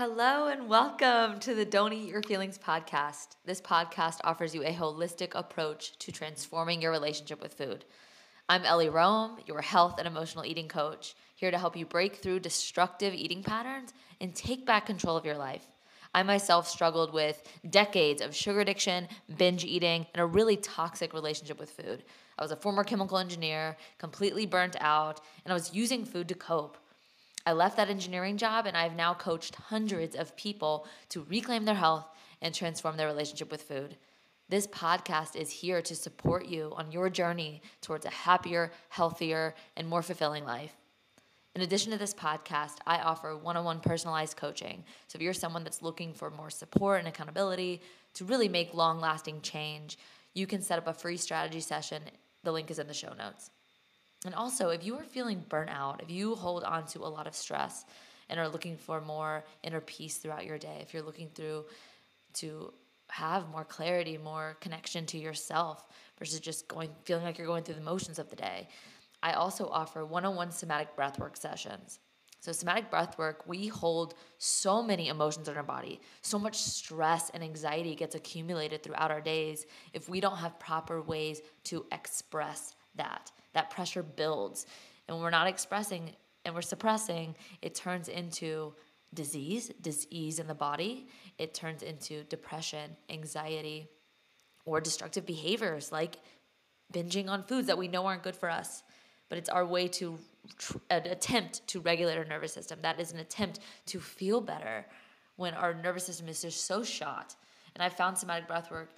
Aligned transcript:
Hello 0.00 0.46
and 0.46 0.66
welcome 0.66 1.38
to 1.40 1.54
the 1.54 1.66
Don't 1.66 1.92
Eat 1.92 2.08
Your 2.08 2.22
Feelings 2.22 2.56
podcast. 2.56 3.36
This 3.44 3.60
podcast 3.60 4.16
offers 4.24 4.54
you 4.54 4.64
a 4.64 4.72
holistic 4.72 5.32
approach 5.34 5.98
to 5.98 6.10
transforming 6.10 6.80
your 6.80 6.90
relationship 6.90 7.42
with 7.42 7.52
food. 7.52 7.84
I'm 8.48 8.64
Ellie 8.64 8.88
Rome, 8.88 9.36
your 9.44 9.60
health 9.60 9.98
and 9.98 10.08
emotional 10.08 10.46
eating 10.46 10.68
coach, 10.68 11.14
here 11.34 11.50
to 11.50 11.58
help 11.58 11.76
you 11.76 11.84
break 11.84 12.16
through 12.16 12.40
destructive 12.40 13.12
eating 13.12 13.42
patterns 13.42 13.92
and 14.22 14.34
take 14.34 14.64
back 14.64 14.86
control 14.86 15.18
of 15.18 15.26
your 15.26 15.36
life. 15.36 15.66
I 16.14 16.22
myself 16.22 16.66
struggled 16.66 17.12
with 17.12 17.42
decades 17.68 18.22
of 18.22 18.34
sugar 18.34 18.60
addiction, 18.60 19.06
binge 19.36 19.66
eating, 19.66 20.06
and 20.14 20.22
a 20.22 20.26
really 20.26 20.56
toxic 20.56 21.12
relationship 21.12 21.60
with 21.60 21.72
food. 21.72 22.04
I 22.38 22.42
was 22.42 22.52
a 22.52 22.56
former 22.56 22.84
chemical 22.84 23.18
engineer, 23.18 23.76
completely 23.98 24.46
burnt 24.46 24.76
out, 24.80 25.20
and 25.44 25.52
I 25.52 25.54
was 25.54 25.74
using 25.74 26.06
food 26.06 26.26
to 26.28 26.34
cope. 26.34 26.78
I 27.50 27.52
left 27.52 27.78
that 27.78 27.90
engineering 27.90 28.36
job 28.36 28.66
and 28.66 28.76
I've 28.76 28.94
now 28.94 29.12
coached 29.12 29.56
hundreds 29.56 30.14
of 30.14 30.36
people 30.36 30.86
to 31.08 31.26
reclaim 31.28 31.64
their 31.64 31.74
health 31.74 32.06
and 32.40 32.54
transform 32.54 32.96
their 32.96 33.08
relationship 33.08 33.50
with 33.50 33.64
food. 33.64 33.96
This 34.48 34.68
podcast 34.68 35.34
is 35.34 35.50
here 35.50 35.82
to 35.82 35.96
support 35.96 36.46
you 36.46 36.72
on 36.76 36.92
your 36.92 37.10
journey 37.10 37.60
towards 37.80 38.06
a 38.06 38.10
happier, 38.10 38.70
healthier, 38.88 39.56
and 39.76 39.88
more 39.88 40.00
fulfilling 40.00 40.44
life. 40.44 40.76
In 41.56 41.62
addition 41.62 41.90
to 41.90 41.98
this 41.98 42.14
podcast, 42.14 42.76
I 42.86 42.98
offer 42.98 43.36
one 43.36 43.56
on 43.56 43.64
one 43.64 43.80
personalized 43.80 44.36
coaching. 44.36 44.84
So 45.08 45.16
if 45.16 45.22
you're 45.22 45.32
someone 45.32 45.64
that's 45.64 45.82
looking 45.82 46.14
for 46.14 46.30
more 46.30 46.50
support 46.50 47.00
and 47.00 47.08
accountability 47.08 47.82
to 48.14 48.24
really 48.24 48.48
make 48.48 48.74
long 48.74 49.00
lasting 49.00 49.40
change, 49.40 49.98
you 50.34 50.46
can 50.46 50.62
set 50.62 50.78
up 50.78 50.86
a 50.86 50.94
free 50.94 51.16
strategy 51.16 51.58
session. 51.58 52.04
The 52.44 52.52
link 52.52 52.70
is 52.70 52.78
in 52.78 52.86
the 52.86 52.94
show 52.94 53.12
notes. 53.12 53.50
And 54.26 54.34
also, 54.34 54.68
if 54.68 54.84
you 54.84 54.96
are 54.96 55.04
feeling 55.04 55.44
burnt 55.48 55.70
out, 55.70 56.02
if 56.02 56.10
you 56.10 56.34
hold 56.34 56.62
on 56.64 56.86
to 56.88 57.00
a 57.00 57.08
lot 57.08 57.26
of 57.26 57.34
stress 57.34 57.86
and 58.28 58.38
are 58.38 58.48
looking 58.48 58.76
for 58.76 59.00
more 59.00 59.44
inner 59.62 59.80
peace 59.80 60.18
throughout 60.18 60.44
your 60.44 60.58
day, 60.58 60.78
if 60.82 60.92
you're 60.92 61.02
looking 61.02 61.30
through 61.34 61.64
to 62.34 62.72
have 63.08 63.48
more 63.48 63.64
clarity, 63.64 64.18
more 64.18 64.56
connection 64.60 65.06
to 65.06 65.18
yourself 65.18 65.88
versus 66.18 66.38
just 66.38 66.68
going 66.68 66.90
feeling 67.04 67.24
like 67.24 67.38
you're 67.38 67.46
going 67.46 67.64
through 67.64 67.74
the 67.74 67.80
motions 67.80 68.18
of 68.18 68.28
the 68.28 68.36
day, 68.36 68.68
I 69.22 69.32
also 69.32 69.68
offer 69.68 70.04
one-on-one 70.04 70.52
somatic 70.52 70.94
breathwork 70.96 71.36
sessions. 71.36 71.98
So 72.40 72.52
somatic 72.52 72.90
breathwork, 72.90 73.46
we 73.46 73.66
hold 73.66 74.14
so 74.38 74.82
many 74.82 75.08
emotions 75.08 75.48
in 75.48 75.56
our 75.56 75.62
body. 75.62 76.00
So 76.22 76.38
much 76.38 76.56
stress 76.56 77.30
and 77.30 77.42
anxiety 77.42 77.94
gets 77.94 78.14
accumulated 78.14 78.82
throughout 78.82 79.10
our 79.10 79.20
days 79.20 79.66
if 79.92 80.08
we 80.08 80.20
don't 80.20 80.38
have 80.38 80.58
proper 80.58 81.02
ways 81.02 81.42
to 81.64 81.84
express 81.92 82.74
that 82.94 83.30
that 83.54 83.70
pressure 83.70 84.02
builds. 84.02 84.66
And 85.08 85.18
we're 85.18 85.30
not 85.30 85.46
expressing 85.46 86.10
and 86.44 86.54
we're 86.54 86.62
suppressing, 86.62 87.34
it 87.60 87.74
turns 87.74 88.08
into 88.08 88.74
disease, 89.12 89.70
disease 89.80 90.38
in 90.38 90.46
the 90.46 90.54
body. 90.54 91.08
It 91.38 91.52
turns 91.54 91.82
into 91.82 92.24
depression, 92.24 92.96
anxiety, 93.10 93.88
or 94.64 94.80
destructive 94.80 95.26
behaviors 95.26 95.92
like 95.92 96.16
binging 96.92 97.28
on 97.28 97.42
foods 97.42 97.66
that 97.66 97.78
we 97.78 97.88
know 97.88 98.06
aren't 98.06 98.22
good 98.22 98.36
for 98.36 98.50
us. 98.50 98.82
But 99.28 99.38
it's 99.38 99.48
our 99.48 99.66
way 99.66 99.88
to 99.88 100.18
tr- 100.58 100.78
an 100.90 101.06
attempt 101.06 101.66
to 101.68 101.80
regulate 101.80 102.16
our 102.16 102.24
nervous 102.24 102.52
system. 102.52 102.78
That 102.82 102.98
is 102.98 103.12
an 103.12 103.18
attempt 103.18 103.60
to 103.86 104.00
feel 104.00 104.40
better 104.40 104.86
when 105.36 105.54
our 105.54 105.74
nervous 105.74 106.06
system 106.06 106.28
is 106.28 106.42
just 106.42 106.66
so 106.66 106.82
shot. 106.82 107.36
And 107.74 107.82
I 107.82 107.88
found 107.88 108.18
somatic 108.18 108.48
breath 108.48 108.70
work 108.70 108.90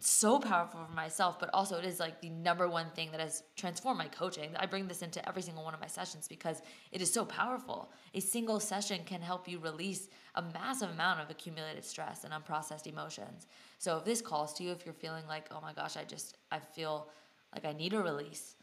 so 0.00 0.38
powerful 0.38 0.84
for 0.84 0.92
myself, 0.92 1.38
but 1.38 1.50
also 1.52 1.78
it 1.78 1.84
is 1.84 1.98
like 2.00 2.20
the 2.20 2.30
number 2.30 2.68
one 2.68 2.90
thing 2.90 3.10
that 3.10 3.20
has 3.20 3.42
transformed 3.56 3.98
my 3.98 4.08
coaching. 4.08 4.50
I 4.56 4.66
bring 4.66 4.86
this 4.86 5.02
into 5.02 5.26
every 5.28 5.42
single 5.42 5.64
one 5.64 5.74
of 5.74 5.80
my 5.80 5.86
sessions 5.86 6.28
because 6.28 6.62
it 6.92 7.00
is 7.02 7.12
so 7.12 7.24
powerful. 7.24 7.92
A 8.14 8.20
single 8.20 8.60
session 8.60 9.00
can 9.04 9.20
help 9.20 9.48
you 9.48 9.58
release 9.58 10.08
a 10.34 10.42
massive 10.54 10.90
amount 10.90 11.20
of 11.20 11.30
accumulated 11.30 11.84
stress 11.84 12.24
and 12.24 12.32
unprocessed 12.32 12.86
emotions. 12.86 13.46
So 13.78 13.98
if 13.98 14.04
this 14.04 14.20
calls 14.20 14.54
to 14.54 14.62
you, 14.62 14.72
if 14.72 14.84
you're 14.84 14.94
feeling 14.94 15.26
like, 15.26 15.46
oh 15.50 15.60
my 15.60 15.72
gosh, 15.72 15.96
I 15.96 16.04
just, 16.04 16.36
I 16.50 16.58
feel 16.58 17.08
like 17.54 17.64
I 17.64 17.72
need 17.72 17.92
a 17.92 18.02
release, 18.02 18.56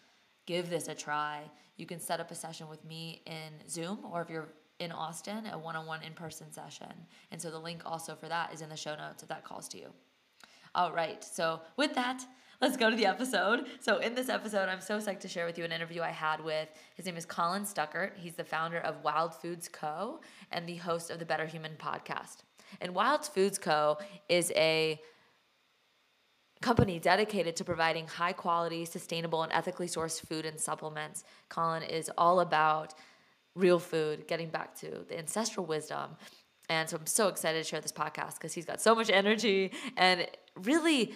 give 0.45 0.69
this 0.69 0.87
a 0.87 0.95
try. 0.95 1.41
You 1.77 1.85
can 1.85 1.99
set 1.99 2.19
up 2.19 2.31
a 2.31 2.35
session 2.35 2.69
with 2.69 2.83
me 2.85 3.21
in 3.25 3.67
Zoom, 3.69 3.99
or 4.11 4.21
if 4.21 4.29
you're 4.29 4.49
in 4.79 4.91
Austin, 4.91 5.47
a 5.51 5.57
one 5.57 5.75
on 5.75 5.85
one 5.85 6.03
in 6.03 6.13
person 6.13 6.51
session. 6.51 6.91
And 7.31 7.41
so 7.41 7.49
the 7.49 7.59
link 7.59 7.81
also 7.85 8.15
for 8.15 8.27
that 8.27 8.53
is 8.53 8.61
in 8.61 8.69
the 8.69 8.77
show 8.77 8.95
notes 8.95 9.23
if 9.23 9.29
that 9.29 9.43
calls 9.43 9.67
to 9.69 9.77
you. 9.77 9.87
All 10.75 10.91
right. 10.91 11.23
So, 11.23 11.61
with 11.77 11.95
that, 11.95 12.21
let's 12.61 12.75
go 12.75 12.89
to 12.89 12.97
the 12.97 13.05
episode. 13.05 13.65
So, 13.79 13.99
in 13.99 14.13
this 14.13 14.27
episode, 14.27 14.67
I'm 14.67 14.81
so 14.81 14.99
psyched 14.99 15.21
to 15.21 15.29
share 15.29 15.45
with 15.45 15.57
you 15.57 15.63
an 15.63 15.71
interview 15.71 16.01
I 16.01 16.09
had 16.09 16.43
with 16.43 16.67
his 16.95 17.05
name 17.05 17.15
is 17.15 17.25
Colin 17.25 17.63
Stuckert. 17.63 18.11
He's 18.17 18.35
the 18.35 18.43
founder 18.43 18.79
of 18.79 19.01
Wild 19.01 19.33
Foods 19.33 19.69
Co. 19.69 20.19
and 20.51 20.67
the 20.67 20.75
host 20.75 21.11
of 21.11 21.19
the 21.19 21.25
Better 21.25 21.45
Human 21.45 21.71
podcast. 21.77 22.39
And 22.81 22.93
Wild 22.93 23.25
Foods 23.25 23.57
Co. 23.57 23.97
is 24.27 24.51
a 24.57 24.99
company 26.61 26.99
dedicated 26.99 27.55
to 27.55 27.63
providing 27.63 28.05
high 28.07 28.33
quality, 28.33 28.83
sustainable, 28.83 29.43
and 29.43 29.53
ethically 29.53 29.87
sourced 29.87 30.27
food 30.27 30.45
and 30.45 30.59
supplements. 30.59 31.23
Colin 31.47 31.83
is 31.83 32.11
all 32.17 32.41
about 32.41 32.93
real 33.55 33.79
food, 33.79 34.27
getting 34.27 34.49
back 34.49 34.75
to 34.79 35.05
the 35.07 35.17
ancestral 35.17 35.65
wisdom. 35.65 36.17
And 36.69 36.89
so 36.89 36.97
I'm 36.97 37.05
so 37.05 37.27
excited 37.27 37.63
to 37.63 37.69
share 37.69 37.79
this 37.79 37.91
podcast 37.91 38.33
because 38.33 38.53
he's 38.53 38.65
got 38.65 38.81
so 38.81 38.95
much 38.95 39.09
energy 39.09 39.71
and 39.97 40.27
really 40.63 41.13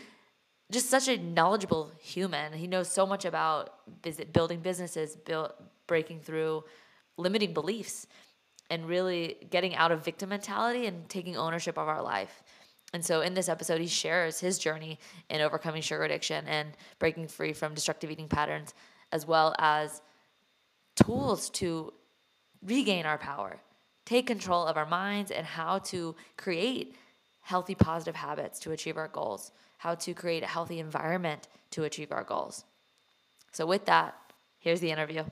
just 0.71 0.89
such 0.89 1.07
a 1.07 1.17
knowledgeable 1.17 1.91
human. 1.99 2.53
He 2.53 2.67
knows 2.67 2.89
so 2.89 3.05
much 3.05 3.25
about 3.25 3.73
building 4.33 4.59
businesses, 4.59 5.15
build, 5.15 5.51
breaking 5.87 6.21
through 6.21 6.63
limiting 7.17 7.53
beliefs, 7.53 8.07
and 8.69 8.87
really 8.87 9.37
getting 9.49 9.75
out 9.75 9.91
of 9.91 10.05
victim 10.05 10.29
mentality 10.29 10.85
and 10.85 11.09
taking 11.09 11.35
ownership 11.35 11.77
of 11.77 11.87
our 11.87 12.03
life. 12.03 12.43
And 12.93 13.03
so 13.03 13.21
in 13.21 13.33
this 13.33 13.49
episode, 13.49 13.81
he 13.81 13.87
shares 13.87 14.39
his 14.39 14.59
journey 14.59 14.99
in 15.29 15.41
overcoming 15.41 15.81
sugar 15.81 16.03
addiction 16.03 16.47
and 16.47 16.69
breaking 16.99 17.27
free 17.27 17.53
from 17.53 17.73
destructive 17.73 18.11
eating 18.11 18.27
patterns, 18.27 18.73
as 19.11 19.25
well 19.25 19.55
as 19.57 20.01
tools 20.95 21.49
to 21.51 21.93
regain 22.63 23.05
our 23.05 23.17
power, 23.17 23.59
take 24.05 24.27
control 24.27 24.65
of 24.65 24.77
our 24.77 24.85
minds, 24.85 25.31
and 25.31 25.45
how 25.45 25.79
to 25.79 26.15
create 26.37 26.95
healthy, 27.49 27.73
positive 27.73 28.15
habits 28.15 28.59
to 28.59 28.71
achieve 28.71 28.95
our 28.95 29.07
goals, 29.07 29.51
how 29.79 29.95
to 29.95 30.13
create 30.13 30.43
a 30.43 30.45
healthy 30.45 30.77
environment 30.77 31.47
to 31.71 31.83
achieve 31.83 32.11
our 32.11 32.23
goals. 32.23 32.63
So, 33.51 33.65
with 33.65 33.85
that, 33.85 34.13
here's 34.59 34.81
the 34.81 34.91
interview. 34.91 35.23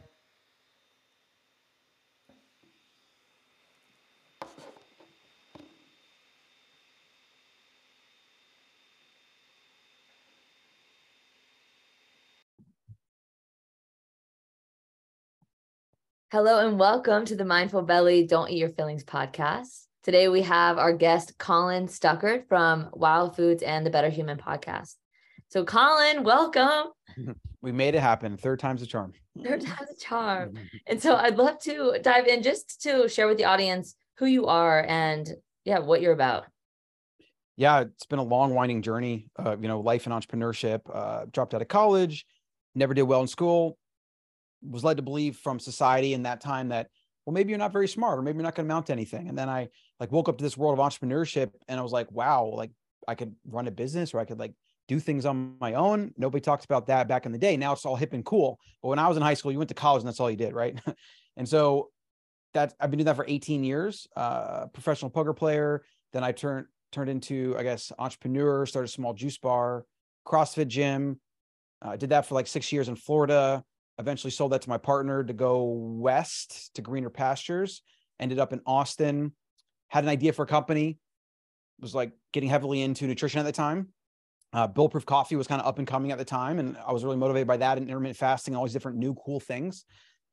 Hello 16.32 16.68
and 16.68 16.80
welcome 16.80 17.26
to 17.26 17.36
the 17.36 17.46
Mindful 17.46 17.84
Bellie 17.84 18.26
Don't 18.26 18.50
Eat 18.50 18.58
Your 18.58 18.70
Feelings 18.70 19.04
podcast. 19.04 19.87
Today 20.08 20.30
we 20.30 20.42
have 20.44 20.78
our 20.78 20.94
guest 20.94 21.38
Colin 21.38 21.88
Stuckert 21.88 22.48
from 22.48 22.88
Wild 22.94 23.36
Foods 23.36 23.62
and 23.62 23.86
the 23.86 23.90
Better 23.90 24.08
Human 24.08 24.38
podcast. 24.38 24.96
So 25.50 25.66
Colin, 25.66 26.24
welcome. 26.24 26.94
We 27.62 27.74
made 27.74 27.94
it 27.94 28.00
happen. 28.00 28.38
Third 28.38 28.60
time's 28.60 28.82
a 28.82 28.86
charm. 28.86 29.12
Third 29.44 29.60
time's 29.60 29.90
a 29.92 30.00
charm. 30.00 30.54
And 30.88 31.02
so 31.02 31.18
I'd 31.18 31.36
love 31.36 31.60
to 31.64 32.00
dive 32.02 32.26
in 32.28 32.42
just 32.42 32.82
to 32.84 33.10
share 33.10 33.28
with 33.28 33.38
the 33.38 33.44
audience 33.44 33.96
who 34.20 34.28
you 34.28 34.46
are 34.46 34.86
and 34.88 35.30
yeah, 35.66 35.80
what 35.80 36.00
you're 36.00 36.14
about. 36.14 36.46
Yeah, 37.58 37.82
it's 37.82 38.06
been 38.06 38.20
a 38.20 38.24
long, 38.24 38.54
winding 38.54 38.84
journey. 38.84 39.28
Uh, 39.38 39.58
you 39.60 39.68
know, 39.68 39.82
life 39.82 40.06
and 40.06 40.14
entrepreneurship. 40.14 40.80
Uh, 40.90 41.26
dropped 41.34 41.54
out 41.54 41.62
of 41.62 41.68
college, 41.68 42.26
never 42.76 42.94
did 42.94 43.02
well 43.02 43.20
in 43.20 43.28
school. 43.28 43.78
Was 44.62 44.86
led 44.86 44.96
to 44.98 45.04
believe 45.04 45.36
from 45.36 45.60
society 45.60 46.14
in 46.14 46.24
that 46.24 46.40
time 46.40 46.70
that 46.70 46.88
well, 47.28 47.34
maybe 47.34 47.50
you're 47.50 47.60
not 47.60 47.74
very 47.74 47.90
smart, 47.90 48.18
or 48.18 48.22
maybe 48.22 48.38
you're 48.38 48.44
not 48.44 48.56
going 48.56 48.66
to 48.66 48.74
mount 48.74 48.90
anything. 48.90 49.28
And 49.28 49.38
then 49.38 49.50
I 49.50 49.68
like 50.00 50.14
woke 50.14 50.30
up 50.30 50.38
to 50.38 50.44
this 50.46 50.56
world 50.56 50.80
of 50.80 50.86
entrepreneurship 50.86 51.52
and 51.68 51.78
I 51.78 51.84
was 51.84 51.92
like, 51.92 52.10
wow, 52.10 52.46
like 52.46 52.72
I 53.06 53.16
could 53.16 53.36
run 53.46 53.68
a 53.68 53.72
business 53.72 54.14
or 54.14 54.20
I 54.22 54.26
could 54.26 54.40
like 54.40 54.54
do 54.88 54.98
things 54.98 55.26
on 55.26 55.58
my 55.60 55.74
own. 55.74 56.14
Nobody 56.16 56.40
talks 56.40 56.64
about 56.64 56.88
that 56.88 57.10
back 57.10 57.26
in 57.26 57.34
the 57.34 57.38
day. 57.38 57.58
Now 57.58 57.74
it's 57.74 57.86
all 57.86 57.98
hip 57.98 58.14
and 58.14 58.24
cool. 58.24 58.62
But 58.82 58.88
when 58.88 59.00
I 59.00 59.10
was 59.10 59.18
in 59.18 59.24
high 59.24 59.34
school, 59.34 59.52
you 59.52 59.58
went 59.58 59.68
to 59.68 59.76
college 59.76 60.04
and 60.04 60.08
that's 60.08 60.22
all 60.22 60.32
you 60.32 60.38
did, 60.38 60.54
right? 60.54 60.80
and 61.36 61.48
so 61.48 61.90
that 62.54 62.74
I've 62.80 62.92
been 62.92 63.00
doing 63.00 63.08
that 63.08 63.18
for 63.18 63.26
18 63.28 63.62
years. 63.62 64.08
Uh, 64.16 64.68
professional 64.68 65.12
poker 65.12 65.34
player. 65.34 65.84
Then 66.14 66.24
I 66.24 66.32
turned 66.32 66.68
turned 66.94 67.10
into, 67.10 67.58
I 67.60 67.64
guess, 67.64 67.92
entrepreneur. 68.00 68.66
Started 68.66 68.88
a 68.88 68.92
small 68.94 69.14
juice 69.14 69.38
bar, 69.38 69.84
CrossFit 70.26 70.70
gym. 70.70 71.20
I 71.82 71.96
uh, 71.96 71.96
did 71.98 72.12
that 72.12 72.26
for 72.26 72.36
like 72.36 72.48
six 72.48 72.72
years 72.72 72.88
in 72.88 72.96
Florida. 72.96 73.66
Eventually 74.00 74.32
sold 74.32 74.52
that 74.52 74.62
to 74.62 74.70
my 74.70 74.78
partner 74.78 75.24
to 75.24 75.34
go 75.34 75.64
west 75.64 76.74
to 76.76 76.82
greener 76.82 77.10
pastures. 77.10 77.82
Ended 78.20 78.40
up 78.40 78.54
in 78.54 78.62
Austin 78.66 79.34
had 79.90 80.04
an 80.04 80.10
idea 80.10 80.34
for 80.34 80.44
a 80.44 80.48
company, 80.48 81.00
was 81.80 81.96
like 81.96 82.12
getting 82.34 82.50
heavily 82.50 82.82
into 82.82 83.08
nutrition 83.08 83.40
at 83.40 83.44
the 83.44 83.52
time. 83.52 83.90
Uh, 84.54 84.68
Bulletproof 84.68 85.06
Coffee 85.06 85.36
was 85.36 85.48
kind 85.48 85.62
of 85.62 85.68
up 85.68 85.78
and 85.78 85.88
coming 85.88 86.12
at 86.12 86.18
the 86.18 86.26
time, 86.26 86.60
and 86.60 86.78
I 86.86 86.92
was 86.92 87.04
really 87.04 87.18
motivated 87.18 87.48
by 87.48 87.58
that 87.58 87.78
and 87.78 87.88
intermittent 87.88 88.18
fasting, 88.18 88.56
all 88.56 88.64
these 88.64 88.74
different 88.74 88.98
new 88.98 89.14
cool 89.14 89.40
things, 89.40 89.86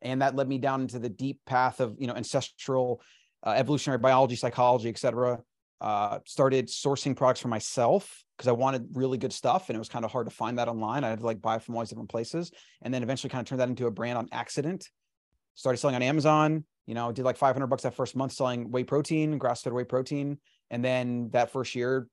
and 0.02 0.22
that 0.22 0.36
led 0.36 0.48
me 0.48 0.58
down 0.58 0.82
into 0.82 0.98
the 0.98 1.08
deep 1.08 1.40
path 1.46 1.80
of 1.80 1.96
you 1.98 2.06
know 2.06 2.14
ancestral 2.14 3.02
uh, 3.44 3.50
evolutionary 3.50 3.98
biology, 3.98 4.36
psychology, 4.36 4.88
etc. 4.88 5.40
Uh, 5.84 6.18
started 6.24 6.66
sourcing 6.66 7.14
products 7.14 7.40
for 7.40 7.48
myself 7.48 8.24
because 8.34 8.48
I 8.48 8.52
wanted 8.52 8.86
really 8.94 9.18
good 9.18 9.34
stuff, 9.34 9.68
and 9.68 9.76
it 9.76 9.78
was 9.78 9.90
kind 9.90 10.02
of 10.02 10.10
hard 10.10 10.26
to 10.26 10.34
find 10.34 10.58
that 10.58 10.66
online. 10.66 11.04
I 11.04 11.10
had 11.10 11.18
to 11.18 11.26
like 11.26 11.42
buy 11.42 11.58
from 11.58 11.74
all 11.74 11.82
these 11.82 11.90
different 11.90 12.08
places, 12.08 12.50
and 12.80 12.92
then 12.94 13.02
eventually 13.02 13.28
kind 13.28 13.42
of 13.42 13.46
turned 13.46 13.60
that 13.60 13.68
into 13.68 13.86
a 13.86 13.90
brand 13.90 14.16
on 14.16 14.26
accident. 14.32 14.88
Started 15.56 15.76
selling 15.76 15.94
on 15.94 16.00
Amazon. 16.00 16.64
You 16.86 16.94
know, 16.94 17.12
did 17.12 17.26
like 17.26 17.36
500 17.36 17.66
bucks 17.66 17.82
that 17.82 17.94
first 17.94 18.16
month 18.16 18.32
selling 18.32 18.70
whey 18.70 18.82
protein, 18.82 19.36
grass-fed 19.36 19.74
whey 19.74 19.84
protein, 19.84 20.38
and 20.70 20.82
then 20.82 21.28
that 21.32 21.50
first 21.50 21.74
year, 21.74 22.08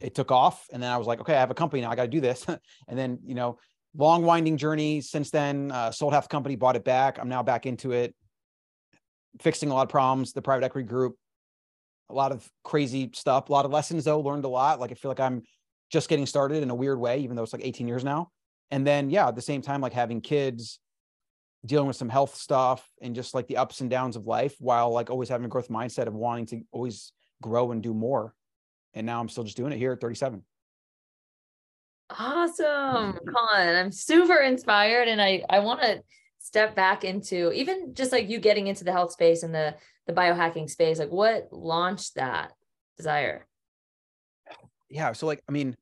it 0.00 0.14
took 0.14 0.32
off. 0.32 0.66
And 0.72 0.82
then 0.82 0.90
I 0.90 0.96
was 0.96 1.06
like, 1.06 1.20
okay, 1.20 1.36
I 1.36 1.40
have 1.40 1.50
a 1.50 1.54
company 1.54 1.82
now. 1.82 1.90
I 1.90 1.96
got 1.96 2.04
to 2.04 2.08
do 2.08 2.22
this. 2.22 2.46
and 2.88 2.98
then 2.98 3.18
you 3.26 3.34
know, 3.34 3.58
long 3.94 4.22
winding 4.22 4.56
journey 4.56 5.02
since 5.02 5.28
then. 5.28 5.70
Uh, 5.70 5.90
sold 5.90 6.14
half 6.14 6.24
the 6.24 6.28
company, 6.32 6.56
bought 6.56 6.74
it 6.74 6.84
back. 6.84 7.18
I'm 7.18 7.28
now 7.28 7.42
back 7.42 7.66
into 7.66 7.92
it, 7.92 8.14
fixing 9.42 9.68
a 9.68 9.74
lot 9.74 9.82
of 9.82 9.90
problems. 9.90 10.32
The 10.32 10.40
private 10.40 10.64
equity 10.64 10.88
group 10.88 11.18
a 12.10 12.14
lot 12.14 12.32
of 12.32 12.48
crazy 12.62 13.10
stuff, 13.14 13.48
a 13.48 13.52
lot 13.52 13.64
of 13.64 13.70
lessons 13.70 14.04
though, 14.04 14.20
learned 14.20 14.44
a 14.44 14.48
lot. 14.48 14.80
Like 14.80 14.90
I 14.90 14.94
feel 14.94 15.10
like 15.10 15.20
I'm 15.20 15.42
just 15.90 16.08
getting 16.08 16.26
started 16.26 16.62
in 16.62 16.70
a 16.70 16.74
weird 16.74 16.98
way, 16.98 17.20
even 17.20 17.36
though 17.36 17.42
it's 17.42 17.52
like 17.52 17.64
18 17.64 17.88
years 17.88 18.04
now. 18.04 18.30
And 18.70 18.86
then, 18.86 19.10
yeah, 19.10 19.28
at 19.28 19.36
the 19.36 19.42
same 19.42 19.62
time, 19.62 19.80
like 19.80 19.92
having 19.92 20.20
kids, 20.20 20.80
dealing 21.64 21.86
with 21.86 21.96
some 21.96 22.08
health 22.08 22.34
stuff 22.34 22.86
and 23.00 23.14
just 23.14 23.34
like 23.34 23.46
the 23.46 23.56
ups 23.56 23.80
and 23.80 23.88
downs 23.88 24.16
of 24.16 24.26
life 24.26 24.54
while 24.58 24.90
like 24.90 25.10
always 25.10 25.28
having 25.28 25.46
a 25.46 25.48
growth 25.48 25.68
mindset 25.68 26.06
of 26.06 26.14
wanting 26.14 26.46
to 26.46 26.60
always 26.72 27.12
grow 27.40 27.72
and 27.72 27.82
do 27.82 27.94
more. 27.94 28.34
And 28.92 29.06
now 29.06 29.20
I'm 29.20 29.28
still 29.28 29.44
just 29.44 29.56
doing 29.56 29.72
it 29.72 29.78
here 29.78 29.92
at 29.92 30.00
37. 30.00 30.42
Awesome, 32.10 33.18
Colin. 33.26 33.76
I'm 33.76 33.90
super 33.90 34.40
inspired 34.40 35.08
and 35.08 35.22
I 35.22 35.42
I 35.48 35.60
want 35.60 35.80
to 35.80 36.02
step 36.38 36.74
back 36.74 37.02
into 37.02 37.50
even 37.52 37.94
just 37.94 38.12
like 38.12 38.28
you 38.28 38.38
getting 38.38 38.66
into 38.66 38.84
the 38.84 38.92
health 38.92 39.12
space 39.12 39.42
and 39.42 39.54
the 39.54 39.74
the 40.06 40.12
biohacking 40.12 40.68
space 40.68 40.98
like 40.98 41.10
what 41.10 41.48
launched 41.50 42.16
that 42.16 42.52
desire? 42.96 43.46
Yeah 44.90 45.12
so 45.12 45.26
like 45.26 45.42
i 45.48 45.52
mean 45.52 45.76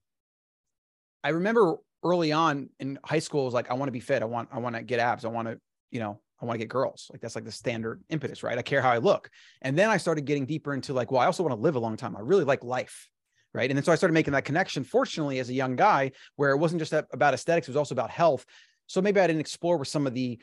i 1.23 1.31
remember 1.31 1.77
early 2.03 2.33
on 2.33 2.71
in 2.81 2.99
high 3.05 3.19
school 3.19 3.45
was 3.45 3.55
like 3.55 3.71
i 3.71 3.75
want 3.75 3.89
to 3.89 3.93
be 3.93 4.01
fit 4.01 4.23
i 4.23 4.25
want 4.25 4.49
i 4.53 4.59
want 4.59 4.75
to 4.75 4.83
get 4.83 4.99
abs 4.99 5.25
i 5.25 5.29
want 5.29 5.49
to 5.49 5.59
you 5.91 6.01
know 6.01 6.21
i 6.41 6.45
want 6.45 6.55
to 6.55 6.59
get 6.59 6.69
girls. 6.69 7.09
Like 7.13 7.21
that's 7.21 7.35
like 7.35 7.45
the 7.45 7.53
standard 7.53 8.03
impetus 8.09 8.43
right? 8.43 8.59
I 8.59 8.63
care 8.63 8.83
how 8.83 8.91
i 8.91 8.99
look. 8.99 9.31
And 9.61 9.79
then 9.79 9.91
i 9.91 9.97
started 9.97 10.25
getting 10.25 10.47
deeper 10.47 10.73
into 10.75 10.93
like 10.93 11.11
well 11.11 11.21
i 11.21 11.27
also 11.27 11.43
want 11.43 11.55
to 11.55 11.61
live 11.61 11.77
a 11.77 11.81
long 11.81 11.97
time 11.97 12.17
i 12.17 12.21
really 12.21 12.45
like 12.45 12.65
life 12.65 13.09
right? 13.55 13.71
And 13.71 13.77
then 13.77 13.85
so 13.85 13.93
i 13.93 13.97
started 13.97 14.15
making 14.15 14.33
that 14.33 14.45
connection 14.45 14.83
fortunately 14.83 15.39
as 15.39 15.51
a 15.51 15.55
young 15.55 15.77
guy 15.77 16.13
where 16.37 16.51
it 16.53 16.57
wasn't 16.57 16.81
just 16.81 16.93
about 16.93 17.35
aesthetics 17.35 17.69
it 17.69 17.73
was 17.73 17.77
also 17.77 17.95
about 17.95 18.11
health. 18.11 18.47
So 18.87 19.03
maybe 19.03 19.21
i 19.21 19.27
didn't 19.27 19.41
explore 19.41 19.77
with 19.77 19.89
some 19.89 20.07
of 20.07 20.15
the 20.15 20.39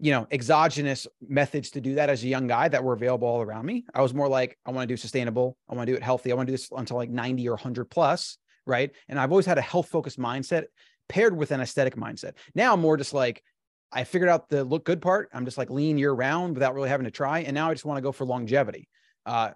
you 0.00 0.12
know, 0.12 0.26
exogenous 0.30 1.06
methods 1.26 1.70
to 1.70 1.80
do 1.80 1.96
that 1.96 2.08
as 2.08 2.22
a 2.22 2.28
young 2.28 2.46
guy 2.46 2.68
that 2.68 2.82
were 2.84 2.92
available 2.92 3.26
all 3.26 3.42
around 3.42 3.66
me. 3.66 3.84
I 3.92 4.00
was 4.00 4.14
more 4.14 4.28
like, 4.28 4.56
I 4.64 4.70
want 4.70 4.88
to 4.88 4.92
do 4.92 4.96
sustainable. 4.96 5.56
I 5.68 5.74
want 5.74 5.86
to 5.86 5.92
do 5.92 5.96
it 5.96 6.02
healthy. 6.02 6.30
I 6.30 6.36
want 6.36 6.46
to 6.46 6.52
do 6.52 6.56
this 6.56 6.68
until 6.70 6.96
like 6.96 7.10
90 7.10 7.48
or 7.48 7.52
100 7.52 7.86
plus. 7.86 8.38
Right. 8.64 8.92
And 9.08 9.18
I've 9.18 9.32
always 9.32 9.46
had 9.46 9.58
a 9.58 9.62
health 9.62 9.88
focused 9.88 10.18
mindset 10.18 10.64
paired 11.08 11.36
with 11.36 11.50
an 11.50 11.60
aesthetic 11.60 11.96
mindset. 11.96 12.34
Now 12.54 12.74
I'm 12.74 12.80
more 12.80 12.96
just 12.96 13.14
like, 13.14 13.42
I 13.90 14.04
figured 14.04 14.28
out 14.28 14.48
the 14.48 14.64
look 14.64 14.84
good 14.84 15.00
part. 15.00 15.30
I'm 15.32 15.46
just 15.46 15.58
like 15.58 15.70
lean 15.70 15.98
year 15.98 16.12
round 16.12 16.54
without 16.54 16.74
really 16.74 16.90
having 16.90 17.06
to 17.06 17.10
try. 17.10 17.40
And 17.40 17.54
now 17.54 17.70
I 17.70 17.74
just 17.74 17.86
want 17.86 17.96
to 17.96 18.02
go 18.02 18.12
for 18.12 18.24
longevity. 18.24 18.88
Uh, 19.24 19.52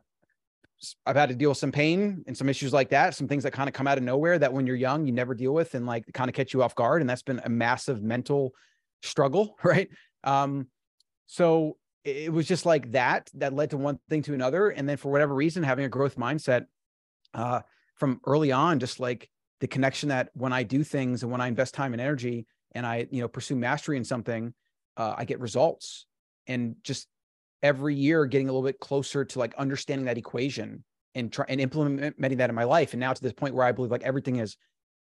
I've 1.06 1.16
had 1.16 1.28
to 1.28 1.34
deal 1.34 1.50
with 1.50 1.58
some 1.58 1.70
pain 1.70 2.24
and 2.26 2.36
some 2.36 2.48
issues 2.48 2.72
like 2.72 2.88
that, 2.88 3.14
some 3.14 3.28
things 3.28 3.44
that 3.44 3.52
kind 3.52 3.68
of 3.68 3.74
come 3.74 3.86
out 3.86 3.98
of 3.98 4.04
nowhere 4.04 4.38
that 4.38 4.52
when 4.52 4.66
you're 4.66 4.74
young, 4.74 5.06
you 5.06 5.12
never 5.12 5.34
deal 5.34 5.52
with 5.52 5.74
and 5.74 5.86
like 5.86 6.04
kind 6.12 6.28
of 6.28 6.34
catch 6.34 6.52
you 6.52 6.62
off 6.62 6.74
guard. 6.74 7.02
And 7.02 7.08
that's 7.08 7.22
been 7.22 7.40
a 7.44 7.48
massive 7.48 8.02
mental 8.02 8.52
struggle, 9.02 9.56
right? 9.62 9.88
Um, 10.24 10.68
so 11.26 11.76
it 12.04 12.32
was 12.32 12.46
just 12.46 12.66
like 12.66 12.92
that 12.92 13.30
that 13.34 13.54
led 13.54 13.70
to 13.70 13.76
one 13.76 13.98
thing 14.08 14.22
to 14.22 14.34
another. 14.34 14.70
And 14.70 14.88
then 14.88 14.96
for 14.96 15.10
whatever 15.10 15.34
reason, 15.34 15.62
having 15.62 15.84
a 15.84 15.88
growth 15.88 16.16
mindset 16.16 16.66
uh, 17.34 17.60
from 17.96 18.20
early 18.26 18.52
on, 18.52 18.80
just 18.80 19.00
like 19.00 19.28
the 19.60 19.68
connection 19.68 20.08
that 20.08 20.30
when 20.34 20.52
I 20.52 20.64
do 20.64 20.82
things 20.82 21.22
and 21.22 21.30
when 21.30 21.40
I 21.40 21.48
invest 21.48 21.74
time 21.74 21.92
and 21.92 22.00
energy 22.00 22.46
and 22.72 22.84
I, 22.84 23.06
you 23.10 23.20
know, 23.20 23.28
pursue 23.28 23.54
mastery 23.54 23.96
in 23.96 24.04
something, 24.04 24.52
uh, 24.96 25.14
I 25.16 25.24
get 25.24 25.40
results. 25.40 26.06
And 26.46 26.76
just 26.82 27.06
every 27.62 27.94
year 27.94 28.26
getting 28.26 28.48
a 28.48 28.52
little 28.52 28.66
bit 28.66 28.80
closer 28.80 29.24
to 29.24 29.38
like 29.38 29.54
understanding 29.54 30.06
that 30.06 30.18
equation 30.18 30.82
and 31.14 31.32
try 31.32 31.44
and 31.48 31.60
implementing 31.60 32.38
that 32.38 32.50
in 32.50 32.56
my 32.56 32.64
life. 32.64 32.92
And 32.92 33.00
now 33.00 33.12
to 33.12 33.22
this 33.22 33.32
point 33.32 33.54
where 33.54 33.64
I 33.64 33.70
believe 33.70 33.92
like 33.92 34.02
everything 34.02 34.36
is 34.36 34.56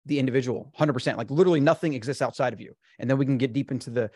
the 0.06 0.18
individual 0.18 0.72
100% 0.78 1.16
like 1.16 1.30
literally 1.30 1.60
nothing 1.60 1.94
exists 1.94 2.22
outside 2.22 2.52
of 2.52 2.60
you 2.60 2.74
and 2.98 3.08
then 3.08 3.18
we 3.18 3.24
can 3.24 3.38
get 3.38 3.52
deep 3.52 3.70
into 3.70 3.90
the 3.90 4.10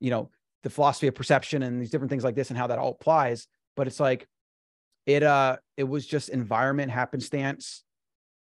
you 0.00 0.10
know 0.10 0.30
the 0.62 0.70
philosophy 0.70 1.06
of 1.06 1.14
perception 1.14 1.62
and 1.62 1.80
these 1.80 1.90
different 1.90 2.10
things 2.10 2.24
like 2.24 2.34
this 2.34 2.50
and 2.50 2.58
how 2.58 2.66
that 2.66 2.78
all 2.78 2.90
applies. 2.90 3.46
But 3.76 3.86
it's 3.86 4.00
like 4.00 4.26
it 5.06 5.22
uh 5.22 5.56
it 5.76 5.84
was 5.84 6.06
just 6.06 6.28
environment 6.28 6.90
happenstance. 6.90 7.84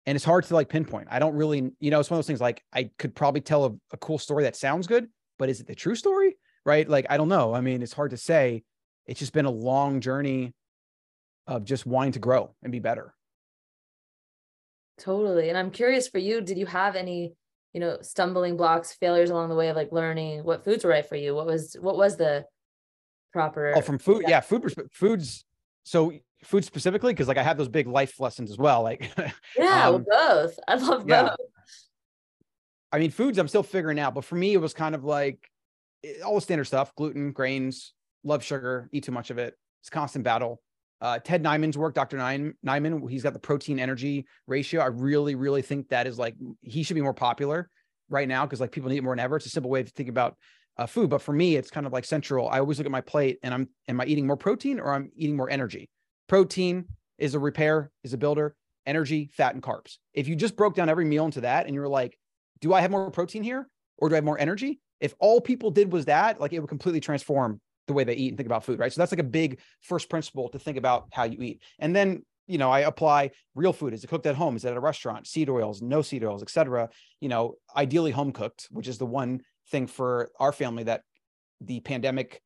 And 0.07 0.15
it's 0.15 0.25
hard 0.25 0.43
to 0.45 0.53
like 0.53 0.69
pinpoint. 0.69 1.07
I 1.09 1.17
don't 1.17 1.35
really, 1.35 1.71
you 1.79 1.89
know, 1.91 1.99
it's 1.99 2.11
one 2.11 2.15
of 2.15 2.19
those 2.19 2.27
things 2.27 2.41
like 2.41 2.63
I 2.71 2.91
could 2.99 3.15
probably 3.15 3.41
tell 3.41 3.65
a, 3.65 3.71
a 3.91 3.97
cool 3.97 4.19
story 4.19 4.43
that 4.43 4.55
sounds 4.55 4.85
good, 4.85 5.07
but 5.39 5.49
is 5.49 5.59
it 5.59 5.67
the 5.67 5.75
true 5.75 5.95
story? 5.95 6.37
Right. 6.63 6.87
Like, 6.87 7.07
I 7.09 7.17
don't 7.17 7.27
know. 7.27 7.53
I 7.53 7.61
mean, 7.61 7.81
it's 7.81 7.93
hard 7.93 8.11
to 8.11 8.17
say. 8.17 8.63
It's 9.05 9.19
just 9.19 9.33
been 9.33 9.45
a 9.45 9.51
long 9.51 10.01
journey 10.01 10.53
of 11.47 11.63
just 11.63 11.85
wanting 11.85 12.13
to 12.13 12.19
grow 12.19 12.55
and 12.63 12.71
be 12.71 12.79
better. 12.79 13.13
Totally. 14.97 15.49
And 15.49 15.57
I'm 15.57 15.71
curious 15.71 16.07
for 16.07 16.17
you, 16.17 16.41
did 16.41 16.57
you 16.57 16.65
have 16.65 16.95
any 16.95 17.35
you 17.75 17.81
know 17.81 17.97
stumbling 18.01 18.55
blocks 18.55 18.93
failures 18.93 19.29
along 19.29 19.49
the 19.49 19.55
way 19.55 19.67
of 19.67 19.75
like 19.75 19.91
learning 19.91 20.45
what 20.45 20.63
foods 20.63 20.85
were 20.85 20.91
right 20.91 21.05
for 21.05 21.17
you. 21.17 21.35
What 21.35 21.45
was 21.45 21.75
what 21.81 21.97
was 21.97 22.15
the 22.15 22.45
proper 23.33 23.73
oh 23.75 23.81
from 23.81 23.97
food 23.97 24.21
yeah, 24.23 24.29
yeah 24.29 24.39
food 24.39 24.73
foods 24.93 25.43
so 25.83 26.13
food 26.41 26.63
specifically 26.63 27.11
because 27.11 27.27
like 27.27 27.37
i 27.37 27.43
have 27.43 27.57
those 27.57 27.67
big 27.67 27.85
life 27.85 28.17
lessons 28.17 28.49
as 28.49 28.57
well 28.57 28.81
like 28.81 29.11
yeah 29.57 29.89
um, 29.89 30.05
well, 30.09 30.45
both. 30.45 30.59
I 30.69 30.75
love 30.75 31.03
yeah. 31.05 31.23
both. 31.23 31.35
I 32.93 32.99
mean 32.99 33.11
foods 33.11 33.37
i'm 33.37 33.49
still 33.49 33.61
figuring 33.61 33.99
out 33.99 34.15
but 34.15 34.23
for 34.23 34.35
me 34.35 34.53
it 34.53 34.61
was 34.61 34.73
kind 34.73 34.95
of 34.95 35.03
like 35.03 35.51
eh, 36.05 36.21
all 36.25 36.35
the 36.35 36.39
standard 36.39 36.63
stuff 36.63 36.95
gluten 36.95 37.33
grains 37.33 37.91
love 38.23 38.41
sugar 38.41 38.89
eat 38.93 39.03
too 39.03 39.11
much 39.11 39.31
of 39.31 39.37
it. 39.37 39.53
It's 39.81 39.89
constant 39.89 40.23
battle 40.23 40.61
uh, 41.01 41.19
Ted 41.19 41.43
Naiman's 41.43 41.77
work, 41.77 41.93
Dr. 41.93 42.17
Naiman, 42.17 43.09
he's 43.09 43.23
got 43.23 43.33
the 43.33 43.39
protein 43.39 43.79
energy 43.79 44.25
ratio. 44.47 44.81
I 44.81 44.87
really, 44.87 45.35
really 45.35 45.61
think 45.61 45.89
that 45.89 46.07
is 46.07 46.17
like, 46.17 46.35
he 46.61 46.83
should 46.83 46.95
be 46.95 47.01
more 47.01 47.13
popular 47.13 47.69
right 48.09 48.27
now 48.27 48.45
because 48.45 48.61
like 48.61 48.71
people 48.71 48.89
need 48.89 48.97
it 48.97 49.03
more 49.03 49.15
than 49.15 49.23
ever. 49.23 49.35
It's 49.35 49.45
a 49.45 49.49
simple 49.49 49.69
way 49.69 49.83
to 49.83 49.89
think 49.91 50.09
about 50.09 50.37
uh, 50.77 50.85
food. 50.85 51.09
But 51.09 51.21
for 51.21 51.33
me, 51.33 51.55
it's 51.55 51.69
kind 51.69 51.85
of 51.85 51.93
like 51.93 52.05
central. 52.05 52.47
I 52.49 52.59
always 52.59 52.77
look 52.77 52.85
at 52.85 52.91
my 52.91 53.01
plate 53.01 53.39
and 53.43 53.53
I'm, 53.53 53.69
am 53.87 53.99
I 54.01 54.05
eating 54.05 54.27
more 54.27 54.37
protein 54.37 54.79
or 54.79 54.93
I'm 54.93 55.11
eating 55.15 55.35
more 55.35 55.49
energy? 55.49 55.89
Protein 56.27 56.85
is 57.17 57.35
a 57.35 57.39
repair, 57.39 57.91
is 58.03 58.13
a 58.13 58.17
builder, 58.17 58.55
energy, 58.85 59.29
fat, 59.33 59.53
and 59.53 59.63
carbs. 59.63 59.97
If 60.13 60.27
you 60.27 60.35
just 60.35 60.55
broke 60.55 60.75
down 60.75 60.89
every 60.89 61.05
meal 61.05 61.25
into 61.25 61.41
that 61.41 61.65
and 61.65 61.75
you're 61.75 61.87
like, 61.87 62.17
do 62.61 62.73
I 62.73 62.81
have 62.81 62.91
more 62.91 63.11
protein 63.11 63.43
here 63.43 63.67
or 63.97 64.09
do 64.09 64.15
I 64.15 64.17
have 64.17 64.23
more 64.23 64.39
energy? 64.39 64.79
If 64.99 65.13
all 65.19 65.41
people 65.41 65.71
did 65.71 65.91
was 65.91 66.05
that, 66.05 66.39
like 66.39 66.53
it 66.53 66.59
would 66.59 66.69
completely 66.69 67.01
transform 67.01 67.59
the 67.87 67.93
way 67.93 68.03
they 68.03 68.15
eat 68.15 68.29
and 68.29 68.37
think 68.37 68.47
about 68.47 68.63
food, 68.63 68.79
right? 68.79 68.91
So 68.91 69.01
that's 69.01 69.11
like 69.11 69.19
a 69.19 69.23
big 69.23 69.59
first 69.81 70.09
principle 70.09 70.49
to 70.49 70.59
think 70.59 70.77
about 70.77 71.07
how 71.11 71.23
you 71.23 71.41
eat. 71.41 71.61
And 71.79 71.95
then, 71.95 72.23
you 72.47 72.57
know, 72.57 72.71
I 72.71 72.81
apply 72.81 73.31
real 73.55 73.73
food. 73.73 73.93
Is 73.93 74.03
it 74.03 74.07
cooked 74.07 74.25
at 74.25 74.35
home? 74.35 74.55
Is 74.55 74.65
it 74.65 74.71
at 74.71 74.77
a 74.77 74.81
restaurant? 74.81 75.27
Seed 75.27 75.49
oils, 75.49 75.81
no 75.81 76.01
seed 76.01 76.23
oils, 76.23 76.41
etc. 76.41 76.89
You 77.21 77.29
know, 77.29 77.55
ideally 77.75 78.11
home 78.11 78.31
cooked, 78.31 78.67
which 78.71 78.87
is 78.87 78.97
the 78.97 79.05
one 79.05 79.41
thing 79.69 79.87
for 79.87 80.31
our 80.39 80.51
family 80.51 80.83
that 80.83 81.01
the 81.61 81.79
pandemic 81.79 82.41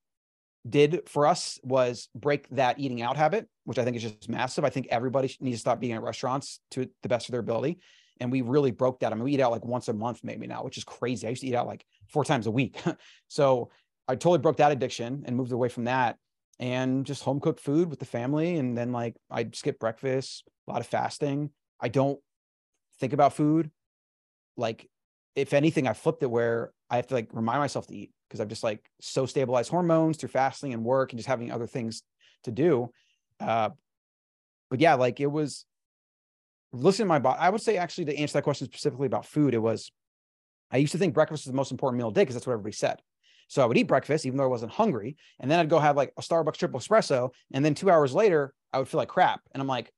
did 0.68 1.02
for 1.08 1.26
us 1.26 1.60
was 1.64 2.10
break 2.16 2.48
that 2.50 2.80
eating 2.80 3.02
out 3.02 3.18
habit, 3.18 3.48
which 3.64 3.80
I 3.80 3.84
think 3.84 3.96
is 3.96 4.04
just 4.04 4.30
massive. 4.30 4.66
I 4.66 4.70
think 4.70 4.88
everybody 4.90 5.34
needs 5.40 5.58
to 5.58 5.62
stop 5.62 5.80
being 5.80 5.94
at 5.94 6.02
restaurants 6.02 6.60
to 6.72 6.90
the 7.02 7.10
best 7.10 7.28
of 7.28 7.32
their 7.32 7.42
ability. 7.42 7.80
And 8.20 8.32
we 8.32 8.42
really 8.42 8.72
broke 8.72 9.00
that. 9.00 9.14
I 9.14 9.16
mean, 9.16 9.24
we 9.24 9.34
eat 9.34 9.40
out 9.40 9.52
like 9.52 9.64
once 9.64 9.88
a 9.88 9.94
month, 9.94 10.20
maybe 10.24 10.46
now, 10.46 10.64
which 10.64 10.78
is 10.78 10.84
crazy. 10.84 11.26
I 11.26 11.30
used 11.30 11.42
to 11.42 11.48
eat 11.48 11.56
out 11.56 11.68
like 11.68 11.86
four 12.10 12.26
times 12.26 12.48
a 12.48 12.52
week. 12.52 12.82
so 13.30 13.70
I 14.10 14.16
totally 14.16 14.40
broke 14.40 14.58
that 14.58 14.72
addiction 14.72 15.24
and 15.28 15.36
moved 15.36 15.52
away 15.52 15.70
from 15.70 15.84
that 15.84 16.18
and 16.60 17.06
just 17.06 17.24
home 17.24 17.40
cooked 17.40 17.60
food 17.60 17.92
with 17.92 18.00
the 18.00 18.06
family. 18.06 18.58
And 18.58 18.76
then 18.76 18.92
like 18.92 19.16
I 19.30 19.48
skip 19.54 19.78
breakfast, 19.78 20.46
a 20.68 20.72
lot 20.72 20.82
of 20.82 20.88
fasting. 20.88 21.52
I 21.80 21.90
don't 21.90 22.20
think 23.00 23.14
about 23.14 23.34
food. 23.34 23.70
Like 24.58 24.90
if 25.36 25.54
anything, 25.54 25.88
I 25.88 25.94
flipped 25.94 26.24
it 26.24 26.32
where 26.32 26.72
I 26.90 26.96
have 26.96 27.06
to 27.08 27.14
like 27.14 27.30
remind 27.34 27.60
myself 27.60 27.86
to 27.86 27.96
eat 27.96 28.12
because 28.28 28.42
I've 28.42 28.48
just 28.48 28.64
like 28.64 28.84
so 29.00 29.28
stabilized 29.28 29.70
hormones 29.70 30.18
through 30.18 30.30
fasting 30.30 30.74
and 30.74 30.84
work 30.84 31.12
and 31.12 31.20
just 31.20 31.30
having 31.30 31.52
other 31.52 31.68
things 31.68 32.02
to 32.46 32.52
do. 32.52 32.90
Uh, 33.40 33.70
but 34.72 34.80
yeah, 34.80 34.96
like 34.96 35.20
it 35.20 35.28
was 35.28 35.66
listening 36.74 37.06
to 37.06 37.10
my 37.10 37.20
body. 37.20 37.38
I 37.40 37.52
would 37.52 37.62
say 37.62 37.78
actually 37.78 38.06
to 38.06 38.18
answer 38.18 38.34
that 38.34 38.44
question 38.44 38.66
specifically 38.66 39.06
about 39.06 39.28
food, 39.28 39.54
it 39.54 39.60
was 39.60 39.92
I 40.72 40.78
used 40.78 40.94
to 40.94 40.98
think 40.98 41.14
breakfast 41.14 41.46
was 41.46 41.52
the 41.52 41.56
most 41.56 41.72
important 41.72 42.00
meal 42.00 42.08
of 42.08 42.16
the 42.16 42.20
day 42.20 42.24
because 42.24 42.34
that's 42.34 42.48
what 42.48 42.54
everybody 42.54 42.74
said. 42.74 43.04
So 43.50 43.62
I 43.62 43.66
would 43.66 43.78
eat 43.78 43.88
breakfast, 43.88 44.26
even 44.26 44.38
though 44.38 44.46
I 44.46 44.48
wasn't 44.48 44.72
hungry. 44.72 45.18
And 45.40 45.50
then 45.50 45.60
I'd 45.60 45.70
go 45.70 45.80
have 45.80 45.98
like 45.98 46.14
a 46.18 46.22
Starbucks 46.22 46.58
triple 46.58 46.80
espresso. 46.80 47.32
And 47.52 47.66
then 47.66 47.74
two 47.74 47.90
hours 47.90 48.14
later, 48.14 48.54
I 48.72 48.78
would 48.78 48.88
feel 48.88 49.00
like 49.00 49.10
crap. 49.10 49.42
And 49.52 49.60
I'm 49.60 49.68
like, 49.68 49.92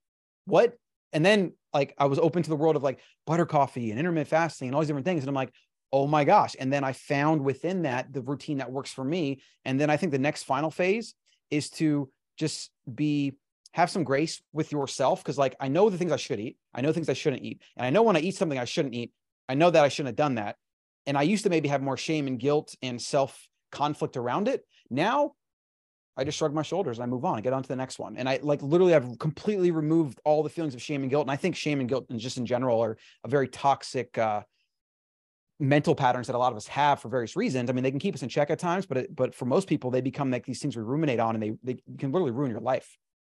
what? 0.45 0.73
And 1.11 1.23
then 1.23 1.53
like 1.73 1.93
I 1.97 2.05
was 2.05 2.17
open 2.17 2.43
to 2.43 2.49
the 2.49 2.55
world 2.55 2.77
of 2.77 2.83
like 2.83 2.99
butter 3.27 3.45
coffee 3.45 3.91
and 3.91 3.99
intermittent 3.99 4.29
fasting 4.29 4.69
and 4.69 4.75
all 4.75 4.81
these 4.81 4.87
different 4.87 5.05
things. 5.05 5.21
And 5.21 5.29
I'm 5.29 5.35
like, 5.35 5.53
oh 5.91 6.07
my 6.07 6.23
gosh. 6.23 6.55
And 6.57 6.71
then 6.71 6.85
I 6.85 6.93
found 6.93 7.43
within 7.43 7.81
that 7.81 8.13
the 8.13 8.21
routine 8.21 8.59
that 8.59 8.71
works 8.71 8.91
for 8.91 9.03
me. 9.03 9.41
And 9.65 9.79
then 9.79 9.89
I 9.89 9.97
think 9.97 10.13
the 10.13 10.19
next 10.19 10.43
final 10.43 10.71
phase 10.71 11.13
is 11.49 11.69
to 11.71 12.09
just 12.37 12.71
be 12.93 13.33
have 13.73 13.89
some 13.89 14.03
grace 14.03 14.41
with 14.53 14.71
yourself 14.71 15.23
because 15.23 15.37
like 15.37 15.55
I 15.59 15.67
know 15.67 15.89
the 15.89 15.97
things 15.97 16.11
I 16.11 16.17
should 16.17 16.39
eat, 16.39 16.57
I 16.73 16.81
know 16.81 16.91
things 16.91 17.09
I 17.09 17.13
shouldn't 17.13 17.43
eat, 17.43 17.61
and 17.77 17.85
I 17.85 17.89
know 17.89 18.03
when 18.03 18.15
I 18.15 18.19
eat 18.19 18.35
something 18.35 18.57
I 18.57 18.65
shouldn't 18.65 18.95
eat, 18.95 19.11
I 19.47 19.55
know 19.55 19.69
that 19.69 19.83
I 19.83 19.89
shouldn't 19.89 20.09
have 20.09 20.15
done 20.15 20.35
that. 20.35 20.55
And 21.07 21.17
I 21.17 21.23
used 21.23 21.43
to 21.43 21.49
maybe 21.49 21.69
have 21.69 21.81
more 21.81 21.97
shame 21.97 22.27
and 22.27 22.39
guilt 22.39 22.75
and 22.81 23.01
self 23.01 23.47
conflict 23.71 24.17
around 24.17 24.47
it. 24.47 24.65
Now 24.89 25.33
I 26.17 26.23
just 26.23 26.37
shrug 26.37 26.53
my 26.53 26.61
shoulders 26.61 26.97
and 26.97 27.03
I 27.03 27.07
move 27.07 27.25
on 27.25 27.35
and 27.35 27.43
get 27.43 27.53
on 27.53 27.63
to 27.63 27.69
the 27.69 27.75
next 27.75 27.97
one. 27.97 28.17
And 28.17 28.27
I 28.27 28.39
like 28.41 28.61
literally 28.61 28.93
I've 28.93 29.17
completely 29.17 29.71
removed 29.71 30.19
all 30.25 30.43
the 30.43 30.49
feelings 30.49 30.75
of 30.75 30.81
shame 30.81 31.01
and 31.01 31.09
guilt. 31.09 31.23
And 31.23 31.31
I 31.31 31.35
think 31.35 31.55
shame 31.55 31.79
and 31.79 31.87
guilt 31.87 32.07
and 32.09 32.19
just 32.19 32.37
in 32.37 32.45
general 32.45 32.81
are 32.81 32.97
a 33.23 33.29
very 33.29 33.47
toxic 33.47 34.17
uh, 34.17 34.41
mental 35.59 35.95
patterns 35.95 36.27
that 36.27 36.35
a 36.35 36.39
lot 36.39 36.51
of 36.51 36.57
us 36.57 36.67
have 36.67 36.99
for 36.99 37.07
various 37.07 37.35
reasons. 37.35 37.69
I 37.69 37.73
mean, 37.73 37.83
they 37.83 37.91
can 37.91 37.99
keep 37.99 38.15
us 38.15 38.23
in 38.23 38.29
check 38.29 38.49
at 38.49 38.59
times, 38.59 38.85
but 38.85 38.97
it, 38.97 39.15
but 39.15 39.33
for 39.33 39.45
most 39.45 39.69
people, 39.69 39.89
they 39.89 40.01
become 40.01 40.31
like 40.31 40.45
these 40.45 40.59
things 40.59 40.75
we 40.75 40.83
ruminate 40.83 41.19
on 41.19 41.35
and 41.35 41.41
they 41.41 41.53
they 41.63 41.81
can 41.97 42.11
literally 42.11 42.31
ruin 42.31 42.51
your 42.51 42.59
life. 42.59 42.97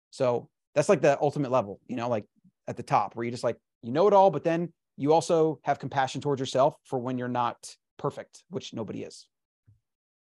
So 0.10 0.50
that's 0.74 0.90
like 0.90 1.02
the 1.02 1.20
ultimate 1.22 1.52
level, 1.52 1.80
you 1.88 1.96
know, 1.96 2.10
like 2.10 2.26
at 2.68 2.78
the 2.78 2.84
top 2.84 3.16
where 3.16 3.24
you 3.26 3.32
just 3.32 3.44
like 3.44 3.58
you 3.84 3.92
know 3.92 4.08
it 4.08 4.14
all, 4.14 4.32
but 4.32 4.44
then 4.44 4.74
you 4.98 5.14
also 5.14 5.60
have 5.64 5.80
compassion 5.80 6.22
towards 6.22 6.40
yourself 6.40 6.76
for 6.84 7.00
when 7.00 7.18
you're 7.18 7.28
not 7.28 7.76
perfect, 7.98 8.44
which 8.50 8.74
nobody 8.74 9.04
is. 9.04 9.28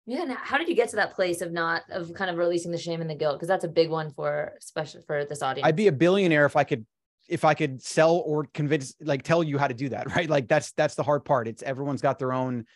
Yeah. 0.06 0.22
And 0.22 0.32
how 0.32 0.58
did 0.58 0.68
you 0.68 0.74
get 0.74 0.90
to 0.90 0.96
that 0.96 1.14
place 1.14 1.40
of 1.40 1.52
not 1.52 1.82
of 1.90 2.12
kind 2.14 2.30
of 2.30 2.36
releasing 2.36 2.70
the 2.70 2.78
shame 2.78 3.00
and 3.00 3.08
the 3.08 3.14
guilt? 3.14 3.36
Because 3.36 3.48
that's 3.48 3.64
a 3.64 3.68
big 3.68 3.88
one 3.88 4.10
for 4.10 4.52
especially 4.58 5.02
for 5.06 5.24
this 5.24 5.42
audience. 5.42 5.66
I'd 5.66 5.76
be 5.76 5.88
a 5.88 5.92
billionaire 5.92 6.44
if 6.44 6.56
I 6.56 6.64
could 6.64 6.84
if 7.26 7.44
I 7.44 7.54
could 7.54 7.82
sell 7.82 8.16
or 8.16 8.46
convince 8.52 8.94
like 9.00 9.22
tell 9.22 9.42
you 9.42 9.56
how 9.56 9.66
to 9.66 9.74
do 9.74 9.88
that, 9.90 10.10
right? 10.16 10.28
Like 10.28 10.48
that's 10.48 10.72
that's 10.72 10.94
the 10.94 11.02
hard 11.02 11.24
part. 11.24 11.48
It's 11.48 11.62
everyone's 11.62 12.02
got 12.02 12.18
their 12.18 12.32
own 12.32 12.66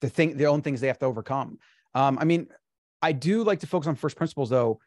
the 0.00 0.08
thing 0.08 0.36
their 0.36 0.48
own 0.48 0.62
things 0.62 0.80
they 0.80 0.86
have 0.86 0.98
to 1.00 1.06
overcome. 1.06 1.58
Um, 1.94 2.18
I 2.18 2.24
mean, 2.24 2.48
I 3.02 3.12
do 3.12 3.44
like 3.44 3.60
to 3.60 3.66
focus 3.66 3.86
on 3.86 3.94
first 3.94 4.16
principles 4.16 4.48
though, 4.48 4.80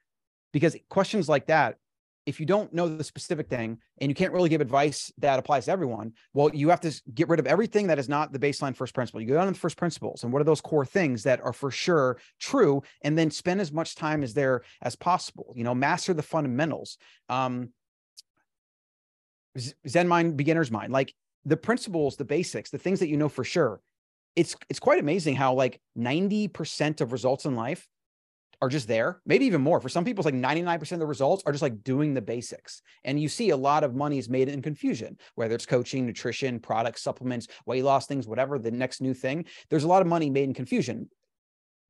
because 0.53 0.75
questions 0.89 1.29
like 1.29 1.47
that 1.47 1.77
if 2.25 2.39
you 2.39 2.45
don't 2.45 2.73
know 2.73 2.89
the 2.89 3.03
specific 3.03 3.47
thing 3.47 3.77
and 4.01 4.09
you 4.09 4.15
can't 4.15 4.33
really 4.33 4.49
give 4.49 4.61
advice 4.61 5.11
that 5.19 5.37
applies 5.37 5.65
to 5.65 5.71
everyone, 5.71 6.13
well, 6.33 6.49
you 6.53 6.69
have 6.69 6.81
to 6.81 7.01
get 7.13 7.29
rid 7.29 7.39
of 7.39 7.45
everything 7.45 7.87
that 7.87 7.99
is 7.99 8.09
not 8.09 8.33
the 8.33 8.39
baseline 8.39 8.75
first 8.75 8.95
principle. 8.95 9.21
You 9.21 9.27
go 9.27 9.35
down 9.35 9.45
to 9.45 9.53
the 9.53 9.59
first 9.59 9.77
principles 9.77 10.23
and 10.23 10.33
what 10.33 10.41
are 10.41 10.45
those 10.45 10.61
core 10.61 10.85
things 10.85 11.23
that 11.23 11.39
are 11.41 11.53
for 11.53 11.69
sure 11.69 12.17
true, 12.39 12.81
and 13.03 13.17
then 13.17 13.29
spend 13.29 13.61
as 13.61 13.71
much 13.71 13.95
time 13.95 14.23
as 14.23 14.33
there 14.33 14.63
as 14.81 14.95
possible. 14.95 15.53
You 15.55 15.63
know, 15.63 15.75
master 15.75 16.13
the 16.13 16.23
fundamentals. 16.23 16.97
Um, 17.29 17.69
Zen 19.87 20.07
mind, 20.07 20.35
beginner's 20.35 20.71
mind, 20.71 20.91
like 20.91 21.13
the 21.45 21.57
principles, 21.57 22.17
the 22.17 22.25
basics, 22.25 22.71
the 22.71 22.77
things 22.77 22.99
that 22.99 23.07
you 23.07 23.17
know 23.17 23.29
for 23.29 23.43
sure. 23.43 23.79
It's 24.35 24.55
it's 24.69 24.79
quite 24.79 24.99
amazing 24.99 25.35
how 25.35 25.53
like 25.53 25.79
90% 25.97 26.99
of 26.99 27.13
results 27.13 27.45
in 27.45 27.55
life 27.55 27.87
are 28.61 28.69
just 28.69 28.87
there, 28.87 29.21
maybe 29.25 29.45
even 29.45 29.61
more. 29.61 29.79
For 29.79 29.89
some 29.89 30.05
people, 30.05 30.25
it's 30.25 30.33
like 30.33 30.59
99% 30.59 30.91
of 30.93 30.99
the 30.99 31.05
results 31.05 31.43
are 31.45 31.51
just 31.51 31.61
like 31.61 31.83
doing 31.83 32.13
the 32.13 32.21
basics. 32.21 32.81
And 33.03 33.19
you 33.19 33.29
see 33.29 33.49
a 33.49 33.57
lot 33.57 33.83
of 33.83 33.95
money 33.95 34.17
is 34.17 34.29
made 34.29 34.49
in 34.49 34.61
confusion, 34.61 35.17
whether 35.35 35.55
it's 35.55 35.65
coaching, 35.65 36.05
nutrition, 36.05 36.59
products, 36.59 37.01
supplements, 37.01 37.47
weight 37.65 37.83
loss 37.83 38.07
things, 38.07 38.27
whatever 38.27 38.59
the 38.59 38.71
next 38.71 39.01
new 39.01 39.13
thing. 39.13 39.45
There's 39.69 39.83
a 39.83 39.87
lot 39.87 40.01
of 40.01 40.07
money 40.07 40.29
made 40.29 40.45
in 40.45 40.53
confusion, 40.53 41.09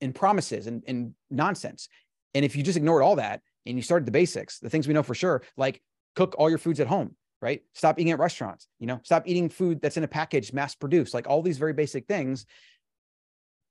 in 0.02 0.14
promises 0.14 0.68
and, 0.68 0.84
and 0.88 1.14
nonsense. 1.30 1.88
And 2.34 2.44
if 2.44 2.56
you 2.56 2.64
just 2.64 2.78
ignored 2.78 3.04
all 3.04 3.16
that 3.18 3.42
and 3.66 3.78
you 3.78 3.82
started 3.82 4.06
the 4.06 4.12
basics, 4.12 4.60
the 4.60 4.70
things 4.70 4.88
we 4.88 4.94
know 4.94 5.04
for 5.04 5.16
sure, 5.16 5.44
like 5.58 5.82
cook 6.16 6.36
all 6.38 6.50
your 6.50 6.60
foods 6.60 6.80
at 6.80 6.88
home, 6.88 7.16
right? 7.42 7.62
Stop 7.74 8.00
eating 8.00 8.12
at 8.12 8.20
restaurants, 8.20 8.68
you 8.80 8.88
know, 8.88 9.00
stop 9.04 9.24
eating 9.26 9.50
food 9.50 9.82
that's 9.82 9.98
in 9.98 10.04
a 10.04 10.08
package, 10.08 10.54
mass 10.54 10.76
produced, 10.76 11.14
like 11.14 11.28
all 11.28 11.42
these 11.42 11.58
very 11.58 11.74
basic 11.74 12.08
things 12.08 12.46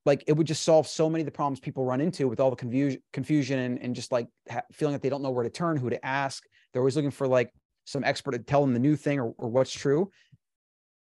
like 0.04 0.24
it 0.26 0.32
would 0.32 0.46
just 0.46 0.62
solve 0.62 0.86
so 0.86 1.08
many 1.08 1.22
of 1.22 1.26
the 1.26 1.32
problems 1.32 1.60
people 1.60 1.84
run 1.84 2.00
into 2.00 2.28
with 2.28 2.40
all 2.40 2.50
the 2.50 2.56
confusion 2.56 3.00
confusion 3.12 3.58
and, 3.58 3.78
and 3.80 3.94
just 3.94 4.12
like 4.12 4.28
ha- 4.50 4.62
feeling 4.72 4.92
that 4.92 5.02
they 5.02 5.08
don't 5.08 5.22
know 5.22 5.30
where 5.30 5.44
to 5.44 5.50
turn 5.50 5.76
who 5.76 5.90
to 5.90 6.04
ask. 6.04 6.44
They're 6.72 6.82
always 6.82 6.96
looking 6.96 7.10
for 7.10 7.26
like 7.26 7.52
some 7.84 8.04
expert 8.04 8.32
to 8.32 8.38
tell 8.38 8.60
them 8.60 8.72
the 8.72 8.80
new 8.80 8.96
thing 8.96 9.18
or, 9.20 9.34
or 9.38 9.48
what's 9.48 9.72
true. 9.72 10.10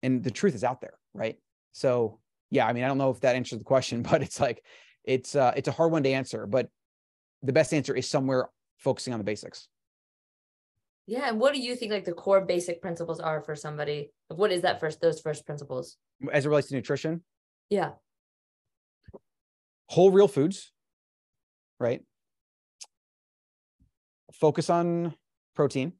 And 0.03 0.23
the 0.23 0.31
truth 0.31 0.55
is 0.55 0.63
out 0.63 0.81
there 0.81 0.93
right? 1.13 1.37
So 1.73 2.19
yeah 2.51 2.67
i 2.67 2.73
mean 2.73 2.83
i 2.83 2.87
don't 2.87 2.97
know 2.97 3.09
if 3.09 3.21
that 3.21 3.35
answers 3.35 3.57
the 3.57 3.65
question 3.65 4.01
but 4.09 4.21
it's 4.21 4.39
like 4.39 4.63
it's 5.03 5.35
uh 5.35 5.51
it's 5.55 5.67
a 5.67 5.71
hard 5.71 5.91
one 5.91 6.03
to 6.03 6.11
answer 6.11 6.45
but 6.45 6.69
the 7.41 7.53
best 7.53 7.73
answer 7.73 7.95
is 7.95 8.07
somewhere 8.07 8.49
focusing 8.77 9.13
on 9.13 9.19
the 9.19 9.23
basics. 9.23 9.67
Yeah 11.07 11.27
and 11.29 11.39
what 11.39 11.55
do 11.55 11.59
you 11.59 11.75
think 11.75 11.91
like 11.91 12.05
the 12.05 12.13
core 12.13 12.41
basic 12.41 12.81
principles 12.81 13.19
are 13.19 13.41
for 13.41 13.55
somebody? 13.55 14.11
What 14.27 14.51
is 14.51 14.61
that 14.61 14.79
first 14.79 15.01
those 15.01 15.19
first 15.19 15.45
principles? 15.47 15.97
As 16.31 16.45
it 16.45 16.49
relates 16.49 16.67
to 16.67 16.75
nutrition? 16.75 17.23
Yeah 17.71 17.91
whole 19.91 20.09
real 20.09 20.29
foods, 20.29 20.71
right? 21.77 22.01
Focus 24.31 24.69
on 24.69 25.13
protein 25.53 25.91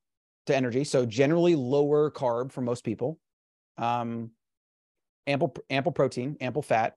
to 0.45 0.55
energy. 0.55 0.86
So 0.86 1.05
generally 1.05 1.55
lower 1.55 2.10
carb 2.10 2.53
for 2.53 2.62
most 2.62 2.86
people. 2.86 3.19
Um, 3.77 4.31
ample 5.27 5.53
ample 5.69 5.91
protein, 5.91 6.38
ample 6.39 6.62
fat. 6.62 6.95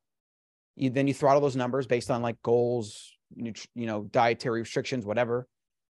You, 0.76 0.88
then 0.90 1.08
you 1.08 1.14
throttle 1.14 1.40
those 1.40 1.56
numbers 1.56 1.88
based 1.88 2.12
on 2.12 2.22
like 2.22 2.40
goals, 2.42 3.10
you 3.34 3.52
know, 3.74 4.04
dietary 4.04 4.60
restrictions, 4.60 5.04
whatever. 5.04 5.48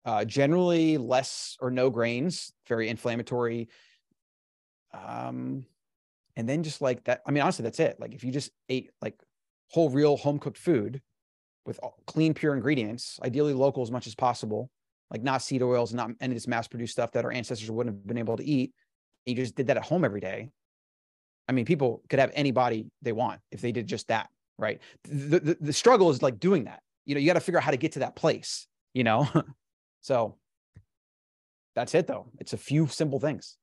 Uh, 0.04 0.24
generally 0.24 0.98
less 0.98 1.56
or 1.60 1.70
no 1.70 1.90
grains, 1.90 2.52
very 2.66 2.88
inflammatory. 2.88 3.68
Um, 4.92 5.64
and 6.34 6.48
then 6.48 6.64
just 6.64 6.80
like 6.80 7.04
that. 7.04 7.22
I 7.24 7.30
mean, 7.30 7.44
honestly, 7.44 7.62
that's 7.62 7.78
it. 7.78 8.00
Like 8.00 8.14
if 8.14 8.24
you 8.24 8.32
just 8.32 8.50
ate 8.68 8.90
like 9.00 9.14
whole, 9.70 9.90
real, 9.90 10.16
home 10.16 10.38
cooked 10.38 10.58
food 10.58 11.00
with 11.66 11.78
clean, 12.06 12.34
pure 12.34 12.54
ingredients, 12.54 13.20
ideally 13.22 13.52
local 13.52 13.82
as 13.82 13.90
much 13.90 14.06
as 14.06 14.14
possible, 14.14 14.70
like 15.10 15.22
not 15.22 15.42
seed 15.42 15.62
oils, 15.62 15.92
and 15.92 15.98
not 15.98 16.10
any 16.20 16.32
of 16.32 16.36
this 16.36 16.46
mass 16.46 16.66
produced 16.66 16.92
stuff 16.92 17.12
that 17.12 17.24
our 17.24 17.32
ancestors 17.32 17.70
wouldn't 17.70 17.94
have 17.94 18.06
been 18.06 18.18
able 18.18 18.36
to 18.36 18.44
eat. 18.44 18.72
You 19.26 19.34
just 19.34 19.54
did 19.54 19.66
that 19.66 19.76
at 19.76 19.84
home 19.84 20.04
every 20.04 20.20
day. 20.20 20.50
I 21.48 21.52
mean, 21.52 21.64
people 21.64 22.02
could 22.08 22.18
have 22.18 22.30
any 22.34 22.50
body 22.50 22.86
they 23.02 23.12
want 23.12 23.40
if 23.50 23.60
they 23.60 23.72
did 23.72 23.86
just 23.86 24.08
that, 24.08 24.28
right? 24.58 24.80
The, 25.04 25.40
the, 25.40 25.56
the 25.60 25.72
struggle 25.72 26.10
is 26.10 26.22
like 26.22 26.38
doing 26.38 26.64
that. 26.64 26.82
You 27.06 27.14
know, 27.14 27.20
you 27.20 27.26
got 27.26 27.34
to 27.34 27.40
figure 27.40 27.58
out 27.58 27.64
how 27.64 27.70
to 27.70 27.76
get 27.78 27.92
to 27.92 28.00
that 28.00 28.16
place, 28.16 28.66
you 28.92 29.04
know? 29.04 29.28
so 30.00 30.36
that's 31.74 31.94
it 31.94 32.06
though. 32.06 32.26
It's 32.38 32.52
a 32.52 32.58
few 32.58 32.86
simple 32.86 33.18
things. 33.18 33.56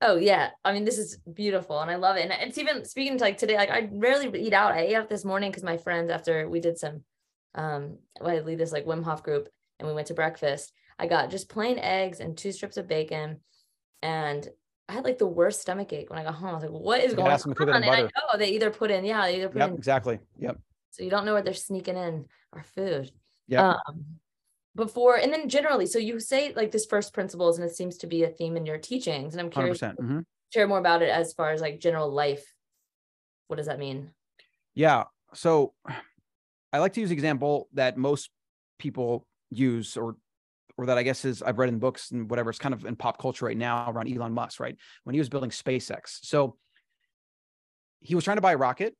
Oh 0.00 0.16
yeah, 0.16 0.50
I 0.64 0.72
mean 0.72 0.84
this 0.84 0.98
is 0.98 1.18
beautiful 1.32 1.80
and 1.80 1.90
I 1.90 1.96
love 1.96 2.16
it. 2.16 2.22
And 2.22 2.32
it's 2.32 2.58
even 2.58 2.84
speaking 2.84 3.18
to 3.18 3.24
like 3.24 3.38
today, 3.38 3.56
like 3.56 3.70
I 3.70 3.88
rarely 3.92 4.30
eat 4.40 4.52
out. 4.52 4.72
I 4.72 4.80
ate 4.80 4.94
out 4.94 5.08
this 5.08 5.24
morning 5.24 5.50
because 5.50 5.64
my 5.64 5.76
friends 5.76 6.10
after 6.10 6.48
we 6.48 6.60
did 6.60 6.78
some, 6.78 7.02
um, 7.54 7.98
I 8.24 8.38
lead 8.40 8.58
this 8.58 8.72
like 8.72 8.86
Wim 8.86 9.02
Hof 9.02 9.22
group 9.22 9.48
and 9.78 9.88
we 9.88 9.94
went 9.94 10.06
to 10.08 10.14
breakfast. 10.14 10.72
I 10.98 11.06
got 11.06 11.30
just 11.30 11.48
plain 11.48 11.78
eggs 11.78 12.20
and 12.20 12.36
two 12.36 12.52
strips 12.52 12.76
of 12.76 12.88
bacon, 12.88 13.40
and 14.02 14.48
I 14.88 14.94
had 14.94 15.04
like 15.04 15.18
the 15.18 15.26
worst 15.26 15.60
stomach 15.60 15.92
ache 15.92 16.10
when 16.10 16.18
I 16.18 16.24
got 16.24 16.34
home. 16.34 16.50
I 16.50 16.54
was 16.54 16.62
like, 16.62 16.72
"What 16.72 17.00
is 17.00 17.14
going 17.14 17.30
on?" 17.30 17.82
And 17.82 17.84
I 17.84 18.02
know 18.02 18.38
they 18.38 18.50
either 18.50 18.70
put 18.70 18.90
in, 18.90 19.04
yeah, 19.04 19.26
they 19.26 19.36
either 19.36 19.48
put 19.48 19.58
yep, 19.58 19.70
in 19.70 19.76
exactly, 19.76 20.18
yep. 20.38 20.58
So 20.90 21.04
you 21.04 21.10
don't 21.10 21.24
know 21.24 21.34
where 21.34 21.42
they're 21.42 21.54
sneaking 21.54 21.96
in 21.96 22.24
our 22.52 22.64
food. 22.64 23.12
Yeah. 23.46 23.74
Um, 23.86 24.04
before 24.78 25.16
and 25.16 25.32
then 25.32 25.48
generally 25.48 25.84
so 25.84 25.98
you 25.98 26.18
say 26.18 26.52
like 26.54 26.70
this 26.70 26.86
first 26.86 27.12
principles 27.12 27.58
and 27.58 27.68
it 27.68 27.74
seems 27.74 27.98
to 27.98 28.06
be 28.06 28.24
a 28.24 28.28
theme 28.28 28.56
in 28.56 28.64
your 28.64 28.78
teachings 28.78 29.34
and 29.34 29.40
i'm 29.40 29.50
curious 29.50 29.80
mm-hmm. 29.80 30.20
share 30.54 30.66
more 30.66 30.78
about 30.78 31.02
it 31.02 31.10
as 31.10 31.34
far 31.34 31.50
as 31.50 31.60
like 31.60 31.78
general 31.80 32.10
life. 32.10 32.44
What 33.48 33.56
does 33.56 33.66
that 33.66 33.78
mean? 33.78 34.10
Yeah 34.74 35.04
so 35.34 35.72
i 36.72 36.78
like 36.78 36.92
to 36.94 37.00
use 37.00 37.10
example 37.10 37.68
that 37.74 37.96
most 37.96 38.30
people 38.78 39.26
use 39.50 39.96
or 39.96 40.16
or 40.76 40.86
that 40.86 40.98
i 40.98 41.02
guess 41.02 41.24
is 41.24 41.42
i've 41.42 41.58
read 41.58 41.68
in 41.68 41.78
books 41.78 42.10
and 42.10 42.30
whatever 42.30 42.50
it's 42.50 42.58
kind 42.58 42.74
of 42.74 42.84
in 42.84 42.96
pop 42.96 43.18
culture 43.18 43.44
right 43.44 43.56
now 43.56 43.90
around 43.90 44.12
elon 44.12 44.32
musk 44.32 44.60
right? 44.60 44.76
When 45.04 45.14
he 45.14 45.18
was 45.18 45.28
building 45.28 45.50
spacex. 45.50 46.18
So 46.22 46.56
he 48.00 48.14
was 48.14 48.24
trying 48.24 48.36
to 48.36 48.42
buy 48.42 48.52
a 48.52 48.56
rocket 48.56 48.94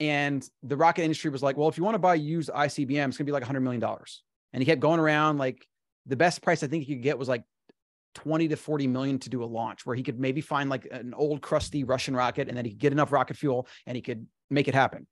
and 0.00 0.46
the 0.62 0.76
rocket 0.76 1.02
industry 1.02 1.30
was 1.30 1.42
like 1.42 1.56
well 1.56 1.68
if 1.68 1.78
you 1.78 1.84
want 1.84 1.94
to 1.94 2.00
buy 2.00 2.14
used 2.14 2.50
icbm 2.50 3.08
it's 3.08 3.16
going 3.16 3.24
to 3.24 3.24
be 3.24 3.32
like 3.32 3.44
$100 3.44 3.62
million 3.62 3.82
and 4.52 4.62
he 4.62 4.66
kept 4.66 4.80
going 4.80 5.00
around 5.00 5.38
like 5.38 5.66
the 6.06 6.16
best 6.16 6.42
price 6.42 6.62
I 6.62 6.66
think 6.66 6.84
he 6.84 6.94
could 6.94 7.02
get 7.02 7.18
was 7.18 7.28
like 7.28 7.44
20 8.14 8.48
to 8.48 8.56
40 8.56 8.86
million 8.86 9.18
to 9.20 9.30
do 9.30 9.44
a 9.44 9.46
launch 9.46 9.86
where 9.86 9.94
he 9.94 10.02
could 10.02 10.18
maybe 10.18 10.40
find 10.40 10.68
like 10.68 10.88
an 10.90 11.14
old 11.14 11.42
crusty 11.42 11.84
Russian 11.84 12.14
rocket 12.14 12.48
and 12.48 12.56
then 12.56 12.64
he 12.64 12.72
could 12.72 12.80
get 12.80 12.92
enough 12.92 13.12
rocket 13.12 13.36
fuel 13.36 13.66
and 13.86 13.96
he 13.96 14.02
could 14.02 14.26
make 14.50 14.68
it 14.68 14.74
happen. 14.74 15.06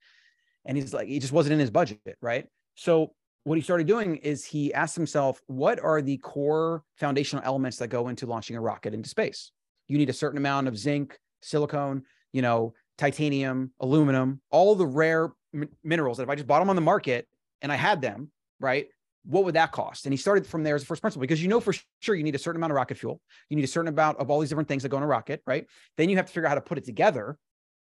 And 0.65 0.77
he's 0.77 0.93
like, 0.93 1.07
he 1.07 1.19
just 1.19 1.33
wasn't 1.33 1.53
in 1.53 1.59
his 1.59 1.71
budget, 1.71 1.99
right? 2.21 2.45
So 2.75 3.13
what 3.45 3.57
he 3.57 3.61
started 3.61 3.87
doing 3.87 4.17
is 4.17 4.45
he 4.45 4.73
asked 4.73 4.95
himself, 4.95 5.41
what 5.47 5.79
are 5.79 6.01
the 6.01 6.17
core 6.17 6.83
foundational 6.97 7.43
elements 7.45 7.77
that 7.77 7.87
go 7.87 8.09
into 8.09 8.25
launching 8.25 8.57
a 8.57 8.61
rocket 8.61 8.93
into 8.93 9.09
space? 9.09 9.51
You 9.87 9.97
need 9.97 10.09
a 10.09 10.13
certain 10.13 10.37
amount 10.37 10.67
of 10.67 10.77
zinc, 10.77 11.17
silicone, 11.41 12.03
you 12.33 12.41
know, 12.41 12.73
titanium, 12.97 13.71
aluminum, 13.79 14.41
all 14.51 14.75
the 14.75 14.85
rare 14.85 15.31
m- 15.53 15.69
minerals 15.83 16.17
that 16.17 16.23
if 16.23 16.29
I 16.29 16.35
just 16.35 16.47
bought 16.47 16.59
them 16.59 16.69
on 16.69 16.75
the 16.75 16.81
market 16.81 17.27
and 17.61 17.71
I 17.71 17.75
had 17.75 18.01
them, 18.01 18.29
right? 18.59 18.87
What 19.25 19.43
would 19.43 19.55
that 19.55 19.71
cost? 19.71 20.05
And 20.05 20.13
he 20.13 20.17
started 20.17 20.47
from 20.47 20.63
there 20.63 20.75
as 20.75 20.83
a 20.83 20.85
first 20.85 21.01
principle 21.01 21.21
because 21.21 21.41
you 21.41 21.49
know 21.49 21.59
for 21.59 21.73
sure 21.99 22.15
you 22.15 22.23
need 22.23 22.35
a 22.35 22.39
certain 22.39 22.59
amount 22.59 22.71
of 22.71 22.75
rocket 22.75 22.95
fuel. 22.95 23.21
You 23.49 23.55
need 23.55 23.65
a 23.65 23.67
certain 23.67 23.89
amount 23.89 24.19
of 24.19 24.31
all 24.31 24.39
these 24.39 24.49
different 24.49 24.69
things 24.69 24.83
that 24.83 24.89
go 24.89 24.97
in 24.97 25.03
a 25.03 25.07
rocket, 25.07 25.41
right? 25.45 25.67
Then 25.97 26.09
you 26.09 26.17
have 26.17 26.25
to 26.25 26.31
figure 26.31 26.45
out 26.45 26.49
how 26.49 26.55
to 26.55 26.61
put 26.61 26.77
it 26.77 26.85
together. 26.85 27.37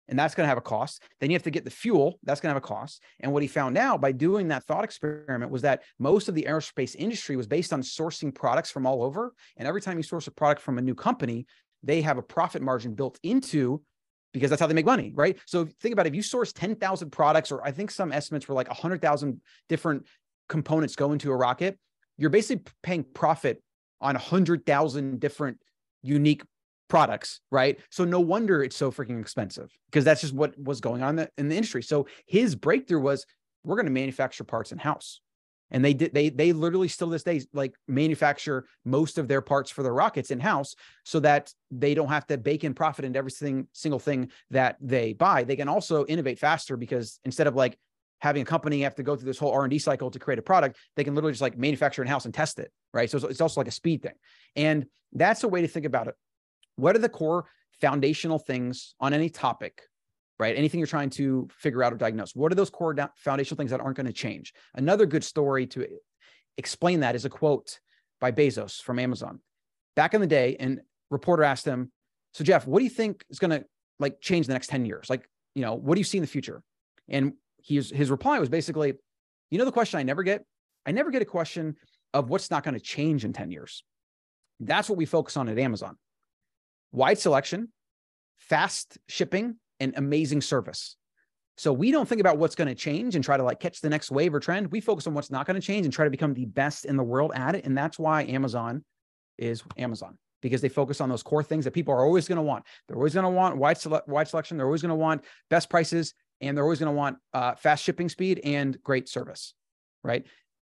and 0.08 0.18
that's 0.18 0.34
going 0.34 0.44
to 0.44 0.48
have 0.48 0.58
a 0.58 0.62
cost. 0.62 1.02
Then 1.20 1.30
you 1.30 1.34
have 1.34 1.44
to 1.44 1.50
get 1.50 1.64
the 1.64 1.70
fuel, 1.70 2.18
that's 2.22 2.40
going 2.40 2.50
to 2.50 2.54
have 2.54 2.62
a 2.62 2.66
cost. 2.66 3.02
And 3.20 3.32
what 3.32 3.42
he 3.42 3.48
found 3.48 3.78
out 3.78 4.00
by 4.00 4.12
doing 4.12 4.48
that 4.48 4.64
thought 4.64 4.84
experiment 4.84 5.50
was 5.50 5.62
that 5.62 5.82
most 5.98 6.28
of 6.28 6.34
the 6.34 6.42
aerospace 6.42 6.94
industry 6.96 7.36
was 7.36 7.46
based 7.46 7.72
on 7.72 7.82
sourcing 7.82 8.34
products 8.34 8.70
from 8.70 8.86
all 8.86 9.02
over. 9.02 9.32
And 9.56 9.66
every 9.66 9.80
time 9.80 9.96
you 9.96 10.02
source 10.02 10.26
a 10.26 10.30
product 10.30 10.60
from 10.60 10.78
a 10.78 10.82
new 10.82 10.94
company, 10.94 11.46
they 11.82 12.02
have 12.02 12.18
a 12.18 12.22
profit 12.22 12.62
margin 12.62 12.94
built 12.94 13.18
into 13.22 13.82
because 14.32 14.48
that's 14.48 14.60
how 14.60 14.66
they 14.66 14.74
make 14.74 14.86
money, 14.86 15.12
right? 15.14 15.38
So 15.46 15.68
think 15.80 15.92
about 15.92 16.06
it, 16.06 16.10
if 16.10 16.14
you 16.14 16.22
source 16.22 16.54
10,000 16.54 17.10
products, 17.10 17.52
or 17.52 17.62
I 17.62 17.70
think 17.70 17.90
some 17.90 18.12
estimates 18.12 18.48
were 18.48 18.54
like 18.54 18.68
100,000 18.68 19.40
different 19.68 20.06
components 20.52 20.94
go 20.94 21.12
into 21.12 21.32
a 21.32 21.36
rocket, 21.36 21.78
you're 22.18 22.30
basically 22.30 22.62
paying 22.82 23.04
profit 23.14 23.62
on 24.02 24.14
100,000 24.14 25.18
different 25.18 25.58
unique 26.02 26.42
products, 26.88 27.40
right? 27.50 27.80
So 27.90 28.04
no 28.04 28.20
wonder 28.20 28.62
it's 28.62 28.76
so 28.76 28.92
freaking 28.92 29.18
expensive 29.18 29.70
because 29.86 30.04
that's 30.04 30.20
just 30.20 30.34
what 30.34 30.52
was 30.58 30.82
going 30.82 31.02
on 31.02 31.10
in 31.10 31.16
the, 31.16 31.30
in 31.38 31.48
the 31.48 31.56
industry. 31.56 31.82
So 31.82 32.06
his 32.26 32.54
breakthrough 32.54 33.00
was 33.00 33.24
we're 33.64 33.76
going 33.76 33.86
to 33.86 33.92
manufacture 33.92 34.44
parts 34.44 34.72
in 34.72 34.78
house. 34.78 35.22
And 35.70 35.82
they 35.82 35.94
did 35.94 36.12
they 36.12 36.28
they 36.28 36.52
literally 36.52 36.88
still 36.88 37.08
this 37.08 37.22
day 37.22 37.40
like 37.54 37.74
manufacture 37.88 38.66
most 38.84 39.16
of 39.16 39.26
their 39.26 39.40
parts 39.40 39.70
for 39.70 39.82
their 39.82 39.94
rockets 39.94 40.30
in 40.30 40.38
house 40.38 40.74
so 41.02 41.18
that 41.20 41.50
they 41.70 41.94
don't 41.94 42.10
have 42.10 42.26
to 42.26 42.36
bake 42.36 42.62
in 42.62 42.74
profit 42.74 43.06
into 43.06 43.18
every 43.18 43.30
single 43.30 43.98
thing 43.98 44.30
that 44.50 44.76
they 44.82 45.14
buy. 45.14 45.44
They 45.44 45.56
can 45.56 45.68
also 45.68 46.04
innovate 46.04 46.38
faster 46.38 46.76
because 46.76 47.20
instead 47.24 47.46
of 47.46 47.56
like 47.56 47.78
having 48.22 48.40
a 48.40 48.44
company 48.44 48.82
have 48.82 48.94
to 48.94 49.02
go 49.02 49.16
through 49.16 49.26
this 49.26 49.38
whole 49.38 49.50
R&D 49.50 49.80
cycle 49.80 50.08
to 50.08 50.18
create 50.18 50.38
a 50.38 50.42
product, 50.42 50.76
they 50.96 51.02
can 51.02 51.14
literally 51.14 51.32
just 51.32 51.42
like 51.42 51.58
manufacture 51.58 52.02
in 52.02 52.08
house 52.08 52.24
and 52.24 52.32
test 52.32 52.60
it, 52.60 52.70
right? 52.94 53.10
So 53.10 53.18
it's 53.26 53.40
also 53.40 53.60
like 53.60 53.66
a 53.66 53.72
speed 53.72 54.02
thing. 54.02 54.14
And 54.54 54.86
that's 55.12 55.42
a 55.42 55.48
way 55.48 55.60
to 55.60 55.68
think 55.68 55.84
about 55.86 56.06
it. 56.06 56.14
What 56.76 56.94
are 56.94 57.00
the 57.00 57.08
core 57.08 57.46
foundational 57.80 58.38
things 58.38 58.94
on 59.00 59.12
any 59.12 59.28
topic, 59.28 59.82
right? 60.38 60.56
Anything 60.56 60.78
you're 60.78 60.86
trying 60.86 61.10
to 61.10 61.48
figure 61.50 61.82
out 61.82 61.92
or 61.92 61.96
diagnose. 61.96 62.34
What 62.34 62.52
are 62.52 62.54
those 62.54 62.70
core 62.70 62.94
foundational 63.16 63.56
things 63.56 63.72
that 63.72 63.80
aren't 63.80 63.96
going 63.96 64.06
to 64.06 64.12
change? 64.12 64.54
Another 64.76 65.04
good 65.04 65.24
story 65.24 65.66
to 65.68 65.84
explain 66.56 67.00
that 67.00 67.16
is 67.16 67.24
a 67.24 67.28
quote 67.28 67.80
by 68.20 68.30
Bezos 68.30 68.80
from 68.80 69.00
Amazon. 69.00 69.40
Back 69.96 70.14
in 70.14 70.20
the 70.20 70.28
day, 70.28 70.56
and 70.60 70.80
reporter 71.10 71.42
asked 71.42 71.64
him, 71.66 71.90
"So 72.34 72.44
Jeff, 72.44 72.68
what 72.68 72.78
do 72.78 72.84
you 72.84 72.90
think 72.90 73.24
is 73.30 73.40
going 73.40 73.50
to 73.50 73.64
like 73.98 74.20
change 74.20 74.46
the 74.46 74.52
next 74.52 74.68
10 74.68 74.86
years? 74.86 75.10
Like, 75.10 75.28
you 75.56 75.62
know, 75.62 75.74
what 75.74 75.96
do 75.96 76.00
you 76.00 76.04
see 76.04 76.18
in 76.18 76.22
the 76.22 76.28
future?" 76.28 76.62
And 77.08 77.32
his 77.64 77.90
his 77.90 78.10
reply 78.10 78.38
was 78.38 78.48
basically, 78.48 78.94
"You 79.50 79.58
know 79.58 79.64
the 79.64 79.72
question 79.72 79.98
I 79.98 80.02
never 80.02 80.22
get? 80.22 80.44
I 80.86 80.92
never 80.92 81.10
get 81.10 81.22
a 81.22 81.26
question 81.26 81.76
of 82.14 82.28
what's 82.28 82.50
not 82.50 82.62
going 82.62 82.74
to 82.74 82.80
change 82.80 83.24
in 83.24 83.32
10 83.32 83.50
years. 83.50 83.84
That's 84.60 84.88
what 84.88 84.98
we 84.98 85.06
focus 85.06 85.36
on 85.36 85.48
at 85.48 85.58
Amazon. 85.58 85.96
Wide 86.92 87.18
selection, 87.18 87.68
fast 88.38 88.98
shipping, 89.08 89.56
and 89.80 89.94
amazing 89.96 90.40
service. 90.40 90.96
So 91.56 91.72
we 91.72 91.90
don't 91.90 92.08
think 92.08 92.20
about 92.20 92.38
what's 92.38 92.54
going 92.54 92.68
to 92.68 92.74
change 92.74 93.14
and 93.14 93.24
try 93.24 93.36
to 93.36 93.42
like 93.42 93.60
catch 93.60 93.80
the 93.80 93.90
next 93.90 94.10
wave 94.10 94.34
or 94.34 94.40
trend. 94.40 94.70
We 94.72 94.80
focus 94.80 95.06
on 95.06 95.14
what's 95.14 95.30
not 95.30 95.46
going 95.46 95.60
to 95.60 95.66
change 95.66 95.86
and 95.86 95.92
try 95.92 96.04
to 96.04 96.10
become 96.10 96.34
the 96.34 96.46
best 96.46 96.84
in 96.84 96.96
the 96.96 97.02
world 97.02 97.32
at 97.34 97.54
it. 97.54 97.64
And 97.64 97.76
that's 97.76 97.98
why 97.98 98.24
Amazon 98.24 98.84
is 99.38 99.62
Amazon 99.76 100.18
because 100.40 100.60
they 100.60 100.68
focus 100.68 101.00
on 101.00 101.08
those 101.08 101.22
core 101.22 101.42
things 101.42 101.64
that 101.64 101.70
people 101.70 101.94
are 101.94 102.04
always 102.04 102.26
going 102.26 102.36
to 102.36 102.42
want. 102.42 102.64
They're 102.86 102.96
always 102.96 103.14
going 103.14 103.24
to 103.24 103.30
want 103.30 103.56
wide, 103.56 103.78
sele- 103.78 104.02
wide 104.06 104.28
selection. 104.28 104.56
They're 104.56 104.66
always 104.66 104.82
going 104.82 104.90
to 104.90 104.96
want 104.96 105.24
best 105.50 105.70
prices 105.70 106.14
and 106.42 106.56
they're 106.56 106.64
always 106.64 106.80
going 106.80 106.92
to 106.92 106.96
want 106.96 107.16
uh, 107.32 107.54
fast 107.54 107.84
shipping 107.84 108.08
speed 108.08 108.40
and 108.44 108.80
great 108.82 109.08
service, 109.08 109.54
right? 110.02 110.26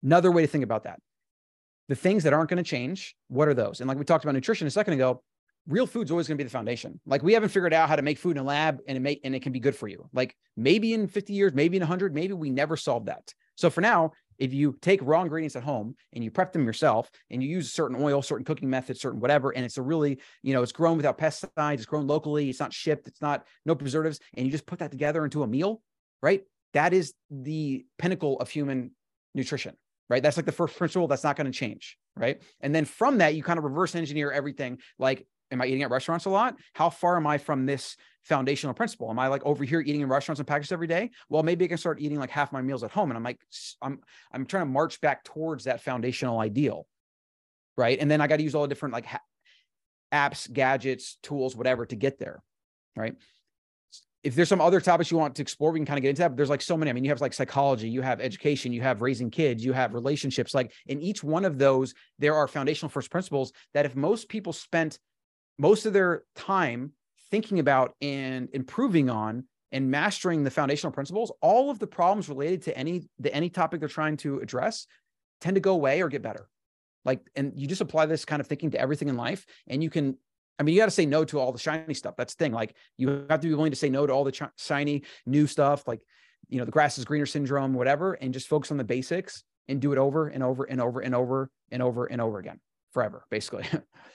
Another 0.04 0.32
way 0.32 0.42
to 0.44 0.48
think 0.48 0.64
about 0.64 0.84
that. 0.84 1.00
The 1.90 1.96
things 1.96 2.24
that 2.24 2.34
aren't 2.34 2.50
going 2.50 2.64
to 2.64 2.70
change, 2.70 3.16
what 3.30 3.48
are 3.48 3.54
those? 3.54 3.80
And 3.80 3.88
like 3.88 3.98
we 3.98 4.06
talked 4.06 4.24
about 4.24 4.36
nutrition 4.36 4.68
a 4.68 4.72
second 4.72 4.94
ago, 4.94 5.24
real 5.68 5.88
food's 5.88 6.12
always 6.12 6.28
going 6.28 6.38
to 6.38 6.44
be 6.44 6.46
the 6.46 6.52
foundation. 6.52 7.00
Like 7.06 7.24
we 7.24 7.34
haven't 7.34 7.50
figured 7.50 7.74
out 7.74 7.90
how 7.90 7.96
to 7.96 8.02
make 8.02 8.18
food 8.18 8.38
in 8.38 8.44
a 8.44 8.46
lab 8.46 8.80
and 8.88 8.98
it 8.98 9.00
make 9.00 9.22
and 9.24 9.34
it 9.34 9.42
can 9.42 9.54
be 9.54 9.60
good 9.60 9.76
for 9.76 9.88
you. 9.88 10.10
Like 10.14 10.36
maybe 10.58 10.94
in 10.94 11.08
50 11.08 11.34
years, 11.34 11.54
maybe 11.54 11.78
in 11.78 11.82
100, 11.82 12.14
maybe 12.14 12.34
we 12.34 12.50
never 12.50 12.78
solve 12.78 13.06
that. 13.06 13.34
So 13.56 13.70
for 13.70 13.82
now, 13.82 14.12
if 14.44 14.54
you 14.54 14.78
take 14.82 15.00
raw 15.02 15.22
ingredients 15.22 15.56
at 15.56 15.64
home 15.64 15.96
and 16.12 16.22
you 16.22 16.30
prep 16.30 16.52
them 16.52 16.66
yourself 16.66 17.10
and 17.32 17.42
you 17.42 17.48
use 17.48 17.68
a 17.68 17.72
certain 17.72 17.96
oil, 17.98 18.22
certain 18.22 18.44
cooking 18.44 18.70
methods, 18.70 19.00
certain 19.00 19.22
whatever, 19.22 19.52
and 19.52 19.64
it's 19.64 19.78
a 19.78 19.82
really, 19.82 20.20
you 20.42 20.54
know, 20.54 20.62
it's 20.62 20.74
grown 20.74 20.98
without 20.98 21.18
pesticides, 21.18 21.76
it's 21.76 21.86
grown 21.86 22.08
locally, 22.08 22.50
it's 22.50 22.60
not 22.60 22.74
shipped, 22.74 23.08
it's 23.08 23.22
not 23.22 23.46
no 23.66 23.74
preservatives, 23.74 24.20
and 24.34 24.46
you 24.46 24.52
just 24.52 24.66
put 24.66 24.80
that 24.80 24.92
together 24.92 25.24
into 25.24 25.44
a 25.44 25.48
meal, 25.48 25.82
right? 26.22 26.44
That 26.74 26.94
is 26.94 27.14
the 27.32 27.86
pinnacle 27.98 28.38
of 28.42 28.50
human 28.50 28.92
nutrition, 29.34 29.78
right? 30.10 30.22
That's 30.22 30.36
like 30.36 30.46
the 30.46 30.52
first 30.52 30.76
principle 30.78 31.08
that's 31.08 31.24
not 31.24 31.38
going 31.38 31.50
to 31.50 31.58
change, 31.58 31.98
right? 32.18 32.42
And 32.60 32.76
then 32.76 32.84
from 32.84 33.20
that, 33.20 33.36
you 33.36 33.44
kind 33.44 33.58
of 33.58 33.64
reverse 33.64 33.96
engineer 33.96 34.30
everything 34.30 34.80
like 35.00 35.26
am 35.54 35.62
I 35.62 35.68
eating 35.68 35.84
at 35.84 35.92
restaurants 35.92 36.26
a 36.26 36.30
lot? 36.30 36.56
How 36.74 36.90
far 36.90 37.16
am 37.16 37.28
I 37.28 37.38
from 37.38 37.66
this 37.66 37.96
foundational 38.24 38.74
principle? 38.74 39.10
Am 39.10 39.20
I 39.20 39.28
like 39.28 39.46
over 39.46 39.64
here 39.64 39.82
eating 39.82 40.02
in 40.02 40.10
restaurants 40.10 40.40
and 40.40 40.48
packages 40.48 40.72
every 40.72 40.88
day? 40.88 41.12
Well, 41.30 41.44
maybe 41.44 41.66
I 41.66 41.68
can 41.68 41.78
start 41.78 42.02
eating 42.02 42.20
like 42.20 42.30
half 42.30 42.52
my 42.52 42.62
meals 42.62 42.84
at 42.84 42.92
home. 42.92 43.12
And 43.12 43.18
I'm 43.18 43.24
like, 43.24 43.40
I'm 43.82 44.00
I'm 44.32 44.46
trying 44.46 44.66
to 44.66 44.72
march 44.72 45.00
back 45.00 45.24
towards 45.24 45.66
that 45.66 45.82
foundational 45.82 46.40
ideal. 46.40 46.88
Right. 47.78 47.98
And 48.00 48.10
then 48.10 48.22
I 48.22 48.28
got 48.28 48.38
to 48.38 48.44
use 48.44 48.56
all 48.56 48.64
the 48.64 48.68
different 48.68 48.94
like 48.94 49.06
ha- 49.06 49.22
apps, 50.12 50.52
gadgets, 50.52 51.18
tools, 51.24 51.56
whatever 51.56 51.86
to 51.86 51.96
get 51.96 52.20
there. 52.20 52.42
Right. 52.96 53.16
If 54.24 54.36
there's 54.36 54.48
some 54.48 54.62
other 54.62 54.80
topics 54.80 55.12
you 55.12 55.18
want 55.18 55.36
to 55.36 55.42
explore, 55.42 55.72
we 55.72 55.80
can 55.80 55.86
kind 55.86 55.98
of 55.98 56.02
get 56.02 56.10
into 56.10 56.22
that. 56.22 56.30
But 56.30 56.38
there's 56.38 56.50
like 56.50 56.62
so 56.62 56.78
many. 56.78 56.90
I 56.90 56.94
mean, 56.94 57.04
you 57.04 57.10
have 57.10 57.20
like 57.20 57.34
psychology, 57.34 57.90
you 57.90 58.02
have 58.02 58.22
education, 58.22 58.72
you 58.72 58.82
have 58.82 59.02
raising 59.02 59.30
kids, 59.30 59.66
you 59.66 59.74
have 59.74 59.94
relationships. 59.94 60.54
Like 60.54 60.72
in 60.88 61.02
each 61.02 61.24
one 61.24 61.44
of 61.44 61.58
those, 61.58 61.94
there 62.20 62.36
are 62.36 62.48
foundational 62.48 62.90
first 62.90 63.12
principles 63.12 63.52
that 63.74 63.86
if 63.86 63.98
most 63.98 64.30
people 64.30 64.54
spent 64.54 64.98
most 65.58 65.86
of 65.86 65.94
their 65.94 66.24
time 66.36 66.94
thinking 67.32 67.60
about 67.60 67.96
and 68.02 68.50
improving 68.54 69.10
on 69.10 69.46
and 69.72 69.90
mastering 69.90 70.44
the 70.44 70.52
foundational 70.52 70.92
principles, 70.92 71.32
all 71.42 71.70
of 71.70 71.80
the 71.80 71.88
problems 71.88 72.30
related 72.30 72.62
to 72.64 72.78
any 72.78 73.10
the 73.20 73.34
any 73.34 73.50
topic 73.50 73.80
they're 73.80 73.90
trying 73.90 74.18
to 74.18 74.40
address 74.40 74.88
tend 75.42 75.56
to 75.56 75.62
go 75.62 75.74
away 75.74 76.02
or 76.02 76.10
get 76.10 76.22
better. 76.22 76.48
Like, 77.06 77.20
and 77.36 77.52
you 77.56 77.68
just 77.68 77.82
apply 77.82 78.06
this 78.06 78.24
kind 78.24 78.40
of 78.40 78.48
thinking 78.48 78.72
to 78.72 78.80
everything 78.80 79.10
in 79.10 79.18
life, 79.18 79.46
and 79.68 79.84
you 79.84 79.90
can. 79.90 80.18
I 80.60 80.64
mean, 80.64 80.76
you 80.76 80.82
got 80.82 80.86
to 80.86 80.92
say 80.92 81.08
no 81.08 81.26
to 81.26 81.40
all 81.40 81.52
the 81.52 81.58
shiny 81.58 81.96
stuff. 81.96 82.14
That's 82.16 82.36
the 82.36 82.44
thing. 82.46 82.52
Like, 82.54 82.76
you 82.98 83.26
have 83.30 83.40
to 83.40 83.48
be 83.48 83.54
willing 83.56 83.72
to 83.72 83.76
say 83.76 83.90
no 83.90 84.06
to 84.06 84.14
all 84.14 84.24
the 84.24 84.32
ch- 84.32 84.44
shiny 84.56 85.02
new 85.26 85.48
stuff, 85.48 85.88
like, 85.88 86.00
you 86.48 86.60
know, 86.60 86.66
the 86.66 86.72
grass 86.72 87.00
is 87.00 87.06
greener 87.06 87.26
syndrome, 87.26 87.74
whatever, 87.74 88.14
and 88.14 88.32
just 88.34 88.48
focus 88.48 88.70
on 88.70 88.78
the 88.78 88.84
basics 88.84 89.44
and 89.68 89.82
do 89.82 89.92
it 89.92 89.98
over 89.98 90.28
and 90.28 90.44
over 90.44 90.66
and 90.66 90.80
over 90.80 91.00
and 91.00 91.16
over 91.16 91.50
and 91.72 91.82
over 91.82 92.06
and 92.06 92.22
over 92.22 92.38
again 92.38 92.60
forever, 92.92 93.26
basically. 93.32 93.66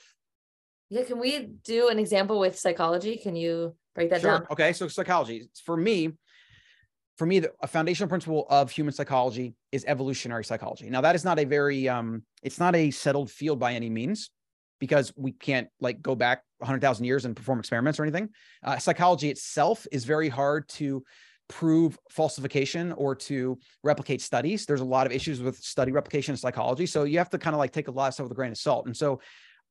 Yeah, 0.89 1.03
can 1.03 1.19
we 1.19 1.49
do 1.63 1.89
an 1.89 1.99
example 1.99 2.39
with 2.39 2.57
psychology? 2.57 3.17
Can 3.17 3.35
you 3.35 3.75
break 3.93 4.09
that 4.09 4.21
sure. 4.21 4.39
down? 4.39 4.47
Okay, 4.51 4.73
so 4.73 4.87
psychology 4.87 5.49
for 5.63 5.77
me, 5.77 6.13
for 7.17 7.25
me, 7.25 7.39
the, 7.39 7.51
a 7.61 7.67
foundational 7.67 8.07
principle 8.07 8.47
of 8.49 8.71
human 8.71 8.93
psychology 8.93 9.53
is 9.71 9.85
evolutionary 9.87 10.43
psychology. 10.43 10.89
Now, 10.89 11.01
that 11.01 11.15
is 11.15 11.23
not 11.23 11.37
a 11.37 11.43
very, 11.43 11.87
um, 11.87 12.23
it's 12.41 12.59
not 12.59 12.75
a 12.75 12.91
settled 12.91 13.29
field 13.29 13.59
by 13.59 13.73
any 13.73 13.89
means, 13.89 14.31
because 14.79 15.13
we 15.15 15.33
can't 15.33 15.67
like 15.79 16.01
go 16.01 16.15
back 16.15 16.43
100,000 16.59 17.05
years 17.05 17.25
and 17.25 17.35
perform 17.35 17.59
experiments 17.59 17.99
or 17.99 18.03
anything. 18.03 18.29
Uh, 18.63 18.77
psychology 18.77 19.29
itself 19.29 19.85
is 19.91 20.05
very 20.05 20.29
hard 20.29 20.67
to 20.69 21.03
prove 21.49 21.97
falsification 22.09 22.93
or 22.93 23.15
to 23.15 23.57
replicate 23.83 24.21
studies. 24.21 24.65
There's 24.65 24.81
a 24.81 24.85
lot 24.85 25.05
of 25.05 25.11
issues 25.11 25.41
with 25.41 25.57
study 25.57 25.91
replication 25.91 26.33
in 26.33 26.37
psychology, 26.37 26.85
so 26.85 27.03
you 27.03 27.17
have 27.17 27.29
to 27.31 27.37
kind 27.37 27.53
of 27.53 27.59
like 27.59 27.71
take 27.71 27.87
a 27.87 27.91
lot 27.91 28.07
of 28.07 28.13
stuff 28.13 28.25
with 28.25 28.31
a 28.31 28.35
grain 28.35 28.51
of 28.51 28.57
salt. 28.57 28.85
And 28.85 28.95
so 28.95 29.19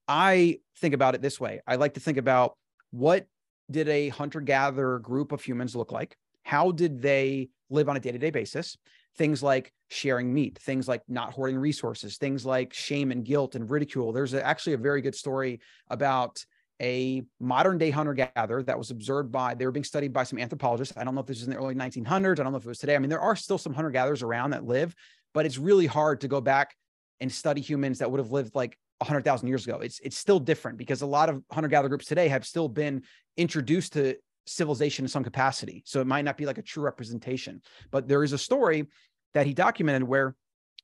I 0.08 0.60
think 0.78 0.94
about 0.94 1.14
it 1.14 1.22
this 1.22 1.38
way. 1.38 1.60
I 1.66 1.76
like 1.76 1.94
to 1.94 2.00
think 2.00 2.16
about 2.18 2.56
what 2.90 3.26
did 3.70 3.88
a 3.88 4.08
hunter 4.08 4.40
gatherer 4.40 4.98
group 4.98 5.32
of 5.32 5.42
humans 5.42 5.76
look 5.76 5.92
like? 5.92 6.16
How 6.42 6.70
did 6.70 7.02
they 7.02 7.50
live 7.68 7.88
on 7.88 7.96
a 7.96 8.00
day 8.00 8.12
to 8.12 8.18
day 8.18 8.30
basis? 8.30 8.76
Things 9.16 9.42
like 9.42 9.72
sharing 9.88 10.32
meat, 10.32 10.58
things 10.58 10.88
like 10.88 11.02
not 11.08 11.32
hoarding 11.32 11.58
resources, 11.58 12.16
things 12.16 12.46
like 12.46 12.72
shame 12.72 13.10
and 13.10 13.24
guilt 13.24 13.54
and 13.54 13.68
ridicule. 13.68 14.12
There's 14.12 14.32
a, 14.32 14.44
actually 14.44 14.72
a 14.74 14.78
very 14.78 15.02
good 15.02 15.14
story 15.14 15.60
about 15.88 16.44
a 16.80 17.22
modern 17.40 17.76
day 17.76 17.90
hunter 17.90 18.14
gatherer 18.14 18.62
that 18.62 18.78
was 18.78 18.90
observed 18.90 19.32
by, 19.32 19.54
they 19.54 19.66
were 19.66 19.72
being 19.72 19.84
studied 19.84 20.12
by 20.12 20.22
some 20.22 20.38
anthropologists. 20.38 20.96
I 20.96 21.04
don't 21.04 21.14
know 21.14 21.20
if 21.20 21.26
this 21.26 21.38
is 21.38 21.44
in 21.44 21.50
the 21.50 21.56
early 21.56 21.74
1900s. 21.74 22.38
I 22.38 22.44
don't 22.44 22.52
know 22.52 22.58
if 22.58 22.64
it 22.64 22.68
was 22.68 22.78
today. 22.78 22.94
I 22.94 22.98
mean, 22.98 23.10
there 23.10 23.20
are 23.20 23.36
still 23.36 23.58
some 23.58 23.74
hunter 23.74 23.90
gatherers 23.90 24.22
around 24.22 24.50
that 24.50 24.64
live, 24.64 24.94
but 25.34 25.44
it's 25.44 25.58
really 25.58 25.86
hard 25.86 26.20
to 26.20 26.28
go 26.28 26.40
back 26.40 26.74
and 27.20 27.30
study 27.30 27.60
humans 27.60 27.98
that 27.98 28.10
would 28.10 28.20
have 28.20 28.30
lived 28.30 28.54
like 28.54 28.78
100,000 28.98 29.48
years 29.48 29.66
ago. 29.66 29.78
It's 29.78 30.00
it's 30.00 30.18
still 30.18 30.40
different 30.40 30.78
because 30.78 31.02
a 31.02 31.06
lot 31.06 31.28
of 31.28 31.42
hunter 31.50 31.68
gatherer 31.68 31.88
groups 31.88 32.06
today 32.06 32.28
have 32.28 32.46
still 32.46 32.68
been 32.68 33.02
introduced 33.36 33.92
to 33.94 34.16
civilization 34.46 35.04
in 35.04 35.08
some 35.08 35.24
capacity. 35.24 35.82
So 35.86 36.00
it 36.00 36.06
might 36.06 36.24
not 36.24 36.36
be 36.36 36.46
like 36.46 36.58
a 36.58 36.62
true 36.62 36.82
representation. 36.82 37.62
But 37.90 38.08
there 38.08 38.24
is 38.24 38.32
a 38.32 38.38
story 38.38 38.86
that 39.34 39.46
he 39.46 39.54
documented 39.54 40.04
where 40.04 40.34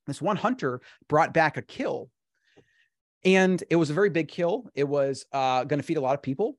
this 0.07 0.21
one 0.21 0.37
hunter 0.37 0.81
brought 1.09 1.33
back 1.33 1.57
a 1.57 1.61
kill. 1.61 2.09
And 3.23 3.61
it 3.69 3.75
was 3.75 3.89
a 3.89 3.93
very 3.93 4.11
big 4.11 4.27
kill. 4.27 4.69
It 4.75 4.87
was 4.87 5.25
uh, 5.31 5.63
going 5.63 5.79
to 5.79 5.85
feed 5.85 5.97
a 5.97 6.01
lot 6.01 6.13
of 6.13 6.21
people. 6.21 6.57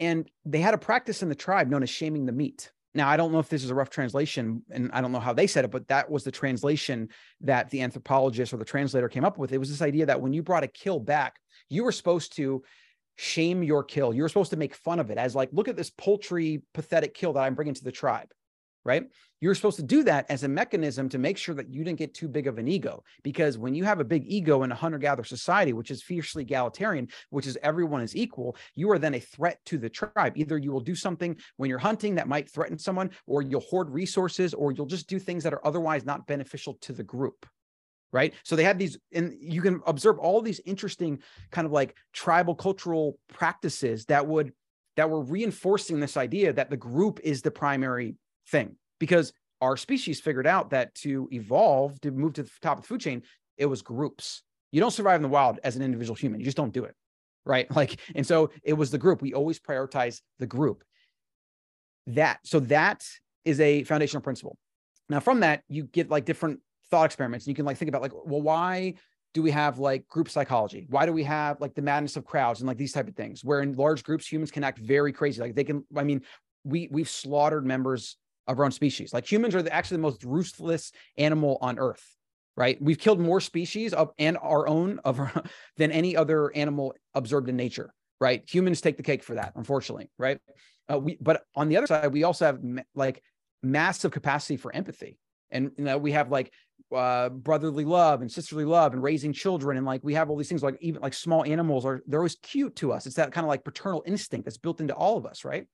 And 0.00 0.28
they 0.44 0.58
had 0.58 0.74
a 0.74 0.78
practice 0.78 1.22
in 1.22 1.28
the 1.28 1.36
tribe 1.36 1.68
known 1.68 1.84
as 1.84 1.90
shaming 1.90 2.26
the 2.26 2.32
meat. 2.32 2.72
Now, 2.94 3.08
I 3.08 3.16
don't 3.16 3.32
know 3.32 3.40
if 3.40 3.48
this 3.48 3.64
is 3.64 3.70
a 3.70 3.74
rough 3.74 3.90
translation 3.90 4.62
and 4.70 4.90
I 4.92 5.00
don't 5.00 5.10
know 5.10 5.20
how 5.20 5.32
they 5.32 5.48
said 5.48 5.64
it, 5.64 5.72
but 5.72 5.88
that 5.88 6.08
was 6.08 6.22
the 6.22 6.30
translation 6.30 7.08
that 7.40 7.68
the 7.70 7.82
anthropologist 7.82 8.52
or 8.52 8.56
the 8.56 8.64
translator 8.64 9.08
came 9.08 9.24
up 9.24 9.36
with. 9.36 9.52
It 9.52 9.58
was 9.58 9.68
this 9.68 9.82
idea 9.82 10.06
that 10.06 10.20
when 10.20 10.32
you 10.32 10.42
brought 10.42 10.62
a 10.62 10.68
kill 10.68 11.00
back, 11.00 11.40
you 11.68 11.82
were 11.82 11.92
supposed 11.92 12.36
to 12.36 12.62
shame 13.16 13.62
your 13.62 13.82
kill. 13.82 14.14
You 14.14 14.22
were 14.22 14.28
supposed 14.28 14.50
to 14.50 14.56
make 14.56 14.74
fun 14.76 15.00
of 15.00 15.10
it 15.10 15.18
as 15.18 15.34
like, 15.34 15.48
look 15.52 15.68
at 15.68 15.76
this 15.76 15.90
poultry, 15.90 16.62
pathetic 16.72 17.14
kill 17.14 17.32
that 17.32 17.42
I'm 17.42 17.54
bringing 17.54 17.74
to 17.74 17.84
the 17.84 17.92
tribe, 17.92 18.28
right? 18.84 19.04
You're 19.40 19.54
supposed 19.54 19.76
to 19.76 19.82
do 19.82 20.02
that 20.04 20.26
as 20.30 20.42
a 20.42 20.48
mechanism 20.48 21.08
to 21.10 21.18
make 21.18 21.36
sure 21.36 21.54
that 21.54 21.72
you 21.72 21.84
didn't 21.84 21.98
get 21.98 22.14
too 22.14 22.28
big 22.28 22.46
of 22.46 22.58
an 22.58 22.68
ego. 22.68 23.02
Because 23.22 23.58
when 23.58 23.74
you 23.74 23.84
have 23.84 24.00
a 24.00 24.04
big 24.04 24.24
ego 24.26 24.62
in 24.62 24.72
a 24.72 24.74
hunter 24.74 24.98
gatherer 24.98 25.24
society, 25.24 25.72
which 25.72 25.90
is 25.90 26.02
fiercely 26.02 26.42
egalitarian, 26.42 27.08
which 27.30 27.46
is 27.46 27.58
everyone 27.62 28.02
is 28.02 28.16
equal, 28.16 28.56
you 28.74 28.90
are 28.90 28.98
then 28.98 29.14
a 29.14 29.20
threat 29.20 29.58
to 29.66 29.78
the 29.78 29.90
tribe. 29.90 30.34
Either 30.36 30.58
you 30.58 30.72
will 30.72 30.80
do 30.80 30.94
something 30.94 31.36
when 31.56 31.68
you're 31.68 31.78
hunting 31.78 32.14
that 32.14 32.28
might 32.28 32.50
threaten 32.50 32.78
someone, 32.78 33.10
or 33.26 33.42
you'll 33.42 33.60
hoard 33.60 33.90
resources, 33.90 34.54
or 34.54 34.72
you'll 34.72 34.86
just 34.86 35.08
do 35.08 35.18
things 35.18 35.42
that 35.44 35.54
are 35.54 35.66
otherwise 35.66 36.04
not 36.04 36.26
beneficial 36.26 36.74
to 36.80 36.92
the 36.92 37.02
group 37.02 37.46
right 38.12 38.34
so 38.44 38.54
they 38.54 38.64
have 38.64 38.78
these 38.78 38.96
and 39.12 39.34
you 39.40 39.60
can 39.60 39.80
observe 39.86 40.18
all 40.18 40.40
these 40.40 40.60
interesting 40.64 41.20
kind 41.50 41.66
of 41.66 41.72
like 41.72 41.96
tribal 42.12 42.54
cultural 42.54 43.18
practices 43.28 44.04
that 44.06 44.26
would 44.26 44.52
that 44.96 45.10
were 45.10 45.22
reinforcing 45.22 46.00
this 46.00 46.16
idea 46.16 46.52
that 46.52 46.70
the 46.70 46.76
group 46.76 47.20
is 47.24 47.42
the 47.42 47.50
primary 47.50 48.14
thing. 48.48 48.76
Because 48.98 49.32
our 49.60 49.76
species 49.76 50.20
figured 50.20 50.46
out 50.46 50.70
that 50.70 50.94
to 50.96 51.28
evolve 51.32 52.00
to 52.02 52.10
move 52.10 52.34
to 52.34 52.42
the 52.42 52.50
top 52.62 52.78
of 52.78 52.84
the 52.84 52.88
food 52.88 53.00
chain 53.00 53.22
it 53.56 53.66
was 53.66 53.82
groups. 53.82 54.42
You 54.72 54.80
don't 54.80 54.90
survive 54.90 55.16
in 55.16 55.22
the 55.22 55.28
wild 55.28 55.60
as 55.62 55.76
an 55.76 55.82
individual 55.82 56.16
human. 56.16 56.40
You 56.40 56.44
just 56.44 56.56
don't 56.56 56.72
do 56.72 56.84
it 56.84 56.94
right? 57.44 57.66
Like 57.76 58.00
and 58.14 58.26
so 58.26 58.50
it 58.62 58.74
was 58.74 58.90
the 58.90 58.98
group. 58.98 59.22
We 59.22 59.34
always 59.34 59.58
prioritize 59.58 60.20
the 60.38 60.46
group. 60.46 60.84
That 62.06 62.40
so 62.44 62.60
that 62.60 63.04
is 63.44 63.60
a 63.60 63.84
foundational 63.84 64.22
principle. 64.22 64.56
Now 65.08 65.20
from 65.20 65.40
that 65.40 65.62
you 65.68 65.84
get 65.84 66.10
like 66.10 66.24
different 66.24 66.60
thought 66.90 67.06
experiments. 67.06 67.46
And 67.46 67.52
you 67.52 67.56
can 67.56 67.64
like 67.64 67.76
think 67.76 67.88
about 67.88 68.02
like 68.02 68.12
well 68.14 68.42
why 68.42 68.94
do 69.32 69.42
we 69.42 69.50
have 69.50 69.78
like 69.78 70.06
group 70.08 70.28
psychology? 70.28 70.86
Why 70.88 71.06
do 71.06 71.12
we 71.12 71.24
have 71.24 71.60
like 71.60 71.74
the 71.74 71.82
madness 71.82 72.16
of 72.16 72.24
crowds 72.24 72.60
and 72.60 72.68
like 72.68 72.76
these 72.76 72.92
type 72.92 73.08
of 73.08 73.16
things 73.16 73.44
where 73.44 73.60
in 73.60 73.74
large 73.74 74.04
groups 74.04 74.30
humans 74.30 74.50
can 74.50 74.64
act 74.64 74.78
very 74.78 75.12
crazy. 75.12 75.40
Like 75.40 75.54
they 75.54 75.64
can 75.64 75.84
i 75.96 76.04
mean 76.04 76.22
we 76.64 76.88
we've 76.90 77.08
slaughtered 77.08 77.66
members 77.66 78.16
of 78.46 78.58
our 78.58 78.64
own 78.64 78.72
species. 78.72 79.12
Like 79.12 79.30
humans 79.30 79.54
are 79.54 79.62
the, 79.62 79.72
actually 79.72 79.96
the 79.96 80.02
most 80.02 80.24
ruthless 80.24 80.92
animal 81.16 81.58
on 81.60 81.78
earth 81.78 82.14
right? 82.56 82.80
We've 82.80 82.98
killed 82.98 83.20
more 83.20 83.40
species 83.40 83.92
of 83.92 84.12
and 84.18 84.38
our 84.40 84.68
own 84.68 85.00
of 85.04 85.18
than 85.76 85.90
any 85.90 86.16
other 86.16 86.54
animal 86.54 86.94
observed 87.14 87.48
in 87.48 87.56
nature 87.56 87.92
right? 88.20 88.42
Humans 88.48 88.80
take 88.80 88.96
the 88.96 89.02
cake 89.02 89.22
for 89.22 89.34
that 89.34 89.52
unfortunately 89.56 90.10
right? 90.18 90.38
Uh, 90.92 90.98
we 90.98 91.16
but 91.20 91.42
on 91.54 91.68
the 91.68 91.76
other 91.76 91.86
side 91.86 92.12
we 92.12 92.24
also 92.24 92.46
have 92.46 92.60
like 92.94 93.22
massive 93.62 94.12
capacity 94.12 94.56
for 94.56 94.74
empathy. 94.74 95.18
And 95.50 95.70
you 95.76 95.84
know 95.84 95.98
we 95.98 96.12
have 96.12 96.30
like 96.30 96.52
uh, 96.94 97.28
brotherly 97.28 97.84
love 97.84 98.20
and 98.20 98.30
sisterly 98.30 98.64
love 98.64 98.92
and 98.92 99.02
raising 99.02 99.32
children 99.32 99.76
and 99.76 99.86
like 99.86 100.04
we 100.04 100.14
have 100.14 100.30
all 100.30 100.36
these 100.36 100.48
things 100.48 100.62
like 100.62 100.76
even 100.80 101.02
like 101.02 101.14
small 101.14 101.44
animals 101.44 101.84
are 101.84 102.02
they're 102.06 102.20
always 102.20 102.36
cute 102.36 102.76
to 102.76 102.92
us. 102.92 103.06
It's 103.06 103.16
that 103.16 103.32
kind 103.32 103.44
of 103.44 103.48
like 103.48 103.64
paternal 103.64 104.02
instinct 104.06 104.44
that's 104.44 104.58
built 104.58 104.80
into 104.80 104.94
all 104.94 105.16
of 105.16 105.26
us 105.26 105.44
right? 105.44 105.66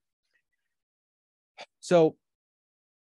So 1.81 2.17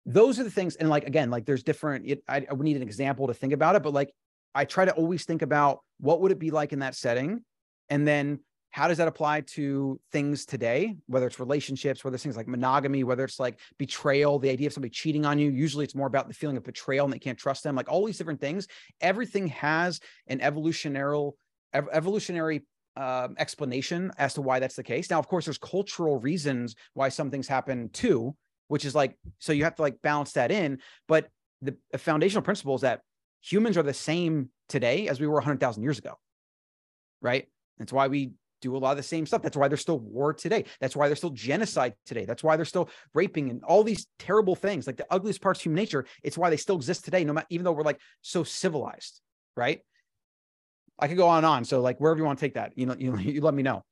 those 0.05 0.39
are 0.39 0.43
the 0.43 0.51
things 0.51 0.75
and 0.75 0.89
like 0.89 1.05
again 1.05 1.29
like 1.29 1.45
there's 1.45 1.63
different 1.63 2.05
it, 2.07 2.23
I, 2.27 2.45
I 2.49 2.53
would 2.53 2.63
need 2.63 2.77
an 2.77 2.83
example 2.83 3.27
to 3.27 3.33
think 3.33 3.53
about 3.53 3.75
it 3.75 3.83
but 3.83 3.93
like 3.93 4.11
i 4.55 4.65
try 4.65 4.85
to 4.85 4.91
always 4.93 5.25
think 5.25 5.41
about 5.41 5.79
what 5.99 6.21
would 6.21 6.31
it 6.31 6.39
be 6.39 6.51
like 6.51 6.73
in 6.73 6.79
that 6.79 6.95
setting 6.95 7.43
and 7.89 8.07
then 8.07 8.39
how 8.71 8.87
does 8.87 8.97
that 8.97 9.07
apply 9.07 9.41
to 9.41 9.99
things 10.11 10.45
today 10.45 10.95
whether 11.07 11.27
it's 11.27 11.39
relationships 11.39 12.03
whether 12.03 12.15
it's 12.15 12.23
things 12.23 12.37
like 12.37 12.47
monogamy 12.47 13.03
whether 13.03 13.23
it's 13.23 13.39
like 13.39 13.59
betrayal 13.77 14.39
the 14.39 14.49
idea 14.49 14.67
of 14.67 14.73
somebody 14.73 14.91
cheating 14.91 15.25
on 15.25 15.39
you 15.39 15.49
usually 15.49 15.83
it's 15.83 15.95
more 15.95 16.07
about 16.07 16.27
the 16.27 16.33
feeling 16.33 16.57
of 16.57 16.63
betrayal 16.63 17.05
and 17.05 17.13
they 17.13 17.19
can't 17.19 17.37
trust 17.37 17.63
them 17.63 17.75
like 17.75 17.89
all 17.89 18.05
these 18.05 18.17
different 18.17 18.39
things. 18.39 18.67
Everything 19.01 19.47
has 19.47 19.99
an 20.27 20.41
evolutionary 20.41 21.31
evolutionary 21.73 22.61
um, 22.95 23.35
explanation 23.37 24.11
as 24.17 24.33
to 24.33 24.41
why 24.41 24.59
that's 24.59 24.75
the 24.75 24.83
case. 24.83 25.09
Now 25.09 25.19
of 25.19 25.27
course 25.27 25.45
there's 25.45 25.57
cultural 25.57 26.19
reasons 26.19 26.75
why 26.93 27.09
some 27.09 27.31
things 27.31 27.47
happen 27.47 27.89
too 27.89 28.35
which 28.69 28.85
is 28.85 28.95
like 28.95 29.17
so 29.37 29.51
you 29.51 29.65
have 29.65 29.75
to 29.75 29.81
like 29.81 30.01
balance 30.01 30.31
that 30.33 30.51
in 30.51 30.79
but 31.07 31.27
the 31.61 31.75
foundational 31.97 32.41
principle 32.41 32.75
is 32.75 32.81
that 32.81 33.01
humans 33.41 33.77
are 33.77 33.83
the 33.83 33.93
same 33.93 34.49
today 34.69 35.09
as 35.09 35.19
we 35.19 35.27
were 35.27 35.35
100000 35.35 35.83
years 35.83 35.99
ago 35.99 36.17
right 37.21 37.47
that's 37.77 37.91
why 37.91 38.07
we 38.07 38.31
do 38.61 38.75
a 38.75 38.77
lot 38.77 38.91
of 38.91 38.97
the 38.97 39.03
same 39.03 39.25
stuff. 39.25 39.41
That's 39.41 39.57
why 39.57 39.67
there's 39.67 39.81
still 39.81 39.99
war 39.99 40.33
today. 40.33 40.65
That's 40.79 40.95
why 40.95 41.07
there's 41.07 41.19
still 41.19 41.29
genocide 41.31 41.93
today. 42.05 42.25
That's 42.25 42.43
why 42.43 42.55
there's 42.55 42.69
still 42.69 42.89
raping 43.13 43.49
and 43.49 43.63
all 43.63 43.83
these 43.83 44.07
terrible 44.17 44.55
things, 44.55 44.87
like 44.87 44.97
the 44.97 45.07
ugliest 45.09 45.41
parts 45.41 45.59
of 45.59 45.63
human 45.63 45.77
nature. 45.77 46.05
It's 46.23 46.37
why 46.37 46.49
they 46.49 46.57
still 46.57 46.75
exist 46.75 47.05
today, 47.05 47.23
no 47.23 47.33
matter 47.33 47.47
even 47.49 47.63
though 47.63 47.71
we're 47.71 47.83
like 47.83 47.99
so 48.21 48.43
civilized, 48.43 49.21
right? 49.55 49.79
I 50.97 51.07
could 51.07 51.17
go 51.17 51.27
on 51.27 51.39
and 51.39 51.45
on. 51.45 51.65
So 51.65 51.81
like 51.81 51.99
wherever 51.99 52.17
you 52.17 52.25
want 52.25 52.39
to 52.39 52.45
take 52.45 52.55
that, 52.55 52.73
you 52.75 52.85
know, 52.85 52.95
you, 52.97 53.17
you 53.19 53.41
let 53.41 53.53
me 53.53 53.63
know. 53.63 53.83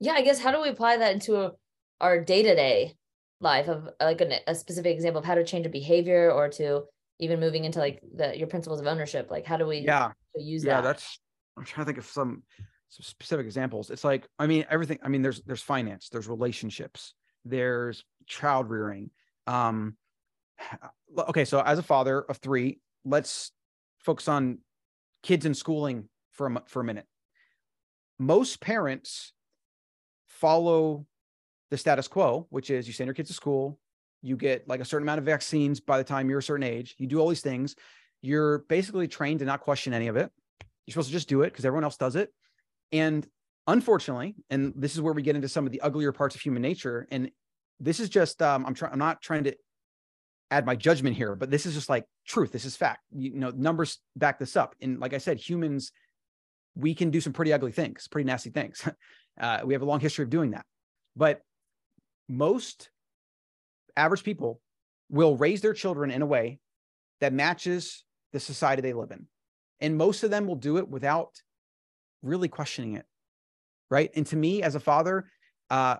Yeah, 0.00 0.12
I 0.12 0.22
guess 0.22 0.40
how 0.40 0.52
do 0.52 0.60
we 0.60 0.68
apply 0.68 0.98
that 0.98 1.14
into 1.14 1.36
a, 1.36 1.52
our 2.00 2.22
day 2.22 2.42
to 2.42 2.54
day 2.54 2.94
life 3.40 3.68
of 3.68 3.88
like 4.00 4.20
a, 4.20 4.40
a 4.46 4.54
specific 4.54 4.94
example 4.94 5.20
of 5.20 5.24
how 5.24 5.34
to 5.34 5.44
change 5.44 5.66
a 5.66 5.70
behavior 5.70 6.30
or 6.30 6.48
to 6.48 6.82
even 7.20 7.40
moving 7.40 7.64
into 7.64 7.78
like 7.78 8.00
the 8.14 8.36
your 8.36 8.48
principles 8.48 8.80
of 8.80 8.86
ownership? 8.86 9.30
Like 9.30 9.46
how 9.46 9.56
do 9.56 9.66
we 9.66 9.78
yeah 9.78 10.12
use 10.34 10.64
yeah, 10.64 10.80
that? 10.80 10.88
That's 10.88 11.18
I'm 11.56 11.64
trying 11.64 11.84
to 11.84 11.88
think 11.88 11.98
of 11.98 12.06
some 12.06 12.42
some 12.90 13.04
specific 13.04 13.44
examples 13.44 13.90
it's 13.90 14.04
like 14.04 14.26
i 14.38 14.46
mean 14.46 14.64
everything 14.70 14.98
i 15.02 15.08
mean 15.08 15.22
there's 15.22 15.42
there's 15.42 15.62
finance 15.62 16.08
there's 16.08 16.28
relationships 16.28 17.14
there's 17.44 18.04
child 18.26 18.70
rearing 18.70 19.10
um 19.46 19.94
okay 21.18 21.44
so 21.44 21.60
as 21.60 21.78
a 21.78 21.82
father 21.82 22.22
of 22.22 22.38
three 22.38 22.80
let's 23.04 23.52
focus 24.00 24.28
on 24.28 24.58
kids 25.22 25.44
in 25.44 25.54
schooling 25.54 26.08
for 26.32 26.46
a 26.46 26.62
for 26.66 26.80
a 26.80 26.84
minute 26.84 27.06
most 28.18 28.60
parents 28.60 29.32
follow 30.26 31.06
the 31.70 31.76
status 31.76 32.08
quo 32.08 32.46
which 32.50 32.70
is 32.70 32.86
you 32.86 32.92
send 32.92 33.06
your 33.06 33.14
kids 33.14 33.28
to 33.28 33.34
school 33.34 33.78
you 34.22 34.36
get 34.36 34.66
like 34.68 34.80
a 34.80 34.84
certain 34.84 35.04
amount 35.06 35.18
of 35.18 35.24
vaccines 35.24 35.80
by 35.80 35.98
the 35.98 36.04
time 36.04 36.28
you're 36.28 36.40
a 36.40 36.42
certain 36.42 36.64
age 36.64 36.94
you 36.98 37.06
do 37.06 37.18
all 37.18 37.28
these 37.28 37.40
things 37.40 37.76
you're 38.22 38.60
basically 38.68 39.06
trained 39.06 39.38
to 39.38 39.44
not 39.44 39.60
question 39.60 39.92
any 39.92 40.08
of 40.08 40.16
it 40.16 40.30
you're 40.86 40.92
supposed 40.92 41.08
to 41.08 41.12
just 41.12 41.28
do 41.28 41.42
it 41.42 41.50
because 41.50 41.64
everyone 41.64 41.84
else 41.84 41.96
does 41.96 42.16
it 42.16 42.32
and 42.92 43.26
unfortunately, 43.68 44.34
and 44.50 44.72
this 44.74 44.94
is 44.94 45.00
where 45.00 45.12
we 45.12 45.22
get 45.22 45.36
into 45.36 45.48
some 45.48 45.66
of 45.66 45.72
the 45.72 45.80
uglier 45.82 46.10
parts 46.10 46.34
of 46.34 46.40
human 46.40 46.62
nature. 46.62 47.06
And 47.10 47.30
this 47.78 48.00
is 48.00 48.08
just 48.08 48.42
um, 48.42 48.66
I'm 48.66 48.74
trying 48.74 48.92
I'm 48.92 48.98
not 48.98 49.22
trying 49.22 49.44
to 49.44 49.54
add 50.50 50.66
my 50.66 50.74
judgment 50.74 51.14
here, 51.14 51.36
but 51.36 51.50
this 51.50 51.66
is 51.66 51.74
just 51.74 51.88
like 51.88 52.04
truth. 52.26 52.50
This 52.50 52.64
is 52.64 52.76
fact. 52.76 53.00
You, 53.14 53.34
know, 53.34 53.50
numbers 53.50 53.98
back 54.16 54.38
this 54.38 54.56
up. 54.56 54.74
And 54.80 54.98
like 54.98 55.12
I 55.12 55.18
said, 55.18 55.38
humans, 55.38 55.92
we 56.74 56.94
can 56.94 57.10
do 57.10 57.20
some 57.20 57.34
pretty 57.34 57.52
ugly 57.52 57.72
things, 57.72 58.08
pretty 58.08 58.26
nasty 58.26 58.50
things. 58.50 58.82
Uh, 59.40 59.60
we 59.64 59.72
have 59.72 59.82
a 59.82 59.84
long 59.84 60.00
history 60.00 60.24
of 60.24 60.30
doing 60.30 60.50
that. 60.50 60.66
But 61.14 61.42
most 62.28 62.90
average 63.96 64.22
people 64.22 64.60
will 65.10 65.36
raise 65.36 65.60
their 65.60 65.72
children 65.72 66.10
in 66.10 66.22
a 66.22 66.26
way 66.26 66.58
that 67.20 67.32
matches 67.32 68.04
the 68.32 68.40
society 68.40 68.82
they 68.82 68.92
live 68.92 69.10
in. 69.10 69.26
And 69.80 69.96
most 69.96 70.22
of 70.22 70.30
them 70.30 70.46
will 70.46 70.56
do 70.56 70.76
it 70.78 70.88
without 70.88 71.30
really 72.22 72.48
questioning 72.48 72.94
it. 72.94 73.06
Right. 73.90 74.10
And 74.14 74.26
to 74.26 74.36
me, 74.36 74.62
as 74.62 74.74
a 74.74 74.80
father, 74.80 75.30
uh, 75.70 75.96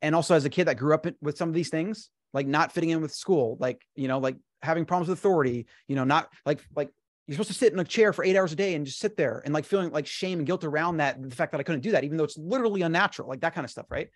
and 0.00 0.14
also 0.14 0.34
as 0.34 0.44
a 0.44 0.50
kid 0.50 0.66
that 0.66 0.78
grew 0.78 0.94
up 0.94 1.06
with 1.20 1.36
some 1.36 1.48
of 1.48 1.54
these 1.54 1.68
things, 1.68 2.08
like 2.32 2.46
not 2.46 2.72
fitting 2.72 2.90
in 2.90 3.02
with 3.02 3.14
school, 3.14 3.56
like, 3.60 3.82
you 3.94 4.08
know, 4.08 4.18
like 4.18 4.36
having 4.62 4.84
problems 4.84 5.08
with 5.08 5.18
authority, 5.18 5.66
you 5.86 5.96
know, 5.96 6.04
not 6.04 6.32
like, 6.46 6.64
like 6.74 6.90
you're 7.26 7.34
supposed 7.34 7.48
to 7.48 7.54
sit 7.54 7.72
in 7.72 7.78
a 7.78 7.84
chair 7.84 8.12
for 8.12 8.24
eight 8.24 8.36
hours 8.36 8.52
a 8.52 8.56
day 8.56 8.74
and 8.74 8.86
just 8.86 8.98
sit 8.98 9.16
there 9.16 9.42
and 9.44 9.52
like 9.52 9.64
feeling 9.64 9.90
like 9.90 10.06
shame 10.06 10.38
and 10.38 10.46
guilt 10.46 10.64
around 10.64 10.98
that, 10.98 11.22
the 11.22 11.34
fact 11.34 11.52
that 11.52 11.60
I 11.60 11.64
couldn't 11.64 11.82
do 11.82 11.90
that, 11.92 12.04
even 12.04 12.16
though 12.16 12.24
it's 12.24 12.38
literally 12.38 12.82
unnatural, 12.82 13.28
like 13.28 13.40
that 13.40 13.54
kind 13.54 13.64
of 13.64 13.70
stuff. 13.70 13.86
Right. 13.90 14.08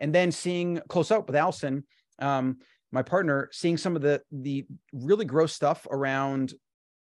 And 0.00 0.14
then 0.14 0.32
seeing 0.32 0.80
close 0.88 1.10
up 1.10 1.26
with 1.26 1.36
Allison, 1.36 1.84
um, 2.18 2.58
my 2.90 3.02
partner, 3.02 3.48
seeing 3.52 3.76
some 3.76 3.94
of 3.96 4.02
the, 4.02 4.22
the 4.32 4.66
really 4.92 5.24
gross 5.24 5.52
stuff 5.52 5.86
around 5.90 6.54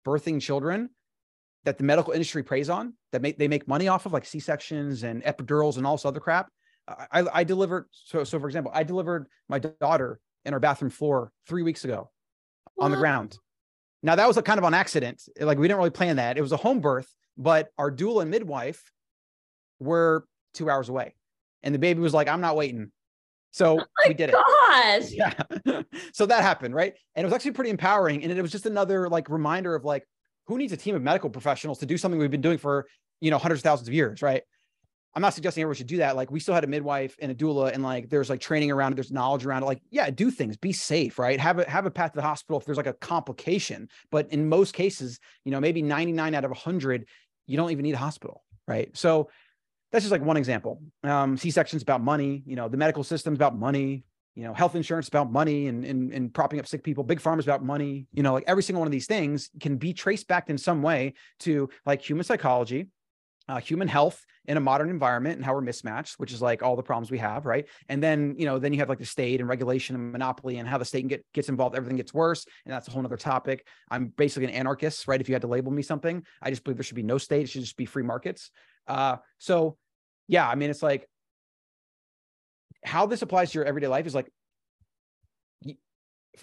birthing 0.06 0.42
children 0.42 0.90
that 1.64 1.78
the 1.78 1.84
medical 1.84 2.14
industry 2.14 2.44
preys 2.44 2.70
on 2.70 2.94
that 3.12 3.22
make 3.22 3.38
they 3.38 3.48
make 3.48 3.68
money 3.68 3.88
off 3.88 4.06
of 4.06 4.14
like 4.14 4.26
c-sections 4.26 5.04
and 5.04 5.22
epidurals 5.24 5.78
and 5.78 5.86
all 5.86 5.98
this 5.98 6.06
other 6.06 6.20
crap. 6.20 6.50
I, 6.88 7.26
I 7.34 7.44
delivered 7.44 7.88
so 7.92 8.24
so 8.24 8.40
for 8.40 8.48
example 8.48 8.72
i 8.74 8.84
delivered 8.84 9.28
my 9.50 9.60
daughter 9.60 10.22
in 10.46 10.54
our 10.54 10.62
bathroom 10.62 10.90
floor 10.90 11.34
three 11.46 11.62
weeks 11.62 11.84
ago 11.84 12.10
what? 12.76 12.86
on 12.86 12.92
the 12.92 12.98
ground. 12.98 13.38
Now 14.02 14.16
that 14.16 14.26
was 14.26 14.38
a 14.38 14.42
kind 14.42 14.58
of 14.58 14.64
on 14.64 14.74
accident. 14.74 15.24
Like 15.38 15.58
we 15.58 15.68
didn't 15.68 15.80
really 15.80 15.90
plan 15.90 16.16
that. 16.16 16.38
It 16.38 16.42
was 16.42 16.54
a 16.54 16.58
home 16.58 16.80
birth 16.80 17.14
but 17.38 17.70
our 17.78 17.92
doula 17.92 18.24
and 18.24 18.32
midwife 18.32 18.92
were 19.80 20.26
two 20.54 20.70
hours 20.70 20.90
away 20.90 21.14
and 21.64 21.74
the 21.74 21.80
baby 21.80 22.00
was 22.00 22.14
like 22.14 22.28
i'm 22.28 22.42
not 22.42 22.56
waiting. 22.56 22.92
So 23.52 23.80
oh 23.80 23.86
we 24.08 24.14
did 24.14 24.32
gosh. 24.32 25.12
it 25.12 25.14
yeah. 25.66 25.82
So 26.14 26.26
that 26.26 26.44
happened 26.44 26.76
right? 26.76 26.94
And 27.16 27.24
it 27.24 27.26
was 27.26 27.34
actually 27.34 27.52
pretty 27.52 27.72
empowering 27.72 28.24
and 28.24 28.32
it 28.32 28.42
was 28.42 28.52
just 28.52 28.66
another 28.66 29.10
like 29.10 29.30
reminder 29.30 29.74
of 29.74 29.84
like 29.84 30.04
who 30.46 30.58
needs 30.58 30.74
a 30.74 30.78
team 30.78 30.96
of 30.96 31.02
medical 31.02 31.30
professionals 31.30 31.80
to 31.80 31.86
do 31.86 31.98
something 31.98 32.20
we've 32.20 32.32
been 32.32 32.42
doing 32.42 32.58
for 32.58 32.88
you 33.20 33.32
know 33.32 33.38
hundreds 33.38 33.60
of 33.60 33.64
thousands 33.64 33.88
of 33.88 33.94
years 33.94 34.22
right? 34.22 34.44
I'm 35.16 35.22
not 35.22 35.34
suggesting 35.34 35.64
everyone 35.64 35.78
should 35.78 35.88
do 35.88 35.98
that. 35.98 36.16
Like 36.16 36.30
we 36.30 36.40
still 36.40 36.54
had 36.54 36.64
a 36.64 36.68
midwife 36.68 37.16
and 37.20 37.32
a 37.32 37.36
doula 37.36 37.74
and 37.74 37.82
like 37.82 38.10
there's 38.10 38.30
like 38.30 38.40
training 38.40 38.70
around 38.70 38.92
it 38.92 38.96
there's 38.96 39.12
knowledge 39.12 39.46
around 39.46 39.64
it. 39.64 39.66
Like 39.66 39.82
yeah 39.90 40.12
do 40.12 40.30
things. 40.30 40.58
Be 40.58 40.74
safe 40.74 41.18
right? 41.18 41.40
Have 41.40 41.58
a 41.58 41.68
have 41.68 41.88
a 41.88 41.92
path 41.92 42.12
to 42.12 42.18
the 42.18 42.22
hospital 42.22 42.60
if 42.60 42.66
there's 42.66 42.78
like 42.78 42.86
a 42.86 42.94
complication. 42.94 43.90
But 44.12 44.32
in 44.32 44.48
most 44.48 44.74
cases 44.76 45.20
you 45.46 45.52
know 45.52 45.60
maybe 45.60 45.82
99 45.82 46.36
out 46.36 46.46
of 46.46 46.52
100 46.52 47.08
you 47.48 47.58
don't 47.58 47.72
even 47.72 47.84
need 47.84 47.96
a 47.96 47.98
hospital 47.98 48.44
right? 48.68 48.96
So 48.96 49.30
that's 49.92 50.04
just 50.04 50.12
like 50.12 50.22
one 50.22 50.38
example. 50.38 50.82
Um, 51.04 51.38
C-section's 51.38 51.82
about 51.82 52.02
money, 52.02 52.44
you 52.46 52.56
know, 52.56 52.68
the 52.68 52.78
medical 52.78 53.04
system's 53.04 53.38
about 53.38 53.58
money, 53.58 54.04
you 54.36 54.44
know, 54.44 54.54
health 54.54 54.76
insurance 54.76 55.08
about 55.08 55.32
money 55.32 55.68
and, 55.68 55.84
and, 55.84 56.14
and 56.14 56.34
propping 56.34 56.60
up 56.60 56.68
sick 56.68 56.84
people, 56.84 57.04
big 57.04 57.20
pharma's 57.20 57.46
about 57.46 57.64
money, 57.64 58.06
you 58.14 58.22
know, 58.22 58.34
like 58.34 58.44
every 58.48 58.64
single 58.64 58.82
one 58.82 58.88
of 58.88 58.92
these 58.92 59.08
things 59.08 59.50
can 59.60 59.78
be 59.78 59.94
traced 59.94 60.28
back 60.28 60.50
in 60.50 60.58
some 60.58 60.82
way 60.82 61.14
to 61.40 61.70
like 61.86 62.02
human 62.02 62.24
psychology, 62.24 62.88
uh, 63.50 63.60
human 63.60 63.88
health 63.88 64.26
in 64.46 64.58
a 64.58 64.60
modern 64.60 64.90
environment 64.90 65.38
and 65.38 65.46
how 65.46 65.54
we're 65.54 65.62
mismatched, 65.62 66.20
which 66.20 66.32
is 66.32 66.42
like 66.42 66.62
all 66.62 66.76
the 66.76 66.84
problems 66.84 67.10
we 67.10 67.18
have, 67.18 67.46
right? 67.46 67.66
And 67.90 68.02
then 68.02 68.36
you 68.38 68.46
know, 68.46 68.60
then 68.60 68.74
you 68.74 68.80
have 68.80 68.90
like 68.90 69.00
the 69.00 69.06
state 69.06 69.40
and 69.40 69.50
regulation 69.50 69.96
and 69.96 70.12
monopoly 70.12 70.58
and 70.58 70.68
how 70.68 70.78
the 70.78 70.86
state 70.86 71.08
get, 71.08 71.26
gets 71.34 71.50
involved, 71.50 71.76
everything 71.76 71.98
gets 71.98 72.14
worse, 72.14 72.46
and 72.66 72.74
that's 72.74 72.88
a 72.88 72.92
whole 72.92 73.04
other 73.04 73.18
topic. 73.18 73.66
I'm 73.90 74.08
basically 74.08 74.46
an 74.46 74.52
anarchist, 74.52 75.08
right? 75.08 75.20
If 75.20 75.30
you 75.30 75.36
had 75.36 75.42
to 75.42 75.48
label 75.48 75.72
me 75.72 75.82
something, 75.82 76.24
I 76.42 76.50
just 76.50 76.64
believe 76.64 76.78
there 76.78 76.84
should 76.84 76.96
be 76.96 77.04
no 77.04 77.18
state; 77.18 77.44
it 77.44 77.50
should 77.50 77.62
just 77.62 77.78
be 77.78 77.86
free 77.86 78.04
markets. 78.04 78.52
Uh, 78.88 79.18
so 79.38 79.78
yeah, 80.28 80.48
I 80.48 80.56
mean, 80.56 80.70
it's 80.70 80.84
like 80.84 81.08
how 82.84 83.06
this 83.06 83.22
applies 83.22 83.52
to 83.52 83.60
your 83.60 83.66
everyday 83.66 83.88
life 83.88 84.06
is 84.06 84.16
like 84.16 84.32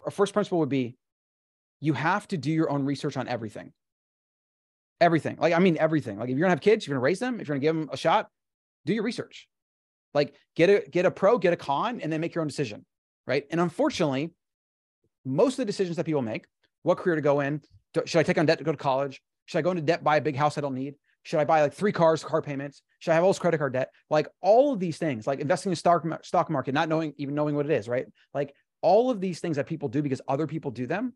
a 0.06 0.10
first 0.10 0.32
principle 0.32 0.58
would 0.58 0.68
be 0.68 0.96
you 1.80 1.92
have 1.92 2.26
to 2.28 2.36
do 2.36 2.50
your 2.50 2.70
own 2.70 2.84
research 2.84 3.16
on 3.16 3.28
everything. 3.28 3.72
Everything. 5.00 5.36
Like, 5.38 5.52
I 5.52 5.58
mean, 5.58 5.76
everything. 5.78 6.18
Like, 6.18 6.30
if 6.30 6.36
you're 6.36 6.44
gonna 6.46 6.50
have 6.50 6.60
kids, 6.60 6.86
you're 6.86 6.94
gonna 6.94 7.04
raise 7.04 7.18
them, 7.18 7.40
if 7.40 7.48
you're 7.48 7.56
gonna 7.56 7.62
give 7.62 7.76
them 7.76 7.88
a 7.92 7.96
shot, 7.96 8.28
do 8.86 8.94
your 8.94 9.02
research. 9.02 9.48
Like, 10.14 10.34
get 10.56 10.70
a 10.70 10.88
get 10.88 11.04
a 11.06 11.10
pro, 11.10 11.38
get 11.38 11.52
a 11.52 11.56
con, 11.56 12.00
and 12.00 12.12
then 12.12 12.20
make 12.20 12.34
your 12.34 12.42
own 12.42 12.48
decision. 12.48 12.84
Right. 13.26 13.44
And 13.50 13.60
unfortunately, 13.60 14.32
most 15.24 15.54
of 15.54 15.58
the 15.58 15.64
decisions 15.64 15.96
that 15.96 16.04
people 16.04 16.22
make, 16.22 16.46
what 16.82 16.98
career 16.98 17.16
to 17.16 17.22
go 17.22 17.40
in, 17.40 17.62
should 18.04 18.18
I 18.18 18.22
take 18.22 18.38
on 18.38 18.46
debt 18.46 18.58
to 18.58 18.64
go 18.64 18.72
to 18.72 18.78
college? 18.78 19.20
Should 19.46 19.58
I 19.58 19.62
go 19.62 19.70
into 19.70 19.82
debt, 19.82 20.04
buy 20.04 20.16
a 20.16 20.20
big 20.20 20.36
house 20.36 20.58
I 20.58 20.60
don't 20.60 20.74
need? 20.74 20.94
Should 21.24 21.40
I 21.40 21.44
buy 21.44 21.62
like 21.62 21.72
three 21.72 21.92
cars, 21.92 22.22
car 22.22 22.42
payments? 22.42 22.82
Should 23.00 23.10
I 23.10 23.14
have 23.14 23.24
all 23.24 23.30
this 23.30 23.38
credit 23.38 23.58
card 23.58 23.72
debt? 23.72 23.90
Like 24.10 24.28
all 24.40 24.72
of 24.72 24.78
these 24.78 24.98
things, 24.98 25.26
like 25.26 25.40
investing 25.40 25.72
in 25.72 25.76
stock 25.76 26.04
stock 26.22 26.50
market, 26.50 26.74
not 26.74 26.88
knowing 26.88 27.14
even 27.16 27.34
knowing 27.34 27.56
what 27.56 27.66
it 27.66 27.72
is, 27.72 27.88
right? 27.88 28.06
Like 28.32 28.54
all 28.82 29.10
of 29.10 29.20
these 29.20 29.40
things 29.40 29.56
that 29.56 29.66
people 29.66 29.88
do 29.88 30.02
because 30.02 30.20
other 30.28 30.46
people 30.46 30.70
do 30.70 30.86
them. 30.86 31.14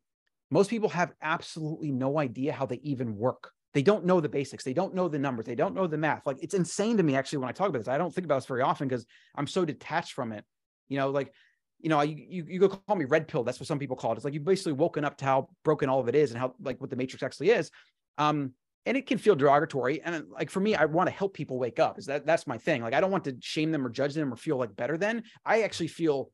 Most 0.50 0.70
people 0.70 0.88
have 0.88 1.12
absolutely 1.20 1.92
no 1.92 2.18
idea 2.18 2.52
how 2.52 2.64
they 2.64 2.80
even 2.82 3.16
work. 3.16 3.52
They 3.74 3.82
don't 3.82 4.06
know 4.06 4.20
the 4.20 4.30
basics. 4.30 4.64
They 4.64 4.72
don't 4.72 4.94
know 4.94 5.08
the 5.08 5.18
numbers. 5.18 5.44
They 5.44 5.54
don't 5.54 5.74
know 5.74 5.86
the 5.86 5.98
math. 5.98 6.26
Like 6.26 6.38
it's 6.42 6.54
insane 6.54 6.96
to 6.96 7.02
me 7.02 7.14
actually 7.14 7.38
when 7.38 7.50
I 7.50 7.52
talk 7.52 7.68
about 7.68 7.80
this. 7.80 7.88
I 7.88 7.98
don't 7.98 8.12
think 8.12 8.24
about 8.24 8.36
this 8.36 8.46
very 8.46 8.62
often 8.62 8.88
because 8.88 9.06
I'm 9.34 9.46
so 9.46 9.66
detached 9.66 10.14
from 10.14 10.32
it. 10.32 10.44
You 10.88 10.96
know, 10.96 11.10
like 11.10 11.32
you 11.80 11.90
know, 11.90 12.00
you, 12.00 12.16
you, 12.28 12.46
you 12.48 12.58
go 12.58 12.68
call 12.68 12.96
me 12.96 13.04
red 13.04 13.28
pill. 13.28 13.44
That's 13.44 13.60
what 13.60 13.66
some 13.66 13.78
people 13.78 13.96
call 13.96 14.12
it. 14.12 14.16
It's 14.16 14.24
like 14.24 14.34
you've 14.34 14.44
basically 14.44 14.72
woken 14.72 15.04
up 15.04 15.18
to 15.18 15.26
how 15.26 15.48
broken 15.64 15.88
all 15.88 16.00
of 16.00 16.08
it 16.08 16.14
is 16.14 16.30
and 16.30 16.40
how 16.40 16.54
like 16.60 16.80
what 16.80 16.90
the 16.90 16.96
matrix 16.96 17.22
actually 17.22 17.50
is. 17.50 17.70
Um, 18.16 18.52
and 18.88 18.96
it 18.96 19.06
can 19.06 19.18
feel 19.18 19.36
derogatory. 19.36 20.00
And 20.00 20.24
like 20.30 20.48
for 20.48 20.60
me, 20.60 20.74
I 20.74 20.86
want 20.86 21.08
to 21.08 21.14
help 21.14 21.34
people 21.34 21.58
wake 21.58 21.78
up. 21.78 21.98
Is 21.98 22.06
that 22.06 22.24
that's 22.24 22.46
my 22.46 22.56
thing. 22.56 22.80
Like 22.80 22.94
I 22.94 23.00
don't 23.00 23.10
want 23.10 23.24
to 23.24 23.36
shame 23.38 23.70
them 23.70 23.86
or 23.86 23.90
judge 23.90 24.14
them 24.14 24.32
or 24.32 24.36
feel 24.36 24.56
like 24.56 24.74
better 24.74 24.96
than. 24.96 25.24
I 25.44 25.62
actually 25.62 25.88
feel 25.88 26.30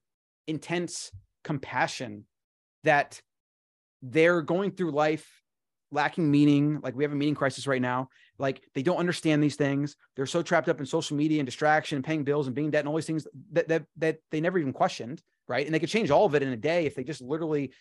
intense 0.47 1.11
compassion 1.43 2.27
that 2.85 3.21
they're 4.03 4.41
going 4.41 4.71
through 4.71 4.93
life 4.93 5.29
lacking 5.91 6.31
meaning. 6.31 6.79
Like 6.81 6.95
we 6.95 7.03
have 7.03 7.13
a 7.13 7.17
meaning 7.17 7.35
crisis 7.35 7.67
right 7.67 7.83
now. 7.83 8.09
Like 8.39 8.63
they 8.73 8.85
don't 8.85 8.99
understand 8.99 9.43
these 9.43 9.57
things. 9.57 9.97
They're 10.15 10.25
so 10.25 10.41
trapped 10.41 10.69
up 10.69 10.79
in 10.79 10.87
social 10.87 11.17
media 11.17 11.41
and 11.41 11.47
distraction 11.47 11.97
and 11.97 12.05
paying 12.05 12.23
bills 12.23 12.47
and 12.47 12.55
being 12.55 12.71
debt 12.71 12.81
and 12.81 12.89
all 12.89 12.95
these 12.95 13.07
things 13.07 13.27
that 13.51 13.67
that 13.67 13.85
that 13.97 14.19
they 14.31 14.41
never 14.41 14.61
even 14.61 14.73
questioned. 14.73 15.21
Right. 15.49 15.67
And 15.67 15.75
they 15.75 15.81
could 15.81 15.89
change 15.89 16.13
all 16.13 16.25
of 16.25 16.37
it 16.37 16.43
in 16.43 16.51
a 16.51 16.57
day 16.57 16.87
if 16.87 16.95
they 16.95 17.03
just 17.03 17.21
literally 17.21 17.73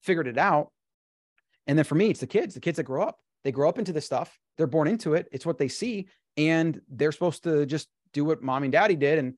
figured 0.00 0.26
it 0.26 0.38
out. 0.38 0.72
And 1.66 1.76
then 1.76 1.84
for 1.84 1.96
me, 1.96 2.08
it's 2.08 2.20
the 2.20 2.26
kids, 2.26 2.54
the 2.54 2.60
kids 2.60 2.78
that 2.78 2.84
grow 2.84 3.02
up. 3.02 3.18
They 3.44 3.52
grow 3.52 3.68
up 3.68 3.78
into 3.78 3.92
this 3.92 4.06
stuff. 4.06 4.38
They're 4.56 4.66
born 4.66 4.88
into 4.88 5.14
it. 5.14 5.28
It's 5.32 5.46
what 5.46 5.58
they 5.58 5.68
see. 5.68 6.08
And 6.36 6.80
they're 6.88 7.12
supposed 7.12 7.44
to 7.44 7.66
just 7.66 7.88
do 8.12 8.24
what 8.24 8.42
mommy 8.42 8.66
and 8.66 8.72
daddy 8.72 8.96
did. 8.96 9.18
And, 9.18 9.34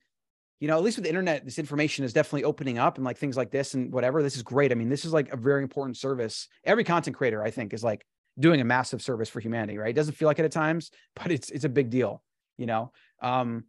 you 0.61 0.69
know, 0.69 0.77
at 0.77 0.83
least 0.83 0.97
with 0.97 1.05
the 1.05 1.09
internet, 1.09 1.45
this 1.45 1.59
information 1.59 2.05
is 2.05 2.13
definitely 2.13 2.45
opening 2.45 2.79
up 2.79 2.97
and 2.97 3.05
like 3.05 3.19
things 3.19 3.37
like 3.37 3.51
this 3.51 3.75
and 3.75 3.93
whatever. 3.93 4.23
This 4.23 4.37
is 4.37 4.43
great. 4.43 4.73
I 4.73 4.75
mean, 4.75 4.89
this 4.89 5.05
is 5.05 5.13
like 5.13 5.33
a 5.33 5.37
very 5.37 5.63
important 5.63 5.97
service. 5.97 6.49
Every 6.65 6.85
content 6.85 7.17
creator, 7.17 7.43
I 7.43 7.51
think, 7.51 7.73
is 7.73 7.85
like 7.85 8.05
doing 8.39 8.61
a 8.61 8.65
massive 8.65 9.03
service 9.03 9.29
for 9.29 9.41
humanity, 9.41 9.79
right? 9.79 9.91
It 9.91 9.95
doesn't 9.95 10.15
feel 10.15 10.27
like 10.27 10.39
it 10.39 10.45
at 10.45 10.53
times, 10.53 10.91
but 11.17 11.31
it's 11.31 11.51
it's 11.51 11.65
a 11.65 11.69
big 11.69 11.91
deal, 11.91 12.23
you 12.57 12.67
know. 12.67 12.93
Um, 13.23 13.65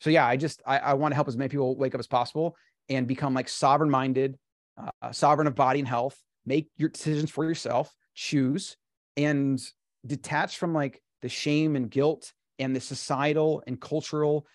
so 0.00 0.10
yeah, 0.10 0.26
I 0.26 0.36
just 0.36 0.62
I, 0.66 0.78
I 0.78 0.94
want 0.94 1.12
to 1.12 1.16
help 1.16 1.28
as 1.28 1.36
many 1.36 1.48
people 1.48 1.76
wake 1.76 1.94
up 1.94 2.00
as 2.00 2.06
possible 2.06 2.56
and 2.88 3.06
become 3.06 3.34
like 3.34 3.48
sovereign 3.48 3.90
minded, 3.90 4.38
uh, 4.76 5.12
sovereign 5.12 5.46
of 5.46 5.54
body 5.54 5.78
and 5.78 5.88
health. 5.88 6.18
Make 6.46 6.68
your 6.76 6.88
decisions 6.88 7.30
for 7.30 7.44
yourself. 7.44 7.94
Choose 8.14 8.76
and 9.16 9.60
detached 10.06 10.58
from 10.58 10.72
like 10.72 11.02
the 11.22 11.28
shame 11.28 11.76
and 11.76 11.90
guilt 11.90 12.32
and 12.58 12.74
the 12.74 12.80
societal 12.80 13.62
and 13.66 13.80
cultural 13.80 14.46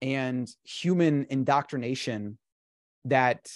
and 0.00 0.48
human 0.64 1.26
indoctrination 1.30 2.38
that 3.04 3.50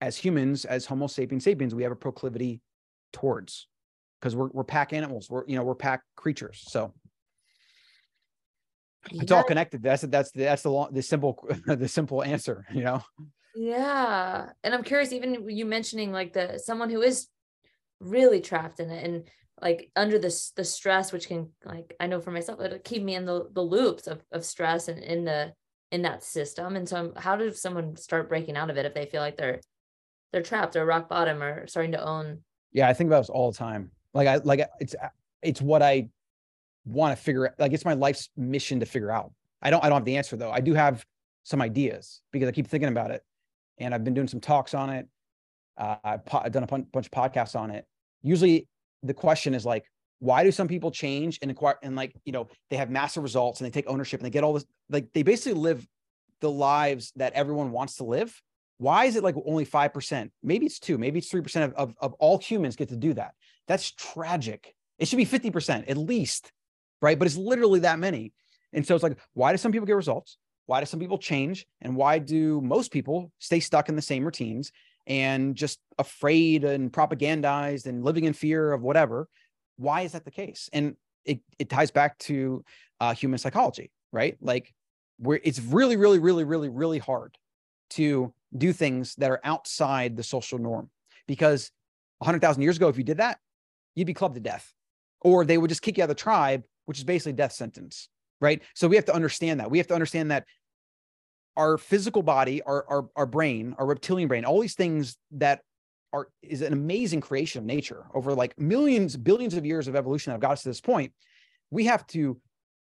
as 0.00 0.16
humans 0.16 0.64
as 0.64 0.86
homo 0.86 1.06
sapiens 1.06 1.44
sapiens 1.44 1.74
we 1.74 1.82
have 1.82 1.92
a 1.92 1.96
proclivity 1.96 2.60
towards. 3.12 3.66
Because 4.20 4.36
we're, 4.36 4.48
we're 4.48 4.64
pack 4.64 4.92
animals. 4.92 5.30
We're 5.30 5.44
you 5.46 5.56
know 5.56 5.64
we're 5.64 5.74
pack 5.74 6.02
creatures. 6.14 6.62
So 6.66 6.92
it's 9.10 9.32
all 9.32 9.42
connected. 9.42 9.82
That's 9.82 10.02
that's 10.02 10.30
that's 10.30 10.62
the 10.62 10.70
long, 10.70 10.92
the 10.92 11.02
simple 11.02 11.48
the 11.66 11.88
simple 11.88 12.22
answer 12.22 12.66
you 12.72 12.84
know? 12.84 13.02
Yeah. 13.54 14.50
And 14.62 14.74
i'm 14.74 14.84
curious 14.84 15.12
even 15.12 15.48
you 15.48 15.64
mentioning 15.64 16.12
like 16.12 16.32
the 16.32 16.58
someone 16.58 16.90
who 16.90 17.02
is 17.02 17.28
really 18.00 18.40
trapped 18.40 18.80
in 18.80 18.90
it 18.90 19.04
and 19.04 19.24
like 19.60 19.90
under 19.94 20.18
this 20.18 20.52
the 20.52 20.64
stress 20.64 21.12
which 21.12 21.28
can 21.28 21.50
like 21.64 21.94
i 22.00 22.06
know 22.06 22.20
for 22.20 22.30
myself 22.30 22.60
it'll 22.60 22.78
keep 22.78 23.02
me 23.02 23.14
in 23.14 23.26
the, 23.26 23.48
the 23.52 23.62
loops 23.62 24.06
of, 24.06 24.22
of 24.32 24.44
stress 24.44 24.88
and 24.88 24.98
in 25.02 25.24
the 25.24 25.52
in 25.90 26.02
that 26.02 26.22
system 26.22 26.76
and 26.76 26.88
so 26.88 27.12
how 27.16 27.36
does 27.36 27.60
someone 27.60 27.96
start 27.96 28.28
breaking 28.28 28.56
out 28.56 28.70
of 28.70 28.76
it 28.76 28.86
if 28.86 28.94
they 28.94 29.06
feel 29.06 29.20
like 29.20 29.36
they're 29.36 29.60
they're 30.32 30.42
trapped 30.42 30.76
or 30.76 30.86
rock 30.86 31.08
bottom 31.08 31.42
or 31.42 31.66
starting 31.66 31.92
to 31.92 32.02
own? 32.02 32.38
Yeah 32.72 32.88
i 32.88 32.92
think 32.92 33.08
about 33.08 33.20
this 33.20 33.30
all 33.30 33.50
the 33.50 33.58
time. 33.58 33.90
Like 34.14 34.28
i 34.28 34.36
like 34.36 34.60
it's 34.80 34.94
it's 35.42 35.60
what 35.60 35.82
i 35.82 36.08
want 36.84 37.16
to 37.16 37.22
figure 37.22 37.48
out 37.48 37.54
like 37.58 37.72
it's 37.72 37.84
my 37.84 37.94
life's 37.94 38.30
mission 38.36 38.80
to 38.80 38.86
figure 38.86 39.10
out. 39.10 39.32
I 39.62 39.70
don't 39.70 39.84
i 39.84 39.88
don't 39.88 39.96
have 39.96 40.04
the 40.04 40.16
answer 40.16 40.36
though. 40.36 40.50
I 40.50 40.60
do 40.60 40.74
have 40.74 41.04
some 41.42 41.60
ideas 41.60 42.20
because 42.32 42.48
i 42.48 42.52
keep 42.52 42.68
thinking 42.68 42.88
about 42.88 43.10
it 43.10 43.22
and 43.78 43.94
i've 43.94 44.04
been 44.04 44.14
doing 44.14 44.28
some 44.28 44.40
talks 44.40 44.74
on 44.74 44.90
it. 44.90 45.08
Uh, 45.76 45.96
I've, 46.04 46.26
po- 46.26 46.42
I've 46.44 46.52
done 46.52 46.62
a 46.62 46.66
bunch 46.66 47.06
of 47.06 47.10
podcasts 47.10 47.58
on 47.58 47.70
it 47.70 47.86
usually 48.22 48.68
the 49.02 49.14
question 49.14 49.54
is 49.54 49.64
like, 49.64 49.84
why 50.18 50.44
do 50.44 50.52
some 50.52 50.68
people 50.68 50.90
change 50.90 51.38
and 51.40 51.50
acquire 51.50 51.76
and 51.82 51.96
like, 51.96 52.14
you 52.24 52.32
know, 52.32 52.48
they 52.68 52.76
have 52.76 52.90
massive 52.90 53.22
results 53.22 53.60
and 53.60 53.66
they 53.66 53.70
take 53.70 53.88
ownership 53.88 54.20
and 54.20 54.26
they 54.26 54.30
get 54.30 54.44
all 54.44 54.52
this, 54.52 54.66
like 54.90 55.12
they 55.14 55.22
basically 55.22 55.58
live 55.58 55.86
the 56.40 56.50
lives 56.50 57.12
that 57.16 57.32
everyone 57.32 57.72
wants 57.72 57.96
to 57.96 58.04
live. 58.04 58.40
Why 58.76 59.06
is 59.06 59.16
it 59.16 59.24
like 59.24 59.34
only 59.46 59.66
5%? 59.66 60.30
Maybe 60.42 60.66
it's 60.66 60.78
two, 60.78 60.98
maybe 60.98 61.18
it's 61.18 61.32
3% 61.32 61.64
of, 61.64 61.72
of, 61.74 61.94
of 62.00 62.12
all 62.14 62.38
humans 62.38 62.76
get 62.76 62.90
to 62.90 62.96
do 62.96 63.14
that. 63.14 63.32
That's 63.66 63.92
tragic. 63.92 64.74
It 64.98 65.08
should 65.08 65.16
be 65.16 65.26
50% 65.26 65.88
at 65.88 65.96
least, 65.96 66.52
right? 67.00 67.18
But 67.18 67.26
it's 67.26 67.36
literally 67.36 67.80
that 67.80 67.98
many. 67.98 68.32
And 68.72 68.86
so 68.86 68.94
it's 68.94 69.02
like, 69.02 69.18
why 69.32 69.52
do 69.52 69.58
some 69.58 69.72
people 69.72 69.86
get 69.86 69.96
results? 69.96 70.36
Why 70.66 70.80
do 70.80 70.86
some 70.86 71.00
people 71.00 71.18
change? 71.18 71.66
And 71.80 71.96
why 71.96 72.18
do 72.18 72.60
most 72.60 72.92
people 72.92 73.32
stay 73.38 73.60
stuck 73.60 73.88
in 73.88 73.96
the 73.96 74.02
same 74.02 74.24
routines? 74.24 74.70
And 75.10 75.56
just 75.56 75.80
afraid 75.98 76.62
and 76.62 76.92
propagandized 76.92 77.86
and 77.86 78.04
living 78.04 78.24
in 78.24 78.32
fear 78.32 78.72
of 78.72 78.82
whatever. 78.82 79.28
Why 79.76 80.02
is 80.02 80.12
that 80.12 80.24
the 80.24 80.30
case? 80.30 80.70
And 80.72 80.94
it, 81.24 81.40
it 81.58 81.68
ties 81.68 81.90
back 81.90 82.16
to 82.20 82.64
uh, 83.00 83.12
human 83.12 83.38
psychology, 83.38 83.90
right? 84.12 84.36
Like 84.40 84.72
where 85.18 85.40
it's 85.42 85.58
really, 85.58 85.96
really, 85.96 86.20
really, 86.20 86.44
really, 86.44 86.68
really 86.68 86.98
hard 86.98 87.36
to 87.90 88.32
do 88.56 88.72
things 88.72 89.16
that 89.16 89.32
are 89.32 89.40
outside 89.42 90.16
the 90.16 90.22
social 90.22 90.58
norm 90.58 90.88
because 91.26 91.72
100,000 92.18 92.62
years 92.62 92.76
ago, 92.76 92.88
if 92.88 92.96
you 92.96 93.04
did 93.04 93.16
that, 93.16 93.38
you'd 93.96 94.06
be 94.06 94.14
clubbed 94.14 94.36
to 94.36 94.40
death 94.40 94.72
or 95.22 95.44
they 95.44 95.58
would 95.58 95.70
just 95.70 95.82
kick 95.82 95.98
you 95.98 96.04
out 96.04 96.10
of 96.10 96.16
the 96.16 96.22
tribe, 96.22 96.62
which 96.86 96.98
is 96.98 97.04
basically 97.04 97.32
death 97.32 97.52
sentence, 97.52 98.08
right? 98.40 98.62
So 98.76 98.86
we 98.86 98.94
have 98.94 99.06
to 99.06 99.14
understand 99.14 99.58
that. 99.58 99.72
We 99.72 99.78
have 99.78 99.88
to 99.88 99.94
understand 99.94 100.30
that 100.30 100.44
our 101.56 101.78
physical 101.78 102.22
body, 102.22 102.62
our, 102.62 102.84
our, 102.88 103.08
our 103.16 103.26
brain, 103.26 103.74
our 103.78 103.86
reptilian 103.86 104.28
brain, 104.28 104.44
all 104.44 104.60
these 104.60 104.74
things 104.74 105.16
that 105.32 105.60
are 106.12 106.28
is 106.42 106.62
an 106.62 106.72
amazing 106.72 107.20
creation 107.20 107.60
of 107.60 107.64
nature 107.64 108.06
over 108.14 108.34
like 108.34 108.58
millions, 108.58 109.16
billions 109.16 109.54
of 109.54 109.64
years 109.64 109.88
of 109.88 109.96
evolution 109.96 110.30
that 110.30 110.34
have 110.34 110.40
got 110.40 110.52
us 110.52 110.62
to 110.62 110.68
this 110.68 110.80
point. 110.80 111.12
We 111.70 111.84
have 111.86 112.06
to 112.08 112.40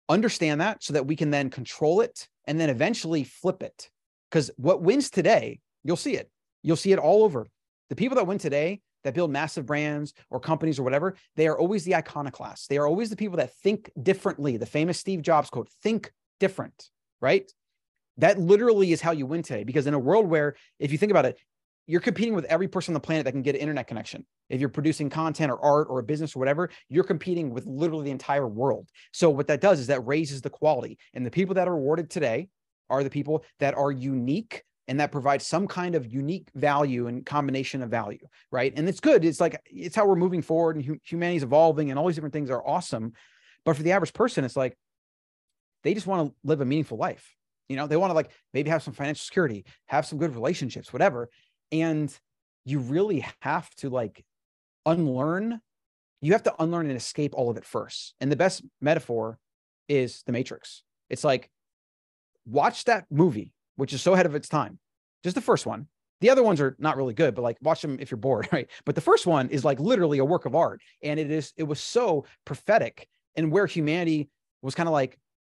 understand 0.09 0.61
that 0.61 0.83
so 0.83 0.93
that 0.93 1.05
we 1.05 1.15
can 1.15 1.29
then 1.29 1.49
control 1.49 2.01
it 2.01 2.27
and 2.45 2.59
then 2.59 2.69
eventually 2.69 3.23
flip 3.23 3.61
it. 3.63 3.89
Because 4.29 4.49
what 4.57 4.81
wins 4.81 5.09
today, 5.09 5.59
you'll 5.83 5.95
see 5.95 6.15
it. 6.15 6.29
You'll 6.63 6.75
see 6.75 6.91
it 6.91 6.99
all 6.99 7.23
over. 7.23 7.47
The 7.89 7.95
people 7.95 8.15
that 8.15 8.27
win 8.27 8.39
today 8.39 8.81
that 9.03 9.13
build 9.13 9.31
massive 9.31 9.65
brands 9.65 10.13
or 10.29 10.39
companies 10.39 10.79
or 10.79 10.83
whatever, 10.83 11.15
they 11.35 11.47
are 11.47 11.57
always 11.57 11.83
the 11.83 11.95
iconoclasts. 11.95 12.67
They 12.67 12.77
are 12.77 12.87
always 12.87 13.09
the 13.09 13.15
people 13.15 13.37
that 13.37 13.53
think 13.57 13.91
differently. 14.01 14.57
The 14.57 14.65
famous 14.65 14.97
Steve 14.97 15.21
Jobs 15.21 15.49
quote, 15.49 15.69
think 15.83 16.11
different, 16.39 16.89
right? 17.21 17.51
That 18.17 18.39
literally 18.39 18.91
is 18.91 19.01
how 19.01 19.11
you 19.11 19.25
win 19.25 19.43
today. 19.43 19.63
Because 19.63 19.87
in 19.87 19.93
a 19.93 19.99
world 19.99 20.27
where, 20.27 20.55
if 20.79 20.91
you 20.91 20.97
think 20.97 21.11
about 21.11 21.25
it, 21.25 21.37
you're 21.85 22.01
competing 22.01 22.33
with 22.33 22.45
every 22.45 22.67
person 22.67 22.91
on 22.91 22.93
the 22.93 22.99
planet 23.01 23.25
that 23.25 23.33
can 23.33 23.41
get 23.41 23.55
an 23.55 23.61
internet 23.61 23.87
connection. 23.87 24.25
If 24.49 24.59
you're 24.59 24.69
producing 24.69 25.09
content 25.09 25.51
or 25.51 25.59
art 25.59 25.87
or 25.89 25.99
a 25.99 26.03
business 26.03 26.35
or 26.35 26.39
whatever, 26.39 26.69
you're 26.87 27.03
competing 27.03 27.49
with 27.49 27.65
literally 27.65 28.05
the 28.05 28.11
entire 28.11 28.47
world. 28.47 28.87
So 29.11 29.29
what 29.29 29.47
that 29.47 29.61
does 29.61 29.79
is 29.79 29.87
that 29.87 30.05
raises 30.05 30.41
the 30.41 30.49
quality. 30.49 30.97
And 31.13 31.25
the 31.25 31.31
people 31.31 31.55
that 31.55 31.67
are 31.67 31.73
awarded 31.73 32.09
today 32.09 32.47
are 32.89 33.03
the 33.03 33.09
people 33.09 33.43
that 33.59 33.75
are 33.75 33.91
unique 33.91 34.63
and 34.87 34.99
that 34.99 35.11
provides 35.11 35.47
some 35.47 35.67
kind 35.67 35.95
of 35.95 36.11
unique 36.11 36.49
value 36.55 37.07
and 37.07 37.25
combination 37.25 37.81
of 37.81 37.89
value, 37.89 38.25
right? 38.51 38.73
And 38.75 38.87
it's 38.87 38.99
good. 38.99 39.23
It's 39.23 39.39
like 39.39 39.59
it's 39.65 39.95
how 39.95 40.05
we're 40.05 40.15
moving 40.15 40.41
forward 40.41 40.75
and 40.75 40.99
humanity 41.03 41.37
is 41.37 41.43
evolving 41.43 41.89
and 41.89 41.97
all 41.97 42.07
these 42.07 42.15
different 42.15 42.33
things 42.33 42.49
are 42.49 42.65
awesome. 42.65 43.13
But 43.65 43.77
for 43.77 43.83
the 43.83 43.93
average 43.93 44.13
person, 44.13 44.43
it's 44.43 44.57
like 44.57 44.77
they 45.83 45.93
just 45.93 46.07
want 46.07 46.29
to 46.29 46.35
live 46.43 46.61
a 46.61 46.65
meaningful 46.65 46.97
life. 46.97 47.33
You 47.69 47.75
know, 47.75 47.87
they 47.87 47.97
want 47.97 48.11
to 48.11 48.15
like 48.15 48.31
maybe 48.53 48.69
have 48.69 48.83
some 48.83 48.93
financial 48.93 49.23
security, 49.23 49.65
have 49.87 50.05
some 50.05 50.17
good 50.17 50.33
relationships, 50.33 50.91
whatever. 50.91 51.29
And 51.71 52.15
you 52.65 52.79
really 52.79 53.25
have 53.41 53.69
to 53.75 53.89
like 53.89 54.23
unlearn, 54.85 55.59
you 56.21 56.33
have 56.33 56.43
to 56.43 56.53
unlearn 56.61 56.87
and 56.87 56.97
escape 56.97 57.33
all 57.35 57.49
of 57.49 57.57
it 57.57 57.65
first. 57.65 58.15
And 58.21 58.31
the 58.31 58.35
best 58.35 58.63
metaphor 58.81 59.37
is 59.87 60.23
the 60.25 60.31
Matrix. 60.31 60.83
It's 61.09 61.23
like, 61.23 61.49
watch 62.45 62.85
that 62.85 63.05
movie, 63.09 63.53
which 63.75 63.93
is 63.93 64.01
so 64.01 64.13
ahead 64.13 64.25
of 64.25 64.35
its 64.35 64.49
time. 64.49 64.79
Just 65.23 65.35
the 65.35 65.41
first 65.41 65.65
one. 65.65 65.87
The 66.21 66.29
other 66.29 66.43
ones 66.43 66.61
are 66.61 66.75
not 66.79 66.95
really 66.95 67.13
good, 67.13 67.35
but 67.35 67.41
like 67.41 67.57
watch 67.61 67.81
them 67.81 67.97
if 67.99 68.09
you're 68.09 68.17
bored, 68.17 68.47
right? 68.53 68.69
But 68.85 68.95
the 68.95 69.01
first 69.01 69.27
one 69.27 69.49
is 69.49 69.65
like 69.65 69.79
literally 69.79 70.19
a 70.19 70.25
work 70.25 70.45
of 70.45 70.55
art. 70.55 70.81
And 71.01 71.19
it 71.19 71.31
is, 71.31 71.53
it 71.57 71.63
was 71.63 71.79
so 71.79 72.25
prophetic 72.45 73.07
and 73.35 73.51
where 73.51 73.65
humanity 73.65 74.29
was 74.61 74.75
kind 74.75 74.87
of 74.87 74.93
like 74.93 75.19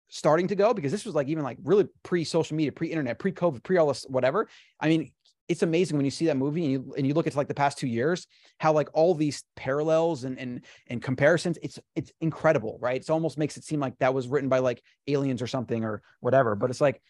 starting 0.10 0.48
to 0.48 0.56
go 0.56 0.74
because 0.74 0.92
this 0.92 1.06
was 1.06 1.16
like 1.16 1.28
even 1.28 1.44
like 1.44 1.58
really 1.64 1.88
pre 2.04 2.24
social 2.24 2.56
media, 2.56 2.72
pre 2.72 2.88
internet, 2.90 3.20
pre 3.20 3.32
COVID, 3.32 3.64
pre 3.64 3.78
all 3.78 3.88
this, 3.88 4.04
whatever. 4.04 4.48
I 4.80 4.90
mean, 4.90 5.12
it's 5.50 5.64
amazing 5.64 5.98
when 5.98 6.06
you 6.06 6.12
see 6.12 6.28
that 6.28 6.38
movie 6.38 6.64
and 6.64 6.72
you 6.72 6.94
and 6.98 7.06
you 7.06 7.14
look 7.14 7.28
at 7.28 7.36
like 7.36 7.48
the 7.48 7.54
past 7.54 7.78
two 7.78 7.88
years, 7.88 8.28
how 8.60 8.74
like 8.74 8.90
all 8.94 9.14
these 9.14 9.44
parallels 9.56 10.24
and 10.24 10.40
and 10.40 10.62
and 10.88 11.02
comparisons, 11.02 11.58
it's 11.62 11.80
it's 11.96 12.12
incredible, 12.22 12.78
right? 12.82 13.02
It 13.02 13.10
almost 13.10 13.38
makes 13.38 13.58
it 13.58 13.64
seem 13.64 13.80
like 13.80 13.98
that 14.00 14.14
was 14.14 14.28
written 14.28 14.50
by 14.50 14.60
like 14.60 14.82
aliens 15.08 15.42
or 15.42 15.48
something 15.48 15.84
or 15.84 16.02
whatever. 16.22 16.56
But 16.56 16.70
it's 16.70 16.82
like 16.82 17.02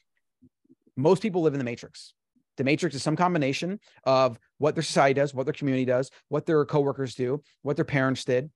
most 0.96 1.22
people 1.22 1.42
live 1.42 1.54
in 1.54 1.60
the 1.60 1.66
matrix. 1.66 2.14
The 2.58 2.64
matrix 2.64 2.96
is 2.96 3.04
some 3.04 3.16
combination 3.16 3.80
of 4.04 4.40
what 4.58 4.76
their 4.76 4.84
society 4.84 5.16
does, 5.16 5.34
what 5.34 5.46
their 5.46 5.54
community 5.54 5.86
does, 5.86 6.12
what 6.30 6.46
their 6.46 6.66
coworkers 6.66 7.16
do, 7.16 7.42
what 7.64 7.76
their 7.76 7.86
parents 7.86 8.24
did, 8.26 8.52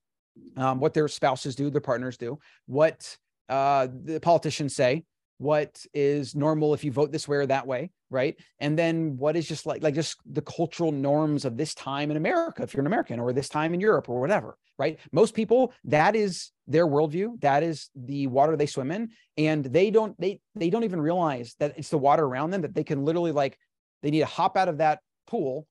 um, 0.56 0.80
what 0.80 0.94
their 0.94 1.08
spouses 1.08 1.56
do, 1.56 1.70
their 1.70 1.82
partners 1.82 2.18
do, 2.18 2.40
what 2.68 3.18
uh, 3.50 3.88
the 4.04 4.20
politicians 4.20 4.76
say, 4.76 5.04
what 5.40 5.86
is 5.94 6.36
normal 6.36 6.74
if 6.74 6.84
you 6.84 6.92
vote 6.92 7.12
this 7.12 7.28
way 7.28 7.38
or 7.38 7.46
that 7.46 7.68
way 7.68 7.92
right? 8.10 8.38
And 8.60 8.80
then 8.80 9.18
what 9.18 9.36
is 9.36 9.48
just 9.48 9.66
like 9.66 9.84
like 9.84 9.94
just 9.94 10.18
the 10.26 10.42
cultural 10.42 10.92
norms 10.92 11.46
of 11.46 11.58
this 11.58 11.76
time 11.76 12.10
in 12.10 12.18
america 12.18 12.64
if 12.64 12.74
you're 12.74 12.82
an 12.82 12.88
american 12.88 13.20
or 13.20 13.34
this 13.34 13.50
time 13.50 13.74
in 13.74 13.80
europe 13.82 14.10
or 14.10 14.20
whatever 14.20 14.58
right? 14.78 15.00
Most 15.12 15.34
people 15.34 15.74
that 15.86 16.16
is 16.16 16.52
their 16.68 16.88
worldview. 16.88 17.40
That 17.42 17.64
is 17.64 17.90
the 17.96 18.28
water 18.28 18.56
they 18.56 18.66
swim 18.66 18.92
in. 18.92 19.10
And 19.38 19.66
they 19.66 19.90
don't 19.92 20.20
they 20.20 20.40
they 20.56 20.70
don't 20.70 20.84
even 20.84 21.02
realize 21.02 21.56
that 21.60 21.74
it's 21.78 21.90
the 21.90 21.98
water 21.98 22.24
around 22.24 22.52
them 22.52 22.62
that 22.62 22.76
they 22.76 22.84
can 22.84 23.04
literally 23.06 23.32
like 23.32 23.58
they 24.04 24.12
need 24.12 24.20
to 24.20 24.26
hop 24.26 24.58
out 24.58 24.70
of 24.70 24.78
that 24.78 25.00
pool 25.28 25.68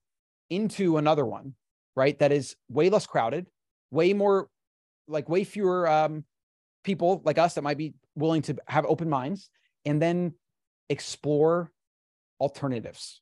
into 0.49 0.97
another 0.97 1.25
one 1.25 1.55
right? 1.95 2.19
That 2.19 2.31
is 2.31 2.55
way 2.69 2.89
less 2.89 3.07
crowded 3.07 3.47
way 3.91 4.13
more 4.13 4.49
like 5.07 5.29
way 5.29 5.43
fewer 5.43 5.87
um 5.87 6.25
people 6.87 7.21
like 7.23 7.37
us 7.37 7.53
that 7.53 7.61
might 7.61 7.77
be 7.77 7.93
willing 8.15 8.41
to 8.41 8.55
have 8.67 8.85
open 8.85 9.07
minds 9.09 9.51
and 9.85 10.01
then 10.01 10.33
explore 10.89 11.71
alternatives 12.39 13.21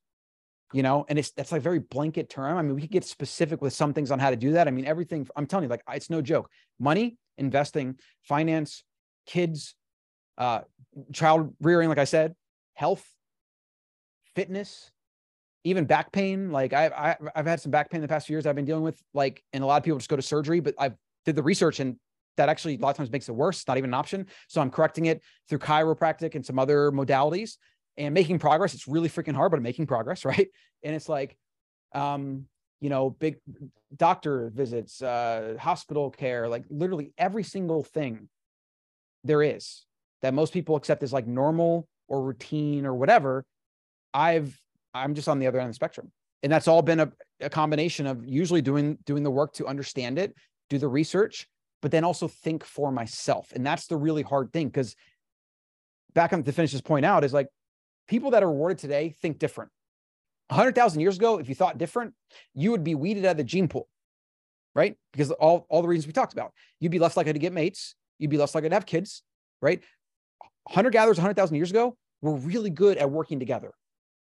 you 0.73 0.84
know? 0.84 1.06
And 1.08 1.17
it's 1.17 1.32
that's 1.32 1.54
like 1.54 1.62
very 1.62 1.80
blanket 1.80 2.30
term. 2.30 2.58
I 2.58 2.62
mean 2.62 2.75
we 2.75 2.82
could 2.82 2.91
get 2.91 3.06
specific 3.06 3.62
with 3.62 3.71
some 3.71 3.93
things 3.93 4.12
on 4.12 4.19
how 4.19 4.30
to 4.30 4.36
do 4.36 4.51
that. 4.54 4.67
I 4.67 4.71
mean 4.71 4.86
everything 4.86 5.25
i'm 5.36 5.45
telling 5.45 5.63
you 5.63 5.69
like 5.69 5.84
it's 5.93 6.10
no 6.10 6.21
joke. 6.21 6.49
Money 6.80 7.17
investing 7.38 7.97
finance 8.23 8.84
kids 9.25 9.75
uh 10.38 10.62
child 11.12 11.54
rearing 11.62 11.89
like 11.89 11.97
i 11.97 12.06
said 12.06 12.34
health 12.73 13.06
fitness 14.36 14.91
even 15.63 15.86
back 15.86 16.12
pain. 16.12 16.51
Like 16.51 16.73
I, 16.73 16.88
I 16.88 17.15
i've 17.36 17.45
had 17.45 17.62
some 17.62 17.71
back 17.71 17.89
pain 17.89 17.99
in 17.99 18.01
the 18.01 18.08
past 18.08 18.28
few 18.28 18.36
years 18.36 18.45
i've 18.45 18.56
been 18.56 18.65
dealing 18.65 18.84
with 18.84 19.01
like 19.13 19.43
and 19.54 19.63
a 19.63 19.67
lot 19.67 19.78
of 19.78 19.84
people 19.84 19.97
just 19.97 20.10
go 20.10 20.15
to 20.17 20.21
surgery 20.21 20.60
but 20.60 20.75
i've 20.78 20.95
did 21.25 21.36
the 21.36 21.43
research 21.43 21.80
and 21.80 21.95
that 22.37 22.49
actually 22.49 22.75
a 22.75 22.79
lot 22.79 22.91
of 22.91 22.97
times 22.97 23.11
makes 23.11 23.29
it 23.29 23.33
worse. 23.33 23.67
Not 23.67 23.77
even 23.77 23.89
an 23.91 23.93
option. 23.93 24.27
So 24.47 24.61
I'm 24.61 24.69
correcting 24.69 25.05
it 25.05 25.21
through 25.47 25.59
chiropractic 25.59 26.35
and 26.35 26.45
some 26.45 26.59
other 26.59 26.91
modalities 26.91 27.57
and 27.97 28.13
making 28.13 28.39
progress. 28.39 28.73
It's 28.73 28.87
really 28.87 29.09
freaking 29.09 29.35
hard, 29.35 29.51
but 29.51 29.57
I'm 29.57 29.63
making 29.63 29.87
progress, 29.87 30.25
right? 30.25 30.47
And 30.83 30.95
it's 30.95 31.09
like, 31.09 31.37
um, 31.93 32.45
you 32.81 32.89
know, 32.89 33.09
big 33.09 33.37
doctor 33.95 34.51
visits, 34.53 35.01
uh, 35.01 35.55
hospital 35.59 36.11
care, 36.11 36.47
like 36.49 36.65
literally 36.69 37.13
every 37.17 37.43
single 37.43 37.83
thing 37.83 38.27
there 39.23 39.41
is 39.41 39.85
that 40.21 40.33
most 40.33 40.53
people 40.53 40.75
accept 40.75 41.03
as 41.03 41.13
like 41.13 41.27
normal 41.27 41.87
or 42.07 42.21
routine 42.21 42.85
or 42.85 42.93
whatever. 42.93 43.45
I've 44.13 44.59
I'm 44.93 45.13
just 45.13 45.27
on 45.27 45.39
the 45.39 45.47
other 45.47 45.59
end 45.59 45.67
of 45.67 45.71
the 45.71 45.75
spectrum. 45.75 46.11
And 46.41 46.51
that's 46.51 46.67
all 46.67 46.81
been 46.81 46.99
a, 46.99 47.11
a 47.41 47.49
combination 47.49 48.07
of 48.07 48.25
usually 48.25 48.61
doing 48.61 48.97
doing 49.05 49.23
the 49.23 49.31
work 49.31 49.53
to 49.53 49.67
understand 49.67 50.19
it, 50.19 50.33
do 50.69 50.77
the 50.77 50.87
research, 50.87 51.47
but 51.85 51.91
then 51.91 52.03
also 52.03 52.27
think 52.27 52.63
for 52.63 52.91
myself. 52.91 53.53
And 53.55 53.63
that's 53.63 53.85
the 53.85 53.95
really 53.95 54.23
hard 54.23 54.51
thing 54.51 54.69
because 54.69 54.95
back 56.15 56.33
on 56.33 56.41
to 56.41 56.51
finish 56.51 56.71
this 56.71 56.81
point 56.81 57.05
out 57.05 57.23
is 57.23 57.31
like 57.31 57.47
people 58.07 58.31
that 58.31 58.41
are 58.41 58.49
rewarded 58.49 58.79
today 58.79 59.13
think 59.21 59.37
different. 59.37 59.69
100,000 60.47 60.99
years 60.99 61.17
ago, 61.17 61.37
if 61.37 61.47
you 61.47 61.53
thought 61.53 61.77
different, 61.77 62.15
you 62.55 62.71
would 62.71 62.83
be 62.83 62.95
weeded 62.95 63.23
out 63.23 63.33
of 63.33 63.37
the 63.37 63.43
gene 63.43 63.67
pool, 63.67 63.87
right? 64.73 64.95
Because 65.11 65.29
all, 65.29 65.67
all 65.69 65.83
the 65.83 65.87
reasons 65.87 66.07
we 66.07 66.13
talked 66.13 66.33
about, 66.33 66.53
you'd 66.79 66.91
be 66.91 66.97
less 66.97 67.15
likely 67.15 67.33
to 67.33 67.37
get 67.37 67.53
mates, 67.53 67.93
you'd 68.17 68.31
be 68.31 68.37
less 68.39 68.55
likely 68.55 68.69
to 68.71 68.75
have 68.75 68.87
kids, 68.87 69.21
right? 69.61 69.83
Hunter 70.67 70.89
gatherers 70.89 71.19
100,000 71.19 71.55
years 71.55 71.69
ago 71.69 71.95
were 72.23 72.33
really 72.33 72.71
good 72.71 72.97
at 72.97 73.11
working 73.11 73.37
together. 73.37 73.75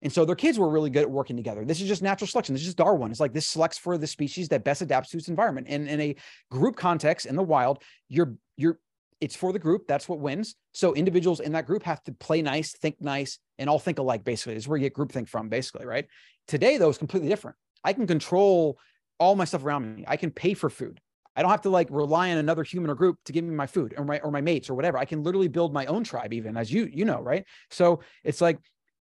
And 0.02 0.12
so 0.12 0.26
their 0.26 0.36
kids 0.36 0.58
were 0.58 0.70
really 0.70 0.90
good 0.90 1.04
at 1.04 1.12
working 1.12 1.38
together. 1.38 1.64
This 1.64 1.80
is 1.80 1.88
just 1.88 2.02
natural 2.02 2.28
selection. 2.28 2.54
This 2.54 2.62
is 2.62 2.70
just 2.70 2.78
Darwin. 2.78 3.12
It's 3.12 3.20
like 3.20 3.34
this 3.34 3.48
selects 3.48 3.78
for 3.78 3.98
the 3.98 4.08
species 4.08 4.50
that 4.50 4.64
best 4.64 4.82
adapts 4.82 5.10
to 5.12 5.18
its 5.18 5.28
environment. 5.28 5.68
And 5.70 5.88
in 5.88 6.02
a 6.02 6.16
group 6.50 6.76
context 6.76 7.26
in 7.26 7.36
the 7.36 7.44
wild, 7.44 7.84
you're 8.10 8.36
you're 8.58 8.80
it's 9.20 9.36
for 9.36 9.54
the 9.54 9.60
group. 9.60 9.88
That's 9.88 10.10
what 10.10 10.20
wins. 10.20 10.56
So 10.74 10.96
individuals 10.96 11.40
in 11.40 11.52
that 11.52 11.68
group 11.68 11.84
have 11.84 12.04
to 12.06 12.12
play 12.14 12.42
nice, 12.42 12.74
think 12.74 12.96
nice, 13.00 13.38
and 13.60 13.70
all 13.70 13.78
think 13.78 14.00
alike. 14.00 14.24
Basically, 14.24 14.56
this 14.56 14.64
is 14.64 14.68
where 14.68 14.78
you 14.78 14.90
get 14.90 14.96
groupthink 14.96 15.30
from. 15.30 15.48
Basically, 15.48 15.86
right? 15.86 16.08
Today, 16.48 16.78
though, 16.78 16.90
is 16.90 16.98
completely 16.98 17.30
different. 17.30 17.56
I 17.84 17.94
can 17.94 18.08
control 18.08 18.80
all 19.20 19.36
my 19.36 19.46
stuff 19.46 19.64
around 19.64 19.96
me. 19.96 20.04
I 20.08 20.18
can 20.18 20.32
pay 20.32 20.56
for 20.56 20.70
food. 20.70 21.00
I 21.36 21.42
don't 21.42 21.52
have 21.52 21.62
to 21.62 21.70
like 21.70 21.88
rely 21.92 22.32
on 22.32 22.40
another 22.40 22.64
human 22.64 22.90
or 22.90 22.96
group 22.96 23.18
to 23.26 23.32
give 23.32 23.44
me 23.44 23.56
my 23.56 23.68
food 23.68 23.94
or 23.98 24.04
my 24.04 24.20
or 24.20 24.32
my 24.32 24.42
mates 24.42 24.70
or 24.70 24.74
whatever. 24.74 24.98
I 24.98 25.06
can 25.06 25.24
literally 25.24 25.48
build 25.48 25.72
my 25.74 25.86
own 25.86 26.04
tribe, 26.04 26.34
even 26.34 26.58
as 26.58 26.72
you 26.72 26.90
you 26.92 27.06
know, 27.06 27.22
right? 27.22 27.46
So 27.70 28.02
it's 28.24 28.42
like 28.42 28.58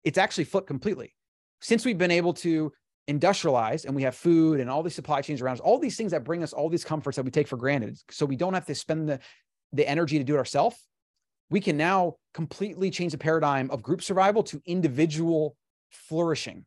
it's 0.07 0.19
actually 0.19 0.45
flipped 0.45 0.69
completely. 0.69 1.13
Since 1.61 1.85
we've 1.85 1.99
been 1.99 2.13
able 2.13 2.33
to 2.35 2.73
industrialize 3.11 3.85
and 3.85 3.95
we 3.95 4.03
have 4.03 4.15
food 4.15 4.61
and 4.61 4.71
all 4.71 4.85
these 4.85 4.95
supply 4.95 5.21
chains 5.21 5.43
around 5.43 5.55
us, 5.55 5.61
all 5.61 5.81
these 5.81 5.97
things 5.97 6.13
that 6.13 6.23
bring 6.23 6.45
us 6.45 6.53
all 6.53 6.69
these 6.69 6.85
comforts 6.85 7.17
that 7.17 7.25
we 7.25 7.33
take 7.33 7.49
for 7.49 7.57
granted. 7.57 7.99
So 8.13 8.25
we 8.25 8.37
don't 8.37 8.55
have 8.55 8.67
to 8.67 8.75
spend 8.75 9.09
the, 9.09 9.19
the 9.73 9.87
energy 9.87 10.19
to 10.19 10.25
do 10.25 10.37
it 10.37 10.39
ourselves. 10.39 10.77
We 11.51 11.61
can 11.61 11.77
now 11.77 12.15
completely 12.35 12.89
change 12.91 13.13
the 13.13 13.19
paradigm 13.19 13.69
of 13.73 13.83
group 13.83 14.01
survival 14.01 14.45
to 14.45 14.63
individual 14.65 15.57
flourishing. 15.91 16.65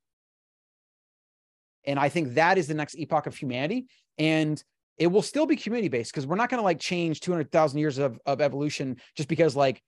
And 1.86 1.98
I 1.98 2.10
think 2.10 2.34
that 2.34 2.58
is 2.58 2.68
the 2.68 2.74
next 2.74 2.96
epoch 2.96 3.26
of 3.26 3.38
humanity. 3.38 3.88
And 4.18 4.62
it 4.98 5.08
will 5.08 5.22
still 5.22 5.46
be 5.46 5.56
community 5.56 5.88
based 5.88 6.12
because 6.12 6.28
we're 6.28 6.36
not 6.36 6.50
going 6.50 6.60
to 6.60 6.66
like 6.66 6.80
change 6.80 7.22
200,000 7.22 7.80
years 7.80 8.00
of, 8.00 8.20
of 8.26 8.42
evolution 8.42 8.98
just 9.16 9.30
because 9.30 9.56
like 9.56 9.82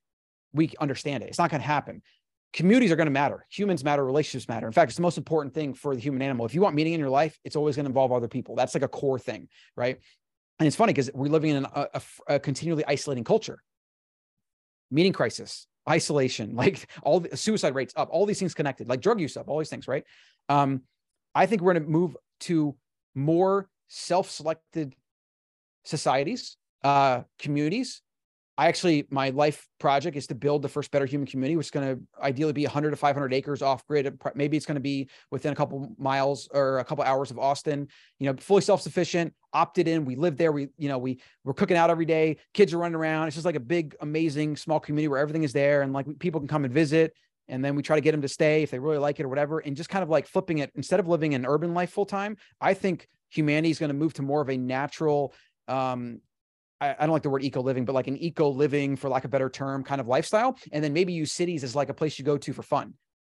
we 0.54 0.72
understand 0.80 1.24
it. 1.24 1.28
It's 1.28 1.38
not 1.38 1.50
going 1.50 1.62
to 1.62 1.68
happen 1.68 2.02
communities 2.54 2.92
are 2.92 2.96
going 2.96 3.08
to 3.08 3.12
matter. 3.12 3.46
Humans 3.50 3.84
matter, 3.84 4.06
relationships 4.06 4.50
matter. 4.50 4.68
In 4.68 4.74
fact, 4.74 4.90
it's 4.90 4.98
the 4.98 5.02
most 5.02 5.18
important 5.18 5.54
thing 5.54 5.74
for 5.74 5.96
the 5.96 6.02
human 6.02 6.22
animal. 6.22 6.46
If 6.46 6.54
you 6.54 6.62
want 6.62 6.76
meaning 6.76 6.94
in 6.94 7.00
your 7.00 7.10
life, 7.10 7.38
it's 7.44 7.56
always 7.56 7.76
going 7.76 7.86
to 7.86 7.90
involve 7.90 8.12
other 8.12 8.28
people. 8.28 8.56
That's 8.56 8.74
like 8.74 8.84
a 8.84 8.88
core 8.88 9.20
thing, 9.20 9.48
right? 9.76 10.00
And 10.60 10.68
it's 10.68 10.76
funny 10.76 10.94
because 10.94 11.10
we're 11.14 11.28
living 11.30 11.52
in 11.52 11.66
a, 11.66 11.88
a, 11.94 12.02
a, 12.28 12.40
continually 12.40 12.84
isolating 12.86 13.24
culture. 13.24 13.64
Meaning 14.92 15.14
crisis, 15.14 15.68
isolation, 15.90 16.56
like 16.56 16.90
all 17.04 17.22
the 17.22 17.36
suicide 17.38 17.74
rates 17.74 17.94
up, 17.96 18.10
all 18.12 18.26
these 18.26 18.40
things 18.40 18.54
connected, 18.54 18.90
like 18.90 19.02
drug 19.02 19.20
use 19.20 19.38
up, 19.38 19.48
all 19.48 19.60
these 19.60 19.70
things, 19.70 19.88
right? 19.88 20.04
Um, 20.50 20.82
I 21.34 21.46
think 21.46 21.62
we're 21.62 21.74
going 21.74 21.86
to 21.86 21.90
move 21.90 22.18
to 22.42 22.76
more 23.16 23.70
self-selected 23.88 24.96
societies, 25.84 26.58
uh, 26.84 27.22
communities 27.40 28.02
I 28.62 28.68
actually, 28.68 29.08
my 29.10 29.32
life 29.32 29.68
project 29.80 30.16
is 30.16 30.28
to 30.28 30.36
build 30.36 30.62
the 30.62 30.70
first 30.70 30.92
better 30.92 31.08
human 31.08 31.26
community, 31.26 31.56
which 31.56 31.66
is 31.66 31.72
going 31.72 31.96
to 31.96 32.04
ideally 32.22 32.54
be 32.54 32.64
100 32.64 32.92
to 32.92 32.96
500 32.96 33.34
acres 33.34 33.64
off 33.64 33.84
grid. 33.88 34.16
Maybe 34.36 34.56
it's 34.56 34.68
going 34.68 34.76
to 34.76 34.80
be 34.82 35.10
within 35.32 35.52
a 35.52 35.56
couple 35.56 35.96
miles 35.98 36.48
or 36.54 36.78
a 36.78 36.84
couple 36.84 37.04
hours 37.04 37.32
of 37.32 37.40
Austin. 37.40 37.88
You 38.20 38.28
know, 38.28 38.38
fully 38.38 38.62
self 38.62 38.82
sufficient, 38.82 39.34
opted 39.52 39.88
in. 39.88 40.06
We 40.06 40.16
live 40.16 40.38
there. 40.38 40.52
We, 40.52 40.68
you 40.78 40.90
know, 40.90 41.00
we 41.00 41.22
we're 41.44 41.56
cooking 41.56 41.76
out 41.76 41.90
every 41.90 42.06
day. 42.06 42.38
Kids 42.54 42.72
are 42.72 42.78
running 42.78 42.94
around. 42.94 43.26
It's 43.26 43.36
just 43.36 43.48
like 43.48 43.56
a 43.56 43.60
big, 43.60 43.96
amazing 44.00 44.58
small 44.58 44.80
community 44.80 45.08
where 45.08 45.18
everything 45.18 45.42
is 45.42 45.54
there, 45.54 45.82
and 45.82 45.92
like 45.92 46.20
people 46.20 46.40
can 46.40 46.48
come 46.48 46.64
and 46.64 46.72
visit. 46.72 47.16
and 47.48 47.66
then 47.66 47.76
we 47.76 47.82
try 47.82 47.96
to 47.96 48.02
get 48.02 48.12
them 48.12 48.22
to 48.22 48.28
stay 48.28 48.62
if 48.62 48.70
they 48.70 48.78
really 48.78 49.00
like 49.00 49.20
it 49.20 49.24
or 49.24 49.30
whatever 49.30 49.58
and 49.58 49.76
just 49.76 49.90
kind 49.90 50.04
of 50.04 50.10
like 50.10 50.28
flipping 50.28 50.60
it 50.60 50.72
instead 50.76 51.00
of 51.00 51.08
living 51.08 51.34
an 51.34 51.48
urban 51.48 51.74
life 51.74 51.92
full 51.92 52.06
time 52.06 52.38
i 52.62 52.74
think 52.74 53.08
humanity 53.30 53.72
is 53.72 53.80
going 53.80 53.90
to 53.90 53.96
move 54.04 54.14
to 54.14 54.22
more 54.22 54.42
of 54.42 54.50
a 54.50 54.58
natural 54.58 55.34
um 55.68 56.22
I, 56.82 56.96
don't 57.02 57.12
like 57.12 57.24
the 57.24 57.30
word 57.30 57.44
eco 57.44 57.62
living 57.62 57.86
but 57.86 57.94
like 57.94 58.08
an 58.08 58.18
eco 58.18 58.50
living 58.50 58.96
for 58.96 59.08
lack 59.08 59.24
of 59.24 59.30
a 59.30 59.32
better 59.32 59.50
term 59.50 59.84
kind 59.84 60.02
of 60.02 60.08
lifestyle 60.08 60.58
and 60.72 60.84
then 60.84 60.94
maybe 60.94 61.14
use 61.14 61.32
cities 61.32 61.64
as 61.64 61.76
like 61.76 61.90
a 61.90 61.94
place 61.94 62.18
you 62.18 62.26
go 62.26 62.38
to 62.38 62.54
for 62.54 62.64
fun 62.64 62.94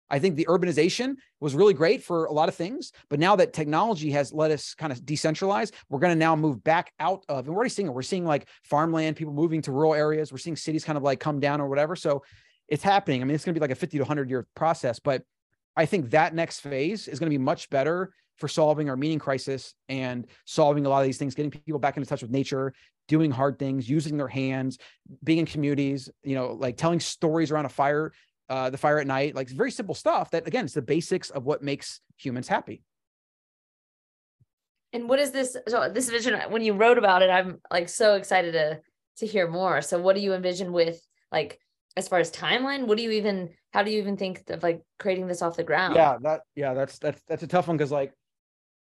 I 0.09 0.19
think 0.19 0.35
the 0.35 0.45
urbanization 0.45 1.15
was 1.39 1.53
really 1.53 1.73
great 1.73 2.03
for 2.03 2.25
a 2.25 2.31
lot 2.31 2.49
of 2.49 2.55
things, 2.55 2.91
but 3.09 3.19
now 3.19 3.35
that 3.35 3.53
technology 3.53 4.11
has 4.11 4.31
let 4.31 4.51
us 4.51 4.73
kind 4.73 4.91
of 4.91 5.01
decentralize, 5.01 5.71
we're 5.89 5.99
going 5.99 6.13
to 6.13 6.19
now 6.19 6.35
move 6.35 6.63
back 6.63 6.93
out 6.99 7.25
of, 7.27 7.39
and 7.39 7.47
we're 7.49 7.57
already 7.57 7.69
seeing 7.69 7.87
it. 7.87 7.93
We're 7.93 8.01
seeing 8.03 8.25
like 8.25 8.47
farmland, 8.63 9.17
people 9.17 9.33
moving 9.33 9.61
to 9.63 9.71
rural 9.71 9.93
areas. 9.93 10.31
We're 10.31 10.37
seeing 10.37 10.55
cities 10.55 10.85
kind 10.85 10.97
of 10.97 11.03
like 11.03 11.19
come 11.19 11.39
down 11.39 11.59
or 11.59 11.67
whatever. 11.67 11.95
So 11.95 12.23
it's 12.67 12.83
happening. 12.83 13.21
I 13.21 13.25
mean, 13.25 13.35
it's 13.35 13.43
going 13.43 13.53
to 13.53 13.59
be 13.59 13.63
like 13.63 13.71
a 13.71 13.75
50 13.75 13.97
to 13.97 14.03
100 14.03 14.29
year 14.29 14.47
process, 14.55 14.99
but 14.99 15.23
I 15.77 15.85
think 15.85 16.09
that 16.09 16.33
next 16.33 16.59
phase 16.59 17.07
is 17.07 17.19
going 17.19 17.31
to 17.31 17.37
be 17.37 17.41
much 17.41 17.69
better 17.69 18.11
for 18.35 18.47
solving 18.47 18.89
our 18.89 18.97
meaning 18.97 19.19
crisis 19.19 19.73
and 19.89 20.27
solving 20.45 20.85
a 20.85 20.89
lot 20.89 20.99
of 20.99 21.05
these 21.05 21.17
things, 21.17 21.35
getting 21.35 21.51
people 21.51 21.79
back 21.79 21.97
into 21.97 22.07
touch 22.07 22.21
with 22.21 22.31
nature, 22.31 22.73
doing 23.07 23.31
hard 23.31 23.57
things, 23.57 23.89
using 23.89 24.17
their 24.17 24.27
hands, 24.27 24.77
being 25.23 25.39
in 25.39 25.45
communities, 25.45 26.09
you 26.23 26.35
know, 26.35 26.53
like 26.53 26.77
telling 26.77 26.99
stories 26.99 27.51
around 27.51 27.65
a 27.65 27.69
fire 27.69 28.11
uh, 28.49 28.69
the 28.69 28.77
fire 28.77 28.99
at 28.99 29.07
night, 29.07 29.35
like 29.35 29.49
very 29.49 29.71
simple 29.71 29.95
stuff 29.95 30.31
that 30.31 30.47
again, 30.47 30.65
it's 30.65 30.73
the 30.73 30.81
basics 30.81 31.29
of 31.29 31.45
what 31.45 31.61
makes 31.61 31.99
humans 32.15 32.47
happy. 32.47 32.81
And 34.93 35.09
what 35.09 35.19
is 35.19 35.31
this? 35.31 35.57
So 35.67 35.89
this 35.89 36.09
vision, 36.09 36.39
when 36.49 36.61
you 36.61 36.73
wrote 36.73 36.97
about 36.97 37.21
it, 37.21 37.29
I'm 37.29 37.59
like 37.71 37.89
so 37.89 38.15
excited 38.15 38.53
to 38.53 38.79
to 39.17 39.25
hear 39.25 39.49
more. 39.49 39.81
So 39.81 39.99
what 39.99 40.15
do 40.15 40.21
you 40.21 40.33
envision 40.33 40.71
with 40.71 41.01
like 41.31 41.59
as 41.97 42.07
far 42.07 42.19
as 42.19 42.31
timeline? 42.31 42.87
What 42.87 42.97
do 42.97 43.03
you 43.03 43.11
even? 43.11 43.49
How 43.77 43.83
do 43.83 43.91
you 43.91 43.99
even 43.99 44.17
think 44.17 44.49
of 44.49 44.63
like 44.63 44.81
creating 44.97 45.27
this 45.27 45.43
off 45.43 45.55
the 45.55 45.63
ground? 45.63 45.93
Yeah, 45.93 46.17
that 46.21 46.41
yeah, 46.55 46.73
that's 46.73 46.97
that's 46.97 47.21
that's 47.27 47.43
a 47.43 47.47
tough 47.47 47.67
one 47.67 47.77
because 47.77 47.91
like, 47.91 48.11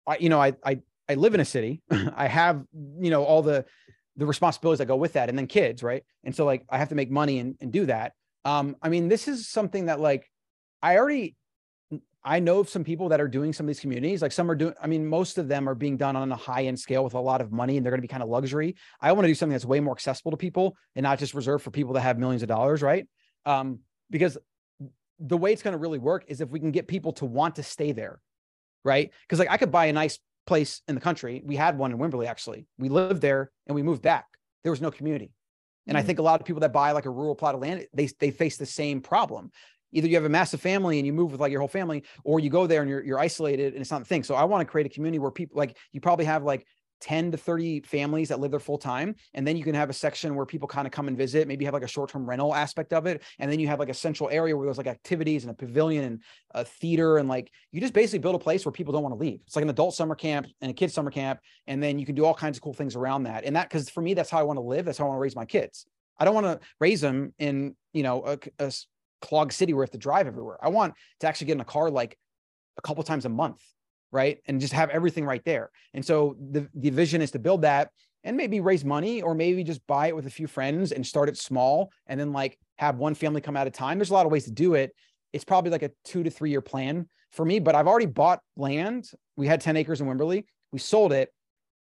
I 0.06 0.16
you 0.16 0.30
know 0.30 0.40
I 0.40 0.54
I 0.64 0.80
I 1.06 1.16
live 1.16 1.34
in 1.34 1.40
a 1.40 1.44
city. 1.44 1.82
I 2.16 2.26
have 2.26 2.64
you 2.72 3.10
know 3.10 3.22
all 3.22 3.42
the 3.42 3.66
the 4.16 4.24
responsibilities 4.24 4.78
that 4.78 4.86
go 4.86 4.96
with 4.96 5.12
that, 5.12 5.28
and 5.28 5.36
then 5.36 5.46
kids, 5.46 5.82
right? 5.82 6.02
And 6.24 6.34
so 6.34 6.46
like 6.46 6.64
I 6.70 6.78
have 6.78 6.88
to 6.88 6.94
make 6.94 7.10
money 7.10 7.38
and, 7.38 7.54
and 7.60 7.70
do 7.70 7.84
that. 7.84 8.14
Um, 8.46 8.76
I 8.80 8.88
mean, 8.88 9.08
this 9.08 9.28
is 9.28 9.46
something 9.46 9.86
that 9.86 10.00
like 10.00 10.26
I 10.82 10.96
already 10.96 11.36
I 12.24 12.38
know 12.40 12.60
of 12.60 12.70
some 12.70 12.82
people 12.82 13.10
that 13.10 13.20
are 13.20 13.28
doing 13.28 13.52
some 13.52 13.64
of 13.64 13.68
these 13.68 13.80
communities. 13.80 14.22
Like 14.22 14.32
some 14.32 14.50
are 14.50 14.54
doing, 14.54 14.72
I 14.82 14.86
mean, 14.86 15.06
most 15.06 15.36
of 15.36 15.48
them 15.48 15.68
are 15.68 15.74
being 15.74 15.98
done 15.98 16.16
on 16.16 16.32
a 16.32 16.36
high 16.36 16.64
end 16.64 16.80
scale 16.80 17.04
with 17.04 17.12
a 17.12 17.20
lot 17.20 17.42
of 17.42 17.52
money 17.52 17.76
and 17.76 17.84
they're 17.84 17.90
going 17.90 18.00
to 18.00 18.02
be 18.02 18.08
kind 18.08 18.22
of 18.22 18.30
luxury. 18.30 18.76
I 19.02 19.12
want 19.12 19.24
to 19.24 19.28
do 19.28 19.34
something 19.34 19.52
that's 19.52 19.66
way 19.66 19.80
more 19.80 19.92
accessible 19.92 20.30
to 20.30 20.38
people 20.38 20.78
and 20.96 21.04
not 21.04 21.18
just 21.18 21.34
reserved 21.34 21.62
for 21.62 21.70
people 21.70 21.92
that 21.92 22.00
have 22.00 22.18
millions 22.18 22.42
of 22.42 22.48
dollars, 22.48 22.80
right? 22.80 23.06
Um, 23.44 23.80
because 24.10 24.38
the 25.18 25.36
way 25.36 25.52
it's 25.52 25.62
going 25.62 25.72
to 25.72 25.78
really 25.78 25.98
work 25.98 26.24
is 26.28 26.40
if 26.40 26.50
we 26.50 26.60
can 26.60 26.70
get 26.70 26.86
people 26.86 27.12
to 27.14 27.24
want 27.24 27.56
to 27.56 27.62
stay 27.62 27.92
there, 27.92 28.20
right? 28.84 29.10
Because 29.22 29.38
like 29.38 29.50
I 29.50 29.56
could 29.56 29.72
buy 29.72 29.86
a 29.86 29.92
nice 29.92 30.18
place 30.46 30.82
in 30.88 30.94
the 30.94 31.00
country. 31.00 31.42
We 31.44 31.56
had 31.56 31.76
one 31.76 31.92
in 31.92 31.98
Wimberley 31.98 32.26
actually. 32.26 32.66
We 32.78 32.88
lived 32.88 33.20
there 33.20 33.50
and 33.66 33.74
we 33.74 33.82
moved 33.82 34.02
back. 34.02 34.26
There 34.62 34.72
was 34.72 34.80
no 34.80 34.90
community. 34.90 35.32
And 35.86 35.96
mm-hmm. 35.96 36.02
I 36.02 36.06
think 36.06 36.18
a 36.18 36.22
lot 36.22 36.40
of 36.40 36.46
people 36.46 36.60
that 36.60 36.72
buy 36.72 36.92
like 36.92 37.06
a 37.06 37.10
rural 37.10 37.34
plot 37.34 37.54
of 37.54 37.60
land, 37.60 37.86
they 37.92 38.08
they 38.18 38.30
face 38.30 38.56
the 38.56 38.66
same 38.66 39.00
problem. 39.00 39.50
Either 39.92 40.06
you 40.06 40.16
have 40.16 40.24
a 40.24 40.28
massive 40.28 40.60
family 40.60 40.98
and 40.98 41.06
you 41.06 41.12
move 41.12 41.32
with 41.32 41.40
like 41.40 41.50
your 41.50 41.60
whole 41.60 41.68
family, 41.68 42.04
or 42.24 42.40
you 42.40 42.50
go 42.50 42.66
there 42.66 42.82
and 42.82 42.90
you're 42.90 43.02
you're 43.02 43.18
isolated 43.18 43.72
and 43.72 43.80
it's 43.80 43.90
not 43.90 44.00
the 44.00 44.04
thing. 44.04 44.22
So 44.22 44.34
I 44.34 44.44
want 44.44 44.66
to 44.66 44.70
create 44.70 44.86
a 44.86 44.90
community 44.90 45.18
where 45.18 45.30
people 45.30 45.56
like 45.56 45.76
you 45.92 46.00
probably 46.00 46.26
have 46.26 46.44
like 46.44 46.66
10 47.00 47.32
to 47.32 47.36
30 47.36 47.80
families 47.80 48.28
that 48.28 48.40
live 48.40 48.50
there 48.50 48.60
full 48.60 48.78
time. 48.78 49.14
And 49.34 49.46
then 49.46 49.56
you 49.56 49.64
can 49.64 49.74
have 49.74 49.90
a 49.90 49.92
section 49.92 50.34
where 50.34 50.46
people 50.46 50.68
kind 50.68 50.86
of 50.86 50.92
come 50.92 51.08
and 51.08 51.16
visit, 51.16 51.48
maybe 51.48 51.64
have 51.64 51.74
like 51.74 51.82
a 51.82 51.88
short 51.88 52.10
term 52.10 52.28
rental 52.28 52.54
aspect 52.54 52.92
of 52.92 53.06
it. 53.06 53.22
And 53.38 53.50
then 53.50 53.60
you 53.60 53.68
have 53.68 53.78
like 53.78 53.88
a 53.88 53.94
central 53.94 54.28
area 54.30 54.56
where 54.56 54.66
there's 54.66 54.78
like 54.78 54.86
activities 54.86 55.44
and 55.44 55.50
a 55.50 55.54
pavilion 55.54 56.04
and 56.04 56.22
a 56.52 56.64
theater. 56.64 57.18
And 57.18 57.28
like 57.28 57.50
you 57.72 57.80
just 57.80 57.92
basically 57.92 58.18
build 58.20 58.34
a 58.34 58.38
place 58.38 58.64
where 58.64 58.72
people 58.72 58.92
don't 58.92 59.02
want 59.02 59.14
to 59.14 59.20
leave. 59.20 59.40
It's 59.46 59.56
like 59.56 59.62
an 59.62 59.70
adult 59.70 59.94
summer 59.94 60.14
camp 60.14 60.46
and 60.60 60.70
a 60.70 60.74
kid 60.74 60.92
summer 60.92 61.10
camp. 61.10 61.40
And 61.66 61.82
then 61.82 61.98
you 61.98 62.06
can 62.06 62.14
do 62.14 62.24
all 62.24 62.34
kinds 62.34 62.58
of 62.58 62.62
cool 62.62 62.74
things 62.74 62.96
around 62.96 63.24
that. 63.24 63.44
And 63.44 63.54
that, 63.56 63.68
because 63.68 63.88
for 63.88 64.00
me, 64.00 64.14
that's 64.14 64.30
how 64.30 64.38
I 64.38 64.42
want 64.42 64.58
to 64.58 64.62
live. 64.62 64.84
That's 64.84 64.98
how 64.98 65.04
I 65.04 65.08
want 65.08 65.18
to 65.18 65.22
raise 65.22 65.36
my 65.36 65.46
kids. 65.46 65.86
I 66.18 66.24
don't 66.24 66.34
want 66.34 66.46
to 66.46 66.60
raise 66.80 67.00
them 67.00 67.32
in, 67.38 67.76
you 67.92 68.02
know, 68.02 68.38
a, 68.58 68.64
a 68.64 68.72
city 69.50 69.72
where 69.72 69.82
I 69.82 69.86
have 69.86 69.90
to 69.90 69.98
drive 69.98 70.26
everywhere. 70.26 70.58
I 70.62 70.68
want 70.68 70.94
to 71.20 71.28
actually 71.28 71.46
get 71.48 71.54
in 71.54 71.60
a 71.60 71.64
car 71.64 71.90
like 71.90 72.18
a 72.76 72.82
couple 72.82 73.02
times 73.04 73.24
a 73.24 73.28
month 73.28 73.62
right? 74.12 74.38
And 74.46 74.60
just 74.60 74.72
have 74.72 74.90
everything 74.90 75.24
right 75.24 75.44
there. 75.44 75.70
And 75.94 76.04
so 76.04 76.36
the, 76.50 76.68
the 76.74 76.90
vision 76.90 77.20
is 77.20 77.30
to 77.32 77.38
build 77.38 77.62
that 77.62 77.90
and 78.24 78.36
maybe 78.36 78.60
raise 78.60 78.84
money 78.84 79.22
or 79.22 79.34
maybe 79.34 79.62
just 79.64 79.86
buy 79.86 80.08
it 80.08 80.16
with 80.16 80.26
a 80.26 80.30
few 80.30 80.46
friends 80.46 80.92
and 80.92 81.06
start 81.06 81.28
it 81.28 81.36
small 81.36 81.90
and 82.06 82.18
then 82.18 82.32
like 82.32 82.58
have 82.76 82.96
one 82.96 83.14
family 83.14 83.40
come 83.40 83.56
at 83.56 83.66
a 83.66 83.70
time. 83.70 83.98
There's 83.98 84.10
a 84.10 84.14
lot 84.14 84.26
of 84.26 84.32
ways 84.32 84.44
to 84.44 84.50
do 84.50 84.74
it. 84.74 84.94
It's 85.32 85.44
probably 85.44 85.70
like 85.70 85.82
a 85.82 85.90
two 86.04 86.22
to 86.22 86.30
three 86.30 86.50
year 86.50 86.60
plan 86.60 87.08
for 87.32 87.44
me, 87.44 87.58
but 87.58 87.74
I've 87.74 87.86
already 87.86 88.06
bought 88.06 88.40
land. 88.56 89.10
We 89.36 89.46
had 89.46 89.60
10 89.60 89.76
acres 89.76 90.00
in 90.00 90.06
Wimberley. 90.06 90.44
We 90.72 90.78
sold 90.78 91.12
it. 91.12 91.32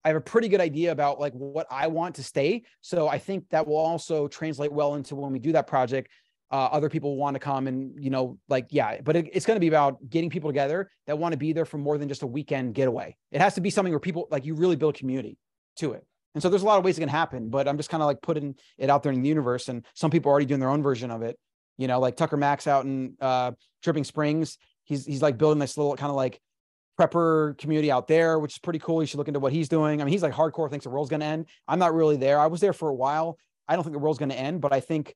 I 0.05 0.09
have 0.09 0.17
a 0.17 0.21
pretty 0.21 0.49
good 0.49 0.61
idea 0.61 0.93
about 0.93 1.21
like 1.21 1.33
what 1.35 1.67
I 1.71 1.89
want 1.89 2.17
to 2.17 2.23
stay. 2.23 2.63
So 2.81 3.09
I 3.09 3.19
think 3.19 3.45
that 3.51 3.67
will 3.67 3.77
also 3.77 4.29
translate 4.29 4.73
well 4.73 4.95
into 4.95 5.17
when 5.17 5.33
we 5.33 5.39
do 5.39 5.53
that 5.53 5.67
project 5.67 6.11
uh, 6.51 6.69
other 6.73 6.89
people 6.89 7.17
want 7.17 7.35
to 7.35 7.41
come 7.41 7.67
and 7.67 7.93
you 8.03 8.11
know 8.11 8.39
like 8.49 8.67
yeah 8.71 9.01
but 9.03 9.17
it, 9.17 9.29
it's 9.33 9.45
going 9.45 9.57
to 9.57 9.61
be 9.61 9.69
about 9.69 9.99
getting 10.09 10.31
people 10.31 10.49
together 10.49 10.91
that 11.07 11.19
want 11.19 11.33
to 11.33 11.39
be 11.39 11.53
there 11.53 11.65
for 11.65 11.79
more 11.79 11.99
than 11.99 12.09
just 12.09 12.23
a 12.23 12.27
weekend 12.27 12.75
getaway 12.75 13.15
it 13.31 13.41
has 13.41 13.55
to 13.55 13.61
be 13.61 13.71
something 13.71 13.93
where 13.93 14.01
people 14.01 14.27
like 14.31 14.45
you 14.45 14.55
really 14.55 14.77
build 14.77 14.95
community 14.95 15.37
to 15.77 15.93
it 15.93 16.05
and 16.35 16.43
so 16.43 16.49
there's 16.49 16.63
a 16.63 16.67
lot 16.67 16.79
of 16.79 16.85
ways 16.85 16.97
it 16.97 17.01
can 17.01 17.09
happen 17.09 17.51
but 17.51 17.69
i'm 17.69 17.77
just 17.77 17.91
kind 17.91 18.03
of 18.03 18.07
like 18.07 18.21
putting 18.23 18.55
it 18.79 18.89
out 18.89 19.03
there 19.03 19.13
in 19.13 19.21
the 19.21 19.29
universe 19.29 19.69
and 19.69 19.85
some 19.95 20.11
people 20.11 20.31
are 20.31 20.33
already 20.33 20.47
doing 20.47 20.61
their 20.61 20.71
own 20.71 20.83
version 20.83 21.11
of 21.11 21.23
it 21.23 21.39
you 21.77 21.87
know 21.87 22.01
like 22.01 22.17
tucker 22.17 22.37
max 22.37 22.67
out 22.67 22.85
in 22.85 23.15
uh 23.21 23.53
dripping 23.83 24.05
springs 24.05 24.57
he's 24.85 25.05
he's 25.05 25.23
like 25.23 25.37
building 25.37 25.59
this 25.59 25.77
little 25.77 25.97
kind 25.97 26.11
of 26.11 26.17
like 26.17 26.41
prepper 26.99 27.57
community 27.59 27.91
out 27.91 28.09
there, 28.09 28.39
which 28.39 28.55
is 28.55 28.59
pretty 28.59 28.81
cool. 28.81 29.01
You 29.01 29.07
should 29.07 29.19
look 29.19 29.29
into 29.29 29.41
what 29.41 29.53
he's 29.53 29.69
doing. 29.69 30.01
I 30.01 30.05
mean, 30.05 30.13
he's 30.13 30.23
like 30.23 30.33
hardcore, 30.33 30.69
thinks 30.69 30.85
the 30.85 30.91
world's 30.91 31.11
going 31.11 31.21
to 31.21 31.27
end. 31.27 31.47
I'm 31.69 31.79
not 31.79 31.95
really 31.95 32.17
there. 32.17 32.41
I 32.41 32.49
was 32.49 32.61
there 32.61 32.73
for 32.73 32.89
a 32.89 32.95
while. 32.95 33.39
I 33.69 33.75
don't 33.75 33.85
think 33.85 33.93
the 33.93 34.01
world's 34.01 34.19
going 34.19 34.31
to 34.31 34.39
end, 34.39 34.61
but 34.61 34.73
I 34.73 34.81
think 34.81 35.15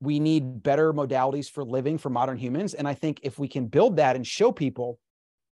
we 0.00 0.20
need 0.20 0.62
better 0.62 0.92
modalities 0.92 1.50
for 1.50 1.64
living 1.64 1.98
for 1.98 2.10
modern 2.10 2.36
humans. 2.36 2.74
And 2.74 2.86
I 2.86 2.94
think 2.94 3.20
if 3.22 3.38
we 3.38 3.48
can 3.48 3.66
build 3.66 3.96
that 3.96 4.16
and 4.16 4.26
show 4.26 4.52
people, 4.52 4.98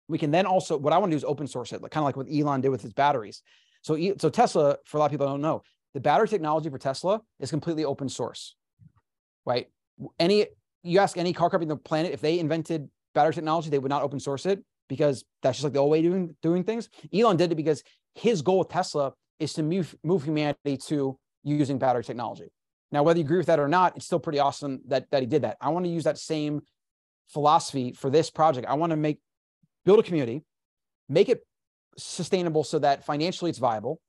we 0.07 0.17
can 0.19 0.29
then 0.29 0.45
also, 0.45 0.77
what 0.77 0.93
I 0.93 0.99
want 0.99 1.11
to 1.11 1.15
do 1.15 1.17
is 1.17 1.23
open 1.23 1.47
source 1.47 1.73
it, 1.73 1.81
like, 1.81 1.91
kind 1.91 2.03
of 2.03 2.05
like 2.05 2.15
what 2.15 2.27
Elon 2.31 2.61
did 2.61 2.69
with 2.69 2.81
his 2.81 2.93
batteries. 2.93 3.41
So, 3.81 3.97
so 4.19 4.29
Tesla, 4.29 4.77
for 4.85 4.97
a 4.97 4.99
lot 4.99 5.07
of 5.07 5.11
people 5.11 5.25
don't 5.25 5.41
know, 5.41 5.63
the 5.95 5.99
battery 5.99 6.27
technology 6.27 6.69
for 6.69 6.77
Tesla 6.77 7.21
is 7.39 7.49
completely 7.49 7.85
open 7.85 8.07
source, 8.07 8.55
right? 9.45 9.67
Any, 10.19 10.47
you 10.83 10.99
ask 10.99 11.17
any 11.17 11.33
car 11.33 11.49
company 11.49 11.71
on 11.71 11.77
the 11.77 11.83
planet, 11.83 12.11
if 12.11 12.21
they 12.21 12.37
invented 12.37 12.89
battery 13.15 13.33
technology, 13.33 13.69
they 13.69 13.79
would 13.79 13.89
not 13.89 14.03
open 14.03 14.19
source 14.19 14.45
it 14.45 14.63
because 14.89 15.23
that's 15.41 15.57
just 15.57 15.63
like 15.63 15.73
the 15.73 15.79
old 15.79 15.89
way 15.89 16.01
doing, 16.01 16.35
doing 16.43 16.63
things. 16.63 16.89
Elon 17.13 17.37
did 17.37 17.51
it 17.51 17.55
because 17.55 17.81
his 18.13 18.43
goal 18.43 18.59
with 18.59 18.69
Tesla 18.69 19.13
is 19.39 19.53
to 19.53 19.63
move, 19.63 19.95
move 20.03 20.23
humanity 20.23 20.77
to 20.77 21.17
using 21.43 21.79
battery 21.79 22.03
technology. 22.03 22.51
Now, 22.91 23.03
whether 23.03 23.19
you 23.19 23.25
agree 23.25 23.37
with 23.37 23.47
that 23.47 23.59
or 23.59 23.67
not, 23.67 23.95
it's 23.95 24.05
still 24.05 24.19
pretty 24.19 24.39
awesome 24.39 24.81
that, 24.87 25.09
that 25.11 25.21
he 25.21 25.27
did 25.27 25.41
that. 25.41 25.57
I 25.59 25.69
want 25.69 25.85
to 25.85 25.91
use 25.91 26.03
that 26.03 26.17
same 26.17 26.61
philosophy 27.27 27.91
for 27.93 28.09
this 28.09 28.29
project. 28.29 28.67
I 28.67 28.75
want 28.75 28.91
to 28.91 28.97
make 28.97 29.19
build 29.83 29.99
a 29.99 30.03
community, 30.03 30.43
make 31.09 31.29
it 31.29 31.45
sustainable 31.97 32.63
so 32.63 32.79
that 32.79 33.05
financially 33.05 33.49
it's 33.49 33.59
viable. 33.59 33.99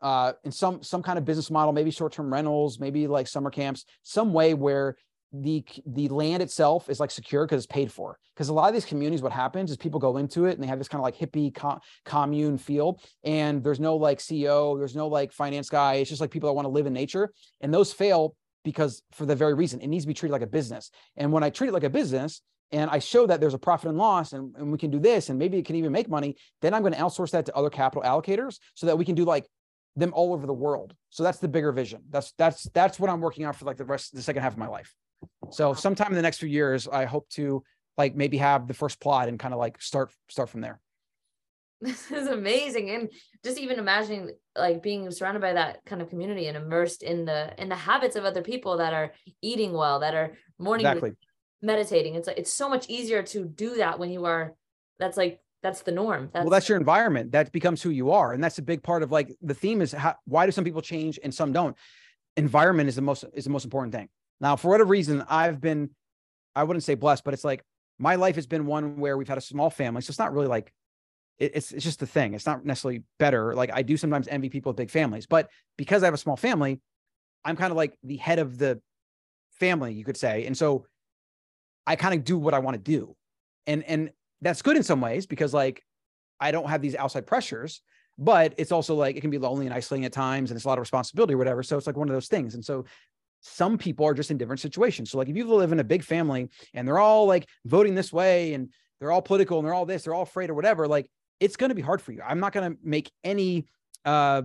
Uh, 0.00 0.32
in 0.44 0.52
some 0.52 0.82
some 0.82 1.02
kind 1.02 1.18
of 1.18 1.24
business 1.24 1.50
model, 1.50 1.72
maybe 1.72 1.90
short-term 1.90 2.32
rentals, 2.32 2.78
maybe 2.78 3.08
like 3.08 3.26
summer 3.26 3.50
camps, 3.50 3.84
some 4.02 4.32
way 4.32 4.54
where 4.54 4.96
the 5.32 5.64
the 5.86 6.08
land 6.08 6.42
itself 6.42 6.88
is 6.88 7.00
like 7.00 7.10
secure 7.10 7.44
because 7.44 7.64
it's 7.64 7.72
paid 7.72 7.92
for. 7.92 8.18
Because 8.34 8.48
a 8.48 8.52
lot 8.52 8.68
of 8.68 8.74
these 8.74 8.84
communities, 8.84 9.22
what 9.22 9.32
happens 9.32 9.70
is 9.70 9.76
people 9.76 10.00
go 10.00 10.16
into 10.16 10.46
it 10.46 10.54
and 10.54 10.62
they 10.62 10.66
have 10.66 10.78
this 10.78 10.88
kind 10.88 11.00
of 11.00 11.04
like 11.04 11.16
hippie 11.16 11.54
co- 11.54 11.80
commune 12.04 12.58
feel, 12.58 13.00
and 13.24 13.62
there's 13.62 13.80
no 13.80 13.96
like 13.96 14.18
CEO, 14.18 14.78
there's 14.78 14.96
no 14.96 15.08
like 15.08 15.32
finance 15.32 15.68
guy. 15.68 15.94
It's 15.94 16.08
just 16.08 16.20
like 16.20 16.30
people 16.30 16.48
that 16.48 16.54
want 16.54 16.66
to 16.66 16.70
live 16.70 16.86
in 16.86 16.92
nature, 16.92 17.32
and 17.60 17.72
those 17.72 17.92
fail 17.92 18.34
because 18.64 19.02
for 19.12 19.26
the 19.26 19.36
very 19.36 19.54
reason 19.54 19.80
it 19.80 19.86
needs 19.86 20.04
to 20.04 20.08
be 20.08 20.14
treated 20.14 20.32
like 20.32 20.42
a 20.42 20.46
business. 20.46 20.90
And 21.16 21.32
when 21.32 21.42
I 21.42 21.50
treat 21.50 21.68
it 21.68 21.72
like 21.72 21.84
a 21.84 21.90
business, 21.90 22.42
and 22.70 22.90
I 22.90 22.98
show 22.98 23.26
that 23.26 23.40
there's 23.40 23.54
a 23.54 23.58
profit 23.58 23.88
and 23.88 23.96
loss 23.96 24.32
and, 24.32 24.54
and 24.56 24.70
we 24.70 24.76
can 24.76 24.90
do 24.90 24.98
this 24.98 25.30
and 25.30 25.38
maybe 25.38 25.58
it 25.58 25.64
can 25.64 25.76
even 25.76 25.90
make 25.90 26.08
money, 26.08 26.36
then 26.60 26.74
I'm 26.74 26.82
going 26.82 26.92
to 26.92 26.98
outsource 26.98 27.30
that 27.30 27.46
to 27.46 27.56
other 27.56 27.70
capital 27.70 28.02
allocators 28.02 28.58
so 28.74 28.86
that 28.86 28.98
we 28.98 29.06
can 29.06 29.14
do 29.14 29.24
like 29.24 29.46
them 29.96 30.12
all 30.14 30.32
over 30.32 30.46
the 30.46 30.52
world. 30.52 30.94
So 31.10 31.22
that's 31.22 31.38
the 31.38 31.48
bigger 31.48 31.72
vision. 31.72 32.02
That's 32.10 32.32
that's 32.38 32.64
that's 32.74 33.00
what 33.00 33.10
I'm 33.10 33.20
working 33.20 33.46
on 33.46 33.52
for 33.52 33.64
like 33.64 33.76
the 33.76 33.84
rest 33.84 34.14
the 34.14 34.22
second 34.22 34.42
half 34.42 34.52
of 34.52 34.58
my 34.58 34.68
life. 34.68 34.94
So 35.50 35.74
sometime 35.74 36.08
in 36.08 36.16
the 36.16 36.22
next 36.22 36.38
few 36.38 36.48
years, 36.48 36.88
I 36.88 37.04
hope 37.04 37.28
to 37.30 37.62
like 37.96 38.14
maybe 38.14 38.38
have 38.38 38.68
the 38.68 38.74
first 38.74 39.00
plot 39.00 39.28
and 39.28 39.38
kind 39.38 39.52
of 39.52 39.60
like 39.60 39.80
start 39.82 40.10
start 40.28 40.48
from 40.48 40.60
there. 40.60 40.80
This 41.80 42.10
is 42.10 42.26
amazing. 42.26 42.90
And 42.90 43.08
just 43.44 43.56
even 43.56 43.78
imagining 43.78 44.32
like 44.56 44.82
being 44.82 45.08
surrounded 45.12 45.40
by 45.40 45.52
that 45.52 45.84
kind 45.86 46.02
of 46.02 46.08
community 46.08 46.46
and 46.46 46.56
immersed 46.56 47.04
in 47.04 47.24
the 47.24 47.54
in 47.56 47.68
the 47.68 47.76
habits 47.76 48.16
of 48.16 48.24
other 48.24 48.42
people 48.42 48.78
that 48.78 48.92
are 48.92 49.12
eating 49.42 49.72
well, 49.72 50.00
that 50.00 50.14
are 50.14 50.32
morning 50.58 50.86
exactly. 50.86 51.12
meditating. 51.62 52.16
It's 52.16 52.26
like 52.26 52.38
it's 52.38 52.52
so 52.52 52.68
much 52.68 52.88
easier 52.88 53.22
to 53.22 53.44
do 53.44 53.76
that 53.76 53.98
when 54.00 54.10
you 54.10 54.24
are 54.24 54.54
that's 54.98 55.16
like 55.16 55.40
that's 55.62 55.82
the 55.82 55.92
norm. 55.92 56.30
That's, 56.32 56.44
well, 56.44 56.50
that's 56.50 56.68
your 56.68 56.78
environment. 56.78 57.32
That 57.32 57.52
becomes 57.52 57.82
who 57.82 57.90
you 57.90 58.10
are. 58.10 58.32
And 58.32 58.42
that's 58.42 58.58
a 58.58 58.62
big 58.62 58.82
part 58.82 59.02
of 59.02 59.10
like 59.12 59.34
the 59.42 59.54
theme 59.54 59.80
is 59.80 59.92
how, 59.92 60.14
why 60.24 60.46
do 60.46 60.52
some 60.52 60.64
people 60.64 60.82
change 60.82 61.18
and 61.22 61.34
some 61.34 61.52
don't? 61.52 61.76
Environment 62.36 62.88
is 62.88 62.96
the 62.96 63.02
most 63.02 63.24
is 63.34 63.44
the 63.44 63.50
most 63.50 63.64
important 63.64 63.94
thing. 63.94 64.08
Now, 64.40 64.56
for 64.56 64.70
whatever 64.70 64.88
reason, 64.88 65.24
I've 65.28 65.60
been 65.60 65.90
I 66.54 66.64
wouldn't 66.64 66.84
say 66.84 66.94
blessed, 66.94 67.24
but 67.24 67.34
it's 67.34 67.44
like 67.44 67.62
my 67.98 68.16
life 68.16 68.36
has 68.36 68.46
been 68.46 68.66
one 68.66 68.98
where 68.98 69.16
we've 69.16 69.28
had 69.28 69.38
a 69.38 69.42
small 69.42 69.70
family. 69.70 70.02
So 70.02 70.10
it's 70.10 70.18
not 70.18 70.32
really 70.32 70.46
like 70.46 70.72
it, 71.38 71.52
it's 71.54 71.72
it's 71.72 71.84
just 71.84 72.00
the 72.00 72.06
thing. 72.06 72.34
It's 72.34 72.46
not 72.46 72.64
necessarily 72.64 73.02
better. 73.18 73.54
Like 73.54 73.70
I 73.72 73.82
do 73.82 73.96
sometimes 73.96 74.28
envy 74.28 74.48
people 74.48 74.70
with 74.70 74.76
big 74.76 74.90
families, 74.90 75.26
but 75.26 75.50
because 75.76 76.02
I 76.02 76.06
have 76.06 76.14
a 76.14 76.18
small 76.18 76.36
family, 76.36 76.80
I'm 77.44 77.56
kind 77.56 77.70
of 77.70 77.76
like 77.76 77.96
the 78.02 78.16
head 78.16 78.38
of 78.38 78.58
the 78.58 78.80
family, 79.52 79.92
you 79.92 80.04
could 80.04 80.16
say. 80.16 80.46
And 80.46 80.56
so 80.56 80.86
I 81.86 81.96
kind 81.96 82.14
of 82.14 82.24
do 82.24 82.38
what 82.38 82.54
I 82.54 82.58
want 82.58 82.74
to 82.74 82.82
do. 82.82 83.16
And 83.66 83.82
and 83.84 84.10
that's 84.40 84.62
good 84.62 84.76
in 84.76 84.82
some 84.82 85.00
ways 85.00 85.26
because 85.26 85.52
like 85.54 85.82
I 86.40 86.50
don't 86.50 86.68
have 86.68 86.82
these 86.82 86.94
outside 86.94 87.26
pressures, 87.26 87.82
but 88.18 88.54
it's 88.56 88.72
also 88.72 88.94
like 88.94 89.16
it 89.16 89.20
can 89.20 89.30
be 89.30 89.38
lonely 89.38 89.66
and 89.66 89.74
isolating 89.74 90.04
at 90.04 90.12
times 90.12 90.50
and 90.50 90.56
it's 90.56 90.64
a 90.64 90.68
lot 90.68 90.78
of 90.78 90.82
responsibility 90.82 91.34
or 91.34 91.38
whatever. 91.38 91.62
So 91.62 91.76
it's 91.76 91.86
like 91.86 91.96
one 91.96 92.08
of 92.08 92.14
those 92.14 92.28
things. 92.28 92.54
And 92.54 92.64
so 92.64 92.84
some 93.40 93.78
people 93.78 94.06
are 94.06 94.14
just 94.14 94.30
in 94.30 94.38
different 94.38 94.60
situations. 94.60 95.10
So 95.10 95.18
like 95.18 95.28
if 95.28 95.36
you 95.36 95.46
live 95.46 95.72
in 95.72 95.80
a 95.80 95.84
big 95.84 96.02
family 96.02 96.48
and 96.74 96.86
they're 96.86 96.98
all 96.98 97.26
like 97.26 97.46
voting 97.64 97.94
this 97.94 98.12
way 98.12 98.54
and 98.54 98.70
they're 99.00 99.12
all 99.12 99.22
political 99.22 99.58
and 99.58 99.66
they're 99.66 99.74
all 99.74 99.86
this, 99.86 100.02
they're 100.02 100.14
all 100.14 100.22
afraid 100.22 100.50
or 100.50 100.54
whatever, 100.54 100.88
like 100.88 101.08
it's 101.40 101.56
going 101.56 101.68
to 101.68 101.74
be 101.74 101.82
hard 101.82 102.02
for 102.02 102.12
you. 102.12 102.20
I'm 102.26 102.40
not 102.40 102.52
going 102.52 102.72
to 102.72 102.78
make 102.82 103.10
any 103.24 103.66
uh 104.04 104.42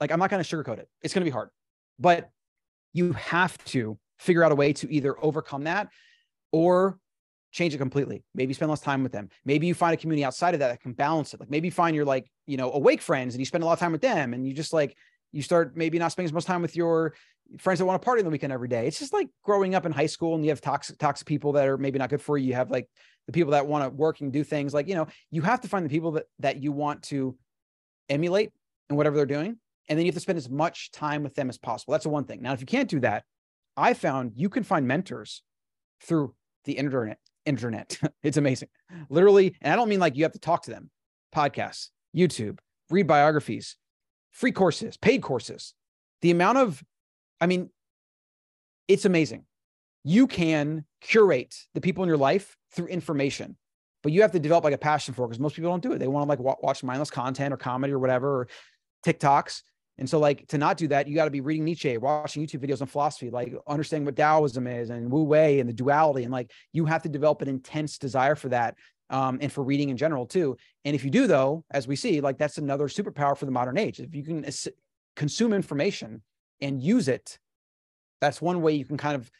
like 0.00 0.12
I'm 0.12 0.18
not 0.18 0.30
going 0.30 0.42
to 0.42 0.56
sugarcoat 0.56 0.78
it. 0.78 0.88
It's 1.02 1.14
going 1.14 1.24
to 1.24 1.30
be 1.30 1.32
hard. 1.32 1.48
But 1.98 2.30
you 2.92 3.12
have 3.14 3.56
to 3.66 3.98
figure 4.18 4.44
out 4.44 4.52
a 4.52 4.54
way 4.54 4.72
to 4.74 4.92
either 4.92 5.16
overcome 5.22 5.64
that 5.64 5.88
or 6.52 6.98
change 7.52 7.74
it 7.74 7.78
completely. 7.78 8.22
Maybe 8.34 8.52
spend 8.52 8.70
less 8.70 8.80
time 8.80 9.02
with 9.02 9.12
them. 9.12 9.30
Maybe 9.44 9.66
you 9.66 9.74
find 9.74 9.94
a 9.94 9.96
community 9.96 10.24
outside 10.24 10.54
of 10.54 10.60
that 10.60 10.68
that 10.68 10.80
can 10.80 10.92
balance 10.92 11.32
it. 11.34 11.40
Like 11.40 11.50
maybe 11.50 11.68
you 11.68 11.72
find 11.72 11.96
your 11.96 12.04
like, 12.04 12.30
you 12.46 12.56
know, 12.56 12.70
awake 12.72 13.00
friends 13.00 13.34
and 13.34 13.40
you 13.40 13.46
spend 13.46 13.64
a 13.64 13.66
lot 13.66 13.74
of 13.74 13.78
time 13.78 13.92
with 13.92 14.02
them 14.02 14.34
and 14.34 14.46
you 14.46 14.52
just 14.52 14.72
like 14.72 14.96
you 15.32 15.42
start 15.42 15.76
maybe 15.76 15.98
not 15.98 16.12
spending 16.12 16.28
as 16.28 16.32
much 16.32 16.44
time 16.44 16.62
with 16.62 16.76
your 16.76 17.14
friends 17.58 17.78
that 17.78 17.86
want 17.86 18.00
to 18.00 18.04
party 18.04 18.20
on 18.20 18.24
the 18.24 18.30
weekend 18.30 18.52
every 18.52 18.68
day. 18.68 18.86
It's 18.86 18.98
just 18.98 19.12
like 19.12 19.28
growing 19.42 19.74
up 19.74 19.86
in 19.86 19.92
high 19.92 20.06
school 20.06 20.34
and 20.34 20.44
you 20.44 20.50
have 20.50 20.60
toxic 20.60 20.98
toxic 20.98 21.26
people 21.26 21.52
that 21.52 21.66
are 21.66 21.78
maybe 21.78 21.98
not 21.98 22.10
good 22.10 22.20
for 22.20 22.36
you. 22.36 22.48
You 22.48 22.54
have 22.54 22.70
like 22.70 22.88
the 23.26 23.32
people 23.32 23.52
that 23.52 23.66
want 23.66 23.84
to 23.84 23.90
work 23.90 24.20
and 24.20 24.32
do 24.32 24.44
things 24.44 24.74
like, 24.74 24.88
you 24.88 24.94
know, 24.94 25.06
you 25.30 25.42
have 25.42 25.60
to 25.62 25.68
find 25.68 25.84
the 25.84 25.90
people 25.90 26.12
that 26.12 26.24
that 26.40 26.62
you 26.62 26.72
want 26.72 27.02
to 27.04 27.36
emulate 28.08 28.50
and 28.88 28.96
whatever 28.96 29.16
they're 29.16 29.26
doing. 29.26 29.58
And 29.88 29.98
then 29.98 30.04
you 30.04 30.10
have 30.10 30.16
to 30.16 30.20
spend 30.20 30.38
as 30.38 30.50
much 30.50 30.90
time 30.90 31.22
with 31.22 31.34
them 31.34 31.48
as 31.48 31.58
possible. 31.58 31.92
That's 31.92 32.04
the 32.04 32.10
one 32.10 32.24
thing. 32.24 32.42
Now, 32.42 32.52
if 32.52 32.60
you 32.60 32.66
can't 32.66 32.90
do 32.90 33.00
that, 33.00 33.24
I 33.76 33.94
found 33.94 34.32
you 34.34 34.48
can 34.48 34.64
find 34.64 34.88
mentors 34.88 35.42
through 36.02 36.34
the 36.64 36.72
internet. 36.72 37.18
Internet. 37.44 37.98
it's 38.22 38.36
amazing. 38.36 38.68
Literally, 39.08 39.54
and 39.60 39.72
I 39.72 39.76
don't 39.76 39.88
mean 39.88 40.00
like 40.00 40.16
you 40.16 40.24
have 40.24 40.32
to 40.32 40.40
talk 40.40 40.62
to 40.64 40.70
them. 40.70 40.90
Podcasts, 41.34 41.90
YouTube, 42.16 42.58
read 42.90 43.06
biographies, 43.06 43.76
free 44.36 44.52
courses, 44.52 44.98
paid 44.98 45.22
courses. 45.22 45.72
The 46.20 46.30
amount 46.30 46.58
of, 46.58 46.84
I 47.40 47.46
mean, 47.46 47.70
it's 48.86 49.06
amazing. 49.06 49.44
You 50.04 50.26
can 50.26 50.84
curate 51.00 51.56
the 51.74 51.80
people 51.80 52.04
in 52.04 52.08
your 52.08 52.18
life 52.18 52.54
through 52.74 52.88
information, 52.88 53.56
but 54.02 54.12
you 54.12 54.20
have 54.20 54.32
to 54.32 54.38
develop 54.38 54.62
like 54.62 54.74
a 54.74 54.78
passion 54.78 55.14
for 55.14 55.24
it 55.24 55.28
because 55.28 55.40
most 55.40 55.56
people 55.56 55.70
don't 55.70 55.82
do 55.82 55.92
it. 55.92 55.98
They 55.98 56.06
want 56.06 56.24
to 56.24 56.28
like 56.28 56.62
watch 56.62 56.84
mindless 56.84 57.10
content 57.10 57.52
or 57.52 57.56
comedy 57.56 57.94
or 57.94 57.98
whatever, 57.98 58.40
or 58.40 58.48
TikToks. 59.04 59.62
And 59.98 60.08
so, 60.08 60.18
like, 60.18 60.46
to 60.48 60.58
not 60.58 60.76
do 60.76 60.88
that, 60.88 61.08
you 61.08 61.14
got 61.14 61.24
to 61.24 61.30
be 61.30 61.40
reading 61.40 61.64
Nietzsche, 61.64 61.96
watching 61.96 62.46
YouTube 62.46 62.60
videos 62.60 62.82
on 62.82 62.86
philosophy, 62.86 63.30
like 63.30 63.54
understanding 63.66 64.04
what 64.04 64.16
Taoism 64.16 64.66
is 64.66 64.90
and 64.90 65.10
Wu 65.10 65.22
Wei 65.22 65.58
and 65.58 65.68
the 65.68 65.72
duality. 65.72 66.24
And 66.24 66.32
like, 66.32 66.50
you 66.74 66.84
have 66.84 67.02
to 67.04 67.08
develop 67.08 67.40
an 67.40 67.48
intense 67.48 67.96
desire 67.96 68.34
for 68.34 68.50
that 68.50 68.76
um, 69.10 69.38
and 69.40 69.52
for 69.52 69.62
reading 69.62 69.88
in 69.88 69.96
general, 69.96 70.26
too. 70.26 70.56
And 70.84 70.94
if 70.94 71.04
you 71.04 71.10
do, 71.10 71.26
though, 71.26 71.64
as 71.70 71.86
we 71.86 71.96
see, 71.96 72.20
like, 72.20 72.38
that's 72.38 72.58
another 72.58 72.88
superpower 72.88 73.36
for 73.36 73.44
the 73.46 73.52
modern 73.52 73.78
age. 73.78 74.00
If 74.00 74.14
you 74.14 74.24
can 74.24 74.44
as- 74.44 74.68
consume 75.14 75.52
information 75.52 76.22
and 76.60 76.82
use 76.82 77.08
it, 77.08 77.38
that's 78.20 78.40
one 78.40 78.62
way 78.62 78.74
you 78.74 78.84
can 78.84 78.96
kind 78.96 79.14
of 79.14 79.30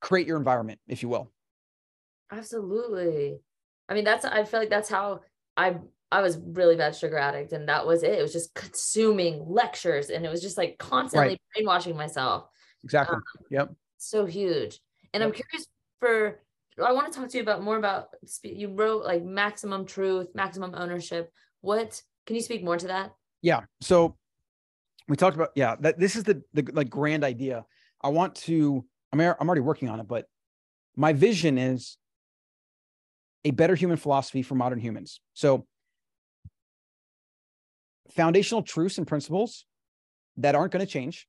create 0.00 0.26
your 0.26 0.38
environment, 0.38 0.80
if 0.88 1.02
you 1.02 1.08
will. 1.08 1.30
Absolutely. 2.30 3.38
I 3.88 3.94
mean, 3.94 4.04
that's, 4.04 4.24
I 4.24 4.44
feel 4.44 4.60
like 4.60 4.70
that's 4.70 4.88
how 4.88 5.20
I 5.56 5.76
I 6.12 6.20
was 6.20 6.38
really 6.44 6.76
bad 6.76 6.94
sugar 6.94 7.16
addict 7.16 7.52
and 7.52 7.66
that 7.70 7.86
was 7.86 8.02
it. 8.02 8.18
It 8.18 8.22
was 8.22 8.34
just 8.34 8.54
consuming 8.54 9.44
lectures 9.48 10.10
and 10.10 10.26
it 10.26 10.28
was 10.28 10.42
just 10.42 10.58
like 10.58 10.76
constantly 10.78 11.30
right. 11.30 11.40
brainwashing 11.54 11.96
myself. 11.96 12.48
Exactly. 12.84 13.16
Um, 13.16 13.22
yep. 13.50 13.74
So 13.96 14.26
huge. 14.26 14.78
And 15.14 15.22
yep. 15.22 15.28
I'm 15.28 15.32
curious 15.32 15.66
for 16.00 16.40
I 16.82 16.92
want 16.92 17.12
to 17.12 17.18
talk 17.18 17.28
to 17.28 17.36
you 17.36 17.42
about 17.42 17.62
more 17.62 17.76
about 17.76 18.08
you 18.42 18.68
wrote 18.68 19.04
like 19.04 19.24
maximum 19.24 19.84
truth, 19.84 20.28
maximum 20.34 20.74
ownership. 20.74 21.30
What 21.60 22.00
can 22.26 22.36
you 22.36 22.42
speak 22.42 22.64
more 22.64 22.76
to 22.76 22.86
that? 22.88 23.12
Yeah. 23.42 23.62
So 23.80 24.16
we 25.08 25.16
talked 25.16 25.36
about 25.36 25.50
yeah, 25.54 25.76
that 25.80 25.98
this 25.98 26.16
is 26.16 26.24
the 26.24 26.42
the 26.54 26.66
like 26.72 26.88
grand 26.88 27.24
idea. 27.24 27.64
I 28.02 28.08
want 28.08 28.34
to 28.36 28.84
I'm 29.12 29.20
I'm 29.20 29.48
already 29.48 29.60
working 29.60 29.88
on 29.88 30.00
it, 30.00 30.08
but 30.08 30.26
my 30.96 31.12
vision 31.12 31.58
is 31.58 31.98
a 33.44 33.50
better 33.50 33.74
human 33.74 33.96
philosophy 33.96 34.42
for 34.42 34.54
modern 34.54 34.78
humans. 34.78 35.20
So 35.34 35.66
foundational 38.10 38.62
truths 38.62 38.98
and 38.98 39.06
principles 39.06 39.66
that 40.36 40.54
aren't 40.54 40.72
going 40.72 40.84
to 40.84 40.90
change, 40.90 41.26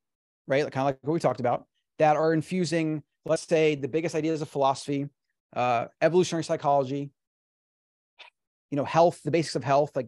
right? 0.47 0.61
Kind 0.63 0.77
of 0.77 0.85
like 0.85 0.97
what 1.01 1.13
we 1.13 1.19
talked 1.19 1.39
about, 1.39 1.65
that 1.99 2.15
are 2.15 2.33
infusing, 2.33 3.03
let's 3.25 3.47
say, 3.47 3.75
the 3.75 3.87
biggest 3.87 4.15
ideas 4.15 4.41
of 4.41 4.49
philosophy, 4.49 5.07
uh, 5.55 5.85
evolutionary 6.01 6.43
psychology, 6.43 7.11
you 8.71 8.75
know, 8.75 8.85
health, 8.85 9.21
the 9.23 9.31
basics 9.31 9.55
of 9.55 9.63
health, 9.63 9.91
like 9.95 10.07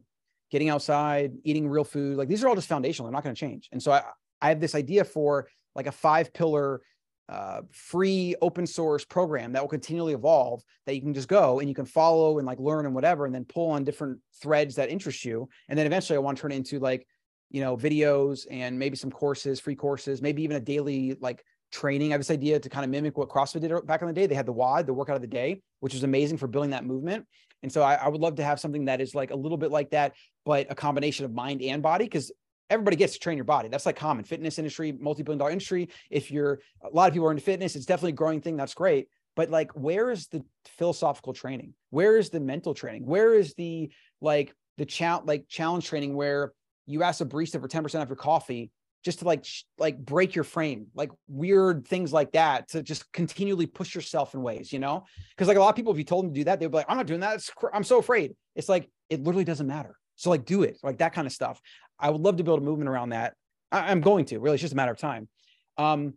getting 0.51 0.69
outside, 0.69 1.33
eating 1.43 1.67
real 1.67 1.83
food. 1.83 2.17
Like 2.17 2.27
these 2.27 2.43
are 2.43 2.47
all 2.47 2.55
just 2.55 2.67
foundational. 2.67 3.07
They're 3.07 3.13
not 3.13 3.23
going 3.23 3.35
to 3.35 3.39
change. 3.39 3.69
And 3.71 3.81
so 3.81 3.91
I, 3.91 4.03
I 4.41 4.49
have 4.49 4.59
this 4.59 4.75
idea 4.75 5.03
for 5.03 5.47
like 5.75 5.87
a 5.87 5.91
five 5.91 6.33
pillar 6.33 6.81
uh, 7.27 7.61
free 7.71 8.35
open 8.41 8.67
source 8.67 9.03
program 9.03 9.51
that 9.53 9.61
will 9.61 9.69
continually 9.69 10.13
evolve 10.13 10.63
that 10.85 10.93
you 10.93 11.01
can 11.01 11.13
just 11.13 11.27
go 11.27 11.59
and 11.59 11.67
you 11.67 11.73
can 11.73 11.85
follow 11.85 12.37
and 12.37 12.45
like 12.45 12.59
learn 12.59 12.85
and 12.85 12.93
whatever 12.93 13.25
and 13.25 13.33
then 13.33 13.43
pull 13.45 13.71
on 13.71 13.83
different 13.83 14.19
threads 14.41 14.75
that 14.75 14.89
interest 14.89 15.25
you 15.25 15.49
and 15.67 15.79
then 15.79 15.87
eventually 15.87 16.15
i 16.15 16.19
want 16.19 16.37
to 16.37 16.41
turn 16.41 16.51
it 16.51 16.55
into 16.57 16.77
like 16.77 17.07
you 17.49 17.61
know 17.61 17.75
videos 17.75 18.45
and 18.51 18.77
maybe 18.77 18.95
some 18.95 19.09
courses 19.09 19.59
free 19.59 19.73
courses 19.73 20.21
maybe 20.21 20.43
even 20.43 20.57
a 20.57 20.59
daily 20.59 21.17
like 21.19 21.43
training 21.75 22.11
i 22.11 22.13
have 22.13 22.21
this 22.21 22.31
idea 22.31 22.59
to 22.59 22.69
kind 22.69 22.85
of 22.85 22.89
mimic 22.89 23.17
what 23.17 23.27
crossfit 23.27 23.61
did 23.61 23.85
back 23.85 24.01
in 24.01 24.07
the 24.07 24.13
day 24.13 24.25
they 24.25 24.35
had 24.35 24.45
the 24.45 24.53
WOD 24.53 24.85
the 24.85 24.93
workout 24.93 25.15
of 25.15 25.21
the 25.21 25.27
day 25.27 25.61
which 25.81 25.93
was 25.93 26.03
amazing 26.03 26.37
for 26.37 26.47
building 26.47 26.71
that 26.71 26.85
movement 26.85 27.25
and 27.63 27.71
so 27.71 27.81
I, 27.81 27.95
I 27.95 28.07
would 28.07 28.21
love 28.21 28.35
to 28.35 28.43
have 28.43 28.59
something 28.59 28.85
that 28.85 29.01
is 29.01 29.15
like 29.15 29.31
a 29.31 29.35
little 29.35 29.57
bit 29.57 29.71
like 29.71 29.89
that 29.91 30.13
but 30.45 30.67
a 30.69 30.75
combination 30.75 31.25
of 31.25 31.33
mind 31.33 31.61
and 31.61 31.81
body 31.81 32.05
because 32.05 32.31
everybody 32.69 32.95
gets 32.95 33.13
to 33.13 33.19
train 33.19 33.37
your 33.37 33.45
body. 33.45 33.69
That's 33.69 33.85
like 33.85 33.95
common 33.95 34.23
fitness 34.23 34.57
industry, 34.57 34.91
multi-billion 34.91 35.37
dollar 35.37 35.51
industry. 35.51 35.89
If 36.09 36.31
you're 36.31 36.59
a 36.81 36.89
lot 36.89 37.07
of 37.07 37.13
people 37.13 37.27
are 37.27 37.31
into 37.31 37.43
fitness, 37.43 37.75
it's 37.75 37.85
definitely 37.85 38.11
a 38.11 38.15
growing 38.15 38.41
thing. 38.41 38.57
That's 38.57 38.73
great. 38.73 39.07
But 39.35 39.49
like, 39.49 39.71
where 39.71 40.11
is 40.11 40.27
the 40.27 40.43
philosophical 40.77 41.33
training? 41.33 41.73
Where 41.89 42.17
is 42.17 42.29
the 42.29 42.39
mental 42.39 42.73
training? 42.73 43.05
Where 43.05 43.33
is 43.33 43.53
the 43.55 43.91
like 44.21 44.53
the 44.77 44.85
challenge 44.85 45.27
like 45.27 45.45
challenge 45.47 45.85
training 45.85 46.15
where 46.15 46.53
you 46.87 47.03
ask 47.03 47.21
a 47.21 47.25
barista 47.25 47.59
for 47.59 47.67
10% 47.67 48.01
off 48.01 48.09
your 48.09 48.15
coffee 48.15 48.71
just 49.05 49.19
to 49.19 49.25
like 49.25 49.45
like 49.77 49.97
break 49.99 50.33
your 50.33 50.43
frame, 50.43 50.87
like 50.95 51.11
weird 51.27 51.87
things 51.87 52.11
like 52.11 52.31
that 52.31 52.67
to 52.69 52.81
just 52.81 53.09
continually 53.13 53.67
push 53.67 53.93
yourself 53.93 54.33
in 54.33 54.41
ways, 54.41 54.73
you 54.73 54.79
know? 54.79 55.05
Because 55.29 55.47
like 55.47 55.57
a 55.57 55.59
lot 55.59 55.69
of 55.69 55.75
people, 55.75 55.91
if 55.91 55.99
you 55.99 56.03
told 56.03 56.25
them 56.25 56.33
to 56.33 56.39
do 56.39 56.43
that, 56.45 56.59
they'd 56.59 56.67
be 56.67 56.75
like, 56.75 56.87
I'm 56.89 56.97
not 56.97 57.05
doing 57.05 57.19
that. 57.19 57.47
Cr- 57.55 57.67
I'm 57.71 57.83
so 57.83 57.99
afraid. 57.99 58.35
It's 58.55 58.67
like 58.67 58.89
it 59.11 59.23
literally 59.23 59.43
doesn't 59.43 59.67
matter. 59.67 59.95
So 60.15 60.31
like 60.31 60.43
do 60.43 60.63
it, 60.63 60.77
like 60.81 60.97
that 60.97 61.13
kind 61.13 61.27
of 61.27 61.33
stuff. 61.33 61.61
I 61.99 62.09
would 62.09 62.21
love 62.21 62.37
to 62.37 62.43
build 62.43 62.59
a 62.59 62.63
movement 62.63 62.89
around 62.89 63.09
that. 63.09 63.35
I, 63.71 63.91
am 63.91 64.01
going 64.01 64.25
to 64.25 64.39
really, 64.39 64.55
it's 64.55 64.61
just 64.61 64.73
a 64.73 64.75
matter 64.75 64.91
of 64.91 64.97
time. 64.97 65.29
Um, 65.77 66.15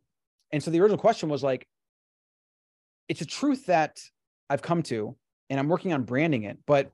and 0.51 0.63
so 0.63 0.71
the 0.71 0.81
original 0.81 0.99
question 0.99 1.29
was 1.29 1.43
like, 1.43 1.69
it's 3.07 3.21
a 3.21 3.27
truth 3.27 3.67
that 3.67 3.99
I've 4.49 4.63
come 4.63 4.83
to, 4.85 5.15
and 5.51 5.61
I'm 5.61 5.69
working 5.69 5.93
on 5.93 6.05
branding 6.05 6.45
it. 6.45 6.59
But 6.67 6.91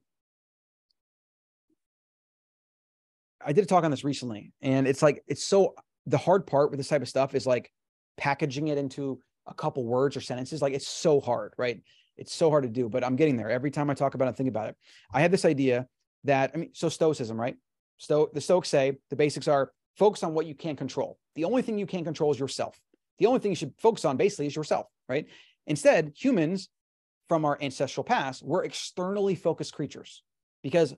I 3.45 3.53
did 3.53 3.65
a 3.65 3.67
talk 3.67 3.85
on 3.85 3.91
this 3.91 4.05
recently, 4.05 4.53
and 4.63 4.87
it's 4.87 5.03
like 5.03 5.23
it's 5.29 5.45
so 5.45 5.75
the 6.07 6.19
hard 6.19 6.47
part 6.47 6.71
with 6.71 6.79
this 6.79 6.89
type 6.89 7.03
of 7.03 7.09
stuff 7.09 7.35
is 7.35 7.47
like 7.47 7.71
packaging 8.17 8.69
it 8.69 8.79
into 8.79 9.21
a 9.47 9.55
couple 9.55 9.85
words 9.85 10.17
or 10.17 10.21
sentences. 10.21 10.63
Like 10.63 10.75
it's 10.75 10.87
so 10.87 11.21
hard, 11.21 11.55
right? 11.59 11.81
It's 12.17 12.35
so 12.35 12.51
hard 12.51 12.63
to 12.65 12.69
do, 12.69 12.89
but 12.89 13.05
I'm 13.05 13.17
getting 13.17 13.37
there. 13.37 13.51
Every 13.51 13.71
time 13.71 13.91
I 13.91 13.95
talk 13.95 14.15
about 14.15 14.29
it, 14.29 14.37
think 14.37 14.49
about 14.49 14.69
it. 14.69 14.77
I 15.13 15.21
had 15.21 15.31
this 15.31 15.45
idea 15.45 15.87
that 16.25 16.53
I 16.55 16.59
mean, 16.59 16.71
so 16.73 16.89
stoicism, 16.89 17.41
right? 17.41 17.57
So 17.99 18.31
the 18.33 18.41
Stoics 18.41 18.69
say 18.69 18.99
the 19.11 19.17
basics 19.17 19.49
are 19.49 19.73
focus 19.97 20.23
on 20.23 20.35
what 20.35 20.47
you 20.47 20.55
can't 20.55 20.79
control. 20.79 21.19
The 21.35 21.45
only 21.45 21.63
thing 21.63 21.79
you 21.79 21.87
can't 21.87 22.05
control 22.05 22.33
is 22.33 22.39
yourself. 22.39 22.79
The 23.19 23.27
only 23.27 23.41
thing 23.41 23.53
you 23.53 23.57
should 23.57 23.75
focus 23.79 24.05
on 24.05 24.17
basically 24.17 24.47
is 24.47 24.57
yourself, 24.57 24.87
right? 25.09 25.27
Instead, 25.67 26.13
humans 26.17 26.69
from 27.29 27.45
our 27.45 27.59
ancestral 27.61 28.05
past 28.05 28.43
were 28.43 28.65
externally 28.65 29.35
focused 29.35 29.73
creatures 29.73 30.23
because 30.63 30.91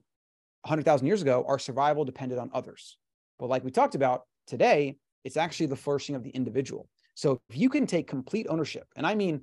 100,000 0.63 1.07
years 1.07 1.21
ago, 1.21 1.45
our 1.47 1.59
survival 1.59 2.03
depended 2.03 2.37
on 2.37 2.49
others. 2.53 2.97
But 3.39 3.49
like 3.49 3.63
we 3.63 3.71
talked 3.71 3.95
about 3.95 4.23
today, 4.47 4.95
it's 5.23 5.37
actually 5.37 5.67
the 5.67 5.75
flourishing 5.75 6.15
of 6.15 6.23
the 6.23 6.29
individual. 6.29 6.87
So 7.13 7.39
if 7.49 7.57
you 7.57 7.69
can 7.69 7.85
take 7.85 8.07
complete 8.07 8.47
ownership, 8.49 8.87
and 8.95 9.05
I 9.05 9.15
mean 9.15 9.41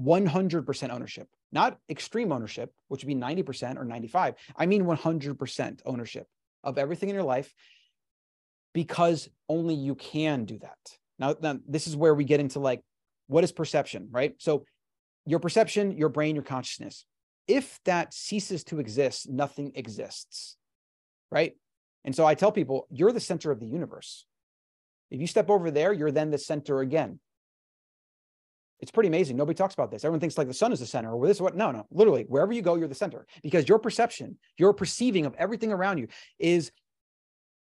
100% 0.00 0.90
ownership, 0.90 1.28
not 1.52 1.78
extreme 1.88 2.32
ownership, 2.32 2.72
which 2.88 3.04
would 3.04 3.08
be 3.08 3.14
90% 3.14 3.76
or 3.76 3.84
95. 3.84 4.34
I 4.56 4.66
mean 4.66 4.84
100% 4.84 5.80
ownership 5.84 6.26
of 6.64 6.78
everything 6.78 7.08
in 7.08 7.14
your 7.14 7.24
life 7.24 7.52
because 8.72 9.28
only 9.48 9.74
you 9.74 9.94
can 9.94 10.44
do 10.44 10.58
that. 10.58 10.78
Now, 11.18 11.36
now 11.40 11.58
this 11.68 11.86
is 11.86 11.96
where 11.96 12.14
we 12.14 12.24
get 12.24 12.40
into 12.40 12.60
like 12.60 12.82
what 13.26 13.44
is 13.44 13.52
perception, 13.52 14.08
right? 14.10 14.34
So 14.38 14.64
your 15.26 15.38
perception, 15.38 15.96
your 15.96 16.08
brain, 16.08 16.34
your 16.34 16.44
consciousness. 16.44 17.04
If 17.46 17.78
that 17.84 18.14
ceases 18.14 18.64
to 18.64 18.80
exist, 18.80 19.28
nothing 19.28 19.72
exists, 19.74 20.56
right? 21.30 21.54
And 22.04 22.14
so 22.14 22.26
I 22.26 22.34
tell 22.34 22.52
people, 22.52 22.86
you're 22.90 23.12
the 23.12 23.20
center 23.20 23.50
of 23.50 23.60
the 23.60 23.66
universe. 23.66 24.26
If 25.10 25.20
you 25.20 25.26
step 25.26 25.50
over 25.50 25.70
there, 25.70 25.92
you're 25.92 26.10
then 26.10 26.30
the 26.30 26.38
center 26.38 26.80
again. 26.80 27.20
It's 28.80 28.90
pretty 28.90 29.08
amazing. 29.08 29.36
Nobody 29.36 29.56
talks 29.56 29.74
about 29.74 29.90
this. 29.90 30.04
Everyone 30.04 30.20
thinks 30.20 30.38
like 30.38 30.48
the 30.48 30.54
sun 30.54 30.72
is 30.72 30.80
the 30.80 30.86
center 30.86 31.12
or 31.12 31.26
this 31.26 31.40
what? 31.40 31.54
No, 31.54 31.70
no. 31.70 31.86
Literally, 31.90 32.24
wherever 32.24 32.52
you 32.52 32.62
go, 32.62 32.76
you're 32.76 32.88
the 32.88 32.94
center 32.94 33.26
because 33.42 33.68
your 33.68 33.78
perception, 33.78 34.38
your 34.56 34.72
perceiving 34.72 35.26
of 35.26 35.34
everything 35.34 35.72
around 35.72 35.98
you 35.98 36.08
is 36.38 36.72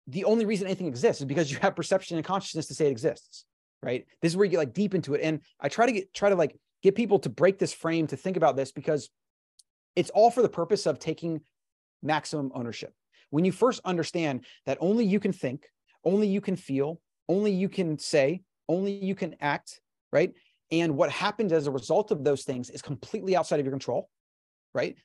the 0.07 0.25
only 0.25 0.45
reason 0.45 0.67
anything 0.67 0.87
exists 0.87 1.21
is 1.21 1.25
because 1.25 1.51
you 1.51 1.57
have 1.61 1.75
perception 1.75 2.17
and 2.17 2.25
consciousness 2.25 2.67
to 2.67 2.73
say 2.73 2.87
it 2.87 2.91
exists. 2.91 3.45
Right. 3.81 4.05
This 4.21 4.33
is 4.33 4.37
where 4.37 4.45
you 4.45 4.51
get 4.51 4.57
like 4.57 4.73
deep 4.73 4.93
into 4.93 5.13
it. 5.13 5.21
And 5.21 5.41
I 5.59 5.69
try 5.69 5.85
to 5.85 5.91
get 5.91 6.13
try 6.13 6.29
to 6.29 6.35
like 6.35 6.57
get 6.83 6.95
people 6.95 7.19
to 7.19 7.29
break 7.29 7.59
this 7.59 7.71
frame 7.71 8.07
to 8.07 8.17
think 8.17 8.35
about 8.35 8.55
this 8.55 8.71
because 8.71 9.09
it's 9.95 10.09
all 10.09 10.31
for 10.31 10.41
the 10.41 10.49
purpose 10.49 10.85
of 10.85 10.99
taking 10.99 11.41
maximum 12.01 12.51
ownership. 12.53 12.93
When 13.29 13.45
you 13.45 13.51
first 13.51 13.81
understand 13.85 14.45
that 14.65 14.77
only 14.81 15.05
you 15.05 15.19
can 15.19 15.33
think, 15.33 15.65
only 16.03 16.27
you 16.27 16.41
can 16.41 16.55
feel, 16.55 17.01
only 17.27 17.51
you 17.51 17.69
can 17.69 17.97
say, 17.97 18.41
only 18.69 18.91
you 18.91 19.15
can 19.15 19.35
act, 19.41 19.81
right? 20.11 20.33
And 20.71 20.95
what 20.95 21.11
happens 21.11 21.51
as 21.51 21.67
a 21.67 21.71
result 21.71 22.11
of 22.11 22.23
those 22.23 22.43
things 22.43 22.69
is 22.69 22.81
completely 22.81 23.35
outside 23.35 23.59
of 23.59 23.65
your 23.65 23.73
control, 23.73 24.09
right? 24.73 24.95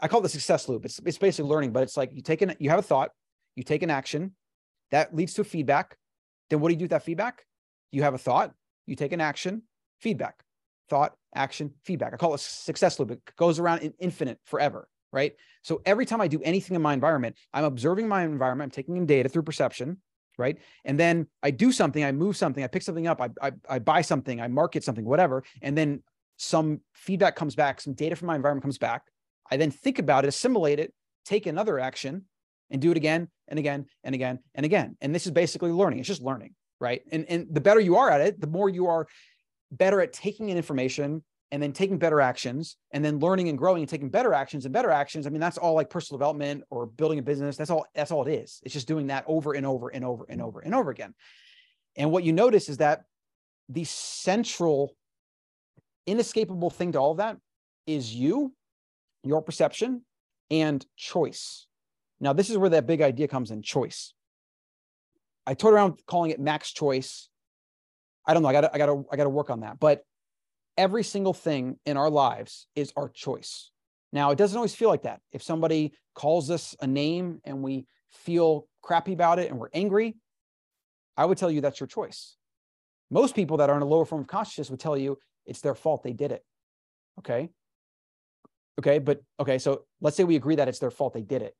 I 0.00 0.08
call 0.08 0.20
it 0.20 0.24
the 0.24 0.28
success 0.28 0.68
loop. 0.68 0.84
It's, 0.84 1.00
it's 1.04 1.18
basically 1.18 1.48
learning, 1.48 1.72
but 1.72 1.82
it's 1.82 1.96
like 1.96 2.10
you 2.12 2.22
take 2.22 2.42
an, 2.42 2.54
you 2.58 2.70
have 2.70 2.78
a 2.78 2.82
thought, 2.82 3.10
you 3.56 3.62
take 3.62 3.82
an 3.82 3.90
action, 3.90 4.32
that 4.90 5.14
leads 5.14 5.34
to 5.34 5.44
feedback. 5.44 5.96
Then 6.50 6.60
what 6.60 6.68
do 6.68 6.74
you 6.74 6.78
do 6.78 6.84
with 6.84 6.90
that 6.90 7.04
feedback? 7.04 7.44
You 7.92 8.02
have 8.02 8.14
a 8.14 8.18
thought, 8.18 8.52
you 8.86 8.96
take 8.96 9.12
an 9.12 9.20
action, 9.20 9.62
feedback, 10.00 10.42
thought, 10.88 11.14
action, 11.34 11.72
feedback. 11.84 12.12
I 12.12 12.16
call 12.16 12.34
it 12.34 12.40
success 12.40 12.98
loop. 12.98 13.10
It 13.10 13.20
goes 13.36 13.58
around 13.58 13.80
in 13.80 13.94
infinite 13.98 14.38
forever, 14.44 14.88
right? 15.12 15.34
So 15.62 15.80
every 15.84 16.06
time 16.06 16.20
I 16.20 16.28
do 16.28 16.40
anything 16.42 16.74
in 16.74 16.82
my 16.82 16.94
environment, 16.94 17.36
I'm 17.52 17.64
observing 17.64 18.08
my 18.08 18.24
environment, 18.24 18.68
I'm 18.68 18.74
taking 18.74 18.96
in 18.96 19.06
data 19.06 19.28
through 19.28 19.42
perception, 19.42 19.98
right? 20.38 20.58
And 20.84 20.98
then 20.98 21.26
I 21.42 21.50
do 21.50 21.70
something, 21.70 22.02
I 22.02 22.12
move 22.12 22.36
something, 22.36 22.64
I 22.64 22.66
pick 22.66 22.82
something 22.82 23.06
up, 23.06 23.20
I, 23.20 23.30
I, 23.40 23.52
I 23.68 23.78
buy 23.78 24.00
something, 24.00 24.40
I 24.40 24.48
market 24.48 24.82
something, 24.82 25.04
whatever. 25.04 25.44
And 25.60 25.76
then 25.76 26.02
some 26.36 26.80
feedback 26.94 27.36
comes 27.36 27.54
back, 27.54 27.80
some 27.80 27.94
data 27.94 28.16
from 28.16 28.26
my 28.26 28.36
environment 28.36 28.62
comes 28.62 28.78
back. 28.78 29.02
I 29.50 29.56
then 29.56 29.70
think 29.70 29.98
about 29.98 30.24
it, 30.24 30.28
assimilate 30.28 30.78
it, 30.78 30.92
take 31.24 31.46
another 31.46 31.78
action 31.78 32.24
and 32.70 32.80
do 32.80 32.90
it 32.90 32.96
again 32.96 33.28
and 33.48 33.58
again 33.58 33.86
and 34.02 34.14
again 34.14 34.38
and 34.54 34.64
again. 34.64 34.96
And 35.00 35.14
this 35.14 35.26
is 35.26 35.32
basically 35.32 35.70
learning. 35.70 35.98
It's 35.98 36.08
just 36.08 36.22
learning, 36.22 36.54
right? 36.80 37.02
And, 37.12 37.26
and 37.28 37.46
the 37.50 37.60
better 37.60 37.80
you 37.80 37.96
are 37.96 38.10
at 38.10 38.22
it, 38.22 38.40
the 38.40 38.46
more 38.46 38.68
you 38.68 38.86
are 38.86 39.06
better 39.70 40.00
at 40.00 40.12
taking 40.12 40.48
in 40.48 40.56
information 40.56 41.22
and 41.52 41.62
then 41.62 41.72
taking 41.72 41.98
better 41.98 42.20
actions 42.20 42.76
and 42.92 43.04
then 43.04 43.18
learning 43.18 43.50
and 43.50 43.58
growing 43.58 43.82
and 43.82 43.88
taking 43.88 44.08
better 44.08 44.32
actions 44.32 44.64
and 44.64 44.72
better 44.72 44.90
actions. 44.90 45.26
I 45.26 45.30
mean 45.30 45.40
that's 45.40 45.58
all 45.58 45.74
like 45.74 45.90
personal 45.90 46.18
development 46.18 46.64
or 46.70 46.86
building 46.86 47.18
a 47.18 47.22
business. 47.22 47.58
That's 47.58 47.70
all 47.70 47.84
that's 47.94 48.10
all 48.10 48.26
it 48.26 48.32
is. 48.32 48.60
It's 48.64 48.72
just 48.72 48.88
doing 48.88 49.08
that 49.08 49.24
over 49.26 49.52
and 49.52 49.66
over 49.66 49.90
and 49.90 50.02
over 50.02 50.24
and 50.28 50.40
over 50.40 50.60
and 50.60 50.74
over 50.74 50.90
again. 50.90 51.14
And 51.96 52.10
what 52.10 52.24
you 52.24 52.32
notice 52.32 52.70
is 52.70 52.78
that 52.78 53.02
the 53.68 53.84
central 53.84 54.96
inescapable 56.06 56.70
thing 56.70 56.92
to 56.92 56.98
all 56.98 57.12
of 57.12 57.18
that 57.18 57.36
is 57.86 58.14
you 58.14 58.54
your 59.22 59.42
perception 59.42 60.02
and 60.50 60.84
choice. 60.96 61.66
Now 62.18 62.32
this 62.32 62.48
is 62.48 62.56
where 62.56 62.70
that 62.70 62.86
big 62.86 63.02
idea 63.02 63.28
comes 63.28 63.50
in 63.50 63.60
choice. 63.60 64.14
I 65.46 65.52
toyed 65.52 65.74
around 65.74 66.00
calling 66.06 66.30
it 66.30 66.40
max 66.40 66.72
choice. 66.72 67.28
I 68.26 68.32
don't 68.32 68.42
know. 68.42 68.48
I 68.48 68.52
gotta 68.52 68.74
i 68.74 68.78
gotta 68.78 69.02
i 69.12 69.16
gotta 69.16 69.28
work 69.28 69.50
on 69.50 69.60
that. 69.60 69.78
But 69.78 70.02
every 70.76 71.04
single 71.04 71.34
thing 71.34 71.78
in 71.86 71.96
our 71.96 72.10
lives 72.10 72.66
is 72.74 72.92
our 72.96 73.08
choice. 73.08 73.70
Now, 74.12 74.30
it 74.30 74.38
doesn't 74.38 74.56
always 74.56 74.74
feel 74.74 74.88
like 74.88 75.02
that. 75.02 75.20
If 75.32 75.42
somebody 75.42 75.94
calls 76.14 76.50
us 76.50 76.76
a 76.80 76.86
name 76.86 77.40
and 77.44 77.62
we 77.62 77.86
feel 78.10 78.66
crappy 78.82 79.12
about 79.12 79.38
it 79.38 79.50
and 79.50 79.58
we're 79.58 79.70
angry, 79.72 80.16
I 81.16 81.24
would 81.24 81.38
tell 81.38 81.50
you 81.50 81.60
that's 81.60 81.80
your 81.80 81.86
choice. 81.86 82.36
Most 83.10 83.34
people 83.34 83.58
that 83.58 83.70
are 83.70 83.76
in 83.76 83.82
a 83.82 83.86
lower 83.86 84.04
form 84.04 84.22
of 84.22 84.26
consciousness 84.26 84.70
would 84.70 84.80
tell 84.80 84.96
you 84.96 85.18
it's 85.46 85.60
their 85.60 85.74
fault 85.74 86.02
they 86.02 86.12
did 86.12 86.32
it. 86.32 86.44
Okay. 87.18 87.50
Okay. 88.78 88.98
But 88.98 89.20
okay. 89.38 89.58
So 89.58 89.84
let's 90.00 90.16
say 90.16 90.24
we 90.24 90.36
agree 90.36 90.56
that 90.56 90.68
it's 90.68 90.78
their 90.78 90.90
fault 90.90 91.12
they 91.12 91.22
did 91.22 91.42
it. 91.42 91.54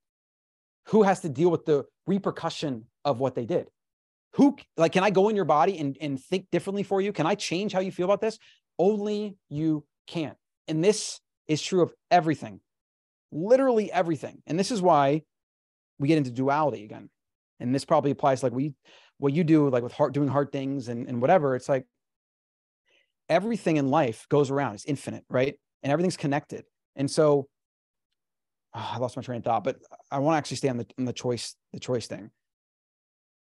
Who 0.86 1.02
has 1.02 1.20
to 1.20 1.28
deal 1.28 1.50
with 1.50 1.64
the 1.64 1.84
repercussion 2.06 2.86
of 3.04 3.20
what 3.20 3.34
they 3.34 3.44
did? 3.44 3.68
Who, 4.36 4.56
like, 4.78 4.92
can 4.92 5.04
I 5.04 5.10
go 5.10 5.28
in 5.28 5.36
your 5.36 5.44
body 5.44 5.78
and, 5.78 5.96
and 6.00 6.18
think 6.18 6.46
differently 6.50 6.82
for 6.82 7.00
you? 7.00 7.12
Can 7.12 7.26
I 7.26 7.34
change 7.34 7.72
how 7.72 7.80
you 7.80 7.92
feel 7.92 8.06
about 8.06 8.22
this? 8.22 8.38
Only 8.82 9.36
you 9.48 9.84
can. 10.08 10.34
And 10.66 10.82
this 10.82 11.20
is 11.46 11.62
true 11.62 11.82
of 11.82 11.92
everything, 12.10 12.58
literally 13.30 13.92
everything. 13.92 14.42
And 14.44 14.58
this 14.58 14.72
is 14.72 14.82
why 14.82 15.22
we 16.00 16.08
get 16.08 16.18
into 16.18 16.32
duality 16.32 16.82
again. 16.84 17.08
And 17.60 17.72
this 17.72 17.84
probably 17.84 18.10
applies 18.10 18.42
like 18.42 18.52
we, 18.52 18.74
what 19.18 19.32
you 19.34 19.44
do, 19.44 19.68
like 19.68 19.84
with 19.84 19.92
hard, 19.92 20.12
doing 20.12 20.26
hard 20.26 20.50
things 20.50 20.88
and, 20.88 21.06
and 21.06 21.20
whatever. 21.20 21.54
It's 21.54 21.68
like 21.68 21.86
everything 23.28 23.76
in 23.76 23.88
life 23.88 24.26
goes 24.28 24.50
around. 24.50 24.74
It's 24.74 24.84
infinite, 24.84 25.24
right? 25.30 25.54
And 25.84 25.92
everything's 25.92 26.16
connected. 26.16 26.64
And 26.96 27.08
so 27.08 27.46
oh, 28.74 28.90
I 28.94 28.98
lost 28.98 29.16
my 29.16 29.22
train 29.22 29.38
of 29.38 29.44
thought, 29.44 29.62
but 29.62 29.76
I 30.10 30.18
want 30.18 30.34
to 30.34 30.38
actually 30.38 30.56
stay 30.56 30.70
on 30.70 30.78
the, 30.78 30.86
on 30.98 31.04
the 31.04 31.12
choice, 31.12 31.54
the 31.72 31.78
choice 31.78 32.08
thing. 32.08 32.32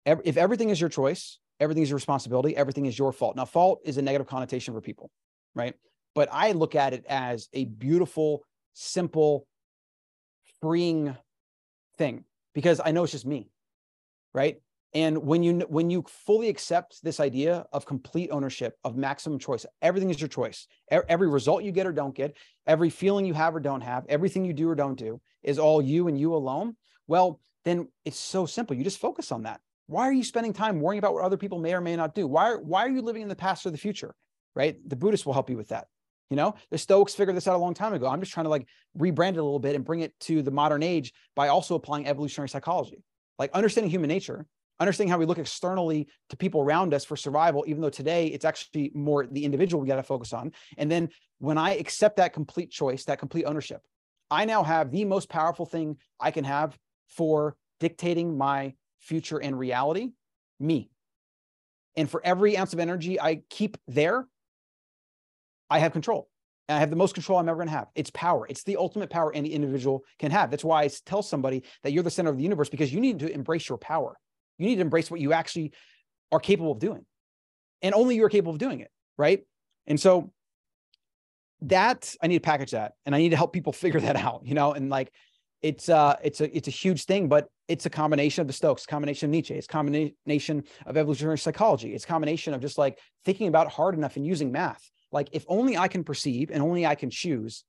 If 0.07 0.37
everything 0.37 0.71
is 0.71 0.81
your 0.81 0.89
choice, 0.89 1.37
everything 1.59 1.83
is 1.83 1.89
your 1.89 1.97
responsibility, 1.97 2.55
everything 2.55 2.85
is 2.85 2.97
your 2.97 3.11
fault. 3.11 3.35
Now, 3.35 3.45
fault 3.45 3.81
is 3.83 3.97
a 3.97 4.01
negative 4.01 4.27
connotation 4.27 4.73
for 4.73 4.81
people, 4.81 5.11
right? 5.55 5.75
But 6.15 6.29
I 6.31 6.53
look 6.53 6.75
at 6.75 6.93
it 6.93 7.05
as 7.07 7.49
a 7.53 7.65
beautiful, 7.65 8.43
simple, 8.73 9.45
freeing 10.61 11.15
thing 11.97 12.25
because 12.53 12.81
I 12.83 12.91
know 12.91 13.03
it's 13.03 13.11
just 13.11 13.25
me, 13.25 13.49
right? 14.33 14.61
And 14.93 15.19
when 15.19 15.43
you 15.43 15.59
when 15.69 15.91
you 15.91 16.03
fully 16.07 16.49
accept 16.49 17.03
this 17.03 17.19
idea 17.19 17.65
of 17.71 17.85
complete 17.85 18.31
ownership 18.31 18.75
of 18.83 18.97
maximum 18.97 19.37
choice, 19.37 19.65
everything 19.83 20.09
is 20.09 20.19
your 20.19 20.27
choice. 20.27 20.67
Every 20.89 21.27
result 21.27 21.63
you 21.63 21.71
get 21.71 21.85
or 21.85 21.91
don't 21.91 22.15
get, 22.15 22.35
every 22.65 22.89
feeling 22.89 23.25
you 23.25 23.35
have 23.35 23.55
or 23.55 23.59
don't 23.59 23.81
have, 23.81 24.05
everything 24.09 24.45
you 24.45 24.53
do 24.53 24.67
or 24.67 24.75
don't 24.75 24.97
do 24.97 25.21
is 25.43 25.59
all 25.59 25.79
you 25.79 26.07
and 26.07 26.19
you 26.19 26.33
alone. 26.33 26.75
Well, 27.05 27.39
then 27.65 27.87
it's 28.03 28.17
so 28.17 28.47
simple. 28.47 28.75
You 28.75 28.83
just 28.83 28.99
focus 28.99 29.31
on 29.31 29.43
that. 29.43 29.61
Why 29.89 30.07
are 30.07 30.13
you 30.13 30.23
spending 30.23 30.53
time 30.53 30.79
worrying 30.79 30.99
about 30.99 31.15
what 31.15 31.23
other 31.23 31.35
people 31.35 31.57
may 31.57 31.73
or 31.73 31.81
may 31.81 31.95
not 31.95 32.13
do? 32.13 32.27
Why, 32.27 32.53
why 32.53 32.85
are 32.85 32.89
you 32.89 33.01
living 33.01 33.23
in 33.23 33.27
the 33.27 33.35
past 33.35 33.65
or 33.65 33.71
the 33.71 33.77
future? 33.77 34.13
Right? 34.55 34.77
The 34.87 34.95
Buddhists 34.95 35.25
will 35.25 35.33
help 35.33 35.49
you 35.49 35.57
with 35.57 35.69
that. 35.69 35.87
You 36.29 36.37
know, 36.37 36.53
the 36.69 36.77
Stoics 36.77 37.15
figured 37.15 37.35
this 37.35 37.47
out 37.47 37.55
a 37.55 37.57
long 37.57 37.73
time 37.73 37.93
ago. 37.93 38.05
I'm 38.05 38.19
just 38.19 38.31
trying 38.31 38.43
to 38.43 38.51
like 38.51 38.67
rebrand 38.95 39.29
it 39.31 39.37
a 39.37 39.43
little 39.43 39.57
bit 39.57 39.75
and 39.75 39.83
bring 39.83 40.01
it 40.01 40.13
to 40.21 40.43
the 40.43 40.51
modern 40.51 40.83
age 40.83 41.11
by 41.35 41.47
also 41.47 41.73
applying 41.73 42.05
evolutionary 42.05 42.49
psychology, 42.49 43.03
like 43.39 43.51
understanding 43.53 43.89
human 43.89 44.09
nature, 44.09 44.45
understanding 44.79 45.09
how 45.11 45.17
we 45.17 45.25
look 45.25 45.39
externally 45.39 46.07
to 46.29 46.37
people 46.37 46.61
around 46.61 46.93
us 46.93 47.03
for 47.03 47.15
survival, 47.15 47.63
even 47.65 47.81
though 47.81 47.89
today 47.89 48.27
it's 48.27 48.45
actually 48.45 48.91
more 48.93 49.25
the 49.25 49.43
individual 49.43 49.81
we 49.81 49.87
got 49.87 49.95
to 49.95 50.03
focus 50.03 50.33
on. 50.33 50.51
And 50.77 50.91
then 50.91 51.09
when 51.39 51.57
I 51.57 51.77
accept 51.77 52.17
that 52.17 52.31
complete 52.31 52.69
choice, 52.69 53.05
that 53.05 53.17
complete 53.17 53.45
ownership, 53.45 53.81
I 54.29 54.45
now 54.45 54.61
have 54.61 54.91
the 54.91 55.05
most 55.05 55.29
powerful 55.29 55.65
thing 55.65 55.97
I 56.19 56.29
can 56.29 56.43
have 56.43 56.77
for 57.07 57.55
dictating 57.79 58.37
my 58.37 58.75
future, 58.99 59.37
and 59.37 59.57
reality? 59.57 60.11
Me. 60.59 60.89
And 61.95 62.09
for 62.09 62.21
every 62.23 62.57
ounce 62.57 62.73
of 62.73 62.79
energy 62.79 63.19
I 63.19 63.41
keep 63.49 63.77
there, 63.87 64.25
I 65.69 65.79
have 65.79 65.91
control. 65.91 66.29
And 66.67 66.77
I 66.77 66.79
have 66.79 66.91
the 66.91 66.95
most 66.95 67.15
control 67.15 67.39
I'm 67.39 67.49
ever 67.49 67.57
going 67.57 67.67
to 67.67 67.73
have. 67.73 67.87
It's 67.95 68.11
power. 68.11 68.45
It's 68.47 68.63
the 68.63 68.77
ultimate 68.77 69.09
power 69.09 69.33
any 69.33 69.49
individual 69.49 70.03
can 70.19 70.29
have. 70.31 70.51
That's 70.51 70.63
why 70.63 70.83
I 70.83 70.89
tell 71.05 71.23
somebody 71.23 71.63
that 71.83 71.91
you're 71.91 72.03
the 72.03 72.11
center 72.11 72.29
of 72.29 72.37
the 72.37 72.43
universe 72.43 72.69
because 72.69 72.93
you 72.93 72.99
need 72.99 73.19
to 73.19 73.31
embrace 73.31 73.67
your 73.67 73.79
power. 73.79 74.15
You 74.59 74.67
need 74.67 74.75
to 74.75 74.81
embrace 74.81 75.09
what 75.09 75.19
you 75.19 75.33
actually 75.33 75.73
are 76.31 76.39
capable 76.39 76.71
of 76.71 76.79
doing. 76.79 77.05
And 77.81 77.95
only 77.95 78.15
you're 78.15 78.29
capable 78.29 78.51
of 78.51 78.59
doing 78.59 78.81
it. 78.81 78.91
Right. 79.17 79.45
And 79.87 79.99
so 79.99 80.31
that 81.61 82.15
I 82.21 82.27
need 82.27 82.35
to 82.35 82.41
package 82.41 82.71
that 82.71 82.93
and 83.05 83.15
I 83.15 83.17
need 83.17 83.29
to 83.29 83.35
help 83.35 83.51
people 83.51 83.73
figure 83.85 83.99
that 84.01 84.15
out, 84.15 84.41
you 84.45 84.53
know, 84.53 84.73
and 84.73 84.89
like 84.89 85.11
it's 85.61 85.89
uh 85.89 86.15
it's 86.23 86.41
a 86.41 86.55
it's 86.55 86.67
a 86.67 86.71
huge 86.71 87.05
thing, 87.05 87.27
but 87.27 87.49
it's 87.67 87.85
a 87.85 87.89
combination 87.89 88.41
of 88.41 88.47
the 88.47 88.53
Stoics, 88.53 88.85
combination 88.85 89.27
of 89.27 89.31
Nietzsche, 89.31 89.53
it's 89.53 89.67
combination 89.67 90.63
of 90.85 90.97
evolutionary 90.97 91.37
psychology, 91.37 91.93
it's 91.93 92.05
combination 92.05 92.53
of 92.53 92.61
just 92.61 92.77
like 92.77 92.97
thinking 93.25 93.47
about 93.47 93.69
hard 93.69 93.95
enough 93.95 94.15
and 94.15 94.25
using 94.25 94.51
math. 94.51 94.89
Like 95.11 95.29
if 95.33 95.45
only 95.47 95.77
I 95.77 95.87
can 95.87 96.03
perceive 96.03 96.51
and 96.51 96.63
only 96.63 96.85
I 96.85 96.95
can 96.95 97.09
choose, 97.09 97.65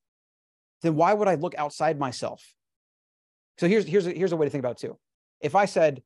then 0.82 0.95
why 0.95 1.12
would 1.12 1.28
I 1.28 1.34
look 1.34 1.55
outside 1.57 1.99
myself? 1.99 2.55
So 3.59 3.66
here's 3.66 3.86
here's 3.86 4.05
here's 4.05 4.32
a 4.32 4.36
way 4.36 4.47
to 4.47 4.51
think 4.51 4.62
about 4.62 4.82
it 4.82 4.86
too. 4.86 4.99
If 5.41 5.55
I 5.55 5.64
said, 5.64 6.03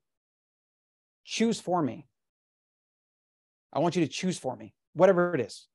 choose 1.23 1.59
for 1.59 1.81
me, 1.81 2.07
I 3.71 3.79
want 3.79 3.95
you 3.95 4.05
to 4.05 4.11
choose 4.11 4.39
for 4.39 4.55
me, 4.55 4.73
whatever 4.93 5.35
it 5.35 5.41
is, 5.41 5.67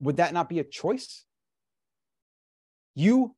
would 0.00 0.16
that 0.16 0.34
not 0.34 0.48
be 0.48 0.58
a 0.58 0.64
choice? 0.64 1.24
You 2.94 3.34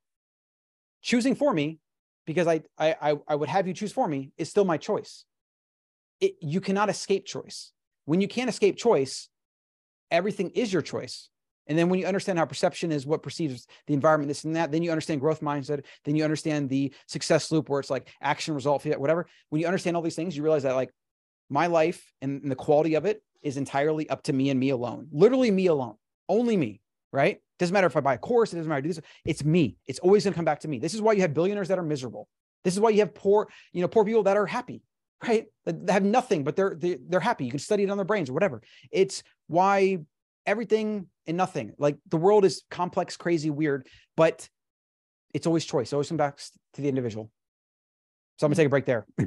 choosing 1.07 1.36
for 1.36 1.54
me 1.54 1.78
because 2.26 2.48
I, 2.48 2.62
I, 2.76 3.16
I 3.28 3.34
would 3.36 3.48
have 3.48 3.68
you 3.68 3.74
choose 3.74 3.92
for 3.92 4.09
me 4.09 4.32
is 4.36 4.50
still 4.50 4.64
my 4.64 4.76
choice. 4.76 5.24
It, 6.20 6.34
you 6.40 6.61
cannot 6.61 6.90
escape 6.90 7.24
choice. 7.24 7.72
When 8.07 8.20
you 8.20 8.26
can't 8.26 8.50
escape 8.50 8.76
choice, 8.76 9.28
everything 10.11 10.50
is 10.50 10.72
your 10.72 10.82
choice. 10.82 11.30
And 11.68 11.78
then 11.78 11.88
when 11.88 12.00
you 12.00 12.07
understand 12.07 12.38
how 12.38 12.44
perception 12.44 12.90
is 12.90 13.07
what 13.07 13.22
perceives 13.22 13.66
the 13.86 13.94
environment, 13.94 14.28
this 14.28 14.44
and 14.44 14.57
that, 14.57 14.72
then 14.72 14.82
you 14.82 14.90
understand 14.90 15.20
growth 15.20 15.40
mindset. 15.40 15.84
Then 16.04 16.16
you 16.16 16.24
understand 16.24 16.68
the 16.68 16.92
success 17.07 17.52
loop 17.52 17.68
where 17.68 17.80
it's 17.80 17.90
like 17.90 18.09
action, 18.20 18.54
result, 18.54 18.84
whatever. 18.84 19.26
When 19.50 19.61
you 19.61 19.66
understand 19.66 19.96
all 19.96 20.02
these 20.02 20.16
things, 20.16 20.36
you 20.36 20.42
realize 20.42 20.64
that 20.64 20.74
like 20.74 20.90
my 21.48 21.68
life 21.68 22.12
and, 22.20 22.42
and 22.42 22.50
the 22.50 22.57
quality 22.57 22.94
of 22.94 23.04
it 23.04 23.22
is 23.42 23.57
entirely 23.57 24.11
up 24.11 24.24
to 24.24 24.32
me 24.32 24.50
and 24.50 24.59
me 24.59 24.70
alone. 24.70 25.07
Literally 25.12 25.52
me 25.52 25.66
alone. 25.66 25.94
Only 26.28 26.57
me. 26.57 26.80
Right. 27.16 27.38
Doesn't 27.58 27.72
matter 27.72 27.86
if 27.86 27.96
I 27.96 28.00
buy 28.00 28.12
a 28.12 28.18
course, 28.18 28.52
it 28.52 28.56
doesn't 28.56 28.68
matter. 28.68 28.86
This. 28.86 29.00
It's 29.24 29.42
me. 29.42 29.78
It's 29.86 29.98
always 30.00 30.24
going 30.24 30.34
to 30.34 30.36
come 30.36 30.44
back 30.44 30.60
to 30.60 30.68
me. 30.68 30.78
This 30.78 30.92
is 30.92 31.00
why 31.00 31.14
you 31.14 31.22
have 31.22 31.32
billionaires 31.32 31.68
that 31.68 31.78
are 31.78 31.82
miserable. 31.82 32.28
This 32.62 32.74
is 32.74 32.80
why 32.80 32.90
you 32.90 32.98
have 32.98 33.14
poor, 33.14 33.48
you 33.72 33.80
know, 33.80 33.88
poor 33.88 34.04
people 34.04 34.24
that 34.24 34.36
are 34.36 34.44
happy, 34.44 34.82
right? 35.26 35.46
They 35.64 35.92
have 35.94 36.04
nothing, 36.04 36.44
but 36.44 36.56
they're 36.56 36.76
they're, 36.78 36.98
they're 37.08 37.20
happy. 37.20 37.46
You 37.46 37.50
can 37.50 37.58
study 37.58 37.84
it 37.84 37.90
on 37.90 37.96
their 37.96 38.04
brains 38.04 38.28
or 38.28 38.34
whatever. 38.34 38.60
It's 38.90 39.22
why 39.46 40.00
everything 40.44 41.06
and 41.26 41.38
nothing. 41.38 41.72
Like 41.78 41.96
the 42.06 42.18
world 42.18 42.44
is 42.44 42.64
complex, 42.70 43.16
crazy, 43.16 43.48
weird, 43.48 43.88
but 44.14 44.46
it's 45.32 45.46
always 45.46 45.64
choice. 45.64 45.94
Always 45.94 46.08
comes 46.08 46.18
back 46.18 46.36
to 46.74 46.82
the 46.82 46.88
individual. 46.90 47.30
So 48.36 48.46
I'm 48.46 48.50
gonna 48.50 48.56
take 48.56 48.66
a 48.66 48.70
break 48.70 48.84
there. 48.84 49.06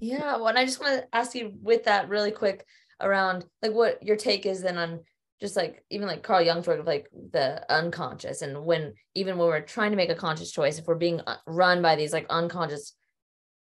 Yeah, 0.00 0.36
well, 0.36 0.46
and 0.46 0.56
I 0.58 0.64
just 0.64 0.80
want 0.80 1.00
to 1.00 1.08
ask 1.12 1.34
you 1.34 1.52
with 1.60 1.86
that 1.86 2.08
really 2.08 2.30
quick 2.30 2.64
around 3.00 3.44
like 3.62 3.72
what 3.72 4.00
your 4.00 4.14
take 4.14 4.46
is 4.46 4.62
then 4.62 4.78
on 4.78 5.00
just 5.40 5.56
like 5.56 5.84
even 5.90 6.08
like 6.08 6.22
Carl 6.22 6.42
Jung's 6.42 6.66
work 6.66 6.80
of 6.80 6.86
like 6.86 7.08
the 7.32 7.64
unconscious 7.72 8.42
and 8.42 8.64
when 8.64 8.94
even 9.14 9.38
when 9.38 9.48
we're 9.48 9.60
trying 9.60 9.92
to 9.92 9.96
make 9.96 10.10
a 10.10 10.14
conscious 10.14 10.50
choice, 10.50 10.78
if 10.78 10.86
we're 10.86 10.96
being 10.96 11.20
uh, 11.26 11.36
run 11.46 11.80
by 11.82 11.96
these 11.96 12.12
like 12.12 12.26
unconscious 12.28 12.94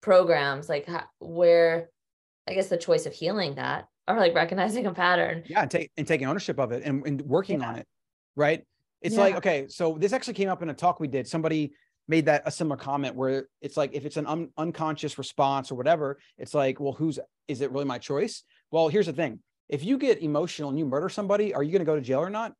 programs, 0.02 0.70
like 0.70 0.88
how, 0.88 1.04
where 1.20 1.90
I 2.48 2.54
guess 2.54 2.68
the 2.68 2.78
choice 2.78 3.06
of 3.06 3.14
healing 3.14 3.56
that 3.56 3.88
or 4.08 4.18
like 4.18 4.36
recognizing 4.36 4.86
a 4.86 4.94
pattern. 4.94 5.44
Yeah, 5.48 5.62
and, 5.62 5.72
take, 5.72 5.92
and 5.98 6.06
taking 6.06 6.28
ownership 6.28 6.60
of 6.60 6.72
it 6.72 6.84
and, 6.84 7.06
and 7.08 7.22
working 7.22 7.62
yeah. 7.62 7.70
on 7.70 7.76
it. 7.78 7.88
Right. 8.36 8.66
It's 9.02 9.16
yeah. 9.16 9.22
like, 9.22 9.36
okay, 9.38 9.68
so 9.68 9.98
this 10.00 10.14
actually 10.14 10.36
came 10.36 10.50
up 10.50 10.62
in 10.62 10.70
a 10.70 10.74
talk 10.74 11.00
we 11.00 11.08
did. 11.08 11.28
Somebody 11.28 11.74
made 12.08 12.26
that 12.26 12.44
a 12.46 12.52
similar 12.52 12.78
comment 12.78 13.16
where 13.16 13.48
it's 13.62 13.78
like, 13.78 13.92
if 13.94 14.06
it's 14.06 14.18
an 14.18 14.28
un- 14.28 14.50
unconscious 14.58 15.18
response 15.18 15.72
or 15.72 15.76
whatever, 15.76 16.20
it's 16.38 16.54
like, 16.54 16.80
well, 16.80 16.94
who's, 16.94 17.20
is 17.48 17.62
it 17.62 17.72
really 17.72 17.86
my 17.86 17.98
choice? 17.98 18.44
Well, 18.72 18.90
here's 18.90 19.06
the 19.06 19.14
thing. 19.14 19.40
If 19.70 19.84
you 19.84 19.98
get 19.98 20.22
emotional 20.22 20.70
and 20.70 20.78
you 20.78 20.86
murder 20.86 21.10
somebody, 21.10 21.54
are 21.54 21.64
you 21.64 21.72
going 21.72 21.80
to 21.80 21.86
go 21.86 21.96
to 21.96 22.02
jail 22.02 22.20
or 22.20 22.30
not? 22.30 22.54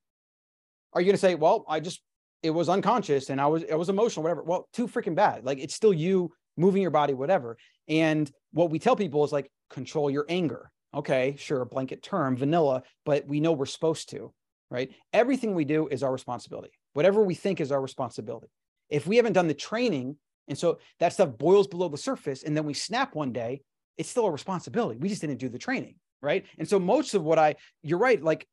Are 0.94 1.02
you 1.02 1.06
going 1.06 1.16
to 1.16 1.22
say, 1.22 1.36
well, 1.36 1.66
I 1.68 1.80
just, 1.80 2.02
it 2.42 2.52
was 2.52 2.70
unconscious 2.70 3.30
and 3.30 3.40
I 3.40 3.48
was, 3.48 3.64
it 3.64 3.76
was 3.76 3.90
emotional, 3.90 4.24
whatever. 4.24 4.44
Well, 4.44 4.68
too 4.74 4.88
freaking 4.88 5.16
bad. 5.16 5.46
Like 5.46 5.60
it's 5.60 5.74
still 5.74 5.94
you 5.94 6.32
moving 6.58 6.82
your 6.82 6.92
body, 6.92 7.14
whatever. 7.14 7.58
And 7.88 8.32
what 8.52 8.70
we 8.70 8.80
tell 8.80 8.96
people 8.96 9.24
is 9.24 9.32
like, 9.32 9.50
control 9.70 10.10
your 10.10 10.26
anger 10.30 10.72
okay, 10.94 11.36
sure, 11.38 11.66
blanket 11.66 12.04
term, 12.04 12.38
vanilla, 12.38 12.84
but 13.06 13.28
we 13.28 13.40
know 13.40 13.52
we're 13.52 13.66
supposed 13.66 14.10
to, 14.12 14.32
right? 14.70 14.92
Everything 15.12 15.54
we 15.54 15.66
do 15.66 15.88
is 15.88 16.04
our 16.04 16.12
responsibility. 16.12 16.72
Whatever 16.94 17.24
we 17.24 17.36
think 17.36 17.60
is 17.60 17.72
our 17.72 17.82
responsibility. 17.82 18.48
If 18.90 19.08
we 19.08 19.18
haven't 19.18 19.34
done 19.34 19.48
the 19.48 19.54
training, 19.54 20.18
and 20.48 20.58
so 20.58 20.80
that 21.00 21.14
stuff 21.14 21.38
boils 21.38 21.68
below 21.68 21.90
the 21.90 21.98
surface, 21.98 22.44
and 22.44 22.56
then 22.56 22.66
we 22.66 22.74
snap 22.74 23.16
one 23.16 23.32
day, 23.32 23.62
it's 23.98 24.10
still 24.10 24.26
a 24.26 24.32
responsibility. 24.32 25.00
We 25.00 25.10
just 25.10 25.22
didn't 25.22 25.38
do 25.38 25.50
the 25.50 25.58
training, 25.58 25.96
right? 26.24 26.46
And 26.58 26.68
so 26.68 26.80
most 26.80 27.14
of 27.14 27.24
what 27.24 27.38
I, 27.38 27.56
you're 27.84 28.00
right, 28.00 28.22
like 28.24 28.48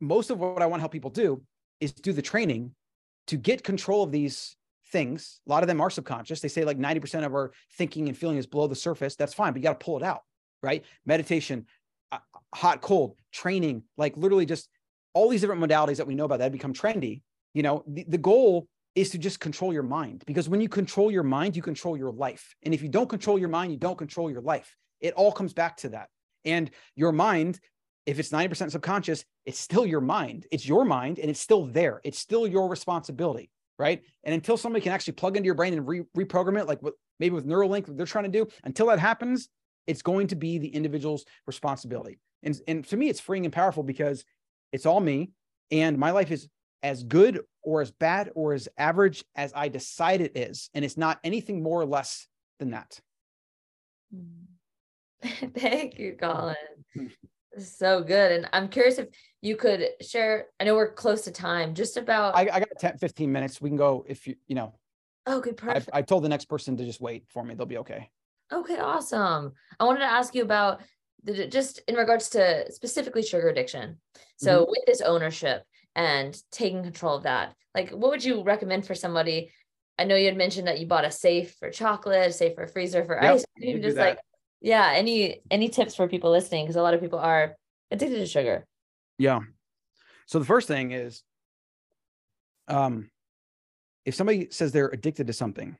most 0.00 0.30
of 0.30 0.38
what 0.38 0.60
I 0.60 0.66
want 0.66 0.80
to 0.80 0.82
help 0.82 0.92
people 0.92 1.10
do 1.10 1.42
is 1.80 1.92
do 1.92 2.12
the 2.12 2.20
training 2.20 2.72
to 3.28 3.38
get 3.38 3.64
control 3.64 4.02
of 4.02 4.12
these 4.12 4.56
things. 4.92 5.40
A 5.46 5.50
lot 5.50 5.62
of 5.62 5.68
them 5.68 5.80
are 5.80 5.88
subconscious. 5.88 6.40
They 6.40 6.48
say 6.48 6.64
like 6.64 6.78
90% 6.78 7.24
of 7.24 7.32
our 7.32 7.52
thinking 7.78 8.08
and 8.08 8.18
feeling 8.18 8.36
is 8.36 8.46
below 8.46 8.66
the 8.66 8.74
surface. 8.74 9.16
That's 9.16 9.32
fine, 9.32 9.54
but 9.54 9.60
you 9.60 9.62
got 9.62 9.80
to 9.80 9.84
pull 9.84 9.96
it 9.96 10.02
out 10.02 10.20
right? 10.64 10.84
Meditation, 11.06 11.66
uh, 12.10 12.18
hot, 12.52 12.80
cold, 12.80 13.16
training, 13.32 13.84
like 13.96 14.16
literally 14.16 14.46
just 14.46 14.68
all 15.12 15.28
these 15.28 15.42
different 15.42 15.62
modalities 15.62 15.98
that 15.98 16.06
we 16.06 16.16
know 16.16 16.24
about 16.24 16.40
that 16.40 16.50
become 16.50 16.72
trendy. 16.72 17.20
You 17.52 17.62
know, 17.62 17.84
the, 17.86 18.04
the 18.08 18.18
goal 18.18 18.66
is 18.96 19.10
to 19.10 19.18
just 19.18 19.38
control 19.38 19.72
your 19.72 19.82
mind 19.82 20.24
because 20.26 20.48
when 20.48 20.60
you 20.60 20.68
control 20.68 21.10
your 21.10 21.22
mind, 21.22 21.54
you 21.54 21.62
control 21.62 21.96
your 21.96 22.10
life. 22.10 22.56
And 22.62 22.74
if 22.74 22.82
you 22.82 22.88
don't 22.88 23.08
control 23.08 23.38
your 23.38 23.48
mind, 23.48 23.70
you 23.70 23.78
don't 23.78 23.98
control 23.98 24.30
your 24.30 24.40
life. 24.40 24.74
It 25.00 25.14
all 25.14 25.30
comes 25.30 25.52
back 25.52 25.76
to 25.78 25.90
that. 25.90 26.08
And 26.44 26.70
your 26.94 27.12
mind, 27.12 27.60
if 28.06 28.18
it's 28.18 28.30
90% 28.30 28.70
subconscious, 28.70 29.24
it's 29.46 29.58
still 29.58 29.86
your 29.86 30.00
mind. 30.00 30.46
It's 30.50 30.66
your 30.66 30.84
mind 30.84 31.18
and 31.18 31.30
it's 31.30 31.40
still 31.40 31.66
there. 31.66 32.00
It's 32.04 32.18
still 32.18 32.46
your 32.46 32.68
responsibility. 32.68 33.50
Right. 33.78 34.02
And 34.22 34.34
until 34.34 34.56
somebody 34.56 34.82
can 34.82 34.92
actually 34.92 35.14
plug 35.14 35.36
into 35.36 35.46
your 35.46 35.56
brain 35.56 35.72
and 35.72 35.86
re- 35.86 36.04
reprogram 36.16 36.60
it, 36.60 36.68
like 36.68 36.80
what 36.80 36.94
maybe 37.18 37.34
with 37.34 37.46
Neuralink, 37.46 37.96
they're 37.96 38.06
trying 38.06 38.30
to 38.30 38.30
do, 38.30 38.48
until 38.62 38.86
that 38.86 39.00
happens, 39.00 39.48
it's 39.86 40.02
going 40.02 40.28
to 40.28 40.36
be 40.36 40.58
the 40.58 40.68
individual's 40.68 41.24
responsibility. 41.46 42.18
And, 42.42 42.58
and 42.68 42.84
to 42.88 42.96
me, 42.96 43.08
it's 43.08 43.20
freeing 43.20 43.44
and 43.44 43.52
powerful 43.52 43.82
because 43.82 44.24
it's 44.72 44.86
all 44.86 45.00
me. 45.00 45.30
And 45.70 45.98
my 45.98 46.12
life 46.12 46.30
is 46.30 46.48
as 46.82 47.02
good 47.02 47.40
or 47.62 47.80
as 47.80 47.90
bad 47.90 48.30
or 48.34 48.52
as 48.52 48.68
average 48.76 49.24
as 49.34 49.52
I 49.54 49.68
decide 49.68 50.20
it 50.20 50.36
is. 50.36 50.70
And 50.74 50.84
it's 50.84 50.96
not 50.96 51.18
anything 51.24 51.62
more 51.62 51.80
or 51.80 51.86
less 51.86 52.28
than 52.58 52.70
that. 52.70 53.00
Hmm. 54.14 54.53
Thank 55.56 55.98
you, 55.98 56.16
Colin. 56.20 56.56
so 57.58 58.02
good. 58.02 58.32
And 58.32 58.48
I'm 58.52 58.68
curious 58.68 58.98
if 58.98 59.08
you 59.40 59.56
could 59.56 59.88
share, 60.00 60.46
I 60.60 60.64
know 60.64 60.74
we're 60.74 60.92
close 60.92 61.22
to 61.22 61.30
time, 61.30 61.74
just 61.74 61.96
about. 61.96 62.36
I, 62.36 62.42
I 62.42 62.58
got 62.60 62.68
10, 62.78 62.98
15 62.98 63.32
minutes. 63.32 63.60
We 63.60 63.70
can 63.70 63.76
go 63.76 64.04
if 64.08 64.26
you, 64.26 64.36
you 64.46 64.54
know. 64.54 64.74
Okay, 65.26 65.52
perfect. 65.52 65.90
I, 65.92 65.98
I 65.98 66.02
told 66.02 66.24
the 66.24 66.28
next 66.28 66.46
person 66.46 66.76
to 66.76 66.84
just 66.84 67.00
wait 67.00 67.24
for 67.28 67.42
me. 67.42 67.54
They'll 67.54 67.66
be 67.66 67.78
okay. 67.78 68.10
Okay, 68.52 68.78
awesome. 68.78 69.52
I 69.80 69.84
wanted 69.84 70.00
to 70.00 70.06
ask 70.06 70.34
you 70.34 70.42
about 70.42 70.82
the, 71.22 71.46
just 71.46 71.80
in 71.88 71.94
regards 71.94 72.28
to 72.30 72.70
specifically 72.70 73.22
sugar 73.22 73.48
addiction. 73.48 73.98
So 74.36 74.60
mm-hmm. 74.60 74.70
with 74.70 74.82
this 74.86 75.00
ownership 75.00 75.64
and 75.94 76.36
taking 76.52 76.82
control 76.82 77.16
of 77.16 77.22
that, 77.22 77.54
like 77.74 77.90
what 77.90 78.10
would 78.10 78.24
you 78.24 78.42
recommend 78.42 78.86
for 78.86 78.94
somebody? 78.94 79.50
I 79.98 80.04
know 80.04 80.16
you 80.16 80.26
had 80.26 80.36
mentioned 80.36 80.66
that 80.66 80.78
you 80.78 80.86
bought 80.86 81.06
a 81.06 81.10
safe 81.10 81.54
for 81.58 81.70
chocolate, 81.70 82.28
a 82.28 82.32
safe 82.32 82.54
for 82.54 82.66
freezer 82.66 83.04
for 83.04 83.14
yep, 83.14 83.36
ice 83.36 83.44
cream. 83.56 83.80
Just 83.80 83.96
like, 83.96 84.18
yeah, 84.64 84.92
any 84.94 85.42
any 85.50 85.68
tips 85.68 85.94
for 85.94 86.08
people 86.08 86.30
listening? 86.30 86.64
Because 86.64 86.76
a 86.76 86.82
lot 86.82 86.94
of 86.94 87.00
people 87.02 87.18
are 87.18 87.54
addicted 87.90 88.16
to 88.16 88.26
sugar. 88.26 88.64
Yeah. 89.18 89.40
So 90.26 90.38
the 90.38 90.46
first 90.46 90.66
thing 90.66 90.92
is, 90.92 91.22
um, 92.68 93.10
if 94.06 94.14
somebody 94.14 94.48
says 94.50 94.72
they're 94.72 94.88
addicted 94.88 95.26
to 95.26 95.34
something, 95.34 95.76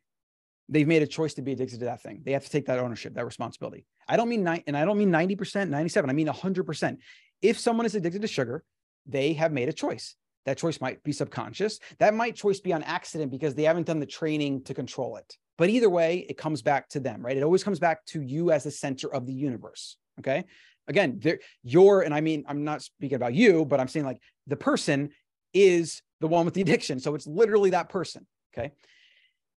they've 0.69 0.87
made 0.87 1.01
a 1.01 1.07
choice 1.07 1.33
to 1.35 1.43
be 1.43 1.53
addicted 1.53 1.79
to 1.79 1.87
that 1.87 2.03
thing. 2.03 2.21
They 2.27 2.33
have 2.33 2.45
to 2.45 2.51
take 2.51 2.67
that 2.67 2.79
ownership, 2.79 3.15
that 3.15 3.25
responsibility. 3.25 3.87
I 4.07 4.19
don't 4.19 4.29
mean 4.29 4.45
nine, 4.45 4.63
and 4.67 4.77
I 4.77 4.85
don't 4.85 4.99
mean 4.99 5.11
90%, 5.11 5.71
97. 5.71 6.11
I 6.11 6.13
mean 6.13 6.27
100%. 6.27 6.99
If 7.41 7.59
someone 7.59 7.87
is 7.87 7.95
addicted 7.95 8.21
to 8.21 8.29
sugar, 8.29 8.65
they 9.07 9.33
have 9.33 9.51
made 9.51 9.71
a 9.71 9.73
choice. 9.73 10.15
That 10.47 10.59
choice 10.59 10.81
might 10.81 11.03
be 11.03 11.13
subconscious. 11.13 11.81
That 11.99 12.15
might 12.15 12.35
choice 12.35 12.61
be 12.61 12.73
on 12.73 12.83
accident 12.83 13.31
because 13.31 13.55
they 13.55 13.65
haven't 13.65 13.87
done 13.87 14.01
the 14.01 14.07
training 14.07 14.65
to 14.65 14.75
control 14.75 15.17
it. 15.17 15.37
But 15.57 15.71
either 15.71 15.89
way, 15.89 16.27
it 16.29 16.37
comes 16.37 16.63
back 16.63 16.89
to 16.91 17.01
them, 17.01 17.25
right? 17.25 17.37
It 17.37 17.43
always 17.43 17.65
comes 17.65 17.79
back 17.79 18.05
to 18.07 18.21
you 18.21 18.51
as 18.51 18.65
the 18.65 18.71
center 18.71 19.13
of 19.13 19.27
the 19.27 19.33
universe. 19.33 19.97
Okay. 20.19 20.45
Again, 20.87 21.21
you're, 21.63 22.03
and 22.03 22.13
I 22.13 22.21
mean, 22.21 22.45
I'm 22.47 22.65
not 22.65 22.83
speaking 22.83 23.17
about 23.17 23.35
you, 23.35 23.65
but 23.65 23.81
I'm 23.81 23.89
saying 23.89 24.05
like 24.05 24.21
the 24.47 24.57
person 24.57 25.11
is 25.55 26.03
the 26.21 26.29
one 26.29 26.45
with 26.45 26.55
the 26.55 26.61
addiction. 26.61 27.01
So 27.01 27.15
it's 27.15 27.27
literally 27.27 27.71
that 27.71 27.89
person. 27.89 28.27
Okay 28.55 28.73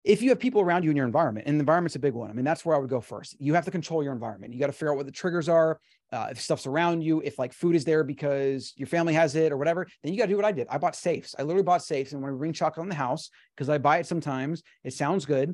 if 0.07 0.23
you 0.23 0.29
have 0.29 0.39
people 0.39 0.61
around 0.61 0.85
you 0.85 0.91
in 0.91 0.97
your 0.97 1.05
environment, 1.05 1.49
and 1.49 1.59
the 1.59 1.63
environment's 1.63 1.97
a 1.97 1.99
big 1.99 2.15
one. 2.15 2.31
I 2.31 2.33
mean, 2.33 2.45
that's 2.45 2.65
where 2.65 2.77
I 2.77 2.79
would 2.79 2.89
go 2.89 3.01
first. 3.01 3.35
You 3.41 3.55
have 3.55 3.65
to 3.65 3.73
control 3.73 4.05
your 4.05 4.13
environment. 4.13 4.55
You 4.55 4.61
got 4.61 4.69
to 4.69 4.73
figure 4.73 4.93
out 4.93 4.97
what 4.97 5.07
the 5.07 5.13
triggers 5.13 5.49
are. 5.49 5.81
Uh, 6.13 6.29
if 6.31 6.41
stuff's 6.41 6.67
around 6.67 7.03
you, 7.03 7.21
if 7.25 7.41
like 7.41 7.53
food 7.53 7.75
is 7.75 7.85
there 7.85 8.05
because 8.05 8.73
your 8.77 8.87
family 8.87 9.13
has 9.15 9.35
it 9.35 9.51
or 9.51 9.57
whatever, 9.57 9.85
then 10.03 10.13
you 10.13 10.19
got 10.19 10.27
to 10.27 10.31
do 10.31 10.37
what 10.37 10.45
I 10.45 10.53
did. 10.53 10.69
I 10.71 10.79
bought 10.79 10.95
safes. 10.95 11.35
I 11.37 11.43
literally 11.43 11.65
bought 11.65 11.83
safes, 11.83 12.13
and 12.13 12.23
when 12.23 12.33
I 12.33 12.37
bring 12.37 12.53
chocolate 12.53 12.85
in 12.85 12.89
the 12.89 12.95
house, 12.95 13.31
because 13.57 13.69
I 13.69 13.79
buy 13.79 13.99
it 13.99 14.07
sometimes, 14.07 14.63
it 14.85 14.93
sounds 14.93 15.27
good. 15.27 15.53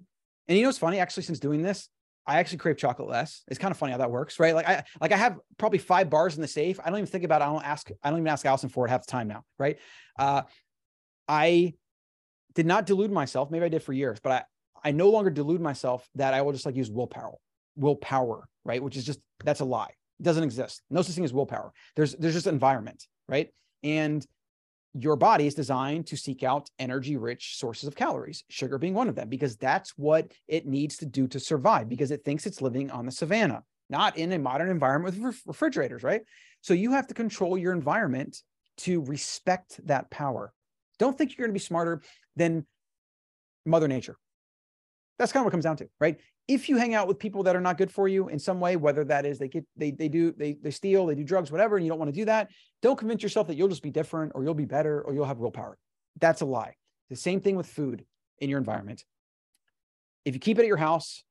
And 0.49 0.59
you 0.59 0.63
know 0.63 0.69
what's 0.69 0.79
funny? 0.79 0.99
Actually, 0.99 1.23
since 1.23 1.39
doing 1.39 1.63
this, 1.63 1.89
I 2.27 2.39
actually 2.39 2.59
crave 2.59 2.77
chocolate 2.77 3.09
less. 3.09 3.43
It's 3.49 3.59
kind 3.59 3.71
of 3.71 3.79
funny 3.79 3.93
how 3.93 3.99
that 3.99 4.11
works, 4.11 4.39
right? 4.39 4.55
Like 4.55 4.69
I 4.69 4.85
like 5.01 5.13
I 5.13 5.17
have 5.17 5.39
probably 5.57 5.79
five 5.79 6.11
bars 6.11 6.37
in 6.37 6.43
the 6.43 6.49
safe. 6.49 6.79
I 6.79 6.91
don't 6.91 6.99
even 6.99 7.07
think 7.07 7.25
about. 7.25 7.41
It. 7.41 7.47
I 7.47 7.49
don't 7.49 7.65
ask. 7.65 7.91
I 8.03 8.11
don't 8.11 8.19
even 8.19 8.29
ask 8.29 8.45
Allison 8.45 8.69
for 8.69 8.87
it 8.87 8.91
half 8.91 9.07
the 9.07 9.11
time 9.11 9.29
now, 9.29 9.45
right? 9.59 9.79
Uh, 10.19 10.43
I 11.27 11.73
did 12.55 12.67
not 12.67 12.87
delude 12.87 13.11
myself. 13.11 13.51
Maybe 13.51 13.65
I 13.65 13.69
did 13.69 13.83
for 13.83 13.93
years, 13.93 14.19
but 14.23 14.33
I, 14.33 14.89
I 14.89 14.93
no 14.93 15.11
longer 15.11 15.31
delude 15.31 15.61
myself 15.61 16.09
that 16.17 16.35
I 16.35 16.43
will 16.43 16.53
just 16.53 16.67
like 16.67 16.77
use 16.77 16.91
willpower, 16.91 17.37
willpower, 17.77 18.49
right? 18.65 18.83
Which 18.83 18.97
is 18.97 19.05
just, 19.05 19.21
that's 19.45 19.61
a 19.61 19.65
lie. 19.65 19.91
It 20.21 20.23
doesn't 20.23 20.45
exist. 20.45 20.83
No 20.91 21.03
such 21.03 21.15
thing 21.15 21.25
as 21.25 21.33
willpower. 21.33 21.73
There's, 21.97 22.15
there's 22.15 22.35
just 22.35 22.47
environment, 22.47 23.07
right? 23.29 23.49
And 23.83 24.27
your 24.95 25.17
body 25.17 25.47
is 25.47 25.55
designed 25.55 26.07
to 26.09 26.17
seek 26.17 26.43
out 26.43 26.69
energy 26.79 27.17
rich 27.17 27.57
sources 27.57 27.89
of 27.89 27.97
calories, 27.97 28.45
sugar 28.51 28.77
being 28.77 28.95
one 28.95 29.09
of 29.09 29.15
them, 29.15 29.29
because 29.29 29.57
that's 29.57 29.91
what 29.97 30.31
it 30.49 30.67
needs 30.67 30.99
to 30.99 31.07
do 31.07 31.27
to 31.29 31.41
survive, 31.41 31.89
because 31.89 32.11
it 32.11 32.25
thinks 32.25 32.45
it's 32.45 32.61
living 32.61 32.91
on 32.91 33.07
the 33.07 33.13
savannah, 33.13 33.63
not 33.89 34.19
in 34.19 34.33
a 34.33 34.39
modern 34.39 34.69
environment 34.69 35.19
with 35.19 35.41
refrigerators, 35.47 36.03
right? 36.03 36.23
So 36.61 36.75
you 36.75 36.93
have 36.93 37.07
to 37.07 37.15
control 37.15 37.57
your 37.57 37.73
environment 37.73 38.43
to 38.79 39.03
respect 39.05 39.81
that 39.87 40.11
power. 40.11 40.53
Don't 41.03 41.17
think 41.19 41.31
you're 41.31 41.47
going 41.47 41.55
to 41.55 41.61
be 41.61 41.65
smarter 41.65 42.03
than 42.37 42.67
Mother 43.67 43.89
Nature. 43.89 44.17
That's 45.19 45.33
kind 45.33 45.43
of 45.43 45.45
what 45.45 45.51
it 45.51 45.57
comes 45.57 45.65
down 45.65 45.77
to, 45.77 45.89
right? 46.01 46.19
if 46.49 46.69
you 46.69 46.77
hang 46.77 46.95
out 46.95 47.07
with 47.07 47.19
people 47.19 47.45
that 47.45 47.55
are 47.55 47.61
not 47.61 47.79
good 47.79 47.91
for 47.91 48.09
you 48.09 48.29
in 48.29 48.39
some 48.39 48.59
way, 48.59 48.77
whether 48.77 49.05
that 49.05 49.25
is 49.25 49.39
they 49.39 49.49
get 49.49 49.65
they 49.77 49.91
they 49.91 50.09
do 50.09 50.33
they 50.33 50.55
they 50.55 50.71
steal, 50.71 51.07
they 51.07 51.15
do 51.15 51.25
drugs, 51.25 51.53
whatever, 51.53 51.77
and 51.77 51.87
you 51.87 51.91
don't 51.91 51.99
want 51.99 52.13
to 52.13 52.21
do 52.21 52.25
that, 52.25 52.51
don't 52.81 52.99
convince 52.99 53.23
yourself 53.23 53.47
that 53.47 53.57
you'll 53.57 53.69
just 53.69 53.83
be 53.83 53.91
different 53.91 54.33
or 54.35 54.43
you'll 54.43 54.55
be 54.55 54.65
better 54.65 55.01
or 55.03 55.15
you'll 55.15 55.25
have 55.25 55.39
willpower. 55.39 55.79
That's 56.21 56.41
a 56.41 56.45
lie. 56.45 56.75
The 57.11 57.17
same 57.17 57.41
thing 57.41 57.57
with 57.57 57.67
food 57.67 58.05
in 58.39 58.51
your 58.51 58.59
environment. 58.59 59.05
If 60.25 60.35
you 60.35 60.41
keep 60.41 60.59
it 60.59 60.63
at 60.63 60.69
your 60.69 60.77
house, 60.77 61.23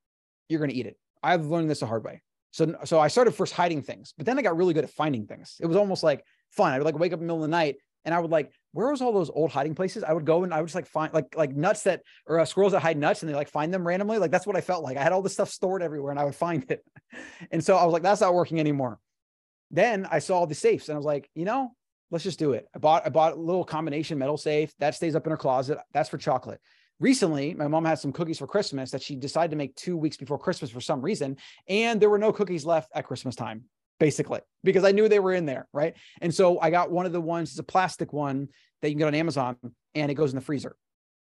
you're 0.48 0.60
going 0.60 0.70
to 0.70 0.76
eat 0.76 0.86
it. 0.86 0.98
I've 1.22 1.46
learned 1.46 1.70
this 1.70 1.82
the 1.82 1.86
hard 1.86 2.04
way. 2.04 2.22
So 2.52 2.76
so 2.86 3.00
I 3.00 3.10
started 3.10 3.32
first 3.32 3.54
hiding 3.54 3.82
things, 3.82 4.14
but 4.18 4.26
then 4.26 4.40
I 4.40 4.42
got 4.42 4.56
really 4.56 4.74
good 4.74 4.84
at 4.84 4.92
finding 4.92 5.26
things. 5.26 5.58
It 5.60 5.66
was 5.66 5.78
almost 5.78 6.04
like 6.04 6.24
fun. 6.52 6.74
I 6.74 6.78
would 6.78 6.86
like 6.86 6.98
wake 6.98 7.14
up 7.14 7.20
in 7.20 7.28
the 7.28 7.34
middle 7.34 7.44
of 7.44 7.50
the 7.50 7.56
night 7.56 7.76
and 8.06 8.16
I 8.16 8.20
would 8.20 8.32
like, 8.32 8.52
where 8.74 8.90
was 8.90 9.02
all 9.02 9.12
those 9.12 9.30
old 9.30 9.52
hiding 9.52 9.76
places? 9.76 10.04
I 10.04 10.14
would 10.14 10.26
go 10.26 10.44
and 10.44 10.54
I 10.54 10.62
would 10.62 10.68
just 10.68 10.76
like 10.76 10.88
find 10.88 11.14
like 11.14 11.36
like 11.36 11.56
nuts 11.56 11.84
that 11.84 12.02
or 12.26 12.40
uh, 12.40 12.46
squirrels 12.46 12.72
that 12.74 12.82
hide 12.82 12.98
nuts 12.98 13.22
and 13.22 13.30
they 13.30 13.36
like 13.36 13.50
find 13.50 13.74
them 13.74 13.86
randomly. 13.86 14.18
Like 14.18 14.32
that's 14.32 14.48
what 14.48 14.56
I 14.56 14.62
felt 14.62 14.84
like. 14.84 14.98
I 14.98 15.04
had 15.04 15.12
all 15.12 15.22
this 15.22 15.34
stuff 15.34 15.50
stored 15.50 15.82
everywhere 15.82 16.12
and 16.12 16.20
I 16.20 16.26
would 16.26 16.36
find 16.36 16.70
it. 16.70 16.84
And 17.52 17.62
so 17.62 17.76
I 17.76 17.84
was 17.84 17.92
like, 17.92 18.04
that's 18.04 18.22
not 18.22 18.34
working 18.34 18.62
anymore. 18.62 18.98
Then 19.70 20.08
I 20.10 20.20
saw 20.20 20.46
the 20.46 20.56
safes 20.56 20.88
and 20.88 20.96
I 20.96 20.98
was 20.98 21.06
like, 21.06 21.30
you 21.36 21.44
know, 21.44 21.76
let's 22.10 22.24
just 22.24 22.40
do 22.40 22.54
it. 22.54 22.68
I 22.74 22.80
bought 22.80 23.06
I 23.06 23.10
bought 23.10 23.34
a 23.34 23.36
little 23.36 23.66
combination 23.66 24.18
metal 24.18 24.38
safe 24.38 24.74
that 24.80 24.96
stays 24.96 25.16
up 25.16 25.26
in 25.26 25.32
her 25.32 25.38
closet. 25.38 25.80
That's 25.94 26.10
for 26.10 26.18
chocolate. 26.18 26.62
Recently, 27.00 27.54
my 27.56 27.68
mom 27.68 27.84
had 27.84 28.00
some 28.00 28.14
cookies 28.14 28.38
for 28.38 28.48
Christmas 28.48 28.92
that 28.92 29.02
she 29.02 29.16
decided 29.16 29.50
to 29.52 29.58
make 29.58 29.76
two 29.76 29.98
weeks 29.98 30.16
before 30.16 30.38
Christmas 30.38 30.70
for 30.70 30.82
some 30.82 31.02
reason, 31.02 31.36
and 31.68 32.00
there 32.00 32.12
were 32.12 32.20
no 32.20 32.32
cookies 32.32 32.64
left 32.64 32.92
at 32.94 33.06
Christmas 33.06 33.36
time 33.36 33.64
basically, 34.02 34.40
because 34.64 34.84
I 34.84 34.92
knew 34.92 35.08
they 35.08 35.20
were 35.20 35.32
in 35.32 35.46
there. 35.46 35.68
Right. 35.72 35.94
And 36.22 36.34
so 36.34 36.60
I 36.60 36.72
got 36.72 36.90
one 36.90 37.06
of 37.06 37.14
the 37.14 37.22
ones, 37.22 37.52
it's 37.52 37.60
a 37.60 37.64
plastic 37.64 38.12
one 38.12 38.50
that 38.82 38.90
you 38.90 38.96
can 38.96 39.00
get 39.00 39.08
on 39.08 39.16
Amazon 39.16 39.58
and 39.94 40.10
it 40.10 40.16
goes 40.16 40.32
in 40.32 40.36
the 40.36 40.44
freezer. 40.44 40.76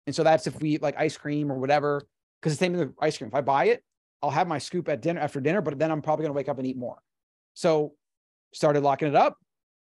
And 0.06 0.14
so 0.14 0.22
that's 0.22 0.46
if 0.46 0.60
we 0.60 0.70
eat 0.70 0.82
like 0.82 0.96
ice 0.96 1.16
cream 1.16 1.50
or 1.50 1.58
whatever, 1.58 2.06
because 2.40 2.52
the 2.52 2.64
same 2.64 2.72
thing 2.72 2.78
with 2.78 2.94
ice 3.00 3.18
cream. 3.18 3.28
If 3.28 3.34
I 3.34 3.40
buy 3.40 3.64
it, 3.64 3.82
I'll 4.22 4.30
have 4.30 4.46
my 4.46 4.58
scoop 4.58 4.88
at 4.88 5.02
dinner 5.02 5.20
after 5.20 5.40
dinner, 5.40 5.60
but 5.60 5.76
then 5.76 5.90
I'm 5.90 6.02
probably 6.02 6.26
to 6.26 6.32
wake 6.32 6.48
up 6.48 6.58
and 6.58 6.66
eat 6.66 6.76
more. 6.76 7.02
So 7.54 7.94
started 8.54 8.84
locking 8.84 9.08
it 9.08 9.16
up. 9.16 9.38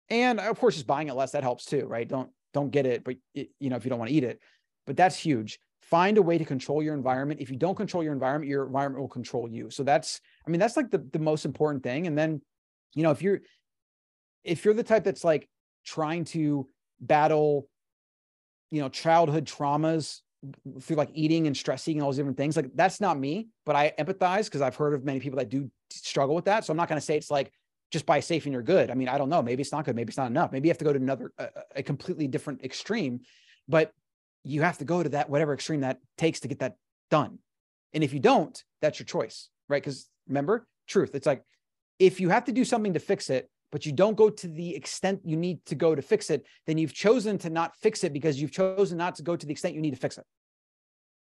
And 0.10 0.40
of 0.40 0.60
course, 0.60 0.74
just 0.74 0.88
buying 0.88 1.08
it 1.08 1.14
less, 1.14 1.34
that 1.34 1.44
helps 1.44 1.66
too, 1.66 1.86
right? 1.86 2.08
Don't, 2.08 2.32
don't 2.52 2.72
get 2.72 2.88
it, 2.88 3.04
but 3.04 3.18
it, 3.36 3.52
you 3.60 3.70
know, 3.70 3.76
if 3.76 3.86
you 3.86 3.90
don't 3.90 4.00
want 4.00 4.10
to 4.10 4.16
eat 4.16 4.24
it, 4.24 4.40
but 4.88 4.98
that's 4.98 5.18
huge. 5.18 5.60
Find 5.84 6.18
a 6.18 6.22
way 6.24 6.40
to 6.40 6.46
control 6.46 6.82
your 6.82 6.96
environment. 6.96 7.42
If 7.42 7.52
you 7.52 7.58
don't 7.58 7.76
control 7.76 8.04
your 8.04 8.14
environment, 8.14 8.50
your 8.50 8.66
environment 8.66 9.02
will 9.02 9.08
control 9.10 9.48
you. 9.48 9.70
So 9.70 9.84
that's, 9.84 10.20
I 10.48 10.50
mean, 10.50 10.60
that's 10.60 10.78
like 10.78 10.90
the, 10.90 11.06
the 11.12 11.20
most 11.20 11.46
important 11.46 11.84
thing. 11.84 12.08
And 12.08 12.18
then 12.18 12.42
you 12.94 13.04
know 13.04 13.12
if 13.12 13.22
you're 13.22 13.42
if 14.44 14.66
you're 14.66 14.74
the 14.74 14.84
type 14.84 15.04
that's 15.04 15.24
like 15.24 15.48
trying 15.86 16.26
to 16.26 16.68
battle 17.00 17.68
you 18.70 18.82
know 18.82 18.90
childhood 18.90 19.46
traumas 19.46 20.20
through 20.82 20.96
like 20.96 21.12
eating 21.14 21.46
and 21.46 21.56
stress 21.56 21.88
eating 21.88 22.02
all 22.02 22.10
those 22.10 22.18
different 22.18 22.38
things 22.38 22.56
like 22.56 22.72
that's 22.74 23.00
not 23.00 23.18
me 23.20 23.48
but 23.66 23.76
i 23.76 23.94
empathize 24.00 24.46
because 24.46 24.62
i've 24.62 24.76
heard 24.76 24.94
of 24.94 25.04
many 25.04 25.20
people 25.20 25.38
that 25.38 25.50
do 25.50 25.70
struggle 25.92 26.36
with 26.36 26.46
that. 26.46 26.66
So 26.66 26.72
i'm 26.72 26.78
not 26.78 26.88
going 26.88 27.00
to 27.00 27.06
say 27.06 27.18
it's 27.18 27.32
like 27.32 27.52
just 27.92 28.06
buy 28.06 28.22
safe 28.22 28.46
and 28.46 28.54
you're 28.54 28.62
good. 28.62 28.90
I 28.90 28.94
mean 28.94 29.10
i 29.10 29.18
don't 29.18 29.30
know. 29.30 29.42
Maybe 29.42 29.62
it's 29.62 29.72
not 29.72 29.86
good. 29.86 29.96
Maybe 29.96 30.10
it's 30.10 30.18
not 30.18 30.28
enough. 30.28 30.52
Maybe 30.52 30.68
you 30.68 30.72
have 30.72 30.78
to 30.78 30.86
go 30.86 30.94
to 30.94 31.00
another 31.00 31.32
a, 31.38 31.50
a 31.78 31.84
completely 31.84 32.28
different 32.28 32.64
extreme 32.64 33.22
but 33.68 33.92
you 34.44 34.62
have 34.64 34.80
to 34.80 34.86
go 34.86 35.04
to 35.04 35.10
that 35.10 35.30
whatever 35.30 35.54
extreme 35.54 35.82
that 35.82 36.00
takes 36.18 36.40
to 36.42 36.48
get 36.48 36.60
that 36.60 36.76
done. 37.10 37.40
And 37.94 38.04
if 38.04 38.14
you 38.14 38.20
don't 38.20 38.62
that's 38.82 39.00
your 39.00 39.06
choice 39.06 39.50
right? 39.70 39.82
Because 39.82 40.08
remember 40.28 40.68
truth. 40.88 41.16
It's 41.16 41.26
like 41.26 41.44
if 42.02 42.20
you 42.20 42.30
have 42.30 42.46
to 42.46 42.52
do 42.52 42.66
something 42.66 42.94
to 42.94 43.00
fix 43.00 43.30
it, 43.30 43.48
but 43.72 43.86
you 43.86 43.92
don't 43.92 44.18
go 44.18 44.32
to 44.32 44.48
the 44.48 44.76
extent 44.76 45.22
you 45.24 45.38
need 45.38 45.64
to 45.68 45.76
go 45.76 45.94
to 45.94 46.02
fix 46.02 46.32
it, 46.32 46.46
then 46.66 46.80
you've 46.80 46.96
chosen 46.96 47.38
to 47.38 47.50
not 47.52 47.76
fix 47.78 48.04
it 48.04 48.12
because 48.12 48.42
you've 48.42 48.52
chosen 48.52 48.98
not 48.98 49.14
to 49.16 49.24
go 49.24 49.36
to 49.36 49.46
the 49.46 49.52
extent 49.52 49.76
you 49.76 49.82
need 49.82 49.94
to 49.94 50.00
fix 50.00 50.18
it. 50.18 50.26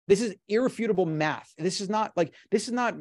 This 0.07 0.21
is 0.21 0.35
irrefutable 0.47 1.07
math. 1.07 1.51
This 1.57 1.81
is 1.81 1.89
not 1.89 2.11
like, 2.15 2.35
this 2.51 2.67
is 2.67 2.71
not 2.71 2.95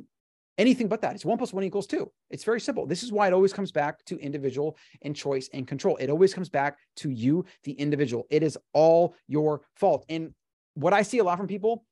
anything 0.57 0.89
but 0.89 1.03
that. 1.03 1.15
It's 1.15 1.27
one 1.27 1.37
plus 1.37 1.53
one 1.53 1.63
equals 1.63 1.87
two. 1.87 2.11
It's 2.31 2.43
very 2.43 2.59
simple. 2.59 2.87
This 2.87 3.03
is 3.03 3.13
why 3.13 3.29
it 3.29 3.35
always 3.35 3.53
comes 3.53 3.71
back 3.71 4.03
to 4.07 4.17
individual 4.17 4.79
and 5.03 5.15
choice 5.15 5.51
and 5.53 5.69
control. 5.69 5.99
It 5.99 6.09
always 6.09 6.33
comes 6.33 6.49
back 6.49 6.79
to 6.97 7.11
you, 7.11 7.45
the 7.65 7.73
individual. 7.73 8.27
It 8.31 8.43
is 8.43 8.57
all 8.73 9.15
your 9.27 9.61
fault. 9.75 10.07
And 10.09 10.35
what 10.73 10.95
I 10.95 11.03
see 11.03 11.19
a 11.19 11.25
lot 11.25 11.37
from 11.37 11.49
people, 11.49 11.85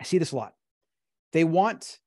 I 0.00 0.04
see 0.04 0.18
this 0.18 0.32
a 0.32 0.36
lot. 0.36 0.52
They 1.32 1.44
want, 1.44 2.00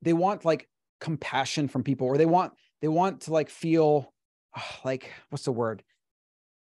they 0.00 0.14
want 0.14 0.46
like 0.46 0.66
compassion 1.00 1.68
from 1.68 1.82
people 1.82 2.06
or 2.06 2.16
they 2.16 2.26
want 2.26 2.52
they 2.80 2.88
want 2.88 3.22
to 3.22 3.32
like 3.32 3.50
feel 3.50 4.12
oh, 4.56 4.76
like 4.84 5.10
what's 5.30 5.44
the 5.44 5.52
word? 5.52 5.82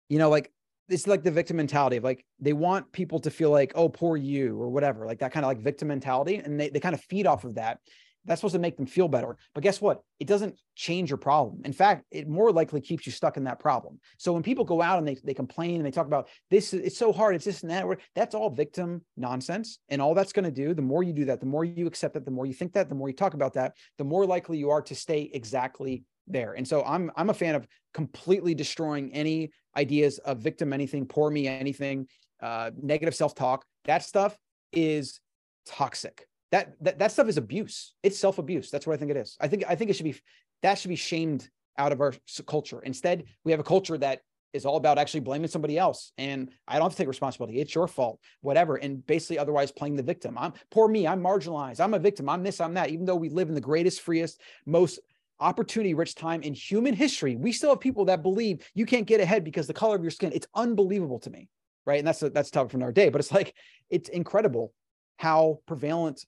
You 0.08 0.18
know 0.18 0.30
like 0.30 0.52
it's 0.88 1.06
like 1.06 1.22
the 1.22 1.30
victim 1.30 1.56
mentality 1.56 1.96
of 1.96 2.04
like 2.04 2.24
they 2.40 2.52
want 2.52 2.90
people 2.92 3.20
to 3.20 3.30
feel 3.30 3.50
like 3.50 3.72
oh 3.74 3.88
poor 3.88 4.16
you 4.16 4.60
or 4.60 4.68
whatever 4.68 5.06
like 5.06 5.20
that 5.20 5.32
kind 5.32 5.44
of 5.44 5.48
like 5.48 5.60
victim 5.60 5.88
mentality 5.88 6.36
and 6.36 6.58
they, 6.58 6.68
they 6.68 6.80
kind 6.80 6.94
of 6.94 7.00
feed 7.02 7.26
off 7.26 7.44
of 7.44 7.54
that 7.54 7.78
that's 8.24 8.40
supposed 8.40 8.54
to 8.54 8.60
make 8.60 8.76
them 8.76 8.86
feel 8.86 9.08
better. 9.08 9.36
But 9.54 9.62
guess 9.62 9.80
what? 9.80 10.02
It 10.18 10.26
doesn't 10.26 10.58
change 10.76 11.10
your 11.10 11.16
problem. 11.16 11.62
In 11.64 11.72
fact, 11.72 12.04
it 12.10 12.28
more 12.28 12.52
likely 12.52 12.80
keeps 12.80 13.06
you 13.06 13.12
stuck 13.12 13.36
in 13.36 13.44
that 13.44 13.58
problem. 13.58 13.98
So 14.18 14.32
when 14.32 14.42
people 14.42 14.64
go 14.64 14.82
out 14.82 14.98
and 14.98 15.08
they, 15.08 15.16
they 15.24 15.34
complain 15.34 15.76
and 15.76 15.86
they 15.86 15.90
talk 15.90 16.06
about 16.06 16.28
this, 16.50 16.74
it's 16.74 16.98
so 16.98 17.12
hard, 17.12 17.34
it's 17.34 17.44
this 17.44 17.62
and 17.62 17.70
that, 17.70 17.86
that's 18.14 18.34
all 18.34 18.50
victim 18.50 19.02
nonsense. 19.16 19.78
And 19.88 20.02
all 20.02 20.14
that's 20.14 20.32
going 20.32 20.44
to 20.44 20.50
do, 20.50 20.74
the 20.74 20.82
more 20.82 21.02
you 21.02 21.12
do 21.12 21.24
that, 21.26 21.40
the 21.40 21.46
more 21.46 21.64
you 21.64 21.86
accept 21.86 22.14
that, 22.14 22.24
the 22.24 22.30
more 22.30 22.46
you 22.46 22.54
think 22.54 22.74
that, 22.74 22.88
the 22.88 22.94
more 22.94 23.08
you 23.08 23.16
talk 23.16 23.34
about 23.34 23.54
that, 23.54 23.74
the 23.98 24.04
more 24.04 24.26
likely 24.26 24.58
you 24.58 24.70
are 24.70 24.82
to 24.82 24.94
stay 24.94 25.30
exactly 25.32 26.04
there. 26.26 26.52
And 26.52 26.66
so 26.66 26.84
I'm 26.84 27.10
I'm 27.16 27.30
a 27.30 27.34
fan 27.34 27.54
of 27.54 27.66
completely 27.92 28.54
destroying 28.54 29.12
any 29.12 29.50
ideas 29.76 30.18
of 30.18 30.38
victim 30.38 30.72
anything, 30.72 31.06
poor 31.06 31.30
me 31.30 31.48
anything, 31.48 32.06
uh, 32.40 32.70
negative 32.80 33.14
self-talk. 33.14 33.64
That 33.86 34.04
stuff 34.04 34.38
is 34.72 35.20
toxic 35.66 36.26
that 36.50 36.74
that, 36.80 36.98
that 36.98 37.12
stuff 37.12 37.28
is 37.28 37.36
abuse. 37.36 37.94
It's 38.02 38.18
self-abuse. 38.18 38.70
That's 38.70 38.86
what 38.86 38.94
i 38.94 38.96
think 38.96 39.10
it 39.10 39.16
is. 39.16 39.36
I 39.40 39.48
think 39.48 39.64
i 39.68 39.74
think 39.74 39.90
it 39.90 39.94
should 39.94 40.04
be 40.04 40.16
that 40.62 40.78
should 40.78 40.88
be 40.88 40.96
shamed 40.96 41.48
out 41.78 41.92
of 41.92 42.00
our 42.00 42.12
culture. 42.46 42.80
Instead 42.80 43.24
we 43.44 43.52
have 43.52 43.60
a 43.60 43.64
culture 43.64 43.96
that 43.98 44.20
is 44.52 44.66
all 44.66 44.76
about 44.76 44.98
actually 44.98 45.20
blaming 45.20 45.46
somebody 45.46 45.78
else 45.78 46.10
and 46.18 46.50
i 46.66 46.74
don't 46.74 46.86
have 46.86 46.92
to 46.92 46.98
take 46.98 47.08
responsibility. 47.08 47.60
It's 47.60 47.74
your 47.74 47.86
fault 47.86 48.18
whatever 48.40 48.76
and 48.76 49.06
basically 49.06 49.38
otherwise 49.38 49.70
playing 49.70 49.96
the 49.96 50.02
victim. 50.02 50.36
I'm 50.38 50.52
poor 50.70 50.88
me 50.88 51.06
i'm 51.06 51.22
marginalized. 51.22 51.80
I'm 51.80 51.94
a 51.94 51.98
victim. 51.98 52.28
I'm 52.28 52.42
this 52.42 52.60
i'm 52.60 52.74
that. 52.74 52.90
Even 52.90 53.06
though 53.06 53.16
we 53.16 53.28
live 53.28 53.48
in 53.48 53.54
the 53.54 53.60
greatest 53.60 54.00
freest 54.00 54.40
most 54.66 54.98
opportunity 55.38 55.94
rich 55.94 56.14
time 56.14 56.42
in 56.42 56.52
human 56.52 56.92
history 56.92 57.34
we 57.34 57.50
still 57.50 57.70
have 57.70 57.80
people 57.80 58.04
that 58.04 58.22
believe 58.22 58.68
you 58.74 58.84
can't 58.84 59.06
get 59.06 59.20
ahead 59.20 59.42
because 59.42 59.66
the 59.66 59.72
color 59.72 59.96
of 59.96 60.02
your 60.02 60.10
skin. 60.10 60.32
It's 60.34 60.48
unbelievable 60.54 61.20
to 61.20 61.30
me 61.30 61.48
right? 61.86 61.98
And 61.98 62.06
that's 62.06 62.22
a, 62.22 62.28
that's 62.28 62.50
a 62.50 62.52
topic 62.52 62.72
for 62.72 62.76
another 62.76 62.92
day 62.92 63.08
but 63.08 63.20
it's 63.20 63.32
like 63.32 63.54
it's 63.88 64.08
incredible 64.08 64.72
how 65.16 65.60
prevalent 65.66 66.24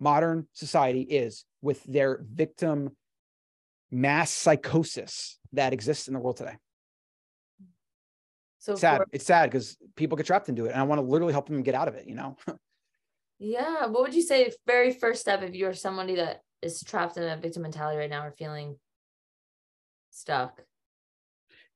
modern 0.00 0.46
society 0.52 1.02
is 1.02 1.44
with 1.62 1.82
their 1.84 2.24
victim 2.32 2.90
mass 3.90 4.30
psychosis 4.30 5.38
that 5.52 5.72
exists 5.72 6.08
in 6.08 6.14
the 6.14 6.20
world 6.20 6.36
today. 6.36 6.56
So 8.58 8.74
sad. 8.74 8.98
For, 8.98 9.06
it's 9.12 9.26
sad 9.26 9.50
because 9.50 9.76
people 9.94 10.16
get 10.16 10.26
trapped 10.26 10.48
into 10.48 10.64
it, 10.64 10.72
and 10.72 10.80
I 10.80 10.84
want 10.84 10.98
to 10.98 11.06
literally 11.06 11.32
help 11.32 11.48
them 11.48 11.62
get 11.62 11.74
out 11.74 11.88
of 11.88 11.94
it. 11.94 12.08
You 12.08 12.14
know. 12.14 12.36
yeah. 13.38 13.86
What 13.86 14.02
would 14.02 14.14
you 14.14 14.22
say? 14.22 14.52
Very 14.66 14.92
first 14.92 15.20
step 15.20 15.42
if 15.42 15.54
you're 15.54 15.74
somebody 15.74 16.16
that 16.16 16.40
is 16.62 16.82
trapped 16.82 17.18
in 17.18 17.24
a 17.24 17.36
victim 17.36 17.62
mentality 17.62 17.98
right 17.98 18.08
now 18.08 18.24
or 18.24 18.32
feeling 18.32 18.76
stuck. 20.10 20.62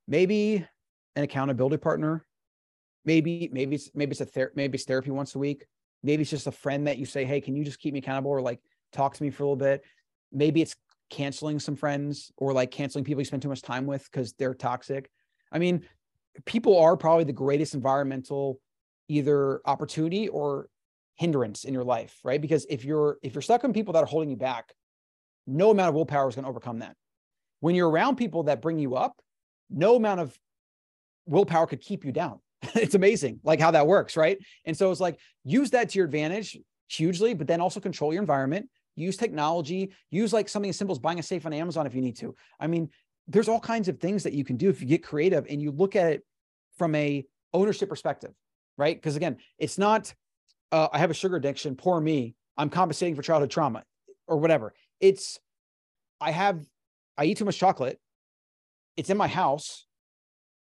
Maybe 0.07 0.67
an 1.15 1.25
accountability 1.25 1.77
partner. 1.77 2.25
Maybe 3.05 3.51
maybe 3.53 3.77
it's 3.77 3.91
maybe 3.95 4.13
it's 4.13 4.23
a 4.23 4.27
ther- 4.27 4.53
maybe 4.55 4.77
it's 4.77 4.85
therapy 4.85 5.11
once 5.11 5.35
a 5.35 5.39
week. 5.39 5.67
Maybe 6.03 6.23
it's 6.23 6.31
just 6.31 6.47
a 6.47 6.53
friend 6.53 6.87
that 6.87 6.99
you 6.99 7.07
say, 7.07 7.25
Hey, 7.25 7.41
can 7.41 7.57
you 7.57 7.65
just 7.65 7.79
keep 7.79 7.93
me 7.93 7.99
accountable 7.99 8.31
or 8.31 8.41
like 8.41 8.61
talk 8.93 9.15
to 9.15 9.23
me 9.23 9.31
for 9.31 9.43
a 9.43 9.47
little 9.47 9.57
bit? 9.57 9.85
Maybe 10.33 10.63
it's 10.63 10.77
canceling 11.11 11.59
some 11.59 11.77
friends 11.77 12.33
or 12.37 12.53
like 12.53 12.71
canceling 12.71 13.05
people 13.05 13.21
you 13.21 13.25
spend 13.25 13.43
too 13.43 13.49
much 13.49 13.63
time 13.63 13.87
with 13.87 14.05
because 14.11 14.33
they're 14.35 14.55
toxic. 14.55 15.11
I 15.51 15.59
mean, 15.59 15.85
people 16.45 16.79
are 16.79 16.97
probably 16.97 17.25
the 17.25 17.33
greatest 17.33 17.75
environmental 17.75 18.61
either 19.09 19.61
opportunity 19.65 20.29
or 20.29 20.69
hindrance 21.15 21.65
in 21.65 21.75
your 21.75 21.85
life, 21.85 22.19
right? 22.23 22.41
Because 22.41 22.67
if 22.69 22.85
you're 22.85 23.19
if 23.23 23.35
you're 23.35 23.43
stuck 23.43 23.65
on 23.65 23.73
people 23.73 23.93
that 23.95 24.03
are 24.03 24.07
holding 24.07 24.31
you 24.31 24.37
back, 24.37 24.73
no 25.47 25.71
amount 25.71 25.89
of 25.89 25.95
willpower 25.95 26.29
is 26.29 26.35
going 26.35 26.45
to 26.45 26.49
overcome 26.49 26.81
that. 26.81 26.95
When 27.61 27.75
you're 27.75 27.89
around 27.89 28.17
people 28.17 28.45
that 28.45 28.63
bring 28.63 28.79
you 28.79 28.95
up, 28.95 29.21
no 29.71 29.97
amount 29.97 30.21
of 30.21 30.39
willpower 31.27 31.67
could 31.67 31.81
keep 31.81 32.05
you 32.05 32.13
down. 32.13 32.39
it's 32.75 32.95
amazing 32.95 33.41
like 33.43 33.61
how 33.61 33.71
that 33.71 33.87
works 33.87 34.17
right? 34.17 34.39
And 34.65 34.77
so 34.77 34.91
it's 34.91 35.01
like 35.01 35.19
use 35.45 35.71
that 35.71 35.91
to 35.91 35.99
your 35.99 36.07
advantage 36.07 36.59
hugely 36.89 37.35
but 37.35 37.47
then 37.47 37.61
also 37.61 37.81
control 37.81 38.13
your 38.13 38.23
environment. 38.23 38.69
Use 38.95 39.17
technology 39.17 39.93
use 40.11 40.33
like 40.33 40.49
something 40.49 40.71
as 40.71 40.77
simple 40.77 40.93
as 40.93 40.99
buying 40.99 41.19
a 41.19 41.23
safe 41.23 41.47
on 41.47 41.53
amazon 41.53 41.87
if 41.87 41.95
you 41.95 42.03
need 42.03 42.17
to. 42.19 42.35
I 42.59 42.67
mean 42.67 42.91
there's 43.27 43.49
all 43.49 43.61
kinds 43.61 43.89
of 43.89 44.01
things 44.01 44.23
that 44.23 44.33
you 44.33 44.45
can 44.45 44.57
do 44.57 44.71
if 44.71 44.81
you 44.81 44.87
get 44.87 45.05
creative 45.05 45.47
and 45.49 45.61
you 45.61 45.71
look 45.71 45.95
at 45.97 46.13
it 46.13 46.25
from 46.77 46.95
a 46.95 47.25
ownership 47.53 47.89
perspective 47.89 48.33
right? 48.77 48.97
Because 48.97 49.17
again 49.17 49.37
it's 49.59 49.79
not 49.79 50.15
uh, 50.71 50.89
i 50.93 50.99
have 50.99 51.11
a 51.11 51.15
sugar 51.15 51.37
addiction 51.37 51.75
poor 51.75 52.01
me 52.01 52.35
i'm 52.57 52.71
compensating 52.71 53.15
for 53.15 53.23
childhood 53.23 53.51
trauma 53.51 53.83
or 54.27 54.39
whatever. 54.39 54.75
It's 55.01 55.39
i 56.21 56.31
have 56.31 56.65
i 57.17 57.25
eat 57.25 57.39
too 57.39 57.45
much 57.45 57.59
chocolate. 57.59 57.99
It's 58.97 59.11
in 59.11 59.17
my 59.17 59.29
house 59.29 59.87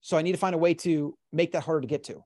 so 0.05 0.17
I 0.17 0.21
need 0.21 0.33
to 0.33 0.37
find 0.37 0.53
a 0.53 0.59
way 0.59 0.75
to 0.75 1.17
make 1.33 1.53
that 1.53 1.63
harder 1.63 1.81
to 1.81 1.87
get 1.87 2.03
to. 2.03 2.23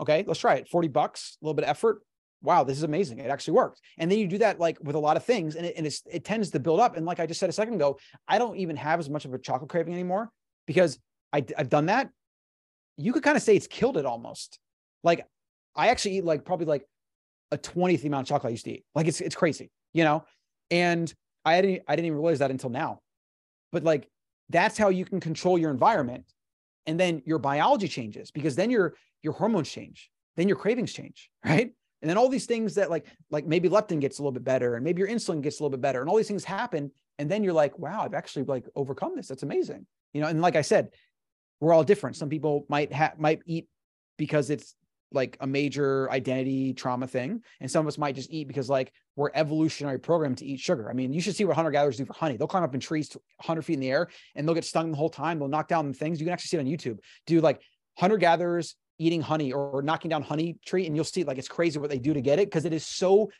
Okay, 0.00 0.24
let's 0.26 0.40
try 0.40 0.54
it. 0.56 0.68
40 0.68 0.88
bucks, 0.88 1.38
a 1.40 1.44
little 1.44 1.54
bit 1.54 1.62
of 1.62 1.70
effort. 1.70 2.02
wow, 2.42 2.64
this 2.64 2.76
is 2.76 2.82
amazing. 2.82 3.20
It 3.20 3.30
actually 3.30 3.54
worked. 3.54 3.80
And 3.98 4.10
then 4.10 4.18
you 4.18 4.26
do 4.26 4.38
that 4.38 4.58
like 4.58 4.76
with 4.82 4.96
a 4.96 4.98
lot 4.98 5.16
of 5.16 5.22
things 5.22 5.54
and 5.54 5.64
it, 5.64 5.74
and 5.76 5.86
it 5.86 6.24
tends 6.24 6.50
to 6.50 6.58
build 6.58 6.80
up. 6.80 6.96
And 6.96 7.06
like 7.06 7.20
I 7.20 7.26
just 7.26 7.38
said 7.38 7.50
a 7.50 7.52
second 7.52 7.74
ago, 7.74 8.00
I 8.26 8.38
don't 8.38 8.56
even 8.56 8.74
have 8.74 8.98
as 8.98 9.08
much 9.08 9.24
of 9.24 9.32
a 9.32 9.38
chocolate 9.38 9.70
craving 9.70 9.94
anymore 9.94 10.28
because 10.66 10.98
I, 11.32 11.44
I've 11.56 11.68
done 11.68 11.86
that. 11.86 12.10
You 12.96 13.12
could 13.12 13.22
kind 13.22 13.36
of 13.36 13.42
say 13.44 13.54
it's 13.54 13.68
killed 13.68 13.96
it 13.96 14.04
almost. 14.04 14.58
Like 15.04 15.24
I 15.76 15.90
actually 15.90 16.16
eat 16.16 16.24
like 16.24 16.44
probably 16.44 16.66
like 16.66 16.84
a 17.52 17.58
20th 17.58 18.00
the 18.00 18.08
amount 18.08 18.22
of 18.22 18.28
chocolate 18.28 18.50
I 18.50 18.54
used 18.54 18.64
to 18.64 18.72
eat. 18.72 18.84
Like 18.92 19.06
it's, 19.06 19.20
it's 19.20 19.36
crazy, 19.36 19.70
you 19.92 20.02
know? 20.02 20.24
And 20.68 21.14
I 21.44 21.60
didn't, 21.62 21.84
I 21.86 21.94
didn't 21.94 22.06
even 22.06 22.18
realize 22.18 22.40
that 22.40 22.50
until 22.50 22.70
now. 22.70 22.98
But 23.70 23.84
like, 23.84 24.08
that's 24.50 24.78
how 24.78 24.88
you 24.88 25.04
can 25.04 25.20
control 25.20 25.58
your 25.58 25.70
environment. 25.70 26.24
And 26.86 27.00
then 27.00 27.22
your 27.24 27.38
biology 27.38 27.88
changes 27.88 28.30
because 28.30 28.56
then 28.56 28.70
your, 28.70 28.94
your 29.22 29.32
hormones 29.32 29.70
change, 29.70 30.10
then 30.36 30.48
your 30.48 30.56
cravings 30.56 30.92
change, 30.92 31.30
right? 31.44 31.72
And 32.02 32.10
then 32.10 32.18
all 32.18 32.28
these 32.28 32.46
things 32.46 32.74
that 32.74 32.90
like, 32.90 33.06
like 33.30 33.46
maybe 33.46 33.68
leptin 33.68 34.00
gets 34.00 34.18
a 34.18 34.22
little 34.22 34.32
bit 34.32 34.44
better 34.44 34.74
and 34.74 34.84
maybe 34.84 35.00
your 35.00 35.08
insulin 35.08 35.40
gets 35.40 35.58
a 35.58 35.62
little 35.62 35.70
bit 35.70 35.80
better 35.80 36.00
and 36.00 36.10
all 36.10 36.16
these 36.16 36.28
things 36.28 36.44
happen. 36.44 36.90
And 37.18 37.30
then 37.30 37.42
you're 37.42 37.54
like, 37.54 37.78
wow, 37.78 38.02
I've 38.02 38.12
actually 38.12 38.44
like 38.44 38.66
overcome 38.76 39.16
this. 39.16 39.28
That's 39.28 39.42
amazing. 39.42 39.86
You 40.12 40.20
know, 40.20 40.26
and 40.28 40.42
like 40.42 40.56
I 40.56 40.62
said, 40.62 40.90
we're 41.60 41.72
all 41.72 41.84
different. 41.84 42.16
Some 42.16 42.28
people 42.28 42.66
might 42.68 42.92
have, 42.92 43.18
might 43.18 43.40
eat 43.46 43.68
because 44.18 44.50
it's 44.50 44.74
like 45.14 45.36
a 45.40 45.46
major 45.46 46.10
identity 46.10 46.74
trauma 46.74 47.06
thing. 47.06 47.42
And 47.60 47.70
some 47.70 47.80
of 47.80 47.88
us 47.88 47.98
might 47.98 48.14
just 48.14 48.30
eat 48.30 48.48
because 48.48 48.68
like 48.68 48.92
we're 49.16 49.30
evolutionary 49.34 49.98
programmed 49.98 50.38
to 50.38 50.46
eat 50.46 50.60
sugar. 50.60 50.90
I 50.90 50.92
mean, 50.92 51.12
you 51.12 51.20
should 51.20 51.36
see 51.36 51.44
what 51.44 51.56
hunter 51.56 51.70
gatherers 51.70 51.96
do 51.96 52.04
for 52.04 52.12
honey. 52.12 52.36
They'll 52.36 52.48
climb 52.48 52.64
up 52.64 52.74
in 52.74 52.80
trees 52.80 53.14
100 53.14 53.62
feet 53.62 53.74
in 53.74 53.80
the 53.80 53.90
air 53.90 54.08
and 54.34 54.46
they'll 54.46 54.54
get 54.54 54.64
stung 54.64 54.90
the 54.90 54.96
whole 54.96 55.10
time. 55.10 55.38
They'll 55.38 55.48
knock 55.48 55.68
down 55.68 55.92
things. 55.92 56.20
You 56.20 56.26
can 56.26 56.32
actually 56.32 56.48
see 56.48 56.56
it 56.56 56.60
on 56.60 56.66
YouTube. 56.66 56.98
Do 57.26 57.40
like 57.40 57.60
hunter 57.96 58.16
gatherers 58.16 58.74
eating 58.98 59.20
honey 59.20 59.52
or 59.52 59.82
knocking 59.82 60.08
down 60.08 60.22
honey 60.22 60.58
tree 60.64 60.86
and 60.86 60.94
you'll 60.94 61.04
see 61.04 61.24
like 61.24 61.38
it's 61.38 61.48
crazy 61.48 61.78
what 61.78 61.90
they 61.90 61.98
do 61.98 62.14
to 62.14 62.20
get 62.20 62.38
it 62.38 62.46
because 62.46 62.64
it 62.64 62.72
is 62.72 62.86
so 62.86 63.30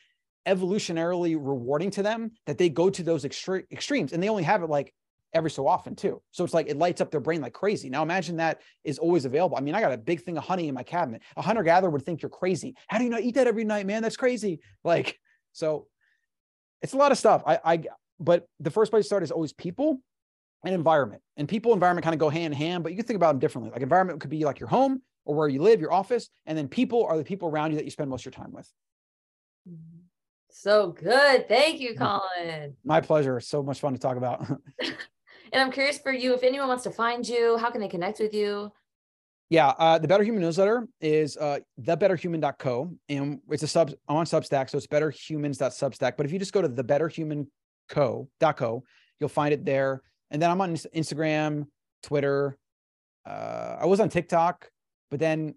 evolutionarily 0.47 1.35
rewarding 1.35 1.89
to 1.91 2.03
them 2.03 2.31
that 2.45 2.57
they 2.57 2.69
go 2.69 2.89
to 2.89 3.03
those 3.03 3.23
extre- 3.23 3.69
extremes 3.71 4.13
and 4.13 4.21
they 4.21 4.29
only 4.29 4.43
have 4.43 4.63
it 4.63 4.69
like 4.69 4.93
every 5.35 5.51
so 5.51 5.67
often 5.67 5.95
too. 5.95 6.21
So 6.31 6.43
it's 6.43 6.53
like 6.53 6.67
it 6.67 6.77
lights 6.77 7.01
up 7.01 7.11
their 7.11 7.19
brain 7.19 7.41
like 7.41 7.53
crazy. 7.53 7.89
Now 7.89 8.01
imagine 8.01 8.37
that 8.37 8.61
is 8.83 8.97
always 8.97 9.25
available. 9.25 9.57
I 9.57 9.61
mean, 9.61 9.75
I 9.75 9.81
got 9.81 9.91
a 9.91 9.97
big 9.97 10.23
thing 10.23 10.37
of 10.37 10.45
honey 10.45 10.69
in 10.69 10.73
my 10.73 10.81
cabinet. 10.81 11.21
A 11.35 11.41
hunter 11.41 11.61
gatherer 11.61 11.89
would 11.89 12.03
think 12.03 12.21
you're 12.21 12.29
crazy. 12.29 12.73
How 12.87 12.97
do 12.97 13.03
you 13.03 13.09
not 13.09 13.21
eat 13.21 13.35
that 13.35 13.45
every 13.45 13.65
night, 13.65 13.85
man? 13.85 14.01
That's 14.01 14.17
crazy. 14.17 14.61
Like, 14.83 15.19
so 15.51 15.87
it's 16.81 16.93
a 16.93 16.97
lot 16.97 17.11
of 17.11 17.17
stuff. 17.17 17.43
I, 17.45 17.59
I, 17.63 17.83
but 18.19 18.47
the 18.61 18.71
first 18.71 18.91
place 18.91 19.03
to 19.03 19.07
start 19.07 19.23
is 19.23 19.31
always 19.31 19.51
people 19.51 19.99
and 20.63 20.73
environment. 20.73 21.21
And 21.35 21.47
people 21.47 21.73
environment 21.73 22.05
kind 22.05 22.13
of 22.13 22.19
go 22.19 22.29
hand 22.29 22.53
in 22.53 22.57
hand, 22.57 22.81
but 22.81 22.93
you 22.93 22.97
can 22.97 23.05
think 23.05 23.17
about 23.17 23.33
them 23.33 23.39
differently. 23.39 23.71
Like 23.71 23.81
environment 23.81 24.21
could 24.21 24.29
be 24.29 24.45
like 24.45 24.59
your 24.59 24.69
home 24.69 25.01
or 25.25 25.35
where 25.35 25.49
you 25.49 25.61
live, 25.61 25.81
your 25.81 25.91
office, 25.91 26.29
and 26.45 26.57
then 26.57 26.69
people 26.69 27.05
are 27.05 27.17
the 27.17 27.25
people 27.25 27.49
around 27.49 27.71
you 27.71 27.77
that 27.77 27.85
you 27.85 27.91
spend 27.91 28.09
most 28.09 28.21
of 28.21 28.33
your 28.33 28.43
time 28.43 28.53
with. 28.53 28.71
So 30.49 30.91
good. 30.91 31.49
Thank 31.49 31.81
you, 31.81 31.95
Colin. 31.95 32.75
My 32.85 33.01
pleasure. 33.01 33.41
So 33.41 33.61
much 33.61 33.81
fun 33.81 33.91
to 33.91 33.99
talk 33.99 34.15
about. 34.15 34.45
And 35.55 35.63
I'm 35.63 35.71
curious 35.71 35.97
for 35.97 36.11
you, 36.11 36.33
if 36.33 36.43
anyone 36.43 36.67
wants 36.67 36.83
to 36.83 36.91
find 36.91 37.25
you, 37.25 37.55
how 37.55 37.71
can 37.71 37.79
they 37.79 37.87
connect 37.87 38.19
with 38.19 38.33
you? 38.33 38.73
Yeah, 39.47 39.69
uh, 39.69 39.97
the 39.97 40.05
Better 40.05 40.25
Human 40.25 40.41
newsletter 40.41 40.85
is 40.99 41.37
uh, 41.37 41.59
thebetterhuman.co, 41.79 42.91
and 43.07 43.39
it's 43.49 43.63
a 43.63 43.67
sub 43.67 43.93
on 44.09 44.25
Substack, 44.25 44.69
so 44.69 44.77
it's 44.77 44.87
betterhumans.substack. 44.87 46.17
But 46.17 46.25
if 46.25 46.33
you 46.33 46.39
just 46.39 46.51
go 46.51 46.61
to 46.61 46.67
thebetterhumanco.co, 46.67 48.83
you'll 49.17 49.29
find 49.29 49.53
it 49.53 49.63
there. 49.63 50.01
And 50.29 50.41
then 50.41 50.51
I'm 50.51 50.59
on 50.59 50.73
Instagram, 50.73 51.67
Twitter. 52.03 52.57
Uh, 53.25 53.77
I 53.79 53.85
was 53.85 54.01
on 54.01 54.09
TikTok, 54.09 54.69
but 55.09 55.21
then 55.21 55.55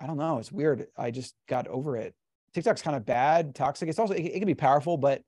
I 0.00 0.06
don't 0.06 0.16
know. 0.16 0.38
It's 0.38 0.50
weird. 0.50 0.86
I 0.96 1.10
just 1.10 1.34
got 1.46 1.68
over 1.68 1.98
it. 1.98 2.14
TikTok's 2.54 2.80
kind 2.80 2.96
of 2.96 3.04
bad, 3.04 3.54
toxic. 3.54 3.90
It's 3.90 3.98
also 3.98 4.14
it, 4.14 4.22
it 4.22 4.38
can 4.38 4.46
be 4.46 4.54
powerful, 4.54 4.96
but 4.96 5.20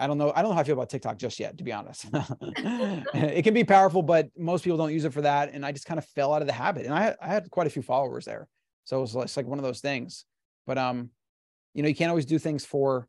I 0.00 0.06
don't 0.06 0.18
know. 0.18 0.32
I 0.34 0.42
don't 0.42 0.50
know 0.50 0.54
how 0.54 0.60
I 0.60 0.64
feel 0.64 0.74
about 0.74 0.90
TikTok 0.90 1.18
just 1.18 1.38
yet, 1.38 1.58
to 1.58 1.64
be 1.64 1.72
honest. 1.72 2.06
it 2.42 3.42
can 3.42 3.54
be 3.54 3.64
powerful, 3.64 4.02
but 4.02 4.30
most 4.36 4.64
people 4.64 4.78
don't 4.78 4.92
use 4.92 5.04
it 5.04 5.12
for 5.12 5.22
that. 5.22 5.52
And 5.52 5.64
I 5.64 5.72
just 5.72 5.86
kind 5.86 5.98
of 5.98 6.04
fell 6.06 6.32
out 6.32 6.42
of 6.42 6.46
the 6.46 6.54
habit. 6.54 6.86
And 6.86 6.94
I, 6.94 7.14
I 7.20 7.28
had 7.28 7.50
quite 7.50 7.66
a 7.66 7.70
few 7.70 7.82
followers 7.82 8.24
there. 8.24 8.48
So 8.84 8.98
it 8.98 9.00
was 9.00 9.14
it's 9.16 9.36
like 9.36 9.46
one 9.46 9.58
of 9.58 9.64
those 9.64 9.80
things. 9.80 10.24
But 10.66 10.78
um, 10.78 11.10
you 11.74 11.82
know, 11.82 11.88
you 11.88 11.94
can't 11.94 12.10
always 12.10 12.26
do 12.26 12.38
things 12.38 12.64
for 12.64 13.08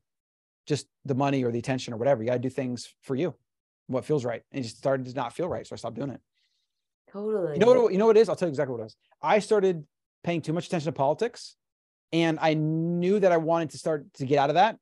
just 0.65 0.87
the 1.05 1.15
money 1.15 1.43
or 1.43 1.51
the 1.51 1.59
attention 1.59 1.93
or 1.93 1.97
whatever. 1.97 2.21
You 2.21 2.27
got 2.27 2.33
to 2.33 2.39
do 2.39 2.49
things 2.49 2.93
for 3.01 3.15
you, 3.15 3.33
what 3.87 4.05
feels 4.05 4.25
right. 4.25 4.41
And 4.51 4.59
it 4.59 4.63
just 4.63 4.77
started 4.77 5.05
to 5.05 5.13
not 5.13 5.33
feel 5.33 5.47
right. 5.47 5.65
So 5.65 5.73
I 5.73 5.77
stopped 5.77 5.95
doing 5.95 6.11
it. 6.11 6.21
Totally. 7.11 7.53
You 7.53 7.59
know 7.59 7.81
what, 7.81 7.91
you 7.91 7.97
know 7.97 8.05
what 8.05 8.17
it 8.17 8.21
is? 8.21 8.29
I'll 8.29 8.35
tell 8.35 8.47
you 8.47 8.51
exactly 8.51 8.73
what 8.73 8.81
it 8.81 8.83
was. 8.83 8.95
I 9.21 9.39
started 9.39 9.85
paying 10.23 10.41
too 10.41 10.53
much 10.53 10.67
attention 10.67 10.91
to 10.91 10.97
politics. 10.97 11.55
And 12.11 12.39
I 12.41 12.55
knew 12.55 13.19
that 13.19 13.31
I 13.31 13.37
wanted 13.37 13.71
to 13.71 13.77
start 13.77 14.11
to 14.15 14.25
get 14.25 14.39
out 14.39 14.49
of 14.49 14.55
that. 14.55 14.77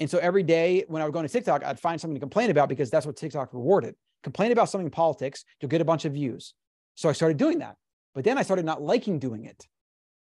And 0.00 0.08
so 0.08 0.18
every 0.18 0.42
day 0.42 0.84
when 0.88 1.02
I 1.02 1.04
would 1.04 1.12
go 1.12 1.20
to 1.20 1.28
TikTok, 1.28 1.62
I'd 1.62 1.78
find 1.78 2.00
something 2.00 2.16
to 2.16 2.20
complain 2.20 2.50
about 2.50 2.70
because 2.70 2.90
that's 2.90 3.04
what 3.04 3.16
TikTok 3.16 3.52
rewarded. 3.52 3.94
Complain 4.22 4.50
about 4.50 4.70
something 4.70 4.86
in 4.86 4.90
politics, 4.90 5.44
you'll 5.60 5.68
get 5.68 5.82
a 5.82 5.84
bunch 5.84 6.06
of 6.06 6.14
views. 6.14 6.54
So 6.94 7.08
I 7.08 7.12
started 7.12 7.36
doing 7.36 7.58
that. 7.58 7.76
But 8.14 8.24
then 8.24 8.38
I 8.38 8.42
started 8.42 8.64
not 8.64 8.82
liking 8.82 9.18
doing 9.18 9.44
it. 9.44 9.66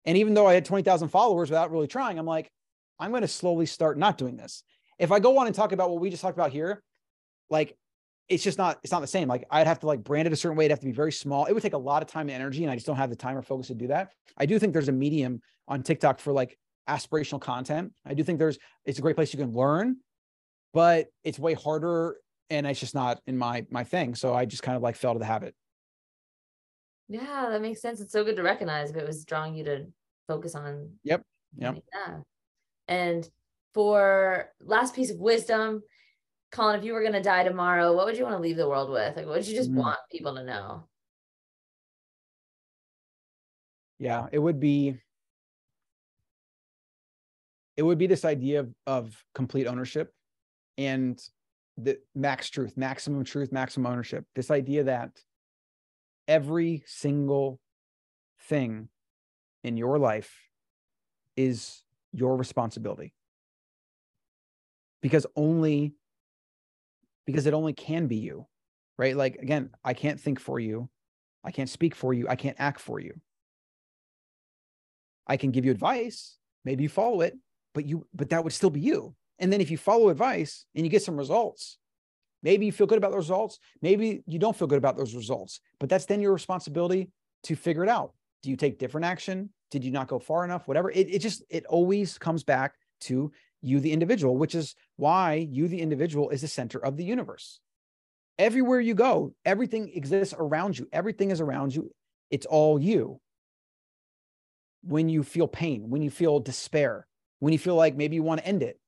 And 0.05 0.17
even 0.17 0.33
though 0.33 0.47
I 0.47 0.53
had 0.53 0.65
20,000 0.65 1.07
followers 1.07 1.49
without 1.49 1.71
really 1.71 1.87
trying, 1.87 2.19
I'm 2.19 2.25
like, 2.25 2.51
I'm 2.99 3.11
going 3.11 3.21
to 3.21 3.27
slowly 3.27 3.65
start 3.65 3.97
not 3.97 4.17
doing 4.17 4.35
this. 4.35 4.63
If 4.97 5.11
I 5.11 5.19
go 5.19 5.37
on 5.37 5.47
and 5.47 5.55
talk 5.55 5.71
about 5.71 5.89
what 5.89 6.01
we 6.01 6.09
just 6.09 6.21
talked 6.21 6.37
about 6.37 6.51
here, 6.51 6.83
like 7.49 7.75
it's 8.27 8.43
just 8.43 8.57
not, 8.57 8.79
it's 8.83 8.91
not 8.91 8.99
the 8.99 9.07
same. 9.07 9.27
Like 9.27 9.45
I'd 9.49 9.65
have 9.65 9.79
to 9.79 9.87
like 9.87 10.03
brand 10.03 10.27
it 10.27 10.33
a 10.33 10.35
certain 10.35 10.57
way. 10.57 10.65
It'd 10.65 10.73
have 10.73 10.81
to 10.81 10.85
be 10.85 10.91
very 10.91 11.11
small. 11.11 11.45
It 11.45 11.53
would 11.53 11.63
take 11.63 11.73
a 11.73 11.77
lot 11.77 12.03
of 12.03 12.09
time 12.09 12.29
and 12.29 12.31
energy. 12.31 12.63
And 12.63 12.71
I 12.71 12.75
just 12.75 12.85
don't 12.85 12.97
have 12.97 13.09
the 13.09 13.15
time 13.15 13.37
or 13.37 13.41
focus 13.41 13.67
to 13.67 13.75
do 13.75 13.87
that. 13.87 14.11
I 14.37 14.45
do 14.45 14.59
think 14.59 14.73
there's 14.73 14.89
a 14.89 14.93
medium 14.93 15.41
on 15.67 15.83
TikTok 15.83 16.19
for 16.19 16.33
like 16.33 16.57
aspirational 16.89 17.39
content. 17.39 17.93
I 18.05 18.13
do 18.13 18.23
think 18.23 18.39
there's 18.39 18.57
it's 18.85 18.99
a 18.99 19.01
great 19.01 19.15
place 19.15 19.33
you 19.33 19.39
can 19.39 19.53
learn, 19.53 19.97
but 20.73 21.07
it's 21.23 21.39
way 21.39 21.53
harder 21.53 22.17
and 22.49 22.65
it's 22.65 22.79
just 22.79 22.95
not 22.95 23.21
in 23.27 23.37
my 23.37 23.65
my 23.69 23.83
thing. 23.83 24.15
So 24.15 24.33
I 24.33 24.45
just 24.45 24.63
kind 24.63 24.75
of 24.75 24.81
like 24.81 24.95
fell 24.95 25.13
to 25.13 25.19
the 25.19 25.25
habit. 25.25 25.55
Yeah, 27.07 27.47
that 27.49 27.61
makes 27.61 27.81
sense. 27.81 28.01
It's 28.01 28.11
so 28.11 28.23
good 28.23 28.35
to 28.35 28.43
recognize 28.43 28.91
if 28.91 28.97
it 28.97 29.05
was 29.05 29.25
drawing 29.25 29.55
you 29.55 29.63
to 29.65 29.87
focus 30.27 30.55
on. 30.55 30.91
Yep. 31.03 31.23
Yep. 31.57 31.79
Yeah. 31.93 32.17
And 32.87 33.27
for 33.73 34.49
last 34.61 34.95
piece 34.95 35.09
of 35.09 35.17
wisdom, 35.17 35.81
Colin, 36.51 36.77
if 36.77 36.85
you 36.85 36.93
were 36.93 37.01
going 37.01 37.13
to 37.13 37.21
die 37.21 37.43
tomorrow, 37.43 37.95
what 37.95 38.05
would 38.05 38.17
you 38.17 38.23
want 38.23 38.35
to 38.35 38.41
leave 38.41 38.57
the 38.57 38.69
world 38.69 38.89
with? 38.89 39.15
Like, 39.15 39.25
what 39.25 39.37
would 39.37 39.47
you 39.47 39.55
just 39.55 39.69
mm-hmm. 39.69 39.79
want 39.79 39.99
people 40.11 40.35
to 40.35 40.43
know? 40.43 40.87
Yeah, 43.99 44.27
it 44.31 44.39
would 44.39 44.59
be 44.59 44.95
it 47.79 47.85
would 47.85 47.97
be 47.97 48.07
this 48.07 48.25
idea 48.25 48.59
of, 48.59 48.73
of 48.85 49.23
complete 49.33 49.65
ownership 49.65 50.11
and 50.77 51.17
the 51.77 51.97
max 52.13 52.49
truth, 52.49 52.75
maximum 52.75 53.23
truth, 53.23 53.53
maximum 53.53 53.89
ownership. 53.89 54.25
This 54.35 54.51
idea 54.51 54.83
that 54.83 55.11
every 56.27 56.83
single 56.85 57.61
thing 58.41 58.89
in 59.63 59.77
your 59.77 59.97
life 59.97 60.35
is 61.37 61.81
your 62.11 62.35
responsibility. 62.35 63.13
Because 65.01 65.25
only 65.37 65.93
because 67.25 67.45
it 67.45 67.53
only 67.53 67.71
can 67.71 68.07
be 68.07 68.17
you. 68.17 68.45
Right? 68.97 69.15
Like 69.15 69.35
again, 69.35 69.69
I 69.85 69.93
can't 69.93 70.19
think 70.19 70.41
for 70.41 70.59
you. 70.59 70.89
I 71.45 71.51
can't 71.51 71.69
speak 71.69 71.95
for 71.95 72.13
you. 72.13 72.27
I 72.27 72.35
can't 72.35 72.57
act 72.59 72.81
for 72.81 72.99
you. 72.99 73.13
I 75.25 75.37
can 75.37 75.51
give 75.51 75.63
you 75.63 75.71
advice. 75.71 76.35
Maybe 76.65 76.83
you 76.83 76.89
follow 76.89 77.21
it, 77.21 77.37
but 77.79 77.87
you 77.87 78.05
but 78.13 78.29
that 78.29 78.43
would 78.43 78.51
still 78.51 78.69
be 78.69 78.81
you. 78.81 79.15
And 79.39 79.53
then 79.53 79.61
if 79.61 79.71
you 79.71 79.77
follow 79.77 80.09
advice 80.09 80.65
and 80.75 80.85
you 80.85 80.89
get 80.89 81.01
some 81.01 81.15
results 81.15 81.77
maybe 82.43 82.65
you 82.65 82.73
feel 82.73 82.87
good 82.87 82.97
about 82.97 83.11
the 83.11 83.17
results 83.17 83.57
maybe 83.81 84.21
you 84.25 84.37
don't 84.37 84.55
feel 84.55 84.67
good 84.67 84.77
about 84.77 84.97
those 84.97 85.15
results 85.15 85.61
but 85.79 85.87
that's 85.87 86.05
then 86.05 86.19
your 86.19 86.33
responsibility 86.33 87.09
to 87.43 87.55
figure 87.55 87.83
it 87.83 87.89
out. 87.89 88.11
Do 88.43 88.49
you 88.49 88.57
take 88.57 88.79
different 88.79 89.05
action? 89.05 89.49
Did 89.71 89.85
you 89.85 89.91
not 89.91 90.09
go 90.09 90.19
far 90.19 90.43
enough? 90.43 90.67
Whatever. 90.67 90.91
It, 90.91 91.09
it 91.09 91.19
just 91.19 91.41
it 91.49 91.65
always 91.67 92.17
comes 92.17 92.43
back 92.43 92.73
to 93.01 93.31
you 93.61 93.79
the 93.79 93.93
individual 93.93 94.35
which 94.35 94.55
is 94.55 94.75
why 94.97 95.47
you 95.49 95.69
the 95.69 95.79
individual 95.79 96.31
is 96.31 96.41
the 96.41 96.49
center 96.49 96.79
of 96.79 96.97
the 96.97 97.05
universe. 97.05 97.61
Everywhere 98.37 98.81
you 98.81 98.93
go 98.93 99.33
everything 99.45 99.89
exists 99.93 100.35
around 100.37 100.77
you. 100.77 100.87
Everything 100.91 101.31
is 101.31 101.39
around 101.39 101.73
you. 101.73 101.91
It's 102.29 102.45
all 102.45 102.77
you. 102.77 103.21
When 104.83 105.07
you 105.07 105.23
feel 105.23 105.47
pain 105.47 105.89
when 105.89 106.01
you 106.01 106.09
feel 106.09 106.41
despair 106.41 107.07
when 107.39 107.53
you 107.53 107.59
feel 107.59 107.75
like 107.75 107.95
maybe 107.95 108.15
you 108.15 108.23
want 108.23 108.41
to 108.41 108.47
end 108.47 108.63
it. 108.63 108.79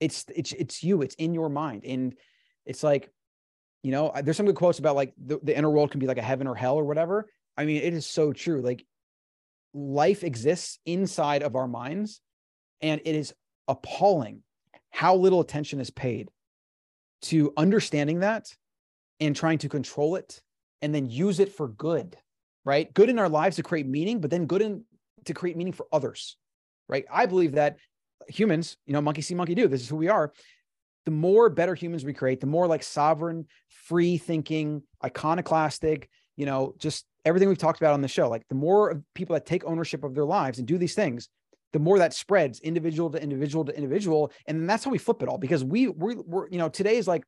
It's 0.00 0.24
it's 0.34 0.52
it's 0.52 0.82
you 0.82 1.02
it's 1.02 1.14
in 1.14 1.34
your 1.34 1.48
mind 1.48 1.84
and 1.84 2.14
it's 2.66 2.82
like 2.82 3.10
you 3.82 3.92
know 3.92 4.12
there's 4.22 4.36
some 4.36 4.46
good 4.46 4.56
quotes 4.56 4.78
about 4.78 4.96
like 4.96 5.12
the, 5.16 5.38
the 5.42 5.56
inner 5.56 5.70
world 5.70 5.90
can 5.90 6.00
be 6.00 6.06
like 6.06 6.18
a 6.18 6.22
heaven 6.22 6.46
or 6.46 6.54
hell 6.54 6.76
or 6.76 6.84
whatever. 6.84 7.28
I 7.56 7.64
mean 7.64 7.82
it 7.82 7.94
is 7.94 8.06
so 8.06 8.32
true 8.32 8.62
like 8.62 8.84
life 9.74 10.24
exists 10.24 10.78
inside 10.84 11.42
of 11.42 11.54
our 11.54 11.68
minds 11.68 12.20
and 12.80 13.00
it 13.04 13.14
is 13.14 13.32
appalling 13.68 14.42
how 14.90 15.14
little 15.14 15.40
attention 15.40 15.80
is 15.80 15.90
paid 15.90 16.30
to 17.22 17.52
understanding 17.56 18.20
that 18.20 18.46
and 19.20 19.36
trying 19.36 19.58
to 19.58 19.68
control 19.68 20.16
it 20.16 20.42
and 20.82 20.92
then 20.92 21.08
use 21.08 21.38
it 21.38 21.52
for 21.52 21.68
good 21.68 22.16
right? 22.64 22.92
Good 22.94 23.08
in 23.08 23.18
our 23.18 23.28
lives 23.28 23.56
to 23.56 23.62
create 23.62 23.86
meaning 23.86 24.20
but 24.20 24.30
then 24.30 24.46
good 24.46 24.62
in 24.62 24.84
to 25.24 25.34
create 25.34 25.56
meaning 25.56 25.72
for 25.72 25.86
others, 25.92 26.36
right? 26.92 27.06
I 27.10 27.24
believe 27.24 27.52
that 27.52 27.78
humans, 28.28 28.76
you 28.84 28.92
know, 28.92 29.00
monkey 29.00 29.22
see, 29.22 29.34
monkey 29.34 29.54
do. 29.54 29.66
This 29.66 29.80
is 29.80 29.88
who 29.88 29.96
we 29.96 30.08
are. 30.08 30.30
The 31.06 31.10
more 31.10 31.48
better 31.48 31.74
humans 31.74 32.04
we 32.04 32.12
create, 32.12 32.38
the 32.38 32.46
more 32.46 32.66
like 32.66 32.82
sovereign, 32.82 33.46
free 33.70 34.18
thinking, 34.18 34.82
iconoclastic, 35.02 36.10
you 36.36 36.44
know, 36.44 36.74
just 36.78 37.06
everything 37.24 37.48
we've 37.48 37.56
talked 37.56 37.80
about 37.80 37.94
on 37.94 38.02
the 38.02 38.08
show. 38.08 38.28
Like 38.28 38.46
the 38.48 38.54
more 38.54 39.02
people 39.14 39.32
that 39.32 39.46
take 39.46 39.64
ownership 39.64 40.04
of 40.04 40.14
their 40.14 40.26
lives 40.26 40.58
and 40.58 40.68
do 40.68 40.76
these 40.76 40.94
things, 40.94 41.30
the 41.72 41.78
more 41.78 41.98
that 41.98 42.12
spreads 42.12 42.60
individual 42.60 43.08
to 43.10 43.20
individual 43.20 43.64
to 43.64 43.74
individual. 43.74 44.30
And 44.46 44.68
that's 44.68 44.84
how 44.84 44.90
we 44.90 44.98
flip 44.98 45.22
it 45.22 45.30
all 45.30 45.38
because 45.38 45.64
we, 45.64 45.88
we're, 45.88 46.20
we're 46.20 46.48
you 46.50 46.58
know, 46.58 46.68
today 46.68 46.98
is 46.98 47.08
like 47.08 47.24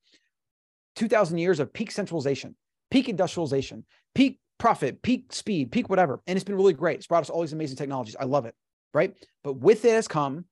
2000 0.96 1.38
years 1.38 1.58
of 1.58 1.72
peak 1.72 1.90
centralization, 1.90 2.54
peak 2.90 3.08
industrialization, 3.08 3.86
peak 4.14 4.38
profit, 4.58 5.00
peak 5.00 5.32
speed, 5.32 5.72
peak 5.72 5.88
whatever. 5.88 6.20
And 6.26 6.36
it's 6.36 6.44
been 6.44 6.54
really 6.54 6.74
great. 6.74 6.98
It's 6.98 7.06
brought 7.06 7.22
us 7.22 7.30
all 7.30 7.40
these 7.40 7.54
amazing 7.54 7.78
technologies. 7.78 8.16
I 8.20 8.24
love 8.24 8.44
it. 8.44 8.54
Right. 8.94 9.14
But 9.42 9.54
with 9.58 9.84
it 9.84 9.90
has 9.90 10.08
come 10.08 10.46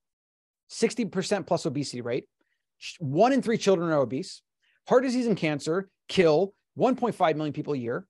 60% 0.70 1.46
plus 1.46 1.64
obesity 1.64 2.00
rate. 2.00 2.24
One 2.98 3.32
in 3.32 3.40
three 3.40 3.56
children 3.56 3.90
are 3.90 4.00
obese. 4.00 4.42
Heart 4.88 5.04
disease 5.04 5.26
and 5.26 5.36
cancer 5.36 5.88
kill 6.08 6.52
1.5 6.78 7.36
million 7.36 7.52
people 7.52 7.74
a 7.74 7.78
year, 7.78 8.06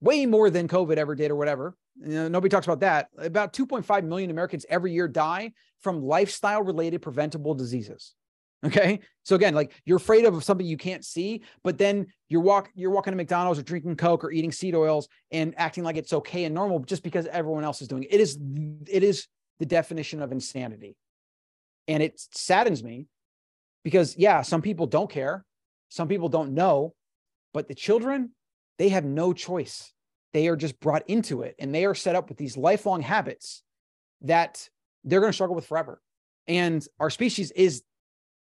way 0.00 0.24
more 0.24 0.48
than 0.48 0.66
COVID 0.68 0.96
ever 0.96 1.14
did 1.14 1.30
or 1.30 1.36
whatever. 1.36 1.76
You 2.02 2.12
know, 2.12 2.28
nobody 2.28 2.50
talks 2.50 2.66
about 2.66 2.80
that. 2.80 3.08
About 3.18 3.52
2.5 3.52 4.04
million 4.04 4.30
Americans 4.30 4.64
every 4.68 4.92
year 4.92 5.08
die 5.08 5.52
from 5.80 6.02
lifestyle 6.02 6.62
related 6.62 7.02
preventable 7.02 7.54
diseases. 7.54 8.14
Okay. 8.64 9.00
So 9.22 9.36
again, 9.36 9.54
like 9.54 9.72
you're 9.84 9.98
afraid 9.98 10.24
of 10.24 10.42
something 10.42 10.66
you 10.66 10.78
can't 10.78 11.04
see, 11.04 11.42
but 11.62 11.76
then 11.76 12.06
you're 12.28 12.40
walk 12.40 12.70
you're 12.74 12.90
walking 12.90 13.12
to 13.12 13.16
McDonald's 13.16 13.60
or 13.60 13.62
drinking 13.62 13.96
Coke 13.96 14.24
or 14.24 14.30
eating 14.30 14.50
seed 14.50 14.74
oils 14.74 15.08
and 15.30 15.54
acting 15.58 15.84
like 15.84 15.96
it's 15.96 16.12
okay 16.12 16.44
and 16.44 16.54
normal 16.54 16.78
just 16.80 17.02
because 17.02 17.26
everyone 17.26 17.64
else 17.64 17.82
is 17.82 17.88
doing 17.88 18.04
it. 18.04 18.14
It 18.14 18.20
is 18.20 18.38
it 18.88 19.02
is 19.02 19.28
the 19.58 19.66
definition 19.66 20.22
of 20.22 20.32
insanity. 20.32 20.96
And 21.88 22.02
it 22.02 22.20
saddens 22.32 22.82
me 22.82 23.06
because 23.84 24.16
yeah, 24.16 24.42
some 24.42 24.62
people 24.62 24.86
don't 24.86 25.10
care, 25.10 25.44
some 25.88 26.08
people 26.08 26.28
don't 26.28 26.52
know, 26.52 26.94
but 27.54 27.68
the 27.68 27.74
children, 27.74 28.30
they 28.78 28.88
have 28.90 29.04
no 29.04 29.32
choice. 29.32 29.92
They 30.32 30.48
are 30.48 30.56
just 30.56 30.78
brought 30.80 31.08
into 31.08 31.42
it 31.42 31.54
and 31.58 31.74
they 31.74 31.84
are 31.86 31.94
set 31.94 32.14
up 32.16 32.28
with 32.28 32.36
these 32.36 32.56
lifelong 32.56 33.00
habits 33.00 33.62
that 34.22 34.68
they're 35.04 35.20
going 35.20 35.30
to 35.30 35.34
struggle 35.34 35.56
with 35.56 35.66
forever. 35.66 36.00
And 36.48 36.86
our 37.00 37.10
species 37.10 37.50
is 37.52 37.82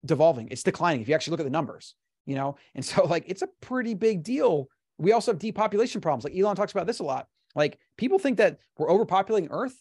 devolving, 0.05 0.47
it's 0.49 0.63
declining. 0.63 1.01
If 1.01 1.09
you 1.09 1.15
actually 1.15 1.31
look 1.31 1.41
at 1.41 1.45
the 1.45 1.51
numbers, 1.51 1.95
you 2.25 2.35
know, 2.35 2.57
and 2.75 2.83
so 2.83 3.05
like 3.05 3.25
it's 3.27 3.41
a 3.41 3.49
pretty 3.61 3.93
big 3.93 4.23
deal. 4.23 4.67
We 4.97 5.11
also 5.11 5.31
have 5.31 5.39
depopulation 5.39 6.01
problems. 6.01 6.23
Like 6.23 6.35
Elon 6.37 6.55
talks 6.55 6.71
about 6.71 6.87
this 6.87 6.99
a 6.99 7.03
lot. 7.03 7.27
Like 7.55 7.79
people 7.97 8.19
think 8.19 8.37
that 8.37 8.59
we're 8.77 8.87
overpopulating 8.87 9.47
Earth. 9.51 9.75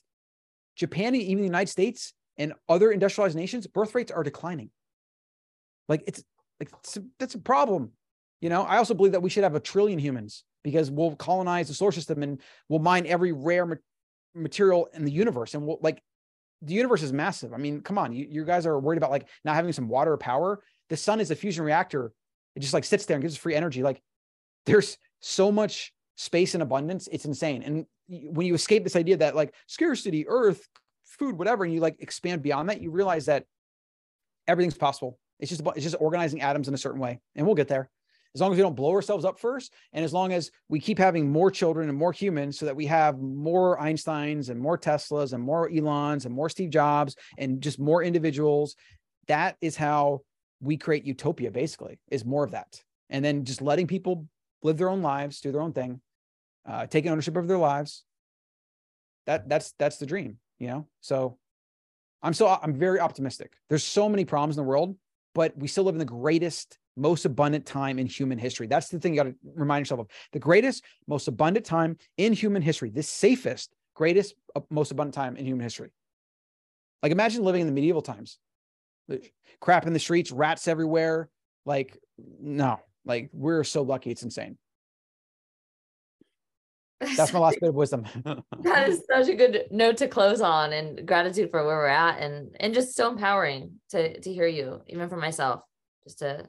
Japan, 0.76 1.14
and 1.14 1.22
even 1.22 1.38
the 1.38 1.48
United 1.48 1.70
States, 1.70 2.14
and 2.38 2.54
other 2.68 2.90
industrialized 2.90 3.36
nations, 3.36 3.66
birth 3.66 3.94
rates 3.94 4.10
are 4.10 4.22
declining. 4.22 4.70
Like 5.88 6.02
it's 6.06 6.22
like 6.60 6.70
it's 6.78 6.96
a, 6.96 7.02
that's 7.18 7.34
a 7.34 7.38
problem. 7.38 7.92
You 8.40 8.48
know, 8.48 8.62
I 8.62 8.78
also 8.78 8.94
believe 8.94 9.12
that 9.12 9.22
we 9.22 9.30
should 9.30 9.44
have 9.44 9.54
a 9.54 9.60
trillion 9.60 9.98
humans 9.98 10.44
because 10.64 10.90
we'll 10.90 11.16
colonize 11.16 11.68
the 11.68 11.74
solar 11.74 11.92
system 11.92 12.22
and 12.22 12.40
we'll 12.68 12.80
mine 12.80 13.06
every 13.06 13.32
rare 13.32 13.66
ma- 13.66 13.74
material 14.34 14.88
in 14.94 15.04
the 15.04 15.12
universe. 15.12 15.54
And 15.54 15.66
we'll 15.66 15.78
like 15.82 16.02
the 16.62 16.74
universe 16.74 17.02
is 17.02 17.12
massive. 17.12 17.52
I 17.52 17.56
mean, 17.56 17.80
come 17.80 17.98
on, 17.98 18.12
you, 18.12 18.26
you 18.28 18.44
guys 18.44 18.66
are 18.66 18.78
worried 18.78 18.96
about 18.96 19.10
like 19.10 19.28
not 19.44 19.54
having 19.54 19.72
some 19.72 19.88
water 19.88 20.12
or 20.12 20.18
power. 20.18 20.62
The 20.88 20.96
sun 20.96 21.20
is 21.20 21.30
a 21.30 21.36
fusion 21.36 21.64
reactor. 21.64 22.12
It 22.54 22.60
just 22.60 22.74
like 22.74 22.84
sits 22.84 23.06
there 23.06 23.16
and 23.16 23.22
gives 23.22 23.34
us 23.34 23.40
free 23.40 23.54
energy. 23.54 23.82
Like 23.82 24.00
there's 24.66 24.96
so 25.20 25.50
much 25.50 25.92
space 26.16 26.54
and 26.54 26.62
abundance. 26.62 27.08
It's 27.10 27.24
insane. 27.24 27.62
And 27.62 27.86
when 28.08 28.46
you 28.46 28.54
escape 28.54 28.84
this 28.84 28.96
idea 28.96 29.16
that 29.18 29.36
like 29.36 29.54
scarcity, 29.66 30.26
earth, 30.28 30.68
food, 31.04 31.38
whatever, 31.38 31.64
and 31.64 31.72
you 31.72 31.80
like 31.80 31.96
expand 32.00 32.42
beyond 32.42 32.68
that, 32.68 32.80
you 32.80 32.90
realize 32.90 33.26
that 33.26 33.44
everything's 34.46 34.76
possible. 34.76 35.18
It's 35.38 35.48
just 35.48 35.60
about, 35.60 35.76
it's 35.76 35.84
just 35.84 35.96
organizing 35.98 36.40
atoms 36.40 36.68
in 36.68 36.74
a 36.74 36.78
certain 36.78 37.00
way, 37.00 37.20
and 37.34 37.46
we'll 37.46 37.54
get 37.54 37.68
there. 37.68 37.90
As 38.34 38.40
long 38.40 38.52
as 38.52 38.56
we 38.56 38.62
don't 38.62 38.76
blow 38.76 38.92
ourselves 38.92 39.26
up 39.26 39.38
first, 39.38 39.74
and 39.92 40.04
as 40.04 40.12
long 40.12 40.32
as 40.32 40.50
we 40.70 40.80
keep 40.80 40.98
having 40.98 41.30
more 41.30 41.50
children 41.50 41.90
and 41.90 41.98
more 41.98 42.12
humans, 42.12 42.58
so 42.58 42.64
that 42.64 42.76
we 42.76 42.86
have 42.86 43.18
more 43.18 43.78
Einsteins 43.78 44.48
and 44.48 44.58
more 44.58 44.78
Teslas 44.78 45.34
and 45.34 45.42
more 45.42 45.70
Elons 45.70 46.24
and 46.24 46.34
more 46.34 46.48
Steve 46.48 46.70
Jobs 46.70 47.14
and 47.36 47.60
just 47.60 47.78
more 47.78 48.02
individuals, 48.02 48.74
that 49.26 49.56
is 49.60 49.76
how 49.76 50.22
we 50.60 50.78
create 50.78 51.04
utopia. 51.04 51.50
Basically, 51.50 51.98
is 52.10 52.24
more 52.24 52.44
of 52.44 52.52
that, 52.52 52.82
and 53.10 53.24
then 53.24 53.44
just 53.44 53.60
letting 53.60 53.86
people 53.86 54.26
live 54.62 54.78
their 54.78 54.88
own 54.88 55.02
lives, 55.02 55.40
do 55.40 55.52
their 55.52 55.62
own 55.62 55.72
thing, 55.72 56.00
uh, 56.66 56.86
taking 56.86 57.10
ownership 57.10 57.36
of 57.36 57.48
their 57.48 57.58
lives. 57.58 58.04
That 59.26 59.48
that's 59.48 59.72
that's 59.78 59.98
the 59.98 60.06
dream 60.06 60.38
you 60.62 60.68
know? 60.68 60.86
So 61.00 61.38
i'm 62.22 62.32
so 62.32 62.46
i'm 62.62 62.74
very 62.74 63.00
optimistic. 63.00 63.52
There's 63.68 63.84
so 63.84 64.08
many 64.08 64.24
problems 64.24 64.56
in 64.56 64.64
the 64.64 64.68
world 64.68 64.96
but 65.34 65.56
we 65.58 65.66
still 65.66 65.84
live 65.84 65.94
in 65.94 65.98
the 65.98 66.04
greatest 66.04 66.78
most 66.94 67.24
abundant 67.24 67.64
time 67.64 67.98
in 67.98 68.06
human 68.06 68.36
history. 68.36 68.66
That's 68.66 68.90
the 68.90 68.98
thing 69.00 69.14
you 69.14 69.22
got 69.22 69.30
to 69.30 69.34
remind 69.54 69.80
yourself 69.80 70.00
of. 70.00 70.08
The 70.32 70.38
greatest 70.38 70.84
most 71.08 71.26
abundant 71.26 71.64
time 71.64 71.96
in 72.18 72.34
human 72.34 72.60
history. 72.60 72.90
The 72.90 73.02
safest 73.02 73.74
greatest 73.94 74.34
uh, 74.54 74.60
most 74.70 74.90
abundant 74.92 75.14
time 75.14 75.36
in 75.36 75.46
human 75.46 75.62
history. 75.62 75.90
Like 77.02 77.12
imagine 77.12 77.44
living 77.44 77.62
in 77.62 77.66
the 77.66 77.72
medieval 77.72 78.02
times. 78.02 78.38
Crap 79.60 79.86
in 79.86 79.94
the 79.94 79.98
streets 79.98 80.30
rats 80.30 80.68
everywhere. 80.68 81.28
Like 81.64 81.98
no 82.40 82.78
like 83.05 83.30
we're 83.32 83.64
so 83.64 83.82
lucky 83.82 84.11
it's 84.11 84.22
insane 84.22 84.57
that's 87.16 87.32
my 87.32 87.40
last 87.40 87.59
bit 87.61 87.68
of 87.68 87.74
wisdom. 87.74 88.05
that 88.61 88.88
is 88.88 89.03
such 89.11 89.28
a 89.28 89.34
good 89.34 89.64
note 89.70 89.96
to 89.96 90.07
close 90.07 90.40
on 90.40 90.72
and 90.72 91.07
gratitude 91.07 91.50
for 91.50 91.64
where 91.66 91.76
we're 91.76 91.86
at 91.86 92.20
and 92.20 92.55
and 92.61 92.74
just 92.74 92.94
so 92.94 93.11
empowering 93.11 93.72
to 93.90 94.20
to 94.20 94.32
hear 94.32 94.46
you, 94.46 94.80
even 94.86 95.09
for 95.09 95.16
myself. 95.16 95.62
Just 96.05 96.20
to 96.20 96.48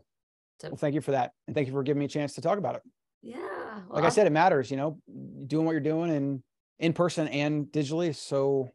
to 0.59 0.69
Well, 0.69 0.77
thank 0.77 0.93
you 0.93 1.01
for 1.01 1.11
that. 1.11 1.31
And 1.47 1.55
thank 1.55 1.67
you 1.67 1.73
for 1.73 1.81
giving 1.81 1.99
me 1.99 2.05
a 2.05 2.09
chance 2.09 2.33
to 2.33 2.41
talk 2.41 2.57
about 2.57 2.75
it. 2.75 2.81
Yeah. 3.21 3.37
Well, 3.37 3.85
like 3.89 4.03
I 4.03 4.09
said, 4.09 4.27
it 4.27 4.31
matters, 4.31 4.69
you 4.69 4.77
know, 4.77 4.99
doing 5.47 5.65
what 5.65 5.71
you're 5.71 5.81
doing 5.81 6.11
and 6.11 6.43
in 6.77 6.93
person 6.93 7.27
and 7.29 7.65
digitally. 7.67 8.15
So 8.15 8.69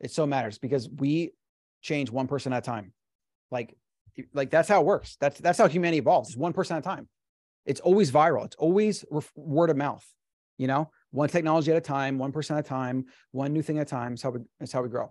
it 0.00 0.10
so 0.10 0.26
matters 0.26 0.58
because 0.58 0.88
we 0.88 1.32
change 1.82 2.10
one 2.10 2.26
person 2.26 2.52
at 2.52 2.58
a 2.58 2.66
time. 2.66 2.92
Like, 3.50 3.76
like 4.32 4.50
that's 4.50 4.68
how 4.68 4.80
it 4.80 4.86
works. 4.86 5.16
That's 5.20 5.38
that's 5.40 5.58
how 5.58 5.68
humanity 5.68 5.98
evolves. 5.98 6.30
It's 6.30 6.36
one 6.36 6.52
person 6.52 6.76
at 6.76 6.80
a 6.80 6.82
time. 6.82 7.08
It's 7.64 7.80
always 7.80 8.10
viral. 8.10 8.44
It's 8.44 8.56
always 8.56 9.04
word 9.34 9.70
of 9.70 9.76
mouth 9.76 10.06
you 10.58 10.66
know 10.66 10.90
one 11.10 11.28
technology 11.28 11.70
at 11.70 11.76
a 11.76 11.80
time 11.80 12.18
one 12.18 12.32
person 12.32 12.56
at 12.56 12.64
a 12.64 12.68
time 12.68 13.06
one 13.32 13.52
new 13.52 13.62
thing 13.62 13.78
at 13.78 13.82
a 13.82 13.90
time 13.90 14.14
It's 14.14 14.22
how 14.22 14.30
we 14.30 14.40
that's 14.58 14.72
how 14.72 14.82
we 14.82 14.88
grow 14.88 15.10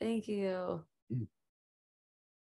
thank 0.00 0.28
you 0.28 0.84
mm. 1.12 1.26